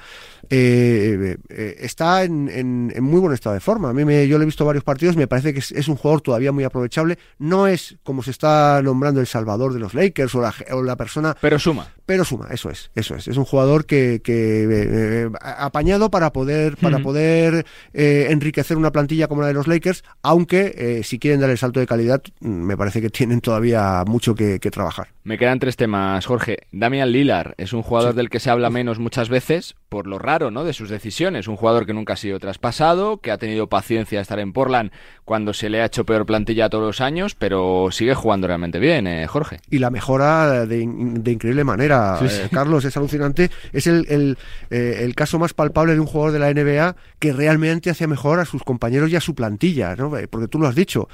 eh, 0.54 1.38
eh, 1.47 1.76
está 1.80 2.26
en, 2.26 2.93
muy 3.02 3.22
buen 3.22 3.34
estado 3.34 3.54
de 3.54 3.62
forma. 3.62 3.89
A 3.89 3.93
mí 3.93 4.04
me, 4.04 4.28
yo 4.28 4.38
le 4.38 4.43
he 4.43 4.45
visto 4.45 4.66
varios 4.66 4.84
partidos, 4.84 5.16
me 5.16 5.26
parece 5.26 5.54
que 5.54 5.60
es, 5.60 5.88
un 5.88 5.95
jugador 5.95 6.20
todavía 6.20 6.52
muy 6.52 6.66
aprovechable. 6.66 7.18
No 7.39 7.68
es 7.68 7.95
como 8.04 8.22
se 8.22 8.32
está 8.32 8.82
nombrando 8.84 9.22
el 9.22 9.28
salvador 9.28 9.74
de 9.74 9.80
los 9.80 9.93
Lakers 9.93 10.36
o 10.36 10.41
la, 10.41 10.54
o 10.72 10.84
la 10.84 10.97
persona. 10.97 11.38
Pero 11.39 11.58
suma. 11.58 11.88
Pero 12.06 12.26
suma, 12.26 12.49
eso 12.52 12.70
es, 12.70 12.91
eso 12.95 13.16
es. 13.16 13.30
Es 13.30 13.38
un 13.38 13.45
jugador 13.45 13.86
que, 13.86 14.22
que 14.22 14.68
eh, 14.70 15.30
apañado 15.41 16.12
para 16.12 16.34
poder, 16.34 16.76
para 16.76 16.99
poder 16.99 17.66
enriquecer 17.93 18.76
una 18.76 18.91
plantilla 18.91 19.30
como 19.30 19.41
la 19.41 19.47
de 19.47 19.54
los 19.54 19.68
Lakers, 19.68 20.04
aunque 20.22 21.02
si 21.06 21.18
quieren 21.18 21.39
dar 21.39 21.49
el 21.49 21.58
salto 21.58 21.80
de 21.80 21.88
calidad, 21.88 22.22
me 22.41 22.76
parece 22.76 23.02
que 23.02 23.10
tienen 23.10 23.39
todavía 23.39 24.04
mucho 24.06 24.36
que, 24.36 24.60
trabajar. 24.72 25.10
Me 25.24 25.38
quedan 25.38 25.60
tres 25.60 25.78
temas, 25.78 26.26
Jorge. 26.26 26.60
Damian 26.72 27.12
Lillard 27.12 27.54
es 27.58 27.72
un 27.72 27.84
jugador 27.84 28.16
del 28.16 28.30
que 28.30 28.39
se 28.39 28.49
habla 28.49 28.70
menos 28.70 28.99
muchas 28.99 29.30
veces 29.30 29.76
por 29.92 30.08
lo 30.08 30.18
raro, 30.18 30.52
¿no? 30.52 30.64
De 30.64 30.72
sus 30.72 30.89
decisiones. 30.89 31.50
Un 31.50 31.58
jugador 31.58 31.86
que 31.86 31.94
nunca 31.94 32.14
ha 32.14 32.16
sido 32.16 32.39
traspasado, 32.39 33.18
que 33.18 33.30
ha 33.30 33.38
tenido 33.38 33.68
paciencia 33.68 34.20
de 34.20 34.22
estar 34.22 34.39
en 34.39 34.54
Portland 34.54 34.89
cuando 35.26 35.54
se 35.54 35.70
le 35.70 35.82
ha 35.82 35.86
hecho 35.86 36.06
peor 36.06 36.26
plantilla 36.26 36.70
todos 36.70 36.86
los 36.86 37.02
años, 37.02 37.36
pero 37.36 37.89
sigue 37.92 38.16
jugando 38.16 38.48
realmente 38.48 38.80
bien, 38.80 39.06
¿eh, 39.06 39.28
Jorge. 39.28 39.60
Y 39.70 39.80
la 39.80 39.89
mejora 39.89 40.66
de, 40.66 40.80
increíble 40.80 41.66
manera, 41.66 42.18
eh, 42.22 42.48
Carlos, 42.54 42.86
es 42.86 42.96
alucinante. 42.96 43.52
Es 43.74 43.86
el, 43.86 44.38
eh, 44.70 45.02
el, 45.02 45.14
caso 45.14 45.39
más 45.39 45.54
palpable 45.54 45.94
de 45.94 46.00
un 46.00 46.06
jugador 46.06 46.32
de 46.32 46.39
la 46.39 46.54
NBA 46.54 46.96
que 47.20 47.34
realmente 47.34 47.89
hace 47.89 48.08
mejor 48.08 48.39
a 48.39 48.46
sus 48.46 48.64
compañeros 48.64 49.12
y 49.12 49.18
a 49.18 49.22
su 49.22 49.36
plantilla, 49.36 49.98
¿no? 49.98 50.10
Porque 50.30 50.48
tú 50.48 50.58
lo 50.58 50.68
has 50.68 50.76
dicho, 50.76 51.10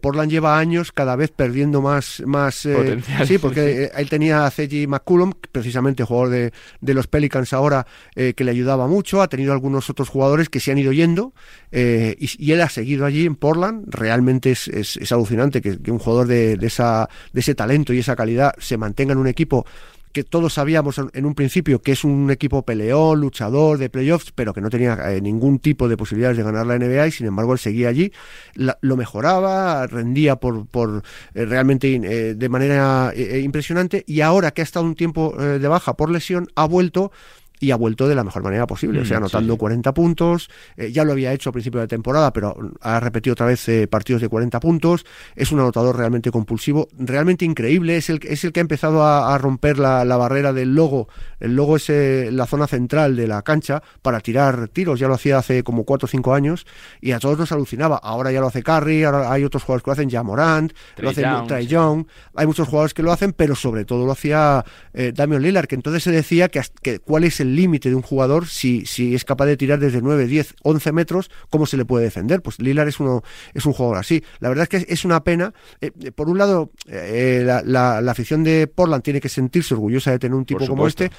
Portland 0.00 0.30
lleva 0.30 0.58
años 0.58 0.90
cada 0.90 1.16
vez 1.16 1.30
perdiendo 1.30 1.82
más, 1.82 2.22
más 2.24 2.66
Sí, 3.26 3.38
porque 3.38 3.90
él 3.94 4.08
tenía 4.08 4.46
a 4.46 4.50
C.J. 4.50 4.88
McCullum, 4.88 5.34
precisamente 5.52 6.02
jugador 6.02 6.30
de, 6.30 6.52
de 6.80 6.94
los 6.94 7.06
Pelicans 7.06 7.52
ahora, 7.52 7.86
eh, 8.22 8.34
que 8.34 8.44
le 8.44 8.52
ayudaba 8.52 8.86
mucho, 8.86 9.20
ha 9.20 9.28
tenido 9.28 9.52
algunos 9.52 9.90
otros 9.90 10.08
jugadores 10.08 10.48
que 10.48 10.60
se 10.60 10.70
han 10.70 10.78
ido 10.78 10.92
yendo 10.92 11.32
eh, 11.72 12.16
y, 12.18 12.52
él 12.52 12.60
ha 12.60 12.68
seguido 12.68 13.04
allí 13.04 13.26
en 13.26 13.34
Portland. 13.34 13.84
Realmente 13.88 14.52
es, 14.52 14.68
es, 14.68 15.12
alucinante 15.12 15.60
que, 15.60 15.78
un 15.90 15.98
jugador 15.98 16.26
de, 16.26 16.56
de, 16.56 16.66
esa, 16.66 17.08
de 17.32 17.40
ese 17.40 17.54
talento 17.54 17.92
y 17.92 17.98
esa 17.98 18.14
calidad 18.14 18.52
se 18.58 18.76
mantenga 18.76 19.12
en 19.12 19.18
un 19.18 19.26
equipo 19.26 19.66
que 20.12 20.24
todos 20.24 20.52
sabíamos 20.52 21.00
en 21.14 21.24
un 21.24 21.34
principio 21.34 21.80
que 21.80 21.92
es 21.92 22.04
un 22.04 22.30
equipo 22.30 22.62
peleón, 22.66 23.20
luchador 23.20 23.78
de 23.78 23.88
playoffs, 23.88 24.30
pero 24.34 24.52
que 24.52 24.60
no 24.60 24.68
tenía 24.68 25.10
eh, 25.10 25.22
ningún 25.22 25.58
tipo 25.58 25.88
de 25.88 25.96
posibilidades 25.96 26.36
de 26.36 26.42
ganar 26.42 26.66
la 26.66 26.78
NBA 26.78 27.06
y 27.06 27.12
sin 27.12 27.26
embargo 27.26 27.54
él 27.54 27.58
seguía 27.58 27.88
allí, 27.88 28.12
lo 28.54 28.96
mejoraba, 28.96 29.86
rendía 29.86 30.36
por, 30.36 30.66
por 30.66 31.02
realmente 31.32 32.34
de 32.34 32.48
manera 32.50 33.12
impresionante 33.16 34.04
y 34.06 34.20
ahora 34.20 34.50
que 34.50 34.60
ha 34.60 34.64
estado 34.64 34.84
un 34.84 34.96
tiempo 34.96 35.34
de 35.34 35.66
baja 35.66 35.94
por 35.94 36.10
lesión 36.10 36.48
ha 36.56 36.66
vuelto 36.66 37.10
y 37.62 37.70
ha 37.70 37.76
vuelto 37.76 38.08
de 38.08 38.16
la 38.16 38.24
mejor 38.24 38.42
manera 38.42 38.66
posible, 38.66 39.00
o 39.00 39.04
sea, 39.04 39.18
mm, 39.18 39.22
anotando 39.22 39.56
40 39.56 39.94
puntos, 39.94 40.50
eh, 40.76 40.90
ya 40.90 41.04
lo 41.04 41.12
había 41.12 41.32
hecho 41.32 41.50
a 41.50 41.52
principio 41.52 41.78
de 41.78 41.86
temporada, 41.86 42.32
pero 42.32 42.56
ha 42.80 42.98
repetido 42.98 43.34
otra 43.34 43.46
vez 43.46 43.68
eh, 43.68 43.86
partidos 43.86 44.20
de 44.20 44.28
40 44.28 44.58
puntos, 44.58 45.06
es 45.36 45.52
un 45.52 45.60
anotador 45.60 45.96
realmente 45.96 46.32
compulsivo, 46.32 46.88
realmente 46.98 47.44
increíble, 47.44 47.96
es 47.96 48.10
el, 48.10 48.18
es 48.24 48.42
el 48.42 48.50
que 48.50 48.58
ha 48.58 48.62
empezado 48.62 49.04
a, 49.04 49.38
romper 49.38 49.78
la, 49.78 50.02
barrera 50.16 50.52
del 50.52 50.74
logo, 50.74 51.06
el 51.38 51.54
logo 51.54 51.76
es 51.76 51.88
eh, 51.88 52.30
la 52.32 52.46
zona 52.46 52.66
central 52.66 53.14
de 53.14 53.28
la 53.28 53.42
cancha 53.42 53.80
para 54.02 54.18
tirar 54.18 54.66
tiros, 54.66 54.98
ya 54.98 55.06
lo 55.06 55.14
hacía 55.14 55.38
hace 55.38 55.62
como 55.62 55.84
4 55.84 56.06
o 56.06 56.08
5 56.08 56.34
años 56.34 56.66
y 57.00 57.12
a 57.12 57.20
todos 57.20 57.38
nos 57.38 57.52
alucinaba, 57.52 57.96
ahora 57.96 58.32
ya 58.32 58.40
lo 58.40 58.48
hace 58.48 58.64
Curry, 58.64 59.04
ahora 59.04 59.30
hay 59.30 59.44
otros 59.44 59.62
jugadores 59.62 59.84
que 59.84 59.88
lo 59.88 59.92
hacen, 59.92 60.10
ya 60.10 60.24
Morant, 60.24 60.72
lo 60.96 61.10
hace 61.10 61.24
Trey 61.46 61.68
Young, 61.68 62.06
hay 62.34 62.46
muchos 62.48 62.66
jugadores 62.66 62.92
que 62.92 63.04
lo 63.04 63.12
hacen, 63.12 63.32
pero 63.32 63.54
sobre 63.54 63.84
todo 63.84 64.04
lo 64.04 64.10
hacía 64.10 64.64
Damian 65.14 65.42
Lillard, 65.42 65.68
que 65.68 65.76
entonces 65.76 66.02
se 66.02 66.10
decía 66.10 66.48
que, 66.48 66.60
que 66.82 66.98
cuál 66.98 67.22
es 67.22 67.38
el 67.38 67.51
el 67.52 67.56
límite 67.56 67.90
de 67.90 67.94
un 67.94 68.02
jugador, 68.02 68.46
si, 68.46 68.86
si 68.86 69.14
es 69.14 69.24
capaz 69.24 69.46
de 69.46 69.56
tirar 69.56 69.78
desde 69.78 70.00
9, 70.00 70.26
10, 70.26 70.56
11 70.62 70.92
metros, 70.92 71.30
¿cómo 71.50 71.66
se 71.66 71.76
le 71.76 71.84
puede 71.84 72.04
defender? 72.04 72.42
Pues 72.42 72.58
Lillard 72.58 72.88
es, 72.88 72.98
uno, 72.98 73.22
es 73.54 73.66
un 73.66 73.72
jugador 73.72 73.98
así. 73.98 74.24
La 74.40 74.48
verdad 74.48 74.68
es 74.70 74.86
que 74.86 74.92
es 74.92 75.04
una 75.04 75.22
pena. 75.22 75.52
Eh, 75.80 75.90
por 76.14 76.28
un 76.28 76.38
lado, 76.38 76.70
eh, 76.88 77.42
la, 77.44 77.62
la, 78.00 78.10
afición 78.10 78.44
de 78.44 78.66
Portland 78.66 79.02
tiene 79.02 79.20
que 79.20 79.28
sentirse 79.28 79.74
orgullosa 79.74 80.10
de 80.10 80.18
tener 80.18 80.34
un 80.34 80.44
tipo 80.44 80.66
como 80.66 80.86
este, 80.86 81.10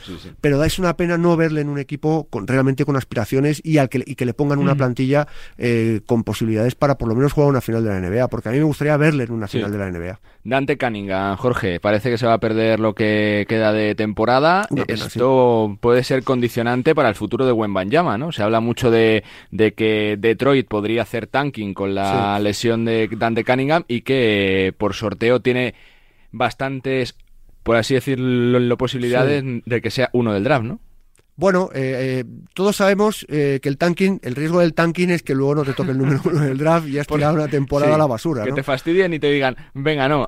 pero 0.42 0.64
es 0.64 0.80
una 0.80 0.96
pena 0.96 1.18
no 1.18 1.36
verle 1.38 1.62
en 1.62 1.70
un 1.70 1.80
equipo 1.80 2.28
con, 2.30 2.48
realmente 2.48 2.86
con 2.86 2.96
aspiraciones 2.96 3.62
y, 3.64 3.78
al 3.78 3.90
que, 3.90 4.04
y 4.06 4.16
que 4.16 4.26
le 4.26 4.34
pongan 4.34 4.60
una 4.60 4.74
mm. 4.76 4.78
plantilla 4.78 5.28
eh, 5.58 6.02
con 6.06 6.24
posibilidades 6.24 6.76
para 6.76 6.98
por 6.98 7.08
lo 7.08 7.16
menos 7.16 7.34
jugar 7.34 7.50
una 7.50 7.62
final 7.62 7.84
de 7.84 7.90
la 7.90 8.00
NBA, 8.00 8.28
porque 8.28 8.50
a 8.50 8.52
mí 8.52 8.58
me 8.58 8.64
gustaría 8.64 8.98
verle 8.98 9.24
en 9.24 9.32
una 9.32 9.48
final 9.48 9.72
de 9.72 9.78
la 9.78 9.92
NBA. 9.92 10.20
Dante 10.44 10.78
Cunningham, 10.78 11.38
Jorge, 11.38 11.80
parece 11.80 12.10
que 12.10 12.18
se 12.18 12.26
va 12.26 12.34
a 12.34 12.40
perder 12.40 12.80
lo 12.80 12.94
que 12.94 13.46
queda 13.48 13.72
de 13.72 13.96
temporada. 13.96 14.68
Esto 14.88 15.78
puede 15.80 16.04
ser 16.04 16.23
condicionante 16.24 16.96
para 16.96 17.10
el 17.10 17.16
futuro 17.16 17.46
de 17.46 17.52
Wembanyama, 17.52 18.18
¿no? 18.18 18.32
Se 18.32 18.44
habla 18.44 18.60
mucho 18.60 18.92
de, 18.92 19.24
que 19.52 20.18
Detroit 20.20 20.68
podría 20.68 21.04
hacer 21.04 21.28
tanking 21.28 21.74
con 21.74 21.96
la 21.96 22.40
lesión 22.40 22.86
de 22.86 23.10
Dante 23.12 23.44
Cunningham 23.44 23.84
y 23.88 24.02
que 24.02 24.74
por 24.78 24.94
sorteo 24.94 25.42
tiene 25.42 25.76
bastantes, 26.32 27.16
por 27.64 27.76
así 27.76 27.94
decirlo, 27.94 28.78
posibilidades 28.78 29.44
de 29.66 29.82
que 29.82 29.92
sea 29.92 30.10
uno 30.14 30.34
del 30.34 30.44
draft, 30.44 30.66
¿no? 30.66 30.80
Bueno, 31.36 31.72
eh, 31.74 32.22
eh, 32.22 32.26
todos 32.54 32.76
sabemos 32.76 33.26
eh, 33.28 33.60
que 33.62 33.68
el 33.68 33.78
tanking, 33.78 34.20
el 34.22 34.36
riesgo 34.36 34.60
del 34.60 34.76
tanking 34.76 35.10
es 35.10 35.24
que 35.24 35.34
luego 35.34 35.56
no 35.56 35.64
te 35.64 35.74
toque 35.74 35.92
el 35.92 35.98
número 35.98 36.22
uno 36.26 36.42
del 36.42 36.58
draft 36.58 36.88
y 36.88 37.00
has 37.00 37.08
tirado 37.08 37.34
una 37.34 37.48
temporada 37.48 37.96
a 37.96 37.98
la 37.98 38.06
basura. 38.06 38.44
Que 38.44 38.52
te 38.52 38.62
fastidien 38.62 39.14
y 39.14 39.20
te 39.20 39.32
digan, 39.32 39.56
venga, 39.74 40.08
no, 40.08 40.28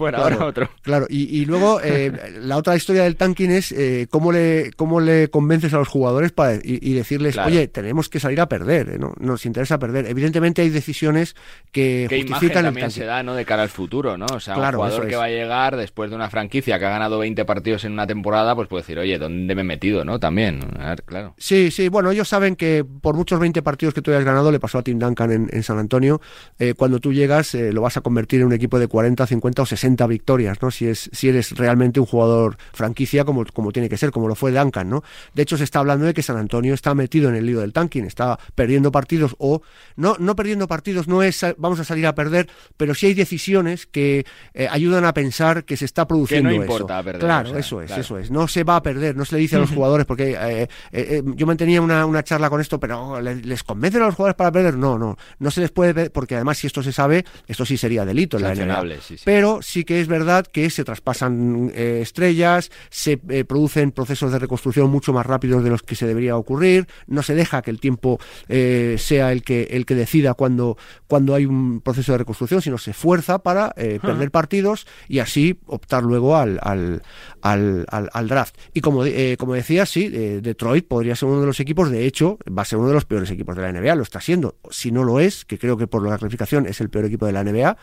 fuera, 0.00 0.18
ahora 0.18 0.44
otro. 0.44 0.70
Claro, 0.82 1.06
y, 1.08 1.44
luego 1.44 1.80
la 2.40 2.56
otra 2.56 2.76
historia 2.76 3.04
del 3.04 3.16
tanking 3.16 3.50
es 3.50 3.74
cómo, 4.10 4.32
le, 4.32 4.72
cómo 4.76 5.00
le 5.00 5.28
convences 5.28 5.74
a 5.74 5.78
los 5.78 5.88
jugadores 5.88 6.32
para, 6.32 6.58
y, 6.62 6.92
decirles, 6.94 7.36
oye, 7.38 7.68
tenemos 7.68 8.08
que 8.08 8.20
salir 8.20 8.40
a 8.40 8.48
perder, 8.48 8.98
¿no? 8.98 9.14
nos 9.18 9.46
interesa 9.46 9.78
perder. 9.78 10.06
Evidentemente 10.06 10.62
hay 10.62 10.70
decisiones 10.70 11.36
que 11.72 12.06
¿Qué 12.08 12.22
justifican 12.22 12.64
imagen 12.64 12.64
también 12.64 12.90
se 12.90 13.04
da 13.04 13.22
¿no? 13.22 13.34
de 13.34 13.44
cara 13.44 13.62
al 13.62 13.68
futuro, 13.68 14.16
¿no? 14.16 14.26
O 14.32 14.40
sea, 14.40 14.56
un 14.56 14.72
jugador 14.72 15.06
que 15.06 15.16
va 15.16 15.24
a 15.24 15.28
llegar 15.28 15.76
después 15.76 16.10
de 16.10 16.16
una 16.16 16.30
franquicia 16.30 16.78
que 16.78 16.86
ha 16.86 16.90
ganado 16.90 17.18
20 17.18 17.44
partidos 17.44 17.84
en 17.84 17.92
una 17.92 18.06
temporada, 18.06 18.54
pues 18.54 18.68
puede 18.68 18.82
decir, 18.82 18.98
oye, 18.98 19.18
¿dónde 19.18 19.54
me 19.54 19.60
he 19.60 19.64
metido, 19.64 20.04
no? 20.04 20.18
También 20.18 20.60
claro. 21.04 21.34
Sí, 21.38 21.70
sí, 21.70 21.88
bueno, 21.88 22.10
ellos 22.10 22.28
saben 22.28 22.56
que 22.56 22.84
por 22.84 23.14
muchos 23.14 23.38
20 23.40 23.62
partidos 23.62 23.94
que 23.94 24.02
tú 24.02 24.10
hayas 24.10 24.24
ganado, 24.24 24.50
le 24.50 24.60
pasó 24.60 24.78
a 24.78 24.82
Tim 24.82 24.98
Duncan 24.98 25.48
en, 25.50 25.62
San 25.62 25.78
Antonio, 25.78 26.20
eh, 26.58 26.74
cuando 26.74 27.00
tú 27.00 27.12
llegas 27.12 27.54
eh, 27.54 27.72
lo 27.72 27.82
vas 27.82 27.96
a 27.96 28.00
convertir 28.00 28.40
en 28.40 28.46
un 28.46 28.52
equipo 28.52 28.78
de 28.78 28.88
40, 28.88 29.26
50 29.26 29.62
o 29.62 29.66
60 29.66 29.89
victorias, 29.96 30.60
¿no? 30.62 30.70
Si, 30.70 30.86
es, 30.86 31.10
si 31.12 31.28
eres 31.28 31.52
realmente 31.52 32.00
un 32.00 32.06
jugador 32.06 32.56
franquicia 32.72 33.24
como, 33.24 33.44
como 33.46 33.72
tiene 33.72 33.88
que 33.88 33.96
ser, 33.96 34.10
como 34.10 34.28
lo 34.28 34.34
fue 34.34 34.52
Duncan, 34.52 34.88
¿no? 34.88 35.02
De 35.34 35.42
hecho, 35.42 35.56
se 35.56 35.64
está 35.64 35.80
hablando 35.80 36.06
de 36.06 36.14
que 36.14 36.22
San 36.22 36.36
Antonio 36.36 36.74
está 36.74 36.94
metido 36.94 37.28
en 37.28 37.36
el 37.36 37.46
lío 37.46 37.60
del 37.60 37.72
tanking, 37.72 38.04
está 38.04 38.38
perdiendo 38.54 38.92
partidos 38.92 39.34
o 39.38 39.62
no, 39.96 40.16
no 40.18 40.36
perdiendo 40.36 40.66
partidos, 40.66 41.08
no 41.08 41.22
es 41.22 41.44
vamos 41.56 41.80
a 41.80 41.84
salir 41.84 42.06
a 42.06 42.14
perder, 42.14 42.48
pero 42.76 42.94
sí 42.94 43.06
hay 43.06 43.14
decisiones 43.14 43.86
que 43.86 44.26
eh, 44.54 44.68
ayudan 44.70 45.04
a 45.04 45.14
pensar 45.14 45.64
que 45.64 45.76
se 45.76 45.84
está 45.84 46.06
produciendo 46.06 46.50
que 46.50 46.56
no 46.56 46.62
importa 46.62 47.02
Perder, 47.02 47.20
claro, 47.20 47.56
eso 47.56 47.80
es, 47.80 47.90
eso 47.90 48.18
es. 48.18 48.30
No 48.30 48.48
se 48.48 48.64
va 48.64 48.76
a 48.76 48.82
perder, 48.82 49.16
no 49.16 49.24
se 49.24 49.36
le 49.36 49.40
dice 49.40 49.56
a 49.56 49.58
los 49.58 49.70
jugadores 49.70 50.06
porque 50.06 50.32
eh, 50.32 50.62
eh, 50.62 50.68
eh, 50.92 51.22
yo 51.34 51.46
mantenía 51.46 51.80
una, 51.80 52.06
una, 52.06 52.22
charla 52.22 52.50
con 52.50 52.60
esto, 52.60 52.78
pero 52.78 53.20
¿les, 53.20 53.62
convencen 53.62 54.02
a 54.02 54.06
los 54.06 54.14
jugadores 54.14 54.36
para 54.36 54.52
perder? 54.52 54.76
No, 54.76 54.98
no, 54.98 55.16
no 55.38 55.50
se 55.50 55.60
les 55.60 55.70
puede, 55.70 56.10
porque 56.10 56.34
además 56.34 56.58
si 56.58 56.66
esto 56.66 56.82
se 56.82 56.92
sabe, 56.92 57.24
esto 57.46 57.64
sí 57.64 57.76
sería 57.76 58.04
delito 58.04 58.36
en 58.36 58.42
la 58.42 58.54
NBA. 58.54 58.96
Pero 59.24 59.62
sí 59.80 59.84
que 59.84 60.00
es 60.00 60.08
verdad 60.08 60.46
que 60.46 60.68
se 60.68 60.84
traspasan 60.84 61.72
estrellas, 61.74 62.70
se 62.90 63.16
producen 63.16 63.92
procesos 63.92 64.30
de 64.32 64.38
reconstrucción 64.38 64.90
mucho 64.90 65.14
más 65.14 65.24
rápidos 65.24 65.64
de 65.64 65.70
los 65.70 65.82
que 65.82 65.94
se 65.94 66.06
debería 66.06 66.36
ocurrir, 66.36 66.86
no 67.06 67.22
se 67.22 67.34
deja 67.34 67.62
que 67.62 67.70
el 67.70 67.80
tiempo 67.80 68.18
sea 68.48 69.32
el 69.32 69.42
que, 69.42 69.62
el 69.70 69.86
que 69.86 69.94
decida 69.94 70.34
cuando, 70.34 70.76
cuando 71.06 71.34
hay 71.34 71.46
un 71.46 71.80
proceso 71.80 72.12
de 72.12 72.18
reconstrucción, 72.18 72.60
sino 72.60 72.76
se 72.78 72.92
fuerza 72.92 73.38
para 73.38 73.70
perder 73.70 74.30
partidos 74.30 74.86
y 75.08 75.20
así 75.20 75.58
optar 75.66 76.02
luego 76.02 76.36
al, 76.36 76.58
al, 76.62 77.02
al, 77.42 77.86
al 77.90 78.28
draft. 78.28 78.56
Y 78.74 78.80
como, 78.80 79.04
como 79.38 79.54
decía, 79.54 79.86
sí, 79.86 80.08
Detroit 80.08 80.86
podría 80.86 81.16
ser 81.16 81.28
uno 81.28 81.40
de 81.40 81.46
los 81.46 81.60
equipos, 81.60 81.90
de 81.90 82.06
hecho, 82.06 82.38
va 82.46 82.62
a 82.62 82.64
ser 82.64 82.78
uno 82.78 82.88
de 82.88 82.94
los 82.94 83.04
peores 83.04 83.30
equipos 83.30 83.56
de 83.56 83.62
la 83.62 83.72
NBA, 83.72 83.94
lo 83.94 84.02
está 84.02 84.20
siendo. 84.20 84.56
Si 84.70 84.90
no 84.92 85.04
lo 85.04 85.20
es, 85.20 85.44
que 85.44 85.58
creo 85.58 85.76
que 85.76 85.86
por 85.86 86.06
la 86.06 86.18
clasificación 86.18 86.66
es 86.66 86.80
el 86.80 86.90
peor 86.90 87.04
equipo 87.04 87.26
de 87.26 87.32
la 87.32 87.44
NBA, 87.44 87.76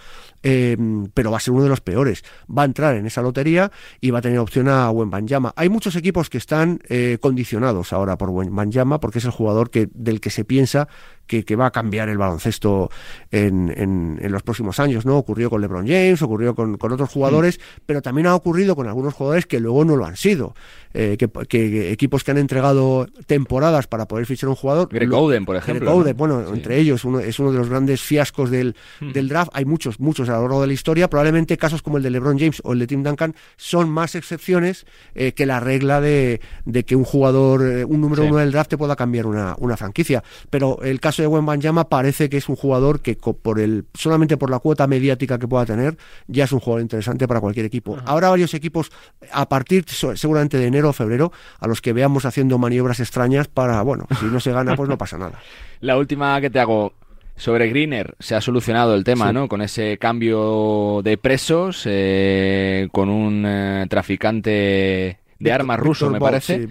eh, 0.44 0.78
pero 1.14 1.32
va 1.32 1.38
a 1.38 1.40
ser 1.40 1.54
uno 1.54 1.64
de 1.64 1.70
los 1.70 1.82
peores. 1.82 2.24
Va 2.50 2.64
a 2.64 2.66
entrar 2.66 2.96
en 2.96 3.06
esa 3.06 3.22
lotería 3.22 3.72
y 4.02 4.12
va 4.12 4.20
a 4.20 4.22
tener 4.22 4.40
opción 4.40 4.68
a 4.68 4.90
Wembanyama. 4.92 5.54
Hay 5.56 5.70
muchos 5.70 5.96
equipos 5.96 6.30
que 6.30 6.38
están 6.38 6.80
eh, 6.90 7.18
condicionados 7.20 7.94
ahora 7.94 8.18
por 8.18 8.30
Wembanyama 8.30 9.00
porque 9.00 9.20
es 9.20 9.26
el 9.26 9.32
jugador 9.32 9.70
que, 9.70 9.90
del 9.94 10.22
que 10.22 10.30
se 10.30 10.46
piensa 10.46 10.88
que, 11.28 11.56
va 11.56 11.68
a 11.68 11.72
cambiar 11.72 12.10
el 12.10 12.18
baloncesto 12.18 12.90
en, 13.32 13.74
en, 13.76 14.32
los 14.32 14.44
próximos 14.44 14.80
años, 14.80 15.06
¿no? 15.06 15.18
Ocurrió 15.18 15.50
con 15.50 15.62
LeBron 15.62 15.88
James, 15.88 16.22
ocurrió 16.22 16.56
con, 16.56 16.78
otros 16.80 17.10
jugadores, 17.10 17.60
pero 17.86 18.02
también 18.02 18.28
ha 18.28 18.36
ocurrido 18.36 18.76
con 18.76 18.88
algunos 18.88 19.14
jugadores 19.14 19.46
que 19.46 19.60
luego 19.60 19.86
no 19.86 19.96
lo 19.96 20.06
han 20.06 20.16
sido. 20.16 20.54
Eh, 20.94 21.18
que, 21.18 21.92
equipos 21.92 22.24
que 22.24 22.32
han 22.32 22.38
entregado 22.38 23.08
temporadas 23.28 23.86
para 23.88 24.08
poder 24.08 24.26
fichar 24.26 24.50
un 24.50 24.56
jugador. 24.56 24.90
Greg 24.90 25.14
Oden, 25.14 25.46
por 25.46 25.56
ejemplo. 25.56 26.04
bueno, 26.16 26.54
entre 26.54 26.80
ellos 26.80 27.06
uno, 27.06 27.20
es 27.20 27.38
uno 27.40 27.52
de 27.52 27.60
los 27.60 27.70
grandes 27.70 28.02
fiascos 28.02 28.50
del, 28.50 28.76
mm. 29.02 29.12
del, 29.12 29.28
draft. 29.28 29.52
Hay 29.54 29.66
muchos, 29.66 30.00
muchos 30.00 30.30
a 30.30 30.34
lo 30.34 30.42
largo 30.42 30.62
de 30.62 30.68
la 30.68 30.74
historia. 30.74 31.10
Probablemente 31.10 31.58
casos 31.58 31.82
como 31.84 31.98
el 31.98 32.04
de 32.04 32.10
LeBron 32.10 32.40
James 32.40 32.62
o 32.64 32.74
el 32.74 32.80
de 32.80 32.88
Tim 32.88 33.04
Duncan 33.04 33.36
son 33.58 33.90
más 33.90 34.16
excepciones 34.16 34.86
eh, 35.14 35.34
que 35.34 35.46
la 35.46 35.60
regla 35.60 36.02
de, 36.02 36.42
de, 36.66 36.84
que 36.84 36.96
un 36.96 37.04
jugador, 37.04 37.64
eh, 37.64 37.86
un 37.86 38.02
número 38.02 38.24
uno 38.24 38.38
del 38.38 38.52
draft 38.52 38.72
te 38.72 38.78
pueda 38.78 38.96
cambiar 38.96 39.28
una, 39.28 39.56
una 39.60 39.78
franquicia. 39.78 40.24
Pero 40.50 40.82
el 40.82 41.00
caso 41.00 41.17
de 41.22 41.28
Wembanyama 41.28 41.90
parece 41.90 42.30
que 42.30 42.38
es 42.38 42.50
un 42.50 42.56
jugador 42.56 43.02
que 43.02 43.16
por 43.16 43.60
el 43.60 43.86
solamente 43.94 44.38
por 44.38 44.50
la 44.50 44.60
cuota 44.60 44.88
mediática 44.88 45.38
que 45.38 45.48
pueda 45.48 45.66
tener 45.66 45.98
ya 46.28 46.46
es 46.46 46.52
un 46.52 46.60
jugador 46.60 46.82
interesante 46.82 47.28
para 47.28 47.42
cualquier 47.42 47.66
equipo. 47.66 47.98
Habrá 48.06 48.30
varios 48.30 48.54
equipos 48.54 48.92
a 49.32 49.50
partir 49.50 49.86
seguramente 49.88 50.58
de 50.58 50.68
enero 50.68 50.90
o 50.90 50.94
febrero 50.94 51.32
a 51.60 51.68
los 51.68 51.82
que 51.82 51.94
veamos 51.94 52.26
haciendo 52.26 52.58
maniobras 52.58 53.00
extrañas 53.00 53.48
para, 53.48 53.82
bueno, 53.82 54.08
si 54.20 54.26
no 54.26 54.40
se 54.40 54.52
gana 54.52 54.76
pues 54.76 54.90
no 54.90 54.98
pasa 54.98 55.18
nada. 55.18 55.40
La 55.80 55.98
última 55.98 56.40
que 56.42 56.50
te 56.50 56.60
hago, 56.60 56.94
sobre 57.36 57.70
Greener 57.70 58.16
se 58.20 58.36
ha 58.36 58.42
solucionado 58.42 58.96
el 58.96 59.04
tema, 59.04 59.32
¿no? 59.32 59.48
Con 59.48 59.62
ese 59.62 59.98
cambio 59.98 61.02
de 61.04 61.18
presos, 61.18 61.84
eh, 61.86 62.88
con 62.92 63.10
un 63.10 63.44
eh, 63.46 63.86
traficante 63.90 65.20
de 65.40 65.52
armas 65.52 65.80
ruso, 65.80 66.10
me 66.10 66.20
parece. 66.20 66.68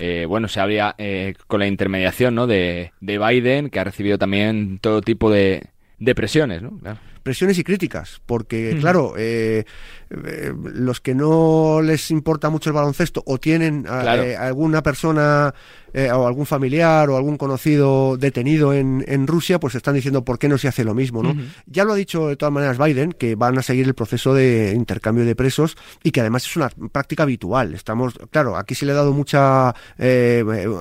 Eh, 0.00 0.26
bueno, 0.26 0.48
se 0.48 0.60
habría 0.60 0.94
eh, 0.98 1.34
con 1.46 1.60
la 1.60 1.66
intermediación 1.66 2.34
¿no? 2.34 2.46
de, 2.46 2.92
de 3.00 3.18
Biden, 3.18 3.70
que 3.70 3.80
ha 3.80 3.84
recibido 3.84 4.18
también 4.18 4.78
todo 4.80 5.00
tipo 5.00 5.30
de, 5.30 5.68
de 5.98 6.14
presiones, 6.14 6.62
¿no? 6.62 6.80
Presiones 7.22 7.58
y 7.58 7.64
críticas, 7.64 8.20
porque, 8.24 8.78
claro, 8.80 9.12
eh, 9.18 9.64
eh, 10.12 10.52
los 10.74 11.00
que 11.00 11.14
no 11.14 11.80
les 11.80 12.10
importa 12.10 12.50
mucho 12.50 12.70
el 12.70 12.74
baloncesto 12.74 13.22
o 13.26 13.38
tienen 13.38 13.86
eh, 13.88 14.36
alguna 14.36 14.82
persona 14.82 15.54
eh, 15.94 16.10
o 16.10 16.26
algún 16.26 16.46
familiar 16.46 17.08
o 17.10 17.16
algún 17.16 17.36
conocido 17.36 18.16
detenido 18.16 18.74
en, 18.74 19.04
en, 19.06 19.28
Rusia, 19.28 19.60
pues 19.60 19.76
están 19.76 19.94
diciendo 19.94 20.24
por 20.24 20.40
qué 20.40 20.48
no 20.48 20.58
se 20.58 20.66
hace 20.66 20.82
lo 20.82 20.94
mismo, 20.94 21.22
¿no? 21.22 21.36
Ya 21.66 21.84
lo 21.84 21.92
ha 21.92 21.96
dicho 21.96 22.26
de 22.26 22.34
todas 22.34 22.52
maneras 22.52 22.76
Biden, 22.76 23.12
que 23.12 23.36
van 23.36 23.56
a 23.58 23.62
seguir 23.62 23.86
el 23.86 23.94
proceso 23.94 24.34
de 24.34 24.72
intercambio 24.74 25.24
de 25.24 25.36
presos 25.36 25.76
y 26.02 26.10
que 26.10 26.20
además 26.20 26.44
es 26.44 26.56
una 26.56 26.70
práctica 26.90 27.22
habitual. 27.22 27.74
Estamos, 27.74 28.14
claro, 28.32 28.56
aquí 28.56 28.74
se 28.74 28.86
le 28.86 28.92
ha 28.92 28.96
dado 28.96 29.12
mucha 29.12 29.74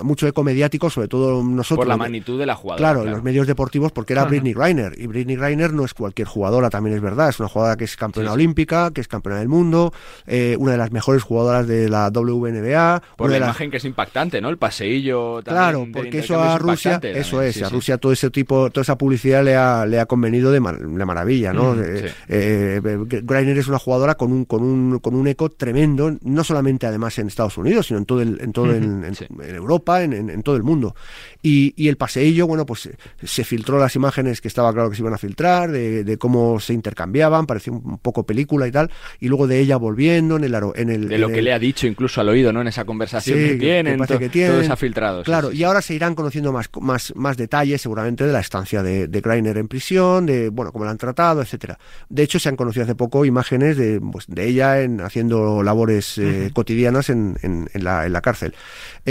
mucho 0.04 0.28
eco 0.28 0.44
mediático, 0.44 0.90
sobre 0.90 1.08
todo 1.08 1.44
nosotros. 1.44 1.86
Por 1.86 1.88
la 1.88 1.98
magnitud 1.98 2.40
de 2.40 2.48
la 2.48 2.56
jugada. 2.56 2.78
Claro, 2.78 3.04
en 3.04 3.12
los 3.12 3.22
medios 3.22 3.46
deportivos, 3.46 3.92
porque 3.92 4.14
era 4.14 4.26
Britney 4.26 4.54
Reiner. 4.54 4.94
Y 4.98 5.06
Britney 5.06 5.36
Reiner 5.36 5.72
no 5.72 5.86
es 5.86 5.94
cualquier 5.94 6.28
jugadora, 6.28 6.72
también 6.72 6.96
es 6.96 7.02
verdad. 7.02 7.30
Es 7.30 7.40
una 7.40 7.50
jugadora 7.50 7.78
que 7.78 7.84
es 7.84 7.96
campeona 7.96 8.34
olímpica, 8.34 8.92
que 8.92 9.02
es 9.02 9.08
campeona 9.08 9.19
del 9.22 9.48
mundo, 9.48 9.94
eh, 10.28 10.56
una 10.60 10.74
de 10.74 10.78
las 10.78 10.92
mejores 10.92 11.24
jugadoras 11.24 11.68
de 11.68 11.90
la 11.90 12.10
WNBA. 12.10 13.02
Por 13.16 13.30
la 13.30 13.38
imagen 13.38 13.72
que 13.72 13.78
es 13.78 13.86
impactante, 13.86 14.42
¿no? 14.42 14.50
El 14.50 14.58
paseillo. 14.58 15.42
Claro, 15.44 15.88
porque 15.92 16.20
eso 16.20 16.40
a 16.42 16.58
Rusia, 16.58 17.00
eso 17.04 17.42
es, 17.42 17.62
a 17.62 17.70
Rusia 17.70 17.98
todo 17.98 18.12
ese 18.12 18.30
tipo, 18.30 18.70
toda 18.70 18.82
esa 18.84 18.98
publicidad 18.98 19.44
le 19.44 19.56
ha, 19.56 19.86
le 19.86 20.00
ha 20.00 20.06
convenido 20.06 20.52
de, 20.52 20.60
maravilla, 20.60 21.54
¿no? 21.54 21.76
Mm, 21.76 21.82
eh, 21.84 22.12
eh, 22.30 22.82
Greiner 22.82 23.58
es 23.58 23.68
una 23.68 23.80
jugadora 23.80 24.16
con 24.16 24.32
un, 24.32 24.46
con 24.46 24.64
un, 24.64 25.00
con 25.00 25.16
un 25.16 25.28
eco 25.28 25.50
tremendo, 25.50 26.16
no 26.22 26.44
solamente 26.44 26.88
además 26.88 27.18
en 27.20 27.28
Estados 27.28 27.58
Unidos, 27.58 27.88
sino 27.88 28.00
en 28.00 28.06
todo 28.06 28.22
el, 28.22 28.40
en 28.42 28.54
todo 28.54 28.74
en, 28.74 29.06
Europa, 29.40 30.04
en, 30.04 30.14
en, 30.14 30.44
todo 30.44 30.56
el 30.56 30.64
mundo. 30.64 30.96
Y, 31.42 31.74
y 31.76 31.88
el 31.88 31.98
paseillo, 31.98 32.48
bueno, 32.48 32.66
pues 32.66 32.90
se 33.24 33.44
filtró 33.44 33.78
las 33.80 33.96
imágenes 33.96 34.42
que 34.42 34.48
estaba 34.48 34.74
claro 34.74 34.90
que 34.90 34.96
se 34.96 35.02
iban 35.02 35.14
a 35.14 35.18
filtrar, 35.18 35.72
de, 35.72 36.04
de 36.04 36.18
cómo 36.18 36.60
se 36.60 36.74
intercambiaban, 36.74 37.46
parecía 37.46 37.74
un 37.74 37.98
poco 38.00 38.24
película 38.24 38.68
y 38.68 38.72
tal, 38.72 38.92
y 39.20 39.28
luego 39.28 39.48
de 39.48 39.60
ella 39.60 39.78
volviendo 39.78 40.38
en 40.38 40.44
el... 40.44 40.54
En 40.76 40.90
el 40.90 41.08
de 41.08 41.18
lo 41.18 41.30
que 41.30 41.42
le 41.42 41.54
ha 41.54 41.60
dicho 41.60 41.88
incluso 41.88 42.22
al 42.22 42.30
oído, 42.30 42.52
¿no? 42.52 42.62
En 42.62 42.68
esa 42.68 42.86
conversación 42.86 43.38
que, 43.38 43.56
tienen, 43.56 44.00
que, 44.00 44.48
todo 44.48 44.64
se 44.64 44.72
ha 44.72 44.76
filtrado. 44.76 45.24
Claro, 45.24 45.52
y 45.52 45.64
ahora 45.64 45.82
se 45.82 45.94
irán 45.94 46.16
conociendo 46.16 46.52
más, 46.52 46.70
más, 46.80 47.14
más 47.16 47.38
detalles 47.38 47.82
seguramente 47.82 48.26
de 48.26 48.34
la 48.34 48.40
estancia 48.40 48.84
de, 48.84 49.08
de 49.08 49.22
Greiner 49.22 49.58
en 49.58 49.68
prisión, 49.68 50.26
de, 50.26 50.50
bueno, 50.50 50.72
cómo 50.72 50.86
la 50.86 50.92
han 50.92 50.98
tratado, 50.98 51.42
etcétera. 51.42 51.78
De 52.10 52.24
hecho, 52.24 52.40
se 52.40 52.50
han 52.50 52.56
conocido 52.56 52.84
hace 52.84 52.96
poco 52.96 53.26
imágenes 53.26 53.78
de, 53.78 54.00
pues, 54.00 54.26
de 54.28 54.48
ella 54.48 54.82
en, 54.82 55.02
haciendo 55.02 55.64
labores 55.64 56.18
eh, 56.18 56.52
cotidianas 56.54 57.10
en, 57.10 57.38
en, 57.44 57.84
la, 57.84 58.06
en 58.06 58.14
la 58.14 58.22
cárcel. 58.22 58.54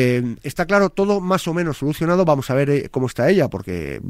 Eh, 0.01 0.37
está 0.45 0.65
claro, 0.65 0.91
todo 0.91 1.21
más 1.21 1.49
o 1.49 1.55
menos 1.55 1.79
solucionado, 1.79 2.25
vamos 2.25 2.49
a 2.51 2.55
ver 2.55 2.71
eh, 2.71 2.89
cómo 2.89 3.09
está 3.09 3.29
ella, 3.29 3.49
porque 3.49 4.01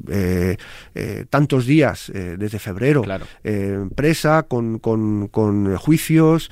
tantos 1.30 1.64
días 1.64 2.12
desde 2.12 2.58
febrero 2.58 3.02
presa, 3.94 4.42
con, 4.42 4.80
con, 4.80 5.28
con 5.28 5.76
juicios, 5.76 6.50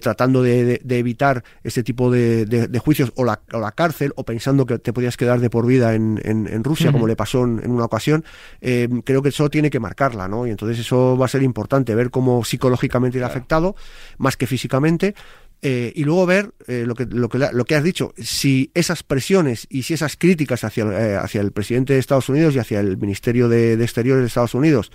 tratando 0.00 0.42
de, 0.42 0.80
de, 0.84 0.98
evitar 0.98 1.42
ese 1.64 1.82
tipo 1.82 2.12
de, 2.12 2.46
de 2.46 2.78
juicios 2.78 3.12
o 3.16 3.24
la, 3.24 3.40
o 3.52 3.58
la, 3.58 3.72
cárcel, 3.72 4.12
o 4.14 4.24
pensando 4.24 4.66
que 4.66 4.78
te 4.78 4.92
podías 4.92 5.16
quedar 5.16 5.40
de 5.40 5.50
por 5.50 5.66
vida 5.66 5.94
en, 5.94 6.20
en, 6.24 6.62
Rusia, 6.62 6.92
como 6.92 7.08
le 7.08 7.16
pasó 7.16 7.42
en, 7.42 7.68
una 7.68 7.86
ocasión, 7.86 8.24
creo 8.60 9.22
que 9.22 9.30
eso 9.30 9.50
tiene 9.50 9.70
que 9.70 9.80
marcarla, 9.80 10.28
¿no? 10.28 10.46
Y 10.46 10.50
entonces 10.50 10.78
eso 10.78 11.16
va 11.18 11.26
a 11.26 11.28
ser 11.28 11.42
importante, 11.42 11.94
ver 11.94 12.10
cómo 12.10 12.44
psicológicamente 12.44 13.18
le 13.18 13.24
ha 13.24 13.28
afectado, 13.28 13.74
más 14.18 14.36
que 14.36 14.46
físicamente, 14.46 15.14
eh, 15.62 15.92
y 15.96 16.04
luego 16.04 16.26
ver 16.26 16.52
eh, 16.66 16.84
lo, 16.86 16.94
que, 16.94 17.06
lo, 17.06 17.28
que, 17.28 17.38
lo 17.38 17.64
que 17.64 17.74
has 17.74 17.82
dicho, 17.82 18.12
si 18.18 18.70
esas 18.74 19.02
presiones 19.02 19.66
y 19.70 19.82
si 19.84 19.94
esas 19.94 20.16
críticas 20.16 20.64
hacia, 20.64 20.84
eh, 20.84 21.16
hacia 21.16 21.40
el 21.40 21.50
presidente 21.50 21.94
de 21.94 21.98
Estados 21.98 22.28
Unidos 22.28 22.54
y 22.54 22.58
hacia 22.58 22.80
el 22.80 22.98
Ministerio 22.98 23.48
de, 23.48 23.72
Exteriores 23.72 24.22
de 24.22 24.28
Estados 24.28 24.54
Unidos 24.54 24.92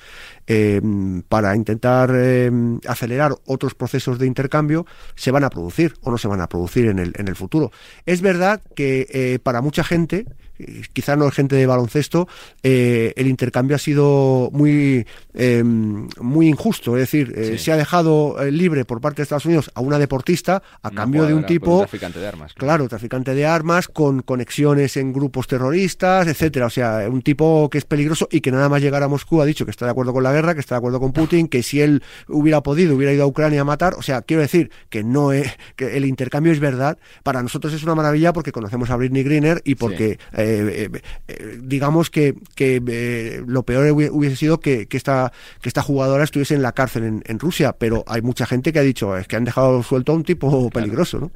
para 1.30 1.56
intentar 1.56 2.12
acelerar 2.86 3.34
otros 3.46 3.74
procesos 3.74 4.20
de 4.20 4.28
intercambio 4.28 4.86
se 5.16 5.32
van 5.32 5.46
a 5.46 5.50
producir 5.50 5.94
o 6.02 6.12
no 6.12 6.18
se 6.18 6.28
van 6.28 6.42
a 6.42 6.50
producir 6.50 6.88
en 6.88 7.00
el, 7.00 7.14
en 7.16 7.30
el 7.30 7.38
futuro. 7.38 7.72
Es 8.06 8.22
verdad 8.22 8.62
que 8.76 9.40
para 9.44 9.62
mucha 9.62 9.86
gente, 9.86 10.26
quizá 10.94 11.16
no 11.16 11.28
es 11.28 11.34
gente 11.34 11.56
de 11.56 11.66
baloncesto, 11.66 12.28
eh, 12.64 13.14
el 13.16 13.28
intercambio 13.28 13.76
ha 13.76 13.80
sido 13.80 14.50
muy, 14.52 15.06
em, 15.34 16.08
muy 16.20 16.48
injusto. 16.48 16.96
Es 16.98 17.02
decir, 17.02 17.34
eh, 17.36 17.58
se 17.58 17.72
ha 17.72 17.78
dejado 17.78 18.42
eh, 18.42 18.52
libre 18.52 18.86
por 18.86 19.02
parte 19.02 19.18
de 19.18 19.24
Estados 19.24 19.46
Unidos 19.46 19.72
a 19.74 19.82
una 19.82 20.00
deportista 20.00 20.51
a 20.56 20.92
cambio 20.92 21.26
de 21.26 21.34
un 21.34 21.46
tipo. 21.46 21.80
traficante 21.80 22.20
de 22.20 22.28
armas. 22.28 22.54
Claro. 22.54 22.88
traficante 22.88 23.34
de 23.34 23.46
armas 23.46 23.88
con 23.88 24.22
conexiones 24.22 24.98
en 24.98 25.14
grupos 25.14 25.48
terroristas, 25.48 26.28
etcétera. 26.28 26.66
O 26.66 26.70
sea, 26.70 27.08
un 27.10 27.22
tipo 27.22 27.70
que 27.70 27.78
es 27.78 27.86
peligroso 27.86 28.28
y 28.32 28.42
que 28.42 28.52
nada 28.52 28.70
más 28.70 28.82
llegar 28.82 29.04
a 29.04 29.08
Moscú 29.08 29.42
ha 29.42 29.46
dicho 29.46 29.66
que 29.66 29.72
está 29.72 29.86
de 29.86 29.92
acuerdo 29.92 30.14
con 30.14 30.24
la 30.24 30.32
guerra, 30.32 30.54
que 30.54 30.60
está 30.60 30.76
de 30.76 30.80
acuerdo 30.80 31.00
con 31.00 31.14
Putin, 31.14 31.48
que 31.48 31.64
si 31.64 31.82
él 31.82 32.04
hubiera 32.28 32.62
podido, 32.62 32.96
hubiera 32.96 33.14
ido 33.14 33.24
a 33.24 33.28
Ucrania 33.28 33.62
a 33.62 33.66
matar. 33.66 33.96
O 33.96 34.02
sea, 34.02 34.22
quiero 34.22 34.42
decir 34.42 34.72
que 34.90 35.04
no 35.04 35.32
es, 35.32 35.52
que 35.76 35.98
el 35.98 36.06
intercambio 36.06 36.52
es 36.52 36.60
verdad. 36.60 36.98
Para 37.24 37.42
nosotros 37.42 37.74
es 37.74 37.84
una 37.84 37.96
maravilla 37.96 38.34
porque 38.34 38.52
conocemos 38.52 38.90
a 38.90 38.96
Britney 38.96 39.24
Greener 39.24 39.62
y 39.64 39.76
porque 39.76 40.20
eh, 40.34 40.90
eh, 41.28 41.60
digamos 41.62 42.10
que, 42.10 42.36
eh, 42.58 43.44
lo 43.46 43.64
peor 43.64 43.92
hubiese 43.92 44.36
sido 44.36 44.60
que, 44.60 44.88
esta, 44.92 45.32
que 45.62 45.70
esta 45.70 45.82
jugadora 45.82 46.24
estuviese 46.24 46.56
en 46.56 46.62
la 46.62 46.72
cárcel 46.72 47.22
en, 47.24 47.40
Rusia, 47.40 47.76
pero 47.78 48.04
hay 48.08 48.22
mucha 48.22 48.46
gente 48.46 48.72
que 48.72 48.80
ha 48.80 48.84
dicho 48.84 49.18
es 49.18 49.28
que 49.28 49.36
han 49.36 49.46
dejado 49.46 49.82
suelto 49.84 50.12
a 50.12 50.16
un 50.16 50.24
tipo 50.24 50.41
peligroso, 50.72 51.20
¿no? 51.20 51.32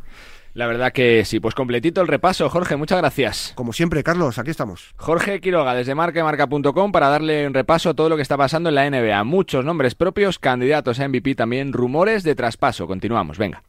La 0.55 0.67
verdad 0.67 0.93
que 0.93 1.25
sí, 1.25 1.41
pues 1.41 1.53
completito 1.53 1.99
el 1.99 2.07
repaso. 2.07 2.49
Jorge, 2.49 2.77
muchas 2.77 2.99
gracias. 2.99 3.51
Como 3.55 3.73
siempre, 3.73 4.03
Carlos, 4.03 4.39
aquí 4.39 4.51
estamos. 4.51 4.93
Jorge 4.95 5.41
Quiroga, 5.41 5.75
desde 5.75 5.95
marcamarca.com, 5.95 6.93
para 6.93 7.09
darle 7.09 7.45
un 7.45 7.53
repaso 7.53 7.89
a 7.89 7.93
todo 7.93 8.07
lo 8.07 8.15
que 8.15 8.21
está 8.21 8.37
pasando 8.37 8.69
en 8.69 8.75
la 8.75 8.89
NBA. 8.89 9.21
Muchos 9.25 9.65
nombres 9.65 9.95
propios, 9.95 10.39
candidatos 10.39 11.01
a 11.01 11.09
MVP 11.09 11.35
también, 11.35 11.73
rumores 11.73 12.23
de 12.23 12.35
traspaso. 12.35 12.87
Continuamos, 12.87 13.37
venga. 13.37 13.63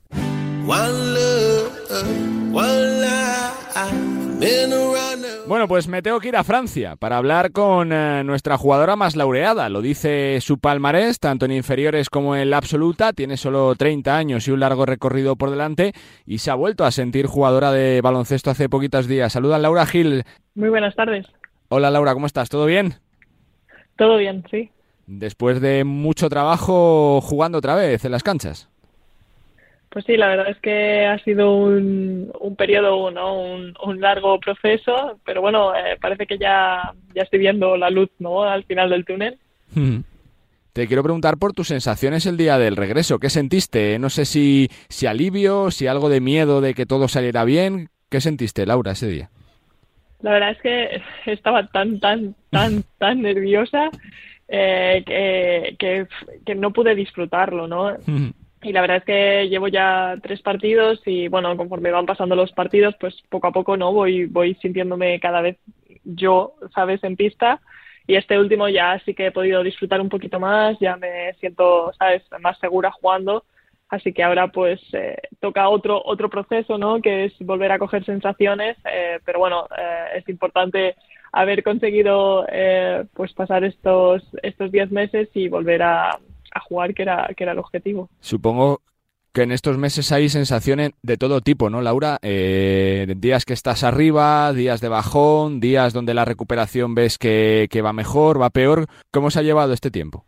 Bueno, 5.48 5.68
pues 5.68 5.86
me 5.86 6.02
tengo 6.02 6.18
que 6.18 6.26
ir 6.26 6.36
a 6.36 6.42
Francia 6.42 6.96
para 6.96 7.18
hablar 7.18 7.52
con 7.52 7.92
eh, 7.92 8.24
nuestra 8.24 8.58
jugadora 8.58 8.96
más 8.96 9.14
laureada. 9.14 9.68
Lo 9.68 9.80
dice 9.80 10.40
su 10.40 10.58
palmarés, 10.58 11.20
tanto 11.20 11.44
en 11.44 11.52
inferiores 11.52 12.10
como 12.10 12.34
en 12.34 12.50
la 12.50 12.56
absoluta. 12.56 13.12
Tiene 13.12 13.36
solo 13.36 13.72
30 13.76 14.16
años 14.16 14.48
y 14.48 14.50
un 14.50 14.58
largo 14.58 14.86
recorrido 14.86 15.36
por 15.36 15.50
delante 15.50 15.92
y 16.26 16.38
se 16.38 16.50
ha 16.50 16.56
vuelto 16.56 16.84
a 16.84 16.90
sentir 16.90 17.26
jugadora 17.26 17.70
de 17.70 18.00
baloncesto 18.00 18.50
hace 18.50 18.68
poquitos 18.68 19.06
días. 19.06 19.32
Saluda 19.32 19.60
Laura 19.60 19.86
Gil. 19.86 20.24
Muy 20.56 20.68
buenas 20.68 20.96
tardes. 20.96 21.26
Hola 21.68 21.92
Laura, 21.92 22.14
¿cómo 22.14 22.26
estás? 22.26 22.48
¿Todo 22.48 22.66
bien? 22.66 22.94
Todo 23.96 24.16
bien, 24.16 24.44
sí. 24.50 24.70
Después 25.06 25.60
de 25.60 25.84
mucho 25.84 26.28
trabajo 26.28 27.20
jugando 27.20 27.58
otra 27.58 27.76
vez 27.76 28.04
en 28.04 28.10
las 28.10 28.24
canchas. 28.24 28.68
Pues 29.96 30.04
sí, 30.04 30.18
la 30.18 30.28
verdad 30.28 30.50
es 30.50 30.58
que 30.58 31.06
ha 31.06 31.18
sido 31.20 31.56
un, 31.56 32.30
un 32.38 32.54
periodo, 32.54 33.10
¿no? 33.10 33.40
un, 33.40 33.72
un 33.82 33.98
largo 33.98 34.38
proceso, 34.38 35.18
pero 35.24 35.40
bueno, 35.40 35.74
eh, 35.74 35.96
parece 35.98 36.26
que 36.26 36.36
ya, 36.36 36.92
ya 37.14 37.22
estoy 37.22 37.38
viendo 37.38 37.78
la 37.78 37.88
luz 37.88 38.10
¿no? 38.18 38.42
al 38.42 38.64
final 38.64 38.90
del 38.90 39.06
túnel. 39.06 39.38
Te 40.74 40.86
quiero 40.86 41.02
preguntar 41.02 41.38
por 41.38 41.54
tus 41.54 41.68
sensaciones 41.68 42.26
el 42.26 42.36
día 42.36 42.58
del 42.58 42.76
regreso. 42.76 43.18
¿Qué 43.18 43.30
sentiste? 43.30 43.98
No 43.98 44.10
sé 44.10 44.26
si, 44.26 44.68
si 44.90 45.06
alivio, 45.06 45.70
si 45.70 45.86
algo 45.86 46.10
de 46.10 46.20
miedo 46.20 46.60
de 46.60 46.74
que 46.74 46.84
todo 46.84 47.08
saliera 47.08 47.44
bien. 47.46 47.88
¿Qué 48.10 48.20
sentiste, 48.20 48.66
Laura, 48.66 48.92
ese 48.92 49.08
día? 49.08 49.30
La 50.20 50.32
verdad 50.32 50.50
es 50.50 50.60
que 50.60 51.02
estaba 51.32 51.68
tan, 51.68 52.00
tan, 52.00 52.34
tan, 52.50 52.84
tan 52.98 53.22
nerviosa 53.22 53.88
eh, 54.46 55.02
que, 55.06 55.74
que, 55.78 56.06
que, 56.44 56.54
no 56.54 56.70
pude 56.74 56.94
disfrutarlo, 56.94 57.66
¿no? 57.66 57.96
Y 58.62 58.72
la 58.72 58.80
verdad 58.80 58.98
es 58.98 59.04
que 59.04 59.48
llevo 59.48 59.68
ya 59.68 60.16
tres 60.22 60.40
partidos 60.42 61.00
y 61.06 61.28
bueno, 61.28 61.56
conforme 61.56 61.90
van 61.90 62.06
pasando 62.06 62.34
los 62.34 62.52
partidos, 62.52 62.94
pues 62.98 63.14
poco 63.28 63.48
a 63.48 63.52
poco 63.52 63.76
no 63.76 63.92
voy 63.92 64.26
voy 64.26 64.54
sintiéndome 64.56 65.20
cada 65.20 65.40
vez 65.40 65.58
yo, 66.04 66.54
sabes, 66.74 67.02
en 67.04 67.16
pista. 67.16 67.60
Y 68.06 68.14
este 68.14 68.38
último 68.38 68.68
ya 68.68 69.00
sí 69.04 69.14
que 69.14 69.26
he 69.26 69.32
podido 69.32 69.62
disfrutar 69.62 70.00
un 70.00 70.08
poquito 70.08 70.38
más, 70.38 70.78
ya 70.78 70.96
me 70.96 71.34
siento, 71.34 71.92
sabes, 71.98 72.22
más 72.40 72.56
segura 72.58 72.92
jugando, 72.92 73.44
así 73.88 74.12
que 74.12 74.22
ahora 74.22 74.48
pues 74.48 74.80
eh, 74.92 75.16
toca 75.40 75.68
otro 75.68 76.00
otro 76.04 76.30
proceso, 76.30 76.78
¿no? 76.78 77.00
Que 77.02 77.24
es 77.26 77.34
volver 77.40 77.72
a 77.72 77.78
coger 77.78 78.04
sensaciones, 78.04 78.76
eh, 78.84 79.18
pero 79.24 79.40
bueno, 79.40 79.66
eh, 79.76 80.18
es 80.18 80.28
importante 80.28 80.94
haber 81.32 81.62
conseguido 81.62 82.46
pues 83.12 83.32
pasar 83.34 83.64
estos 83.64 84.22
estos 84.42 84.72
diez 84.72 84.90
meses 84.90 85.28
y 85.34 85.48
volver 85.48 85.82
a 85.82 86.18
a 86.56 86.60
jugar, 86.60 86.94
que 86.94 87.02
era, 87.02 87.28
que 87.36 87.44
era 87.44 87.52
el 87.52 87.58
objetivo. 87.58 88.08
Supongo 88.20 88.80
que 89.36 89.42
en 89.42 89.52
estos 89.52 89.76
meses 89.76 90.12
hay 90.12 90.30
sensaciones 90.30 90.92
de 91.02 91.18
todo 91.18 91.42
tipo, 91.42 91.68
¿no, 91.68 91.82
Laura? 91.82 92.18
Eh, 92.22 93.06
días 93.18 93.44
que 93.44 93.52
estás 93.52 93.84
arriba, 93.84 94.50
días 94.54 94.80
de 94.80 94.88
bajón, 94.88 95.60
días 95.60 95.92
donde 95.92 96.14
la 96.14 96.24
recuperación 96.24 96.94
ves 96.94 97.18
que, 97.18 97.68
va 97.84 97.92
mejor, 97.92 98.40
va 98.40 98.48
peor. 98.48 98.86
¿Cómo 99.10 99.30
se 99.30 99.40
ha 99.40 99.42
llevado 99.42 99.74
este 99.74 99.90
tiempo? 99.90 100.24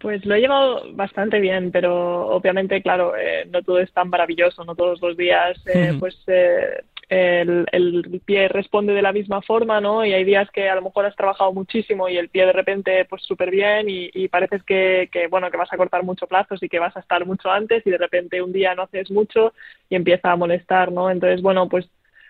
Pues 0.00 0.24
lo 0.24 0.36
he 0.36 0.40
llevado 0.40 0.90
bastante 0.94 1.38
bien, 1.38 1.70
pero 1.70 2.28
obviamente, 2.28 2.80
claro, 2.80 3.14
eh, 3.14 3.46
no 3.52 3.62
todo 3.62 3.78
es 3.78 3.92
tan 3.92 4.08
maravilloso, 4.08 4.64
no 4.64 4.74
todos 4.74 4.98
los 5.02 5.14
días, 5.14 5.62
eh, 5.66 5.92
pues 6.00 6.16
eh, 6.28 6.82
el, 7.08 7.66
el, 7.72 8.20
pie 8.24 8.48
responde 8.48 8.92
de 8.92 9.02
la 9.02 9.12
misma 9.12 9.40
forma, 9.40 9.80
¿no? 9.80 10.04
Y 10.04 10.12
hay 10.12 10.24
días 10.24 10.50
que 10.50 10.68
a 10.68 10.74
lo 10.74 10.82
mejor 10.82 11.06
has 11.06 11.16
trabajado 11.16 11.52
muchísimo 11.52 12.08
y 12.08 12.16
el 12.18 12.28
pie 12.28 12.44
de 12.44 12.52
repente 12.52 13.04
pues 13.06 13.22
súper 13.22 13.50
bien 13.50 13.88
y, 13.88 14.10
y 14.12 14.28
pareces 14.28 14.62
que, 14.62 15.08
que, 15.10 15.26
bueno, 15.26 15.50
que 15.50 15.56
vas 15.56 15.72
a 15.72 15.76
cortar 15.76 16.02
mucho 16.04 16.26
plazos 16.26 16.62
y 16.62 16.68
que 16.68 16.78
vas 16.78 16.96
a 16.96 17.00
estar 17.00 17.24
mucho 17.24 17.50
antes 17.50 17.86
y 17.86 17.90
de 17.90 17.98
repente 17.98 18.42
un 18.42 18.52
día 18.52 18.74
no 18.74 18.82
haces 18.82 19.10
mucho 19.10 19.54
y 19.88 19.94
empieza 19.94 20.30
a 20.30 20.36
molestar, 20.36 20.92
¿no? 20.92 21.10
Entonces, 21.10 21.40
bueno, 21.40 21.68
pues 21.68 21.88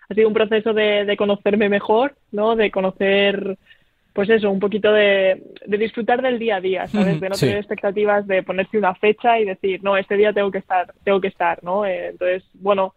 ha 0.08 0.14
sido 0.14 0.28
un 0.28 0.34
proceso 0.34 0.72
de, 0.72 1.04
de 1.04 1.16
conocerme 1.16 1.68
mejor, 1.68 2.14
¿no? 2.30 2.54
De 2.54 2.70
conocer 2.70 3.58
pues 4.12 4.30
eso, 4.30 4.50
un 4.50 4.58
poquito 4.58 4.92
de, 4.92 5.40
de, 5.64 5.78
disfrutar 5.78 6.22
del 6.22 6.40
día 6.40 6.56
a 6.56 6.60
día, 6.60 6.88
¿sabes? 6.88 7.20
De 7.20 7.28
no 7.28 7.36
tener 7.36 7.58
expectativas 7.58 8.26
de 8.26 8.42
ponerse 8.42 8.76
una 8.76 8.92
fecha 8.96 9.38
y 9.38 9.44
decir, 9.44 9.80
no, 9.84 9.96
este 9.96 10.16
día 10.16 10.32
tengo 10.32 10.50
que 10.50 10.58
estar, 10.58 10.92
tengo 11.04 11.20
que 11.20 11.28
estar, 11.28 11.62
¿no? 11.62 11.86
Eh, 11.86 12.08
entonces, 12.08 12.42
bueno, 12.54 12.94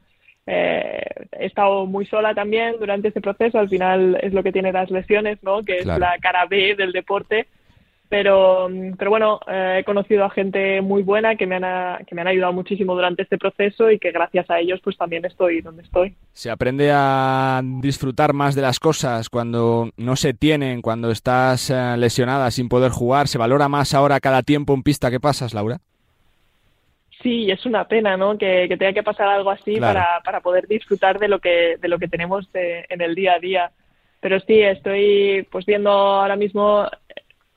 eh, 0.47 1.03
he 1.31 1.45
estado 1.45 1.85
muy 1.85 2.05
sola 2.05 2.33
también 2.33 2.75
durante 2.79 3.09
este 3.09 3.21
proceso, 3.21 3.59
al 3.59 3.69
final 3.69 4.17
es 4.21 4.33
lo 4.33 4.43
que 4.43 4.51
tiene 4.51 4.71
las 4.71 4.89
lesiones, 4.89 5.41
¿no? 5.43 5.61
Que 5.63 5.77
es 5.77 5.85
la 5.85 6.17
cara 6.21 6.45
B 6.45 6.75
del 6.75 6.91
deporte. 6.91 7.47
Pero, 8.09 8.67
pero 8.97 9.09
bueno, 9.09 9.39
eh, 9.47 9.77
he 9.79 9.83
conocido 9.85 10.25
a 10.25 10.29
gente 10.29 10.81
muy 10.81 11.01
buena 11.01 11.37
que 11.37 11.47
me, 11.47 11.55
han, 11.55 12.03
que 12.03 12.13
me 12.13 12.19
han 12.19 12.27
ayudado 12.27 12.51
muchísimo 12.51 12.93
durante 12.93 13.23
este 13.23 13.37
proceso 13.37 13.89
y 13.89 13.99
que 13.99 14.11
gracias 14.11 14.49
a 14.49 14.59
ellos 14.59 14.81
pues 14.83 14.97
también 14.97 15.23
estoy 15.23 15.61
donde 15.61 15.83
estoy. 15.83 16.13
Se 16.33 16.51
aprende 16.51 16.91
a 16.93 17.61
disfrutar 17.63 18.33
más 18.33 18.53
de 18.53 18.63
las 18.63 18.81
cosas 18.81 19.29
cuando 19.29 19.91
no 19.95 20.17
se 20.17 20.33
tienen, 20.33 20.81
cuando 20.81 21.09
estás 21.09 21.69
eh, 21.69 21.95
lesionada 21.97 22.51
sin 22.51 22.67
poder 22.67 22.91
jugar. 22.91 23.29
¿Se 23.29 23.37
valora 23.37 23.69
más 23.69 23.93
ahora 23.93 24.19
cada 24.19 24.43
tiempo 24.43 24.73
en 24.73 24.83
pista 24.83 25.09
que 25.09 25.21
pasas, 25.21 25.53
Laura? 25.53 25.79
Sí, 27.21 27.51
es 27.51 27.65
una 27.65 27.87
pena, 27.87 28.17
¿no? 28.17 28.37
Que, 28.37 28.67
tenga 28.67 28.93
que 28.93 29.03
pasar 29.03 29.27
algo 29.27 29.51
así 29.51 29.79
para, 29.79 30.21
para 30.23 30.41
poder 30.41 30.67
disfrutar 30.67 31.19
de 31.19 31.27
lo 31.27 31.39
que 31.39 31.77
de 31.79 31.87
lo 31.87 31.99
que 31.99 32.07
tenemos 32.07 32.47
en 32.53 33.01
el 33.01 33.15
día 33.15 33.33
a 33.33 33.39
día. 33.39 33.71
Pero 34.19 34.39
sí, 34.39 34.59
estoy 34.59 35.47
pues 35.51 35.65
viendo 35.65 35.89
ahora 35.89 36.35
mismo 36.35 36.87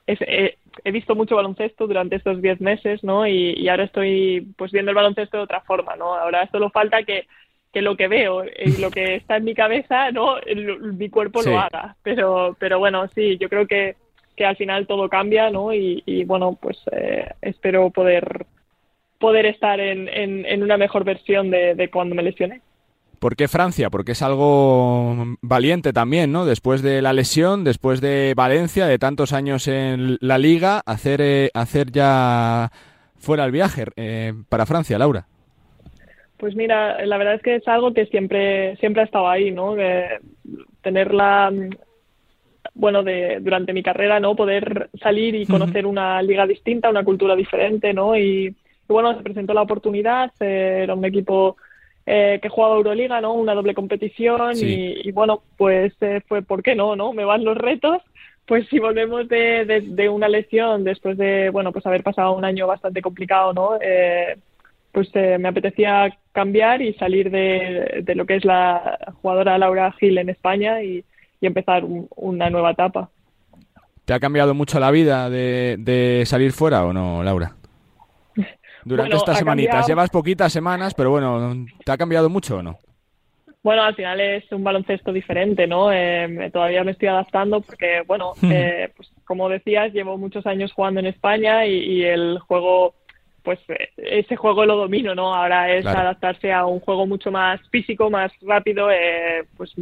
es, 0.07 0.19
eh, 0.21 0.57
he 0.83 0.91
visto 0.91 1.15
mucho 1.15 1.35
baloncesto 1.35 1.87
durante 1.87 2.17
estos 2.17 2.41
diez 2.41 2.59
meses, 2.61 3.03
¿no? 3.03 3.27
Y, 3.27 3.53
y, 3.57 3.69
ahora 3.69 3.85
estoy 3.85 4.47
pues 4.57 4.71
viendo 4.71 4.91
el 4.91 4.95
baloncesto 4.95 5.37
de 5.37 5.43
otra 5.43 5.61
forma, 5.61 5.95
¿no? 5.95 6.13
Ahora 6.15 6.47
solo 6.51 6.69
falta 6.69 7.03
que, 7.03 7.27
que 7.73 7.81
lo 7.81 7.95
que 7.95 8.07
veo 8.07 8.43
y 8.45 8.77
lo 8.79 8.91
que 8.91 9.15
está 9.15 9.37
en 9.37 9.45
mi 9.45 9.55
cabeza, 9.55 10.11
¿no? 10.11 10.35
mi 10.93 11.09
cuerpo 11.09 11.41
lo 11.41 11.59
haga. 11.59 11.95
Pero, 12.03 12.55
pero 12.59 12.79
bueno, 12.79 13.07
sí, 13.09 13.37
yo 13.37 13.49
creo 13.49 13.67
que, 13.67 13.95
que 14.35 14.45
al 14.45 14.55
final 14.55 14.85
todo 14.87 15.09
cambia, 15.09 15.49
¿no? 15.49 15.73
Y, 15.73 16.03
y 16.05 16.23
bueno, 16.23 16.57
pues 16.61 16.77
eh, 16.91 17.27
espero 17.41 17.89
poder 17.89 18.45
poder 19.25 19.47
estar 19.47 19.79
en, 19.79 20.07
en, 20.07 20.45
en 20.45 20.61
una 20.61 20.77
mejor 20.77 21.03
versión 21.03 21.49
de, 21.49 21.73
de 21.73 21.89
cuando 21.89 22.13
me 22.13 22.21
lesioné. 22.21 22.61
¿Por 23.17 23.35
qué 23.35 23.47
Francia? 23.47 23.89
Porque 23.89 24.11
es 24.11 24.21
algo 24.21 25.15
valiente 25.41 25.93
también, 25.93 26.31
¿no? 26.31 26.45
Después 26.45 26.83
de 26.83 27.01
la 27.01 27.11
lesión, 27.11 27.63
después 27.63 28.01
de 28.01 28.33
Valencia, 28.35 28.85
de 28.85 28.99
tantos 28.99 29.33
años 29.33 29.67
en 29.67 30.17
la 30.21 30.37
liga, 30.37 30.83
hacer, 30.85 31.21
eh, 31.21 31.49
hacer 31.55 31.91
ya 31.91 32.69
fuera 33.17 33.45
el 33.45 33.51
viaje 33.51 33.85
eh, 33.95 34.33
para 34.47 34.67
Francia, 34.67 34.99
Laura. 34.99 35.25
Pues 36.37 36.55
mira, 36.55 37.03
la 37.03 37.17
verdad 37.17 37.35
es 37.35 37.41
que 37.41 37.55
es 37.55 37.67
algo 37.67 37.93
que 37.95 38.05
siempre, 38.05 38.75
siempre 38.77 39.01
ha 39.01 39.05
estado 39.05 39.27
ahí, 39.27 39.49
¿no? 39.49 39.73
De 39.73 40.19
tenerla, 40.83 41.51
bueno, 42.75 43.01
de, 43.01 43.39
durante 43.41 43.73
mi 43.73 43.81
carrera, 43.81 44.19
¿no? 44.19 44.35
Poder 44.35 44.89
salir 45.01 45.33
y 45.33 45.47
conocer 45.47 45.87
una 45.87 46.21
liga 46.21 46.45
distinta, 46.45 46.91
una 46.91 47.03
cultura 47.03 47.35
diferente, 47.35 47.91
¿no? 47.91 48.15
Y 48.15 48.53
bueno, 48.87 49.15
se 49.15 49.23
presentó 49.23 49.53
la 49.53 49.61
oportunidad, 49.61 50.31
era 50.39 50.93
un 50.93 51.05
equipo 51.05 51.57
eh, 52.05 52.39
que 52.41 52.49
jugaba 52.49 52.75
Euroliga, 52.75 53.19
¿no? 53.21 53.33
Una 53.33 53.53
doble 53.55 53.73
competición 53.73 54.55
Sí. 54.55 54.93
y, 55.03 55.09
y, 55.09 55.11
bueno, 55.11 55.41
pues 55.57 55.93
eh, 56.01 56.21
fue, 56.27 56.41
¿por 56.41 56.61
qué 56.61 56.75
no, 56.75 56.95
no? 56.95 57.13
Me 57.13 57.25
van 57.25 57.43
los 57.43 57.57
retos. 57.57 58.01
Pues 58.45 58.67
si 58.69 58.77
volvemos 58.77 59.27
de, 59.27 59.65
de, 59.65 59.81
de, 59.81 60.07
una 60.07 60.29
lesión 60.29 60.83
después 60.83 61.17
de, 61.17 61.49
bueno, 61.49 61.71
pues 61.71 61.83
haber 61.87 62.03
pasado 62.03 62.33
un 62.33 62.45
año 62.45 62.67
bastante 62.67 63.01
complicado, 63.01 63.53
¿no? 63.53 63.79
Eh, 63.81 64.37
pues 64.91 65.09
eh, 65.15 65.37
me 65.39 65.49
apetecía 65.49 66.15
cambiar 66.31 66.81
y 66.83 66.93
salir 66.93 67.31
de, 67.31 68.03
de, 68.03 68.15
lo 68.15 68.25
que 68.27 68.35
es 68.35 68.45
la 68.45 68.99
jugadora 69.21 69.57
Laura 69.57 69.91
Gil 69.93 70.19
en 70.19 70.29
España 70.29 70.83
y, 70.83 71.03
y 71.41 71.47
empezar 71.47 71.83
un, 71.83 72.07
una 72.15 72.51
nueva 72.51 72.71
etapa. 72.71 73.09
¿Te 74.05 74.13
ha 74.13 74.19
cambiado 74.19 74.53
mucho 74.53 74.79
la 74.79 74.91
vida 74.91 75.29
de, 75.31 75.77
de 75.79 76.23
salir 76.27 76.51
fuera 76.51 76.85
o 76.85 76.93
no, 76.93 77.23
Laura? 77.23 77.55
Durante 78.85 79.09
Bueno, 79.09 79.17
estas 79.17 79.39
semanitas, 79.39 79.71
cambiado. 79.71 79.87
llevas 79.89 80.09
poquitas 80.11 80.53
semanas, 80.53 80.93
pero 80.93 81.09
bueno, 81.09 81.65
¿te 81.83 81.91
ha 81.91 81.97
cambiado 81.97 82.29
mucho 82.29 82.57
o 82.57 82.63
no? 82.63 82.77
Bueno, 83.63 83.81
al 83.81 83.95
final 83.95 84.21
es 84.21 84.51
un 84.51 84.63
baloncesto 84.63 85.11
diferente, 85.11 85.65
¿no? 85.65 85.91
Eh, 85.91 86.27
me- 86.27 86.51
todavía 86.51 86.83
me 86.83 86.91
estoy 86.91 87.07
adaptando 87.07 87.61
porque, 87.61 88.03
bueno, 88.05 88.33
eh, 88.51 88.91
pues 88.95 89.09
como 89.25 89.49
decías, 89.49 89.91
llevo 89.91 90.17
muchos 90.19 90.45
años 90.45 90.71
jugando 90.71 90.99
en 90.99 91.07
España 91.07 91.65
y, 91.65 91.73
y 91.77 92.03
el 92.03 92.37
juego, 92.39 92.93
pues 93.41 93.57
eh, 93.69 93.89
ese 93.97 94.35
juego 94.35 94.65
lo 94.67 94.75
domino, 94.75 95.15
¿no? 95.15 95.33
Ahora 95.33 95.71
es 95.73 95.81
Claro. 95.81 95.99
adaptarse 96.01 96.53
a 96.53 96.67
un 96.67 96.79
juego 96.79 97.07
mucho 97.07 97.31
más 97.31 97.59
físico, 97.71 98.11
más 98.11 98.31
rápido, 98.43 98.91
eh, 98.91 99.45
pues, 99.57 99.73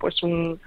pues 0.00 0.22
un, 0.22 0.58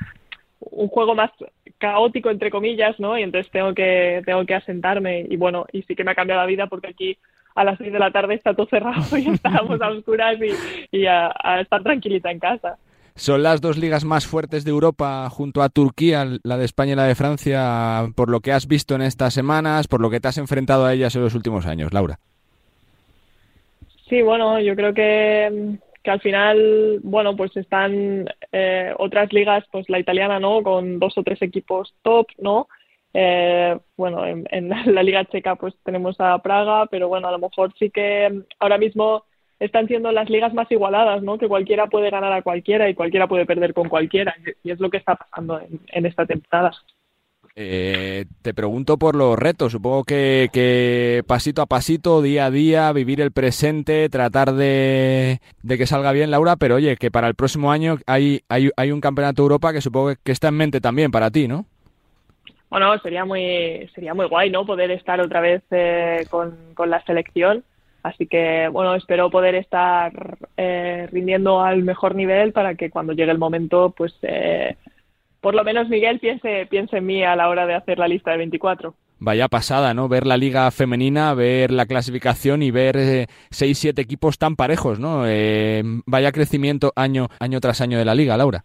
un 0.59 0.87
juego 0.87 1.15
más 1.15 1.31
caótico 1.79 2.29
entre 2.29 2.51
comillas, 2.51 2.99
¿no? 2.99 3.17
Y 3.17 3.23
entonces 3.23 3.51
tengo 3.51 3.73
que 3.73 4.21
tengo 4.23 4.45
que 4.45 4.53
asentarme 4.53 5.25
y 5.27 5.35
bueno, 5.35 5.65
y 5.71 5.81
sí 5.81 5.95
que 5.95 6.03
me 6.03 6.11
ha 6.11 6.15
cambiado 6.15 6.41
la 6.41 6.47
vida 6.47 6.67
porque 6.67 6.89
aquí 6.89 7.17
a 7.55 7.63
las 7.63 7.77
seis 7.77 7.91
de 7.91 7.99
la 7.99 8.11
tarde 8.11 8.35
está 8.35 8.53
todo 8.53 8.67
cerrado 8.67 9.17
y 9.17 9.29
estábamos 9.29 9.81
a 9.81 9.89
oscuras 9.89 10.37
y, 10.41 10.97
y 10.97 11.05
a, 11.05 11.33
a 11.43 11.61
estar 11.61 11.83
tranquilita 11.83 12.31
en 12.31 12.39
casa. 12.39 12.77
Son 13.15 13.43
las 13.43 13.59
dos 13.61 13.77
ligas 13.77 14.05
más 14.05 14.25
fuertes 14.25 14.63
de 14.63 14.71
Europa 14.71 15.29
junto 15.29 15.61
a 15.61 15.69
Turquía, 15.69 16.25
la 16.43 16.57
de 16.57 16.65
España 16.65 16.93
y 16.93 16.95
la 16.95 17.03
de 17.03 17.15
Francia, 17.15 18.07
por 18.15 18.29
lo 18.29 18.39
que 18.39 18.53
has 18.53 18.67
visto 18.67 18.95
en 18.95 19.01
estas 19.01 19.33
semanas, 19.33 19.87
por 19.87 19.99
lo 20.01 20.09
que 20.09 20.19
te 20.19 20.29
has 20.29 20.37
enfrentado 20.37 20.85
a 20.85 20.93
ellas 20.93 21.15
en 21.15 21.21
los 21.21 21.35
últimos 21.35 21.65
años, 21.65 21.93
Laura. 21.93 22.19
Sí, 24.07 24.21
bueno, 24.21 24.59
yo 24.59 24.75
creo 24.75 24.93
que, 24.93 25.77
que 26.03 26.11
al 26.11 26.21
final, 26.21 26.99
bueno, 27.03 27.35
pues 27.35 27.55
están 27.55 28.29
eh, 28.51 28.93
otras 28.97 29.31
ligas, 29.33 29.65
pues 29.71 29.89
la 29.89 29.99
italiana, 29.99 30.39
¿no? 30.39 30.63
Con 30.63 30.99
dos 30.99 31.17
o 31.17 31.23
tres 31.23 31.41
equipos 31.41 31.93
top, 32.01 32.27
¿no? 32.37 32.67
Eh, 33.13 33.77
bueno, 33.97 34.25
en, 34.25 34.45
en 34.51 34.69
la 34.93 35.03
Liga 35.03 35.25
Checa 35.25 35.55
pues 35.55 35.73
tenemos 35.83 36.19
a 36.19 36.37
Praga, 36.39 36.85
pero 36.87 37.07
bueno, 37.07 37.27
a 37.27 37.31
lo 37.31 37.39
mejor 37.39 37.73
sí 37.77 37.89
que 37.89 38.43
ahora 38.59 38.77
mismo 38.77 39.23
están 39.61 39.87
siendo 39.87 40.11
las 40.11 40.27
ligas 40.29 40.53
más 40.55 40.69
igualadas, 40.71 41.21
¿no? 41.21 41.37
Que 41.37 41.47
cualquiera 41.47 41.85
puede 41.85 42.09
ganar 42.09 42.33
a 42.33 42.41
cualquiera 42.41 42.89
y 42.89 42.95
cualquiera 42.95 43.27
puede 43.27 43.45
perder 43.45 43.75
con 43.75 43.89
cualquiera. 43.89 44.35
Y 44.63 44.71
es 44.71 44.79
lo 44.79 44.89
que 44.89 44.97
está 44.97 45.15
pasando 45.15 45.61
en, 45.61 46.05
esta 46.07 46.25
temporada. 46.25 46.71
Eh, 47.55 48.25
te 48.41 48.55
pregunto 48.55 48.97
por 48.97 49.15
los 49.15 49.37
retos. 49.37 49.73
Supongo 49.73 50.03
que, 50.03 51.23
pasito 51.27 51.61
a 51.61 51.67
pasito, 51.67 52.23
día 52.23 52.47
a 52.47 52.51
día, 52.51 52.91
vivir 52.91 53.21
el 53.21 53.31
presente, 53.31 54.09
tratar 54.09 54.53
de, 54.53 55.41
de 55.61 55.77
que 55.77 55.85
salga 55.85 56.11
bien, 56.11 56.31
Laura. 56.31 56.55
Pero 56.55 56.75
oye, 56.75 56.97
que 56.97 57.11
para 57.11 57.27
el 57.27 57.35
próximo 57.35 57.71
año 57.71 57.97
hay, 58.07 58.41
hay, 58.49 58.71
hay 58.75 58.91
un 58.91 58.99
campeonato 58.99 59.43
Europa 59.43 59.73
que 59.73 59.81
supongo 59.81 60.13
que 60.23 60.31
está 60.31 60.47
en 60.47 60.55
mente 60.55 60.81
también 60.81 61.11
para 61.11 61.29
ti, 61.29 61.47
¿no? 61.47 61.67
Bueno, 62.71 62.97
sería 62.99 63.25
muy, 63.25 63.89
sería 63.93 64.13
muy 64.13 64.27
guay, 64.27 64.49
¿no? 64.49 64.65
Poder 64.65 64.91
estar 64.91 65.19
otra 65.19 65.41
vez 65.41 65.61
eh, 65.71 66.25
con, 66.29 66.57
con 66.73 66.89
la 66.89 67.03
selección. 67.03 67.65
Así 68.01 68.27
que, 68.27 68.69
bueno, 68.71 68.95
espero 68.95 69.29
poder 69.29 69.55
estar 69.55 70.37
eh, 70.55 71.05
rindiendo 71.11 71.61
al 71.61 71.83
mejor 71.83 72.15
nivel 72.15 72.53
para 72.53 72.75
que 72.75 72.89
cuando 72.89 73.11
llegue 73.11 73.31
el 73.31 73.37
momento, 73.37 73.93
pues, 73.95 74.15
eh, 74.21 74.77
por 75.41 75.53
lo 75.53 75.65
menos 75.65 75.89
Miguel 75.89 76.19
piense, 76.19 76.65
piense 76.69 76.97
en 76.97 77.05
mí 77.05 77.23
a 77.23 77.35
la 77.35 77.49
hora 77.49 77.67
de 77.67 77.75
hacer 77.75 77.99
la 77.99 78.07
lista 78.07 78.31
de 78.31 78.37
24. 78.37 78.95
Vaya 79.19 79.49
pasada, 79.49 79.93
¿no? 79.93 80.07
Ver 80.07 80.25
la 80.25 80.37
liga 80.37 80.71
femenina, 80.71 81.33
ver 81.33 81.71
la 81.71 81.85
clasificación 81.85 82.63
y 82.63 82.71
ver 82.71 82.97
eh, 82.97 83.27
seis, 83.51 83.77
siete 83.77 84.01
equipos 84.01 84.37
tan 84.37 84.55
parejos, 84.55 84.97
¿no? 84.97 85.27
Eh, 85.27 85.83
vaya 86.05 86.31
crecimiento 86.31 86.93
año, 86.95 87.27
año 87.39 87.59
tras 87.59 87.81
año 87.81 87.99
de 87.99 88.05
la 88.05 88.15
liga, 88.15 88.37
Laura. 88.37 88.63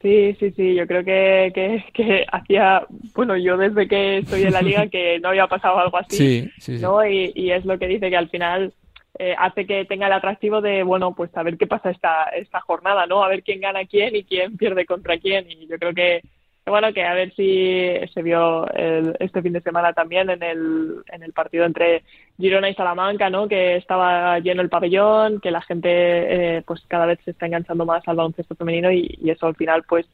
Sí, 0.00 0.36
sí, 0.38 0.52
sí, 0.52 0.74
yo 0.74 0.86
creo 0.86 1.04
que, 1.04 1.50
que, 1.52 1.84
que 1.92 2.24
hacía, 2.30 2.86
bueno, 3.14 3.36
yo 3.36 3.56
desde 3.56 3.88
que 3.88 4.18
estoy 4.18 4.44
en 4.44 4.52
la 4.52 4.62
liga 4.62 4.86
que 4.90 5.18
no 5.18 5.30
había 5.30 5.46
pasado 5.48 5.78
algo 5.78 5.96
así, 5.98 6.16
Sí, 6.16 6.50
sí, 6.58 6.76
sí. 6.76 6.82
¿no? 6.82 7.04
Y, 7.04 7.32
y 7.34 7.50
es 7.50 7.64
lo 7.64 7.78
que 7.78 7.88
dice 7.88 8.08
que 8.08 8.16
al 8.16 8.28
final 8.28 8.72
eh, 9.18 9.34
hace 9.36 9.66
que 9.66 9.84
tenga 9.84 10.06
el 10.06 10.12
atractivo 10.12 10.60
de, 10.60 10.84
bueno, 10.84 11.14
pues 11.14 11.36
a 11.36 11.42
ver 11.42 11.58
qué 11.58 11.66
pasa 11.66 11.90
esta, 11.90 12.24
esta 12.36 12.60
jornada, 12.60 13.06
¿no? 13.06 13.24
A 13.24 13.28
ver 13.28 13.42
quién 13.42 13.60
gana 13.60 13.84
quién 13.84 14.14
y 14.14 14.22
quién 14.22 14.56
pierde 14.56 14.86
contra 14.86 15.18
quién. 15.18 15.50
Y 15.50 15.66
yo 15.66 15.76
creo 15.78 15.92
que 15.92 16.22
bueno, 16.68 16.92
que 16.92 17.04
a 17.04 17.14
ver 17.14 17.34
si 17.34 17.90
se 18.12 18.22
vio 18.22 18.66
el- 18.72 19.16
este 19.20 19.42
fin 19.42 19.52
de 19.52 19.60
semana 19.60 19.92
también 19.92 20.30
en 20.30 20.42
el, 20.42 20.96
en 21.12 21.22
el 21.22 21.32
partido 21.32 21.64
entre 21.64 22.02
Girona 22.38 22.70
y 22.70 22.74
Salamanca, 22.74 23.30
¿no? 23.30 23.48
Que 23.48 23.76
estaba 23.76 24.38
lleno 24.40 24.62
el 24.62 24.68
pabellón, 24.68 25.40
que 25.40 25.50
la 25.50 25.62
gente, 25.62 25.88
eh, 25.90 26.62
pues 26.66 26.82
cada 26.88 27.06
vez 27.06 27.18
se 27.24 27.32
está 27.32 27.46
enganchando 27.46 27.84
más 27.86 28.06
al 28.06 28.16
baloncesto 28.16 28.54
femenino 28.54 28.90
y, 28.92 29.18
y 29.22 29.30
eso 29.30 29.46
al 29.46 29.56
final, 29.56 29.82
pues, 29.88 30.06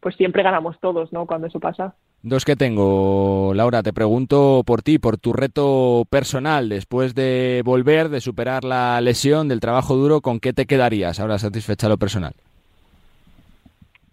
pues 0.00 0.16
siempre 0.16 0.42
ganamos 0.42 0.78
todos, 0.80 1.12
¿no? 1.12 1.26
Cuando 1.26 1.46
eso 1.46 1.60
pasa. 1.60 1.94
Dos 2.24 2.44
que 2.44 2.54
tengo, 2.54 3.52
Laura, 3.54 3.82
te 3.82 3.92
pregunto 3.92 4.62
por 4.64 4.82
ti, 4.82 4.98
por 4.98 5.16
tu 5.18 5.32
reto 5.32 6.04
personal, 6.08 6.68
después 6.68 7.14
de 7.16 7.62
volver, 7.64 8.08
de 8.08 8.20
superar 8.20 8.62
la 8.62 9.00
lesión, 9.00 9.48
del 9.48 9.58
trabajo 9.60 9.96
duro, 9.96 10.20
¿con 10.20 10.38
qué 10.38 10.52
te 10.52 10.66
quedarías 10.66 11.18
ahora 11.18 11.38
satisfecha 11.38 11.88
lo 11.88 11.98
personal? 11.98 12.34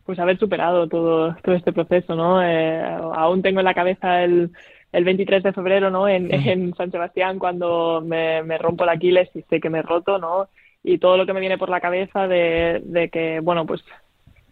Pues 0.09 0.17
haber 0.17 0.39
superado 0.39 0.87
todo, 0.87 1.35
todo 1.43 1.53
este 1.53 1.71
proceso, 1.71 2.15
¿no? 2.15 2.41
Eh, 2.41 2.81
aún 3.13 3.43
tengo 3.43 3.59
en 3.59 3.65
la 3.65 3.75
cabeza 3.75 4.23
el, 4.23 4.49
el 4.91 5.03
23 5.03 5.43
de 5.43 5.53
febrero, 5.53 5.91
¿no? 5.91 6.07
En, 6.07 6.33
en 6.33 6.73
San 6.73 6.89
Sebastián 6.89 7.37
cuando 7.37 8.01
me, 8.03 8.41
me 8.41 8.57
rompo 8.57 8.85
el 8.85 8.89
Aquiles 8.89 9.29
y 9.35 9.43
sé 9.43 9.59
que 9.59 9.69
me 9.69 9.77
he 9.77 9.81
roto, 9.83 10.17
¿no? 10.17 10.47
Y 10.83 10.97
todo 10.97 11.15
lo 11.15 11.27
que 11.27 11.33
me 11.33 11.39
viene 11.39 11.59
por 11.59 11.69
la 11.69 11.79
cabeza 11.79 12.27
de, 12.27 12.81
de 12.85 13.09
que, 13.09 13.39
bueno, 13.39 13.67
pues 13.67 13.83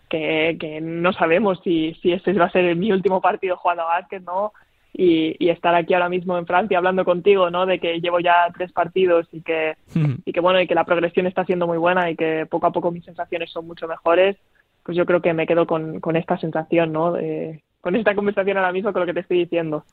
que, 0.10 0.58
que 0.60 0.80
no 0.80 1.12
sabemos 1.12 1.60
si, 1.64 1.96
si 2.04 2.14
este 2.14 2.34
va 2.34 2.46
a 2.46 2.52
ser 2.52 2.76
mi 2.76 2.92
último 2.92 3.20
partido 3.20 3.58
jugando 3.58 3.82
a 3.82 3.98
básquet, 4.00 4.22
¿no? 4.22 4.54
Y, 4.94 5.44
y 5.44 5.50
estar 5.50 5.74
aquí 5.74 5.96
ahora 5.96 6.08
mismo 6.08 6.38
en 6.38 6.46
Francia 6.46 6.78
hablando 6.78 7.04
contigo, 7.04 7.50
¿no? 7.50 7.66
De 7.66 7.80
que 7.80 8.00
llevo 8.00 8.20
ya 8.20 8.46
tres 8.56 8.72
partidos 8.72 9.28
y 9.32 9.42
que, 9.42 9.76
y 10.24 10.34
que 10.34 10.40
bueno, 10.40 10.62
y 10.62 10.68
que 10.68 10.76
la 10.76 10.86
progresión 10.86 11.26
está 11.26 11.46
siendo 11.46 11.66
muy 11.66 11.80
buena 11.80 12.12
y 12.12 12.16
que 12.16 12.46
poco 12.48 12.68
a 12.68 12.72
poco 12.72 12.92
mis 12.92 13.06
sensaciones 13.06 13.50
son 13.50 13.66
mucho 13.66 13.88
mejores, 13.88 14.38
pues 14.88 14.98
yo 14.98 15.06
creo 15.06 15.22
que 15.22 15.34
me 15.34 15.46
quedo 15.46 15.68
con, 15.68 16.00
con 16.00 16.16
esta 16.16 16.38
sensación, 16.40 16.94
¿no? 16.94 17.18
Con 17.88 17.96
esta 17.96 18.14
conversación 18.14 18.58
ahora 18.58 18.74
mismo 18.74 18.92
con 18.92 19.00
lo 19.00 19.06
que 19.06 19.14
te 19.14 19.22
estoy 19.22 19.38
diciendo. 19.46 19.86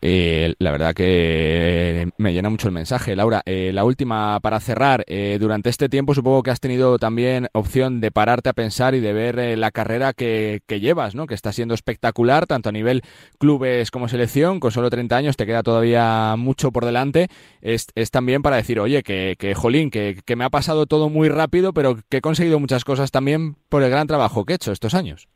Eh, 0.00 0.54
la 0.60 0.70
verdad 0.70 0.94
que 0.94 2.08
me 2.16 2.32
llena 2.32 2.50
mucho 2.50 2.68
el 2.68 2.72
mensaje, 2.72 3.16
Laura. 3.16 3.42
Eh, 3.46 3.72
la 3.74 3.84
última 3.84 4.38
para 4.38 4.60
cerrar. 4.60 5.02
eh, 5.08 5.38
durante 5.40 5.68
este 5.68 5.88
tiempo 5.88 6.14
supongo 6.14 6.44
que 6.44 6.52
has 6.52 6.60
tenido 6.60 7.00
también 7.00 7.48
opción 7.52 8.00
de 8.00 8.12
pararte 8.12 8.48
a 8.48 8.52
pensar 8.52 8.94
y 8.94 9.00
de 9.00 9.12
ver 9.12 9.58
la 9.58 9.72
carrera 9.72 10.12
que, 10.12 10.60
que 10.68 10.78
llevas, 10.78 11.16
¿no? 11.16 11.26
Que 11.26 11.34
está 11.34 11.50
siendo 11.50 11.74
espectacular, 11.74 12.46
tanto 12.46 12.68
a 12.68 12.72
nivel 12.72 13.02
clubes 13.38 13.90
como 13.90 14.06
selección. 14.06 14.60
Con 14.60 14.70
solo 14.70 14.88
30 14.88 15.16
años 15.16 15.36
te 15.36 15.44
queda 15.44 15.64
todavía 15.64 16.36
mucho 16.38 16.70
por 16.70 16.84
delante. 16.84 17.26
Es, 17.60 17.88
también 18.12 18.42
para 18.42 18.54
decir, 18.54 18.78
oye, 18.78 19.02
que, 19.02 19.34
que 19.36 19.56
jolín, 19.56 19.90
que, 19.90 20.20
que 20.24 20.36
me 20.36 20.44
ha 20.44 20.50
pasado 20.50 20.86
todo 20.86 21.08
muy 21.08 21.28
rápido, 21.28 21.72
pero 21.72 21.96
que 22.08 22.18
he 22.18 22.20
conseguido 22.20 22.60
muchas 22.60 22.84
cosas 22.84 23.10
también 23.10 23.56
por 23.68 23.82
el 23.82 23.90
gran 23.90 24.06
trabajo 24.06 24.44
que 24.44 24.52
he 24.52 24.56
hecho 24.56 24.70
estos 24.70 24.94
años. 24.94 25.26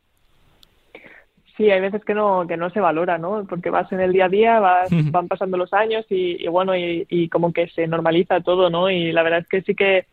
Sí, 1.57 1.70
hay 1.70 1.81
veces 1.81 2.05
que 2.05 2.15
no, 2.15 2.47
que 2.47 2.57
no 2.57 2.70
se 2.70 2.81
valora, 2.81 3.19
¿no? 3.19 3.45
Porque 3.49 3.70
vas 3.70 3.91
en 3.93 4.01
el 4.01 4.12
día 4.12 4.27
a 4.27 4.28
día, 4.28 4.61
vas, 4.61 4.89
van 5.11 5.28
pasando 5.28 5.57
los 5.57 5.73
años 5.73 6.05
y, 6.11 6.47
bueno, 6.49 6.77
y, 6.77 7.07
y, 7.09 7.28
como 7.28 7.53
que 7.53 7.69
se 7.69 7.87
normaliza 7.87 8.41
todo, 8.41 8.70
¿no? 8.70 8.91
Y 8.91 9.12
la 9.12 9.23
verdad 9.23 9.41
es 9.41 9.49
que 9.49 9.62
sí 9.62 9.74
que 9.74 10.07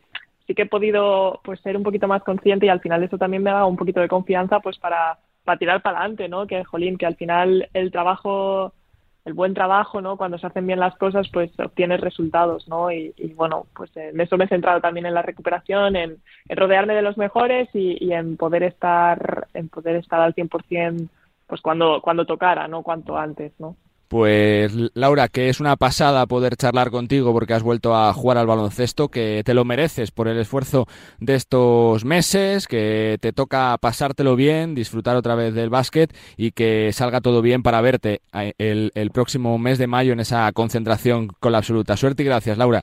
sí 0.46 0.54
que 0.54 0.62
he 0.62 0.66
podido 0.66 1.40
pues 1.42 1.60
ser 1.60 1.76
un 1.76 1.82
poquito 1.82 2.06
más 2.06 2.22
consciente 2.22 2.66
y 2.66 2.68
al 2.68 2.80
final 2.80 3.02
eso 3.02 3.16
también 3.18 3.42
me 3.42 3.50
da 3.50 3.64
un 3.64 3.76
poquito 3.76 4.00
de 4.00 4.08
confianza 4.08 4.60
pues 4.60 4.78
para, 4.78 5.18
para 5.42 5.58
tirar 5.58 5.82
para 5.82 5.98
adelante, 5.98 6.28
¿no? 6.28 6.46
Que, 6.46 6.64
jolín, 6.64 6.98
que 6.98 7.06
al 7.06 7.16
final 7.16 7.68
el 7.72 7.90
trabajo 7.90 8.72
el 9.24 9.32
buen 9.32 9.54
trabajo, 9.54 10.02
¿no? 10.02 10.18
Cuando 10.18 10.36
se 10.36 10.46
hacen 10.46 10.66
bien 10.66 10.78
las 10.78 10.96
cosas, 10.96 11.28
pues 11.32 11.50
obtienes 11.58 12.00
resultados, 12.00 12.68
¿no? 12.68 12.92
Y, 12.92 13.14
bueno, 13.34 13.66
pues 13.74 13.90
en 13.96 14.20
eso 14.20 14.36
me 14.36 14.44
he 14.44 14.48
centrado 14.48 14.82
también 14.82 15.06
en 15.06 15.14
la 15.14 15.22
recuperación, 15.22 15.96
en, 15.96 16.18
rodearme 16.50 16.94
de 16.94 17.00
los 17.00 17.16
mejores 17.16 17.68
y, 17.72 17.96
y, 18.04 18.12
en 18.12 18.36
poder 18.36 18.64
estar, 18.64 19.48
en 19.54 19.70
poder 19.70 19.96
estar 19.96 20.20
al 20.20 20.34
100% 20.34 21.08
pues 21.54 21.62
cuando, 21.62 22.00
cuando 22.02 22.26
tocara, 22.26 22.66
no 22.66 22.82
cuanto 22.82 23.16
antes, 23.16 23.52
¿no? 23.60 23.76
Pues 24.08 24.74
Laura, 24.94 25.28
que 25.28 25.48
es 25.48 25.60
una 25.60 25.76
pasada 25.76 26.26
poder 26.26 26.56
charlar 26.56 26.90
contigo 26.90 27.32
porque 27.32 27.54
has 27.54 27.62
vuelto 27.62 27.94
a 27.94 28.12
jugar 28.12 28.38
al 28.38 28.48
baloncesto, 28.48 29.06
que 29.06 29.42
te 29.44 29.54
lo 29.54 29.64
mereces 29.64 30.10
por 30.10 30.26
el 30.26 30.36
esfuerzo 30.36 30.86
de 31.20 31.36
estos 31.36 32.04
meses, 32.04 32.66
que 32.66 33.18
te 33.20 33.32
toca 33.32 33.78
pasártelo 33.80 34.34
bien, 34.34 34.74
disfrutar 34.74 35.14
otra 35.14 35.36
vez 35.36 35.54
del 35.54 35.70
básquet 35.70 36.12
y 36.36 36.50
que 36.50 36.90
salga 36.92 37.20
todo 37.20 37.40
bien 37.40 37.62
para 37.62 37.80
verte 37.80 38.20
el, 38.58 38.90
el 38.96 39.10
próximo 39.12 39.56
mes 39.56 39.78
de 39.78 39.86
mayo 39.86 40.12
en 40.12 40.18
esa 40.18 40.50
concentración 40.50 41.28
con 41.38 41.52
la 41.52 41.58
absoluta 41.58 41.96
suerte 41.96 42.24
y 42.24 42.26
gracias, 42.26 42.58
Laura. 42.58 42.82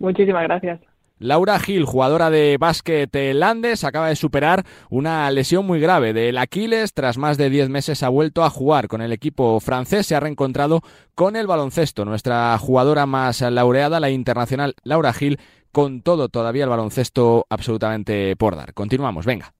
Muchísimas 0.00 0.42
gracias. 0.42 0.80
Laura 1.18 1.58
Gil, 1.60 1.84
jugadora 1.84 2.28
de 2.28 2.56
básquet 2.58 3.14
Landes, 3.34 3.84
acaba 3.84 4.08
de 4.08 4.16
superar 4.16 4.64
una 4.90 5.30
lesión 5.30 5.64
muy 5.64 5.78
grave 5.78 6.12
del 6.12 6.38
Aquiles. 6.38 6.92
Tras 6.92 7.18
más 7.18 7.38
de 7.38 7.50
10 7.50 7.68
meses 7.68 8.02
ha 8.02 8.08
vuelto 8.08 8.42
a 8.44 8.50
jugar 8.50 8.88
con 8.88 9.00
el 9.00 9.12
equipo 9.12 9.60
francés. 9.60 10.06
Se 10.06 10.16
ha 10.16 10.20
reencontrado 10.20 10.82
con 11.14 11.36
el 11.36 11.46
baloncesto. 11.46 12.04
Nuestra 12.04 12.58
jugadora 12.58 13.06
más 13.06 13.40
laureada, 13.40 14.00
la 14.00 14.10
internacional 14.10 14.74
Laura 14.82 15.12
Gil, 15.12 15.38
con 15.70 16.02
todo 16.02 16.28
todavía 16.28 16.64
el 16.64 16.70
baloncesto 16.70 17.46
absolutamente 17.48 18.34
por 18.36 18.56
dar. 18.56 18.74
Continuamos, 18.74 19.24
venga. 19.24 19.54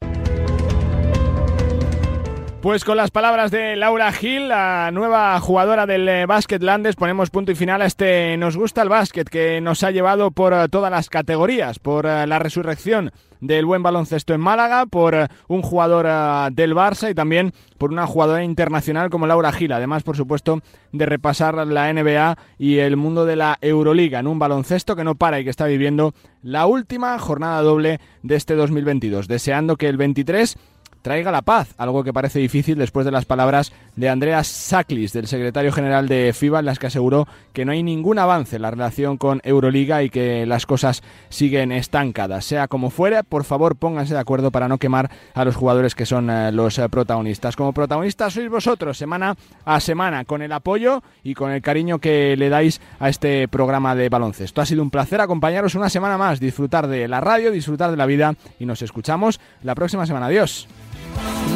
Pues 2.65 2.83
con 2.83 2.97
las 2.97 3.11
palabras 3.11 3.51
de 3.51 3.77
Laura 3.77 4.11
Gil, 4.11 4.49
la 4.49 4.91
nueva 4.91 5.39
jugadora 5.39 5.85
del 5.85 6.09
eh, 6.09 6.25
Básquet 6.25 6.63
Landes, 6.63 6.97
ponemos 6.97 7.29
punto 7.29 7.53
y 7.53 7.55
final 7.55 7.83
a 7.83 7.85
este 7.85 8.39
Nos 8.39 8.57
gusta 8.57 8.81
el 8.81 8.89
básquet 8.89 9.29
que 9.29 9.61
nos 9.61 9.83
ha 9.83 9.91
llevado 9.91 10.31
por 10.31 10.55
eh, 10.55 10.67
todas 10.71 10.91
las 10.91 11.11
categorías, 11.11 11.79
por 11.79 12.07
eh, 12.07 12.27
la 12.27 12.39
resurrección 12.39 13.13
del 13.43 13.67
buen 13.67 13.83
baloncesto 13.83 14.33
en 14.33 14.41
Málaga, 14.41 14.87
por 14.87 15.29
un 15.49 15.61
jugador 15.61 16.07
del 16.53 16.75
Barça 16.75 17.11
y 17.11 17.15
también 17.15 17.53
por 17.77 17.93
una 17.93 18.07
jugadora 18.07 18.43
internacional 18.43 19.11
como 19.11 19.27
Laura 19.27 19.53
Gil. 19.53 19.73
Además, 19.73 20.03
por 20.03 20.17
supuesto, 20.17 20.63
de 20.93 21.05
repasar 21.05 21.67
la 21.67 21.93
NBA 21.93 22.39
y 22.57 22.79
el 22.79 22.97
mundo 22.97 23.27
de 23.27 23.37
la 23.37 23.59
Euroliga 23.61 24.21
en 24.21 24.27
un 24.27 24.39
baloncesto 24.39 24.97
que 24.97 25.05
no 25.05 25.17
para 25.17 25.39
y 25.39 25.45
que 25.45 25.51
está 25.51 25.67
viviendo 25.67 26.15
la 26.41 26.65
última 26.65 27.19
jornada 27.19 27.61
doble 27.61 28.01
de 28.23 28.37
este 28.37 28.55
2022. 28.55 29.29
Deseando 29.29 29.77
que 29.77 29.91
el 29.91 29.99
23 29.99 30.57
traiga 31.05 31.31
la 31.31 31.43
paz, 31.43 31.75
algo 31.77 32.03
que 32.03 32.15
parece 32.15 32.39
difícil 32.39 32.79
después 32.79 33.05
de 33.05 33.13
las 33.13 33.27
palabras 33.27 33.73
de 33.95 34.09
Andreas 34.09 34.47
Saklis, 34.47 35.13
del 35.13 35.27
secretario 35.27 35.71
general 35.71 36.09
de 36.09 36.33
FIBA, 36.33 36.61
en 36.61 36.65
las 36.65 36.79
que 36.79 36.87
aseguró 36.87 37.29
que 37.53 37.67
no 37.67 37.73
hay 37.73 37.83
ningún 37.83 38.19
avance 38.19 38.57
en 38.57 38.63
la 38.63 38.71
relación 38.71 39.19
con 39.19 39.43
Euroliga 39.45 40.03
y 40.03 40.09
que 40.09 40.47
las 40.47 40.65
cosas 40.65 41.03
siguen 41.29 41.73
estancadas. 41.73 42.47
Sea 42.47 42.69
como 42.69 42.89
fuera, 42.89 43.23
por 43.23 43.45
favor 43.45 43.77
pónganse 43.77 44.15
de 44.15 44.21
acuerdo 44.21 44.51
para 44.51 44.67
no 44.67 44.79
quemar 44.79 45.11
a 45.35 45.45
los 45.45 45.57
jugadores 45.57 45.95
que 45.95 46.07
son 46.07 46.31
eh, 46.31 46.51
los 46.53 46.79
eh, 46.79 46.89
protagonistas. 46.89 47.55
Como 47.55 47.75
protagonistas 47.75 48.33
sois 48.33 48.49
vosotros, 48.49 48.97
semana 48.97 49.37
a 49.67 49.81
semana, 49.81 50.25
con 50.25 50.41
el 50.41 50.53
apoyo 50.53 51.03
y 51.23 51.35
con 51.35 51.51
el 51.51 51.61
cariño 51.61 51.99
que 51.99 52.35
le 52.39 52.49
dais 52.49 52.81
a 52.99 53.11
este 53.11 53.47
programa 53.49 53.95
de 53.95 54.09
baloncesto. 54.09 54.63
Ha 54.63 54.67
sido 54.67 54.83
un 54.83 54.91
placer 54.91 55.21
acompañaros 55.21 55.75
una 55.75 55.91
semana 55.91 56.17
más, 56.17 56.41
disfrutar 56.41 56.87
de 56.87 57.09
la 57.09 57.21
radio, 57.21 57.51
disfrutar 57.51 57.91
de 57.91 57.99
la 57.99 58.07
vida 58.07 58.35
y 58.59 58.65
nos 58.65 58.81
escuchamos 58.81 59.39
la 59.63 59.75
próxima 59.75 60.07
semana. 60.07 60.27
Adiós. 60.27 60.67
Bye. 61.15 61.54